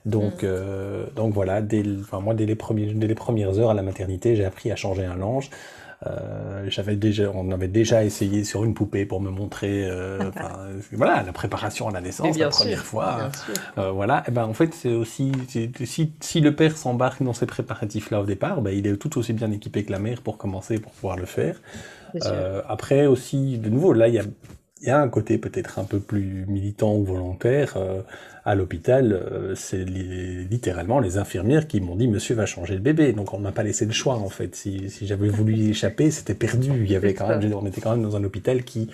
Donc, 0.04 0.42
mm. 0.42 0.46
euh, 0.46 1.06
donc 1.16 1.32
voilà, 1.34 1.62
dès, 1.62 1.82
enfin, 2.00 2.20
moi, 2.20 2.34
dès 2.34 2.46
les, 2.46 2.54
premiers, 2.54 2.92
dès 2.94 3.06
les 3.06 3.14
premières 3.14 3.58
heures 3.58 3.70
à 3.70 3.74
la 3.74 3.82
maternité, 3.82 4.36
j'ai 4.36 4.44
appris 4.44 4.70
à 4.70 4.76
changer 4.76 5.04
un 5.04 5.16
linge. 5.16 5.50
Euh, 6.06 6.64
j'avais 6.68 6.96
déjà, 6.96 7.30
on 7.32 7.50
avait 7.52 7.68
déjà 7.68 8.04
essayé 8.04 8.42
sur 8.44 8.64
une 8.64 8.74
poupée 8.74 9.06
pour 9.06 9.20
me 9.20 9.30
montrer, 9.30 9.84
euh, 9.84 10.30
voilà, 10.92 11.22
la 11.22 11.32
préparation 11.32 11.88
à 11.88 11.92
la 11.92 12.00
naissance, 12.00 12.36
la 12.36 12.48
première 12.48 12.84
fois. 12.84 13.30
Euh, 13.78 13.90
voilà, 13.92 14.24
et 14.26 14.32
ben 14.32 14.44
en 14.44 14.54
fait 14.54 14.74
c'est 14.74 14.92
aussi, 14.92 15.30
si, 15.84 16.12
si 16.18 16.40
le 16.40 16.56
père 16.56 16.76
s'embarque 16.76 17.22
dans 17.22 17.34
ces 17.34 17.46
préparatifs-là 17.46 18.20
au 18.20 18.24
départ, 18.24 18.62
ben, 18.62 18.72
il 18.72 18.86
est 18.86 18.96
tout 18.96 19.16
aussi 19.18 19.32
bien 19.32 19.50
équipé 19.52 19.84
que 19.84 19.92
la 19.92 20.00
mère 20.00 20.22
pour 20.22 20.38
commencer, 20.38 20.78
pour 20.80 20.90
pouvoir 20.92 21.16
le 21.16 21.26
faire. 21.26 21.60
Après 22.68 23.06
aussi, 23.06 23.58
de 23.58 23.68
nouveau, 23.68 23.92
là 23.92 24.08
il 24.08 24.14
y 24.14 24.18
a 24.18 24.24
il 24.82 24.88
y 24.88 24.90
a 24.90 25.00
un 25.00 25.08
côté 25.08 25.38
peut-être 25.38 25.78
un 25.78 25.84
peu 25.84 26.00
plus 26.00 26.44
militant 26.48 26.96
ou 26.96 27.04
volontaire. 27.04 27.74
Euh, 27.76 28.02
à 28.44 28.56
l'hôpital, 28.56 29.12
euh, 29.12 29.54
c'est 29.54 29.84
littéralement 29.84 30.98
les 30.98 31.18
infirmières 31.18 31.68
qui 31.68 31.80
m'ont 31.80 31.94
dit 31.94 32.08
Monsieur 32.08 32.34
va 32.34 32.46
changer 32.46 32.74
le 32.74 32.80
bébé. 32.80 33.12
Donc 33.12 33.32
on 33.32 33.38
m'a 33.38 33.52
pas 33.52 33.62
laissé 33.62 33.86
le 33.86 33.92
choix 33.92 34.16
en 34.16 34.28
fait. 34.28 34.56
Si, 34.56 34.90
si 34.90 35.06
j'avais 35.06 35.28
voulu 35.28 35.54
y 35.54 35.70
échapper, 35.70 36.10
c'était 36.10 36.34
perdu. 36.34 36.70
Il 36.84 36.90
y 36.90 36.96
avait 36.96 37.14
quand 37.14 37.28
même, 37.28 37.54
on 37.54 37.64
était 37.64 37.80
quand 37.80 37.92
même 37.92 38.02
dans 38.02 38.16
un 38.16 38.24
hôpital 38.24 38.64
qui, 38.64 38.90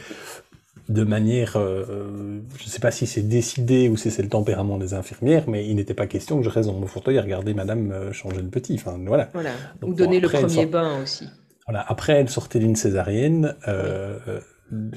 de 0.90 1.04
manière, 1.04 1.56
euh, 1.56 2.38
je 2.58 2.64
ne 2.64 2.68
sais 2.68 2.80
pas 2.80 2.90
si 2.90 3.06
c'est 3.06 3.26
décidé 3.26 3.88
ou 3.88 3.96
si 3.96 4.10
c'est 4.10 4.22
le 4.22 4.28
tempérament 4.28 4.76
des 4.76 4.92
infirmières, 4.92 5.44
mais 5.48 5.66
il 5.66 5.76
n'était 5.76 5.94
pas 5.94 6.06
question 6.06 6.36
que 6.36 6.44
je 6.44 6.50
reste 6.50 6.68
dans 6.68 6.78
mon 6.78 6.86
fauteuil 6.86 7.16
à 7.16 7.22
regarder 7.22 7.54
Madame 7.54 8.12
changer 8.12 8.42
le 8.42 8.48
petit. 8.48 8.74
Enfin 8.74 9.00
voilà. 9.06 9.30
voilà. 9.32 9.52
ou 9.82 9.94
donner 9.94 10.20
le 10.20 10.28
premier 10.28 10.66
bain 10.66 11.02
aussi. 11.02 11.24
Voilà. 11.68 11.84
Après, 11.86 12.14
elle 12.14 12.28
sortait 12.28 12.58
d'une 12.58 12.76
césarienne. 12.76 13.54
Euh, 13.68 14.40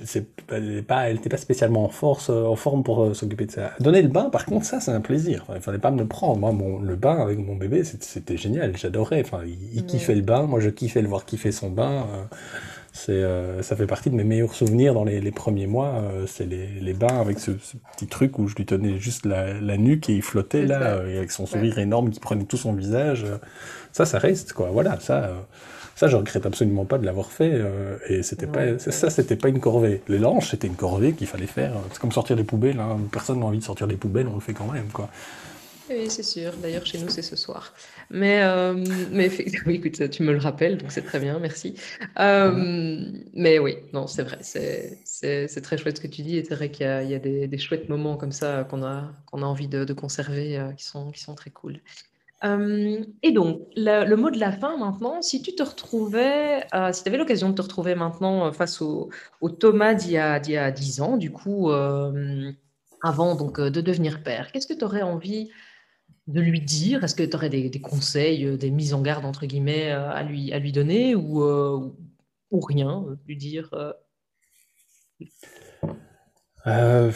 c'est 0.04 0.28
elle 0.50 0.84
n'était 1.14 1.30
pas 1.30 1.38
spécialement 1.38 1.86
en 1.86 1.90
force 1.90 2.30
en 2.30 2.56
forme 2.56 2.84
pour 2.84 3.04
euh, 3.04 3.14
s'occuper 3.14 3.46
de 3.46 3.52
ça. 3.52 3.72
Donner 3.80 4.02
le 4.02 4.10
bain 4.10 4.30
par 4.30 4.46
contre 4.46 4.66
ça 4.66 4.80
c'est 4.80 4.92
un 4.92 5.02
plaisir. 5.02 5.44
Enfin, 5.44 5.54
il 5.56 5.62
fallait 5.62 5.80
pas 5.80 5.92
me 5.92 6.00
le 6.00 6.08
prendre. 6.08 6.40
Moi 6.40 6.52
mon, 6.52 6.80
le 6.80 6.96
bain 6.96 7.22
avec 7.22 7.40
mon 7.40 7.56
bébé 7.56 7.84
c'était 7.84 8.38
génial. 8.38 8.76
J'adorais. 8.76 9.22
Enfin 9.22 9.42
il, 9.46 9.86
kiffait 9.86 10.16
le 10.16 10.22
bain. 10.22 10.44
Moi 10.44 10.60
je 10.60 10.70
kiffais 10.70 11.02
le 11.02 11.08
voir 11.08 11.26
kiffer 11.26 11.52
son 11.52 11.70
bain. 11.70 12.06
Euh, 12.14 12.24
c'est 12.94 13.12
euh, 13.14 13.62
ça 13.62 13.78
fait 13.78 13.88
partie 13.88 14.10
de 14.10 14.16
mes 14.16 14.26
meilleurs 14.26 14.54
souvenirs 14.54 14.94
dans 14.94 15.06
les, 15.06 15.22
les 15.22 15.32
premiers 15.32 15.68
mois. 15.68 16.04
C'est 16.28 16.46
les, 16.46 16.68
les, 16.68 16.94
bains 16.94 17.22
avec 17.22 17.40
ce, 17.40 17.52
petit 17.52 18.08
truc 18.08 18.38
où 18.38 18.50
je 18.50 18.56
lui 18.56 18.66
tenais 18.66 19.00
juste 19.00 19.26
la, 19.26 19.54
la 19.54 19.78
nuque 19.78 20.10
et 20.10 20.16
il 20.16 20.22
flottait 20.22 20.66
là 20.66 20.96
avec 20.96 21.32
son 21.32 21.46
sourire 21.46 21.80
énorme 21.80 22.10
qui 22.10 22.20
prenait 22.20 22.44
tout 22.44 22.58
son 22.58 22.74
visage. 22.74 23.26
Ça 23.94 24.06
ça 24.06 24.20
reste 24.20 24.52
quoi. 24.52 24.70
Voilà 24.72 25.00
ça 25.00 25.32
ça, 26.02 26.08
je 26.08 26.16
regrette 26.16 26.48
absolument 26.48 26.84
pas 26.84 26.98
de 26.98 27.06
l'avoir 27.06 27.32
fait. 27.32 27.52
Euh, 27.54 28.00
et 28.10 28.24
c'était 28.24 28.48
pas, 28.48 28.80
ça, 28.80 29.12
c'était 29.12 29.36
pas 29.36 29.50
une 29.50 29.60
corvée. 29.60 30.02
Les 30.08 30.18
langes, 30.18 30.50
c'était 30.50 30.66
une 30.66 30.76
corvée 30.76 31.14
qu'il 31.14 31.28
fallait 31.28 31.46
faire. 31.46 31.74
C'est 31.92 32.00
comme 32.00 32.12
sortir 32.12 32.36
des 32.36 32.44
poubelles. 32.44 32.80
Hein. 32.80 32.98
Personne 33.12 33.40
n'a 33.40 33.46
envie 33.46 33.60
de 33.60 33.64
sortir 33.64 33.86
des 33.86 33.98
poubelles, 33.98 34.28
on 34.28 34.34
le 34.34 34.40
fait 34.40 34.54
quand 34.54 34.72
même, 34.72 34.88
quoi. 34.88 35.12
Oui, 35.92 36.10
c'est 36.10 36.24
sûr. 36.24 36.54
D'ailleurs, 36.58 36.88
chez 36.88 36.98
nous, 36.98 37.10
c'est 37.10 37.22
ce 37.22 37.36
soir. 37.36 37.76
Mais, 38.10 38.42
euh, 38.42 38.84
mais 39.12 39.30
oui, 39.68 39.76
écoute, 39.76 40.10
tu 40.10 40.24
me 40.24 40.32
le 40.32 40.40
rappelles, 40.40 40.80
donc 40.80 40.92
c'est 40.92 41.04
très 41.04 41.20
bien, 41.20 41.38
merci. 41.38 41.76
Euh, 42.20 43.06
mais 43.36 43.60
oui, 43.60 43.78
non, 43.94 44.08
c'est 44.08 44.24
vrai, 44.24 44.40
c'est 44.42 45.62
très 45.62 45.78
chouette 45.78 45.98
ce 45.98 46.02
que 46.02 46.08
tu 46.08 46.24
dis. 46.24 46.38
Et 46.38 46.44
c'est 46.44 46.56
vrai 46.56 46.72
qu'il 46.72 46.88
y 46.88 47.14
a, 47.14 47.20
des, 47.20 47.58
chouettes 47.60 47.90
moments 47.90 48.18
comme 48.18 48.32
ça 48.32 48.66
qu'on 48.68 48.82
a, 48.84 49.12
qu'on 49.28 49.44
a 49.44 49.46
envie 49.46 49.68
de, 49.68 49.94
conserver, 49.94 50.60
qui, 50.78 50.84
sont, 50.84 51.12
qui 51.12 51.22
sont 51.22 51.36
très 51.36 51.52
cool. 51.52 51.80
Et 52.44 53.32
donc, 53.32 53.62
le, 53.76 54.16
mot 54.16 54.32
de 54.32 54.40
la 54.40 54.52
fin 54.52 54.78
maintenant, 54.78 55.22
si 55.22 55.42
tu 55.42 55.54
te 55.56 55.64
retrouvais, 55.64 56.62
si 56.92 57.04
tu 57.04 57.10
avais 57.10 57.18
l'occasion 57.18 57.50
de 57.50 57.56
te 57.56 57.62
retrouver 57.62 57.96
maintenant 57.96 58.52
face 58.52 58.82
au, 58.82 59.10
Thomas 59.60 59.94
d'il 59.94 60.12
y, 60.12 60.18
a, 60.18 60.72
10 60.72 61.02
ans, 61.02 61.18
du 61.18 61.32
coup, 61.32 61.72
avant 63.04 63.36
donc, 63.36 63.60
de 63.60 63.82
devenir 63.82 64.24
père, 64.24 64.52
qu'est-ce 64.52 64.68
que 64.68 64.74
tu 64.74 64.86
aurais 64.86 65.04
envie 65.04 65.50
de 66.28 66.42
lui 66.42 66.62
dire? 66.62 67.04
Est-ce 67.04 67.16
que 67.16 67.24
tu 67.24 67.36
aurais 67.36 67.50
des, 67.50 67.82
conseils, 67.82 68.58
des 68.58 68.72
mises 68.72 68.94
en 68.94 69.02
garde, 69.02 69.26
entre 69.26 69.46
guillemets, 69.46 69.92
à 69.92 70.24
lui, 70.24 70.52
à 70.52 70.60
lui 70.60 70.72
donner 70.72 71.16
ou, 71.16 71.44
ou 72.52 72.60
rien, 72.60 73.06
lui 73.28 73.38
dire 73.38 73.70
euh, 76.68 77.12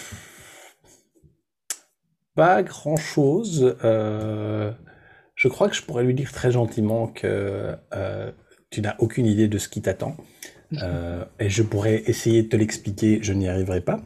pas 2.33 2.63
grand-chose. 2.63 3.75
Euh, 3.83 4.71
je 5.45 5.49
crois 5.49 5.69
que 5.69 5.75
je 5.75 5.83
pourrais 5.83 6.03
lui 6.03 6.15
dire 6.15 6.31
très 6.31 6.49
gentiment 6.49 7.05
que 7.05 7.75
euh, 7.93 8.31
tu 8.71 8.81
n'as 8.81 8.95
aucune 8.97 9.27
idée 9.27 9.47
de 9.47 9.59
ce 9.59 9.69
qui 9.69 9.83
t'attend. 9.83 10.17
et 11.39 11.49
je 11.49 11.61
pourrais 11.61 12.01
essayer 12.07 12.41
de 12.41 12.49
te 12.49 12.55
l'expliquer, 12.57 13.19
je 13.21 13.31
n'y 13.31 13.47
arriverai 13.47 13.81
pas. 13.81 14.01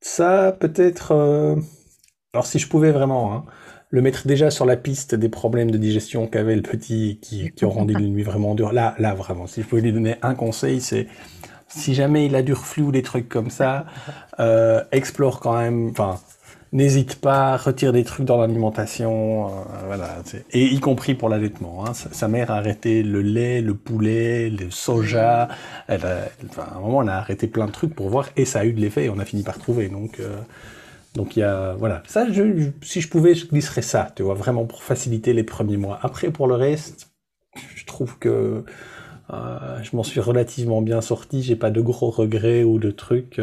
ça, 0.00 0.56
peut-être... 0.60 1.12
alors 2.32 2.46
si 2.46 2.60
je 2.60 2.68
pouvais 2.68 2.92
vraiment, 2.92 3.34
hein, 3.34 3.44
le 3.90 4.00
mettre 4.00 4.28
déjà 4.28 4.50
sur 4.50 4.64
la 4.64 4.76
piste 4.76 5.16
des 5.16 5.28
problèmes 5.28 5.72
de 5.72 5.78
digestion 5.78 6.28
qu'avait 6.28 6.56
le 6.56 6.62
petit 6.62 7.18
qui, 7.20 7.50
qui 7.50 7.64
ont 7.64 7.70
rendu 7.70 7.94
une 7.98 8.12
nuit 8.12 8.22
vraiment 8.22 8.54
dure. 8.54 8.72
Là, 8.72 8.94
là, 8.98 9.14
vraiment, 9.14 9.48
si 9.48 9.62
je 9.62 9.66
pouvais 9.66 9.82
lui 9.82 9.92
donner 9.92 10.16
un 10.22 10.34
conseil, 10.34 10.80
c'est 10.80 11.08
si 11.68 11.94
jamais 11.94 12.26
il 12.26 12.34
a 12.34 12.42
du 12.42 12.52
reflux 12.52 12.82
ou 12.82 12.92
des 12.92 13.02
trucs 13.02 13.28
comme 13.28 13.50
ça, 13.50 13.86
euh, 14.40 14.82
explore 14.92 15.40
quand 15.40 15.58
même, 15.58 15.90
enfin, 15.90 16.18
n'hésite 16.72 17.16
pas, 17.16 17.56
retire 17.56 17.92
des 17.92 18.04
trucs 18.04 18.26
dans 18.26 18.38
l'alimentation, 18.38 19.48
euh, 19.48 19.50
voilà, 19.86 20.16
et 20.50 20.64
y 20.64 20.80
compris 20.80 21.14
pour 21.14 21.28
l'allaitement. 21.28 21.86
Hein. 21.86 21.94
Sa, 21.94 22.28
mère 22.28 22.50
a 22.50 22.56
arrêté 22.56 23.02
le 23.02 23.22
lait, 23.22 23.60
le 23.60 23.74
poulet, 23.74 24.50
le 24.50 24.70
soja, 24.70 25.48
elle 25.86 26.00
enfin, 26.48 26.66
à 26.70 26.76
un 26.76 26.80
moment, 26.80 27.02
elle 27.02 27.08
a 27.08 27.18
arrêté 27.18 27.46
plein 27.46 27.66
de 27.66 27.72
trucs 27.72 27.94
pour 27.94 28.10
voir, 28.10 28.28
et 28.36 28.44
ça 28.44 28.60
a 28.60 28.64
eu 28.64 28.72
de 28.72 28.80
l'effet, 28.80 29.06
et 29.06 29.10
on 29.10 29.18
a 29.18 29.24
fini 29.24 29.42
par 29.42 29.58
trouver, 29.58 29.88
donc... 29.88 30.20
Euh, 30.20 30.36
donc 31.14 31.36
il 31.36 31.40
y 31.40 31.42
a, 31.42 31.74
voilà, 31.74 32.02
ça, 32.06 32.30
je, 32.30 32.70
si 32.82 33.00
je 33.00 33.08
pouvais, 33.08 33.34
je 33.34 33.46
glisserais 33.48 33.82
ça, 33.82 34.12
tu 34.14 34.22
vois, 34.22 34.34
vraiment 34.34 34.66
pour 34.66 34.84
faciliter 34.84 35.32
les 35.32 35.42
premiers 35.42 35.78
mois. 35.78 35.98
Après, 36.02 36.30
pour 36.30 36.46
le 36.46 36.54
reste, 36.54 37.10
je 37.74 37.84
trouve 37.86 38.18
que 38.18 38.62
euh, 39.32 39.82
je 39.82 39.96
m'en 39.96 40.04
suis 40.04 40.20
relativement 40.20 40.80
bien 40.80 41.00
sorti, 41.00 41.42
j'ai 41.42 41.56
pas 41.56 41.70
de 41.70 41.80
gros 41.80 42.10
regrets 42.10 42.62
ou 42.62 42.78
de 42.78 42.92
trucs. 42.92 43.40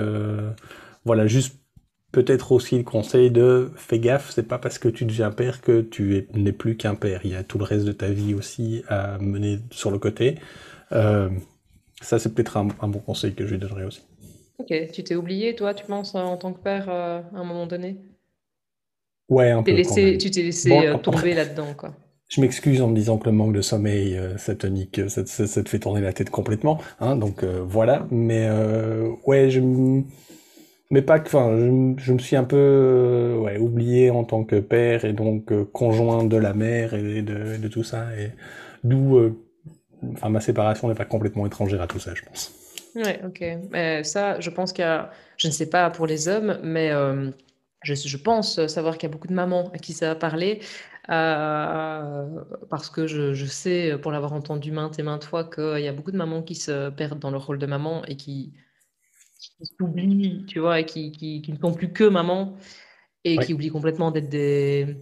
Voilà, 1.05 1.27
juste 1.27 1.57
peut-être 2.15 2.53
aussi 2.53 2.77
le 2.77 2.83
conseil 2.83 3.29
de 3.29 3.71
fais 3.75 3.99
gaffe, 3.99 4.31
c'est 4.31 4.47
pas 4.47 4.57
parce 4.57 4.79
que 4.79 4.87
tu 4.87 5.03
deviens 5.03 5.31
père 5.31 5.59
que 5.59 5.81
tu 5.81 6.27
n'es 6.33 6.53
plus 6.53 6.77
qu'un 6.77 6.95
père. 6.95 7.21
Il 7.25 7.31
y 7.31 7.35
a 7.35 7.43
tout 7.43 7.57
le 7.57 7.65
reste 7.65 7.83
de 7.83 7.91
ta 7.91 8.07
vie 8.07 8.33
aussi 8.33 8.83
à 8.87 9.17
mener 9.19 9.59
sur 9.69 9.91
le 9.91 9.99
côté. 9.99 10.35
Euh, 10.93 11.29
ça, 12.01 12.17
c'est 12.17 12.33
peut-être 12.33 12.55
un, 12.55 12.87
bon 12.87 12.99
conseil 12.99 13.33
que 13.35 13.45
je 13.45 13.51
lui 13.51 13.59
donnerais 13.59 13.83
aussi. 13.83 14.01
Ok, 14.59 14.73
tu 14.93 15.03
t'es 15.03 15.15
oublié, 15.15 15.55
toi, 15.55 15.73
tu 15.73 15.85
penses, 15.85 16.15
en 16.15 16.37
tant 16.37 16.53
que 16.53 16.59
père, 16.59 16.89
à 16.89 17.23
un 17.33 17.43
moment 17.43 17.67
donné? 17.67 17.97
Ouais, 19.27 19.51
un 19.51 19.61
peu. 19.61 19.71
Laissé, 19.71 20.17
tu 20.17 20.31
t'es 20.31 20.41
laissé 20.41 20.93
tomber 21.03 21.33
là-dedans, 21.33 21.73
quoi. 21.75 21.93
Je 22.27 22.41
m'excuse 22.41 22.81
en 22.81 22.87
me 22.87 22.95
disant 22.95 23.17
que 23.17 23.29
le 23.29 23.35
manque 23.35 23.53
de 23.53 23.61
sommeil, 23.61 24.17
euh, 24.17 24.37
ça, 24.37 24.55
te 24.55 24.67
ça, 25.07 25.63
te 25.63 25.69
fait 25.69 25.79
tourner 25.79 26.01
la 26.01 26.11
tête 26.11 26.31
complètement. 26.31 26.79
Hein, 26.99 27.15
donc 27.15 27.43
euh, 27.43 27.61
voilà. 27.63 28.07
Mais 28.09 28.47
euh, 28.49 29.11
ouais, 29.27 29.51
je 29.51 29.59
mais 30.91 31.01
pas 31.01 31.19
que. 31.19 31.27
Enfin, 31.27 31.55
je, 31.57 32.03
je, 32.03 32.13
me 32.13 32.19
suis 32.19 32.35
un 32.35 32.43
peu 32.43 33.37
ouais, 33.39 33.57
oublié 33.57 34.09
en 34.11 34.23
tant 34.23 34.43
que 34.43 34.59
père 34.59 35.05
et 35.05 35.13
donc 35.13 35.51
conjoint 35.71 36.23
de 36.23 36.37
la 36.37 36.53
mère 36.53 36.93
et 36.93 37.21
de, 37.21 37.57
de 37.57 37.67
tout 37.67 37.83
ça. 37.83 38.07
Et 38.17 38.31
d'où, 38.83 39.35
enfin, 40.13 40.29
ma 40.29 40.41
séparation 40.41 40.87
n'est 40.87 40.95
pas 40.95 41.05
complètement 41.05 41.45
étrangère 41.45 41.81
à 41.81 41.87
tout 41.87 41.99
ça, 41.99 42.13
je 42.13 42.23
pense. 42.23 42.51
Ouais, 42.95 43.19
ok. 43.25 43.43
Mais 43.71 44.03
ça, 44.03 44.39
je 44.39 44.49
pense 44.49 44.71
qu'il 44.73 44.83
y 44.83 44.87
a, 44.87 45.11
je 45.37 45.47
ne 45.47 45.51
sais 45.51 45.69
pas 45.69 45.89
pour 45.89 46.07
les 46.07 46.27
hommes, 46.27 46.59
mais 46.63 46.91
je, 47.83 47.93
je, 47.93 48.17
pense 48.17 48.65
savoir 48.67 48.97
qu'il 48.97 49.09
y 49.09 49.11
a 49.11 49.13
beaucoup 49.13 49.27
de 49.27 49.33
mamans 49.33 49.71
à 49.73 49.77
qui 49.79 49.93
ça 49.93 50.07
va 50.07 50.15
parler. 50.15 50.61
Euh, 51.09 52.25
parce 52.69 52.89
que 52.89 53.05
je, 53.07 53.45
sais, 53.45 53.97
pour 54.01 54.11
l'avoir 54.11 54.33
entendu 54.33 54.71
maintes 54.71 54.97
et 54.99 55.03
maintes 55.03 55.23
fois, 55.23 55.43
qu'il 55.43 55.79
y 55.79 55.87
a 55.87 55.93
beaucoup 55.93 56.11
de 56.11 56.17
mamans 56.17 56.41
qui 56.41 56.55
se 56.55 56.89
perdent 56.89 57.19
dans 57.19 57.31
leur 57.31 57.45
rôle 57.45 57.59
de 57.59 57.65
maman 57.65 58.03
et 58.05 58.15
qui, 58.15 58.53
s'oublient, 59.61 60.45
tu 60.47 60.59
vois, 60.59 60.79
et 60.79 60.85
qui, 60.85 61.11
qui, 61.11 61.51
ne 61.51 61.57
sont 61.57 61.73
plus 61.73 61.91
que 61.91 62.03
maman 62.03 62.55
et 63.23 63.37
qui 63.37 63.53
oublient 63.53 63.69
complètement 63.69 64.11
d'être 64.11 64.29
des, 64.29 64.97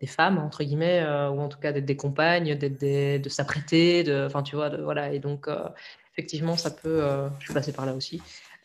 des, 0.00 0.06
femmes, 0.06 0.38
entre 0.38 0.64
guillemets, 0.64 1.02
euh, 1.02 1.28
ou 1.30 1.40
en 1.40 1.48
tout 1.48 1.58
cas 1.58 1.72
d'être 1.72 1.84
des 1.84 1.96
compagnes, 1.96 2.56
d'être 2.56 2.80
de 3.22 3.28
s'apprêter, 3.28 4.02
de, 4.02 4.24
enfin, 4.26 4.42
tu 4.42 4.56
vois, 4.56 4.70
de, 4.70 4.82
voilà. 4.82 5.12
Et 5.12 5.18
donc, 5.18 5.48
euh, 5.48 5.68
effectivement, 6.12 6.56
ça 6.56 6.70
peut, 6.70 7.02
je 7.40 7.44
suis 7.44 7.54
passée 7.54 7.72
par 7.72 7.84
là 7.84 7.94
aussi. 7.94 8.22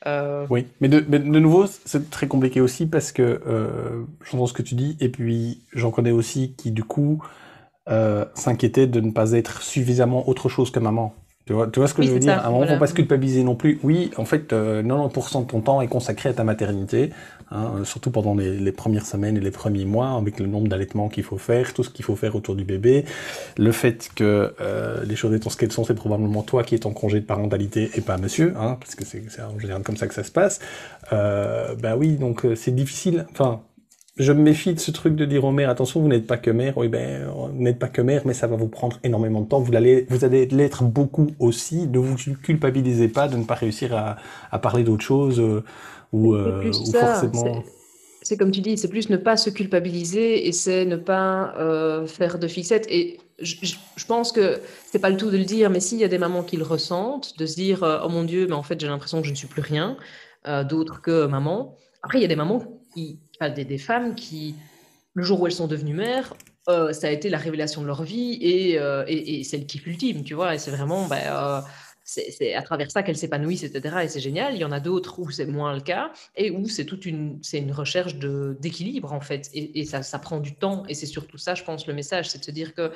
Euh, 0.08 0.48
oui, 0.50 0.68
mais 0.80 0.90
de, 0.90 1.00
de 1.00 1.18
nouveau, 1.40 1.68
c'est 1.68 2.10
très 2.10 2.28
compliqué 2.28 2.60
aussi 2.60 2.88
parce 2.88 3.12
que 3.12 3.42
euh, 3.46 4.04
j'entends 4.24 4.48
ce 4.48 4.54
que 4.54 4.64
tu 4.64 4.76
dis, 4.76 4.98
et 5.00 5.10
puis 5.10 5.62
j'en 5.74 5.92
connais 5.92 6.12
aussi 6.12 6.56
qui, 6.58 6.72
du 6.72 6.84
coup, 6.84 7.24
euh, 7.90 8.26
s'inquiétaient 8.34 8.88
de 8.88 9.00
ne 9.00 9.12
pas 9.12 9.34
être 9.34 9.62
suffisamment 9.62 10.28
autre 10.28 10.50
chose 10.50 10.72
que 10.72 10.80
maman. 10.80 11.14
Tu 11.52 11.56
vois, 11.56 11.68
tu 11.68 11.80
vois 11.80 11.90
ce 11.90 11.94
que 11.94 12.02
je 12.02 12.12
veux 12.12 12.20
dire 12.20 12.40
À 12.40 12.48
un 12.48 12.50
moment, 12.50 12.66
faut 12.66 12.78
pas 12.78 12.88
se 12.88 12.94
culpabiliser 12.94 13.44
non 13.44 13.56
plus. 13.56 13.78
Oui, 13.84 14.10
en 14.16 14.24
fait, 14.24 14.54
90% 14.54 14.54
euh, 14.54 15.42
de 15.42 15.48
ton 15.48 15.60
temps 15.60 15.82
est 15.82 15.90
consacré 15.90 16.30
à 16.30 16.34
ta 16.34 16.46
maternité, 16.46 17.10
hein, 17.52 17.72
surtout 17.84 18.10
pendant 18.10 18.36
les, 18.36 18.56
les, 18.58 18.72
premières 18.72 19.06
semaines 19.06 19.36
et 19.36 19.42
les 19.42 19.52
premiers 19.52 19.84
mois, 19.84 20.12
avec 20.12 20.40
le 20.40 20.46
nombre 20.46 20.70
d'allaitements 20.70 21.10
qu'il 21.10 21.26
faut 21.26 21.38
faire, 21.38 21.74
tout 21.74 21.84
ce 21.84 21.90
qu'il 21.90 22.06
faut 22.06 22.16
faire 22.16 22.38
autour 22.38 22.56
du 22.56 22.64
bébé. 22.64 23.04
Le 23.58 23.74
fait 23.74 24.12
que 24.16 24.54
euh, 24.62 25.04
les 25.04 25.18
choses 25.18 25.34
étant 25.34 25.50
ce 25.50 25.58
qu'elles 25.58 25.74
sont, 25.74 25.84
c'est 25.84 25.94
probablement 25.94 26.42
toi 26.42 26.64
qui 26.64 26.74
es 26.74 26.86
en 26.86 26.92
congé 26.92 27.20
de 27.20 27.26
parentalité 27.26 27.92
et 27.96 28.02
pas 28.02 28.16
monsieur, 28.16 28.54
hein, 28.58 28.78
parce 28.80 28.96
que 28.96 29.04
c'est 29.04 29.22
en 29.42 29.60
général 29.60 29.84
comme 29.84 29.98
ça 29.98 30.08
que 30.08 30.14
ça 30.14 30.24
se 30.24 30.32
passe. 30.32 30.62
Euh, 31.12 31.76
bah 31.76 31.98
oui, 31.98 32.16
donc 32.16 32.46
euh, 32.46 32.56
c'est 32.56 32.74
difficile. 32.74 33.26
Enfin, 33.34 33.60
je 34.18 34.34
me 34.34 34.42
méfie 34.42 34.74
de 34.74 34.80
ce 34.80 34.92
truc 34.92 35.16
de 35.16 35.26
dire 35.26 35.46
aux 35.46 35.52
mères, 35.52 35.70
attention, 35.70 36.02
vous 36.02 36.10
n'êtes 36.10 36.28
pas 36.28 36.38
que 36.38 36.52
mère, 36.52 36.78
oui, 36.78 36.90
ben, 36.90 37.28
vous 37.30 37.64
n'êtes 37.64 37.80
pas 37.80 37.88
que 37.88 38.02
mère, 38.02 38.24
mais 38.26 38.34
ça 38.34 38.48
va 38.48 38.58
vous 38.58 38.68
prendre 38.68 39.00
énormément 39.04 39.42
de 39.42 39.48
temps, 39.48 39.62
vous 39.62 39.74
allez, 39.74 40.06
vous 40.10 40.26
allez 40.26 40.46
l'être 40.48 40.84
beaucoup 40.84 41.28
aussi, 41.40 41.88
ne 41.88 41.98
vous 41.98 42.18
culpabilisez 42.44 43.08
pas 43.08 43.30
de 43.30 43.38
ne 43.38 43.46
pas 43.46 43.56
réussir 43.56 43.96
à, 43.96 44.18
à 44.52 44.60
parler 44.60 44.84
d'autre 44.84 45.04
chose, 45.04 45.40
euh, 45.40 45.64
ou, 46.12 46.36
euh, 46.36 46.70
ou 46.70 46.92
forcément... 46.92 47.64
C'est 48.24 48.38
comme 48.38 48.52
tu 48.52 48.62
dis, 48.62 48.78
c'est 48.78 48.90
plus 48.90 49.10
ne 49.10 49.18
pas 49.18 49.36
se 49.36 49.50
culpabiliser 49.50 50.48
et 50.48 50.52
c'est 50.52 50.86
ne 50.86 50.98
pas 50.98 51.56
euh, 51.58 52.06
faire 52.06 52.38
de 52.38 52.48
fixette. 52.48 52.86
Et 52.88 53.18
je, 53.40 53.56
je, 53.64 54.06
pense 54.06 54.32
que 54.32 54.60
c'est 54.92 55.00
pas 55.00 55.10
le 55.10 55.18
tout 55.18 55.32
de 55.32 55.38
le 55.38 55.44
dire, 55.44 55.72
mais 55.72 55.80
s'il 55.80 55.98
y 55.98 56.04
a 56.04 56.08
des 56.08 56.20
mamans 56.20 56.44
qui 56.44 56.56
le 56.56 56.64
ressentent, 56.64 57.36
de 57.40 57.48
se 57.48 57.56
dire 57.56 57.80
oh 57.82 58.10
mon 58.10 58.24
Dieu, 58.24 58.46
mais 58.46 58.54
en 58.54 58.62
fait 58.62 58.80
j'ai 58.80 58.86
l'impression 58.86 59.22
que 59.22 59.26
je 59.26 59.32
ne 59.32 59.36
suis 59.36 59.48
plus 59.48 59.64
rien 59.64 59.98
d'autre 60.66 61.02
que 61.02 61.26
maman. 61.26 61.76
Après, 62.04 62.20
il 62.20 62.22
y 62.22 62.26
a 62.26 62.28
des 62.28 62.36
mamans 62.36 62.64
qui, 62.94 63.18
des, 63.50 63.78
femmes 63.78 64.16
qui, 64.16 64.56
le 65.14 65.24
jour 65.24 65.42
où 65.42 65.48
elles 65.48 65.54
sont 65.54 65.68
devenues 65.68 65.94
mères, 65.94 66.34
euh, 66.70 66.94
ça 66.94 67.08
a 67.08 67.10
été 67.10 67.30
la 67.30 67.40
révélation 67.40 67.82
de 67.82 67.88
leur 67.88 68.04
vie 68.04 68.38
et, 68.40 68.80
euh, 68.80 69.04
et, 69.08 69.44
c'est 69.44 69.58
le 69.58 69.66
kiff 69.66 69.88
ultime, 69.88 70.24
tu 70.24 70.36
vois. 70.36 70.54
Et 70.56 70.60
c'est 70.60 70.72
vraiment, 70.72 71.08
bah, 71.08 71.18
euh, 71.60 71.62
c'est 72.04 72.54
à 72.54 72.62
travers 72.62 72.92
ça 72.92 73.04
qu'elles 73.04 73.18
s'épanouissent, 73.18 73.64
etc. 73.64 73.98
Et 74.04 74.08
c'est 74.08 74.20
génial. 74.20 74.54
Il 74.54 74.60
y 74.60 74.66
en 74.66 74.72
a 74.72 74.80
d'autres 74.80 75.20
où 75.20 75.32
c'est 75.32 75.46
moins 75.46 75.74
le 75.74 75.82
cas 75.82 76.12
et 76.36 76.52
où 76.52 76.68
c'est 76.68 76.86
toute 76.86 77.06
une, 77.06 77.40
c'est 77.42 77.60
une 77.60 77.72
recherche 77.72 78.16
d'équilibre 78.16 79.12
en 79.14 79.22
fait. 79.22 79.50
Et, 79.54 79.86
ça, 79.86 80.04
ça, 80.04 80.20
prend 80.20 80.40
du 80.40 80.56
temps. 80.56 80.84
Et 80.88 80.94
c'est 80.94 81.06
surtout 81.08 81.38
ça, 81.38 81.56
je 81.56 81.64
pense, 81.64 81.88
le 81.88 81.94
message, 81.94 82.30
c'est 82.30 82.40
de 82.40 82.44
se 82.44 82.52
dire 82.52 82.76
que 82.76 82.92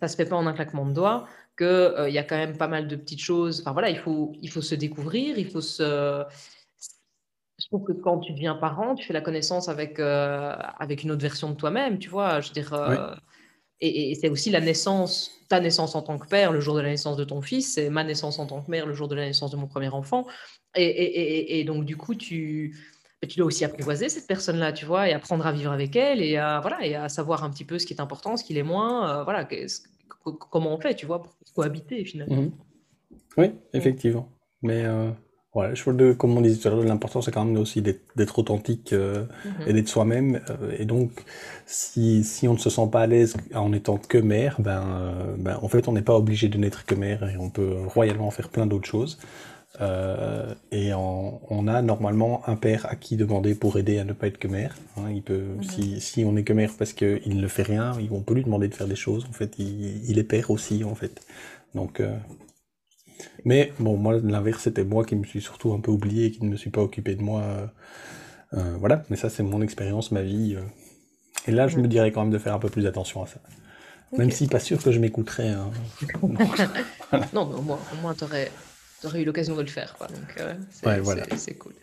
ça 0.00 0.08
se 0.08 0.16
fait 0.16 0.26
pas 0.26 0.36
en 0.36 0.46
un 0.46 0.52
claquement 0.52 0.86
de 0.86 0.92
doigts, 0.92 1.26
qu'il 1.56 1.94
il 2.08 2.12
y 2.12 2.18
a 2.18 2.24
quand 2.24 2.36
même 2.36 2.56
pas 2.56 2.68
mal 2.68 2.88
de 2.88 2.96
petites 2.96 3.20
choses. 3.20 3.60
Enfin 3.60 3.72
voilà, 3.72 3.90
il 3.90 3.98
faut, 3.98 4.32
il 4.42 4.50
faut 4.50 4.62
se 4.62 4.74
découvrir, 4.74 5.38
il 5.38 5.48
faut 5.48 5.60
se 5.60 6.24
trouve 7.68 7.84
que 7.84 7.92
quand 7.92 8.18
tu 8.18 8.32
deviens 8.32 8.54
parent, 8.54 8.94
tu 8.94 9.06
fais 9.06 9.12
la 9.12 9.20
connaissance 9.20 9.68
avec, 9.68 9.98
euh, 9.98 10.54
avec 10.78 11.02
une 11.02 11.10
autre 11.10 11.22
version 11.22 11.50
de 11.50 11.54
toi-même, 11.54 11.98
tu 11.98 12.08
vois. 12.08 12.40
Je 12.40 12.48
veux 12.48 12.54
dire, 12.54 12.72
euh, 12.72 13.14
et, 13.80 14.14
c'est 14.14 14.28
aussi 14.28 14.50
la 14.50 14.60
naissance, 14.60 15.30
ta 15.48 15.60
naissance 15.60 15.94
en 15.94 16.02
tant 16.02 16.18
que 16.18 16.26
père, 16.26 16.52
le 16.52 16.60
jour 16.60 16.74
de 16.74 16.80
la 16.80 16.88
naissance 16.88 17.16
de 17.16 17.24
ton 17.24 17.42
fils, 17.42 17.74
c'est 17.74 17.90
ma 17.90 18.04
naissance 18.04 18.38
en 18.38 18.46
tant 18.46 18.62
que 18.62 18.70
mère, 18.70 18.86
le 18.86 18.94
jour 18.94 19.08
de 19.08 19.14
la 19.14 19.26
naissance 19.26 19.50
de 19.50 19.56
mon 19.56 19.66
premier 19.66 19.88
enfant. 19.88 20.26
Et, 20.74 21.60
et 21.60 21.64
donc, 21.64 21.84
du 21.84 21.96
coup, 21.96 22.14
tu, 22.14 22.76
tu 23.26 23.38
dois 23.38 23.46
aussi 23.46 23.64
apprivoiser 23.64 24.08
cette 24.08 24.26
personne-là, 24.26 24.72
tu 24.72 24.86
vois, 24.86 25.08
et 25.08 25.12
apprendre 25.12 25.46
à 25.46 25.52
vivre 25.52 25.72
avec 25.72 25.96
elle, 25.96 26.22
et 26.22 26.36
à, 26.36 26.60
voilà, 26.60 26.84
et 26.86 26.94
à 26.94 27.08
savoir 27.08 27.42
un 27.42 27.50
petit 27.50 27.64
peu 27.64 27.78
ce 27.78 27.86
qui 27.86 27.94
est 27.94 28.00
important, 28.00 28.36
ce 28.36 28.44
qui 28.44 28.54
l'est 28.54 28.62
moins, 28.62 29.20
euh, 29.20 29.24
voilà, 29.24 29.48
comment 30.22 30.74
on 30.74 30.80
fait, 30.80 30.94
tu 30.94 31.06
vois, 31.06 31.22
pour 31.22 31.34
cohabiter 31.54 32.04
finalement. 32.04 32.42
Mmh 32.42 32.52
oui, 33.36 33.52
effectivement. 33.72 34.32
Mais 34.62 34.84
Ouais, 35.54 35.74
je 35.74 35.90
de, 35.90 36.12
comme 36.12 36.36
on 36.36 36.42
disait 36.42 36.60
tout 36.60 36.68
à 36.68 36.70
l'heure, 36.70 36.84
l'important 36.84 37.22
c'est 37.22 37.32
quand 37.32 37.44
même 37.44 37.56
aussi 37.56 37.80
d'être 37.80 38.38
authentique 38.38 38.92
euh, 38.92 39.24
mhm. 39.44 39.68
et 39.68 39.72
d'être 39.72 39.88
soi-même. 39.88 40.40
Euh, 40.50 40.76
et 40.78 40.84
donc, 40.84 41.24
si, 41.64 42.22
si 42.22 42.46
on 42.46 42.52
ne 42.52 42.58
se 42.58 42.68
sent 42.68 42.88
pas 42.92 43.00
à 43.00 43.06
l'aise 43.06 43.34
en 43.54 43.72
étant 43.72 43.96
que 43.96 44.18
mère, 44.18 44.56
ben, 44.60 44.82
euh, 44.86 45.36
ben 45.38 45.58
en 45.62 45.68
fait 45.68 45.88
on 45.88 45.92
n'est 45.92 46.02
pas 46.02 46.14
obligé 46.14 46.48
de 46.48 46.58
n'être 46.58 46.84
que 46.84 46.94
mère 46.94 47.26
et 47.30 47.38
on 47.38 47.48
peut 47.48 47.76
royalement 47.86 48.30
faire 48.30 48.50
plein 48.50 48.66
d'autres 48.66 48.88
choses. 48.88 49.18
Et 50.72 50.92
on 50.92 51.68
a 51.68 51.82
normalement 51.82 52.42
un 52.48 52.56
père 52.56 52.86
à 52.86 52.96
qui 52.96 53.16
demander 53.16 53.54
pour 53.54 53.78
aider 53.78 53.98
à 53.98 54.04
ne 54.04 54.12
pas 54.12 54.26
être 54.26 54.38
que 54.38 54.48
mère. 54.48 54.74
Hein. 54.96 55.10
il 55.14 55.22
peut, 55.22 55.38
mhm. 55.38 55.62
si, 55.62 56.00
si, 56.00 56.24
on 56.24 56.36
est 56.36 56.42
que 56.42 56.52
mère 56.52 56.72
parce 56.76 56.92
qu'il 56.92 57.40
ne 57.40 57.48
fait 57.48 57.62
rien, 57.62 57.92
on 58.10 58.20
peut 58.20 58.34
lui 58.34 58.44
demander 58.44 58.68
de 58.68 58.74
faire 58.74 58.88
des 58.88 58.96
choses. 58.96 59.24
En 59.30 59.32
fait, 59.32 59.58
il, 59.58 60.18
est 60.18 60.24
père 60.24 60.50
aussi, 60.50 60.84
en 60.84 60.94
fait. 60.94 61.22
Donc, 61.74 62.02
mais 63.44 63.72
bon, 63.78 63.96
moi, 63.96 64.18
l'inverse, 64.22 64.62
c'était 64.62 64.84
moi 64.84 65.04
qui 65.04 65.16
me 65.16 65.24
suis 65.24 65.40
surtout 65.40 65.72
un 65.72 65.80
peu 65.80 65.90
oublié 65.90 66.26
et 66.26 66.30
qui 66.30 66.44
ne 66.44 66.50
me 66.50 66.56
suis 66.56 66.70
pas 66.70 66.82
occupé 66.82 67.14
de 67.14 67.22
moi. 67.22 67.42
Euh, 68.54 68.76
voilà, 68.78 69.04
mais 69.10 69.16
ça, 69.16 69.28
c'est 69.28 69.42
mon 69.42 69.60
expérience, 69.62 70.12
ma 70.12 70.22
vie. 70.22 70.56
Et 71.46 71.52
là, 71.52 71.68
je 71.68 71.78
me 71.78 71.88
dirais 71.88 72.12
quand 72.12 72.22
même 72.22 72.32
de 72.32 72.38
faire 72.38 72.54
un 72.54 72.58
peu 72.58 72.68
plus 72.68 72.86
attention 72.86 73.22
à 73.22 73.26
ça. 73.26 73.40
Même 74.16 74.30
si 74.30 74.46
pas 74.46 74.60
sûr 74.60 74.82
que 74.82 74.90
je 74.90 74.98
m'écouterais. 74.98 75.50
Hein. 75.50 75.70
non, 77.32 77.46
mais 77.46 77.54
au 77.54 77.62
moins, 77.62 77.78
au 77.92 77.96
moins 78.00 78.14
tu 78.14 78.24
aurais, 78.24 78.50
eu 79.20 79.24
l'occasion 79.24 79.54
de 79.56 79.62
le 79.62 79.68
faire. 79.68 79.94
Quoi. 79.96 80.06
Donc, 80.06 80.40
euh, 80.40 80.54
c'est 81.36 81.54
cool. 81.54 81.74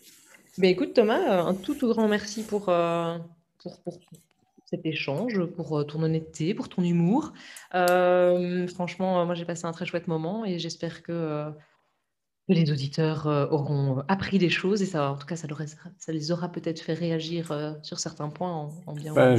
Mais 0.58 0.72
écoute, 0.72 0.94
Thomas, 0.94 1.20
euh, 1.20 1.50
un 1.50 1.54
tout, 1.54 1.76
tout 1.76 1.90
grand 1.90 2.08
merci 2.08 2.44
pour, 2.44 2.70
euh, 2.70 3.18
pour, 3.62 3.80
pour, 3.82 4.00
cet 4.66 4.86
échange, 4.86 5.46
pour 5.46 5.86
ton 5.86 6.04
honnêteté, 6.04 6.54
pour 6.54 6.70
ton 6.70 6.84
humour. 6.84 7.34
franchement, 7.72 9.26
moi, 9.26 9.36
j'ai 9.36 9.46
passé 9.46 9.66
un 9.66 9.72
très 9.72 9.86
chouette 9.86 10.08
moment 10.08 10.46
et 10.46 10.60
j'espère 10.60 11.04
que 11.04 11.52
les 12.48 12.72
auditeurs 12.72 13.26
auront 13.52 14.04
appris 14.08 14.38
des 14.38 14.50
choses 14.50 14.82
et 14.82 14.86
ça, 14.86 15.12
en 15.12 15.18
tout 15.18 15.28
cas, 15.28 15.36
ça, 15.36 15.48
ça 15.98 16.12
les 16.12 16.32
aura 16.32 16.52
peut-être 16.52 16.80
fait 16.80 16.94
réagir 16.94 17.80
sur 17.84 18.00
certains 18.00 18.30
points 18.30 18.72
en, 18.86 18.94
bien 18.94 19.14
ou 19.14 19.20
en 19.20 19.38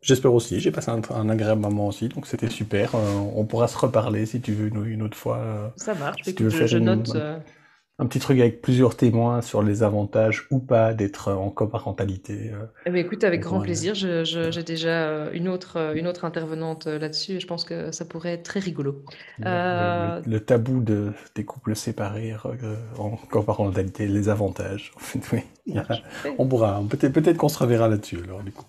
J'espère 0.00 0.34
aussi, 0.34 0.60
j'ai 0.60 0.70
passé 0.70 0.90
un, 0.90 1.28
agréable 1.28 1.62
moment 1.62 1.88
aussi, 1.88 2.08
donc 2.08 2.26
c'était 2.26 2.50
super. 2.50 2.94
Euh, 2.94 3.14
on 3.34 3.44
pourra 3.46 3.68
se 3.68 3.78
reparler 3.78 4.26
si 4.26 4.40
tu 4.40 4.52
veux 4.52 4.68
une, 4.86 5.02
autre 5.02 5.16
fois. 5.16 5.38
Euh, 5.38 5.68
Ça 5.76 5.94
marche, 5.94 6.22
si 6.24 6.34
tu 6.34 6.44
veux 6.44 6.50
faire 6.50 6.66
je 6.66 6.78
note. 6.78 7.10
Euh. 8.00 8.04
Un 8.04 8.06
petit 8.06 8.18
truc 8.18 8.40
avec 8.40 8.60
plusieurs 8.60 8.96
témoins 8.96 9.40
sur 9.40 9.62
les 9.62 9.82
avantages 9.82 10.46
ou 10.50 10.58
pas 10.58 10.94
d'être 10.94 11.32
en 11.32 11.50
coparentalité. 11.50 12.50
Eh 12.86 12.90
ben, 12.90 12.96
écoute, 12.96 13.22
avec 13.24 13.40
grand 13.40 13.60
plaisir. 13.60 13.94
J'ai 13.94 14.62
déjà 14.62 15.30
une 15.32 15.48
autre, 15.48 15.94
une 15.94 16.06
autre 16.06 16.24
intervenante 16.24 16.86
là-dessus 16.86 17.32
et 17.34 17.40
je 17.40 17.46
pense 17.46 17.64
que 17.64 17.92
ça 17.92 18.04
pourrait 18.04 18.32
être 18.32 18.42
très 18.42 18.60
rigolo. 18.60 19.04
Le, 19.38 20.38
tabou 20.38 20.80
de, 20.80 21.12
des 21.34 21.44
couples 21.44 21.76
séparés 21.76 22.34
en 22.98 23.16
coparentalité, 23.16 24.06
les 24.06 24.28
avantages. 24.28 24.92
En 24.96 25.00
fait, 25.00 25.20
oui. 25.32 25.74
on 26.38 26.46
pourra, 26.46 26.82
peut-être 26.88 27.12
peut 27.12 27.34
qu'on 27.34 27.48
se 27.48 27.58
reverra 27.58 27.88
là-dessus 27.88 28.18
alors 28.24 28.42
du 28.42 28.52
coup. 28.52 28.64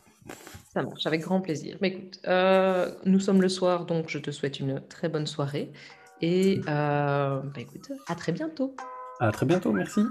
Ça 0.76 0.84
marche, 0.84 1.06
avec 1.06 1.22
grand 1.22 1.40
plaisir. 1.40 1.78
Mais 1.82 1.88
écoute, 1.88 2.20
euh, 2.28 2.92
nous 3.06 3.22
sommes 3.22 3.42
le 3.42 3.48
soir, 3.48 3.86
donc 3.86 4.10
je 4.10 4.20
te 4.20 4.30
souhaite 4.30 4.60
une 4.60 4.82
très 4.90 5.08
bonne 5.08 5.26
soirée. 5.26 5.72
Et 6.22 6.60
euh, 6.68 7.40
bah 7.40 7.62
écoute, 7.62 7.92
à 8.08 8.16
très 8.16 8.34
bientôt. 8.34 8.76
À 9.20 9.32
très 9.32 9.46
bientôt, 9.46 9.72
merci. 9.72 10.02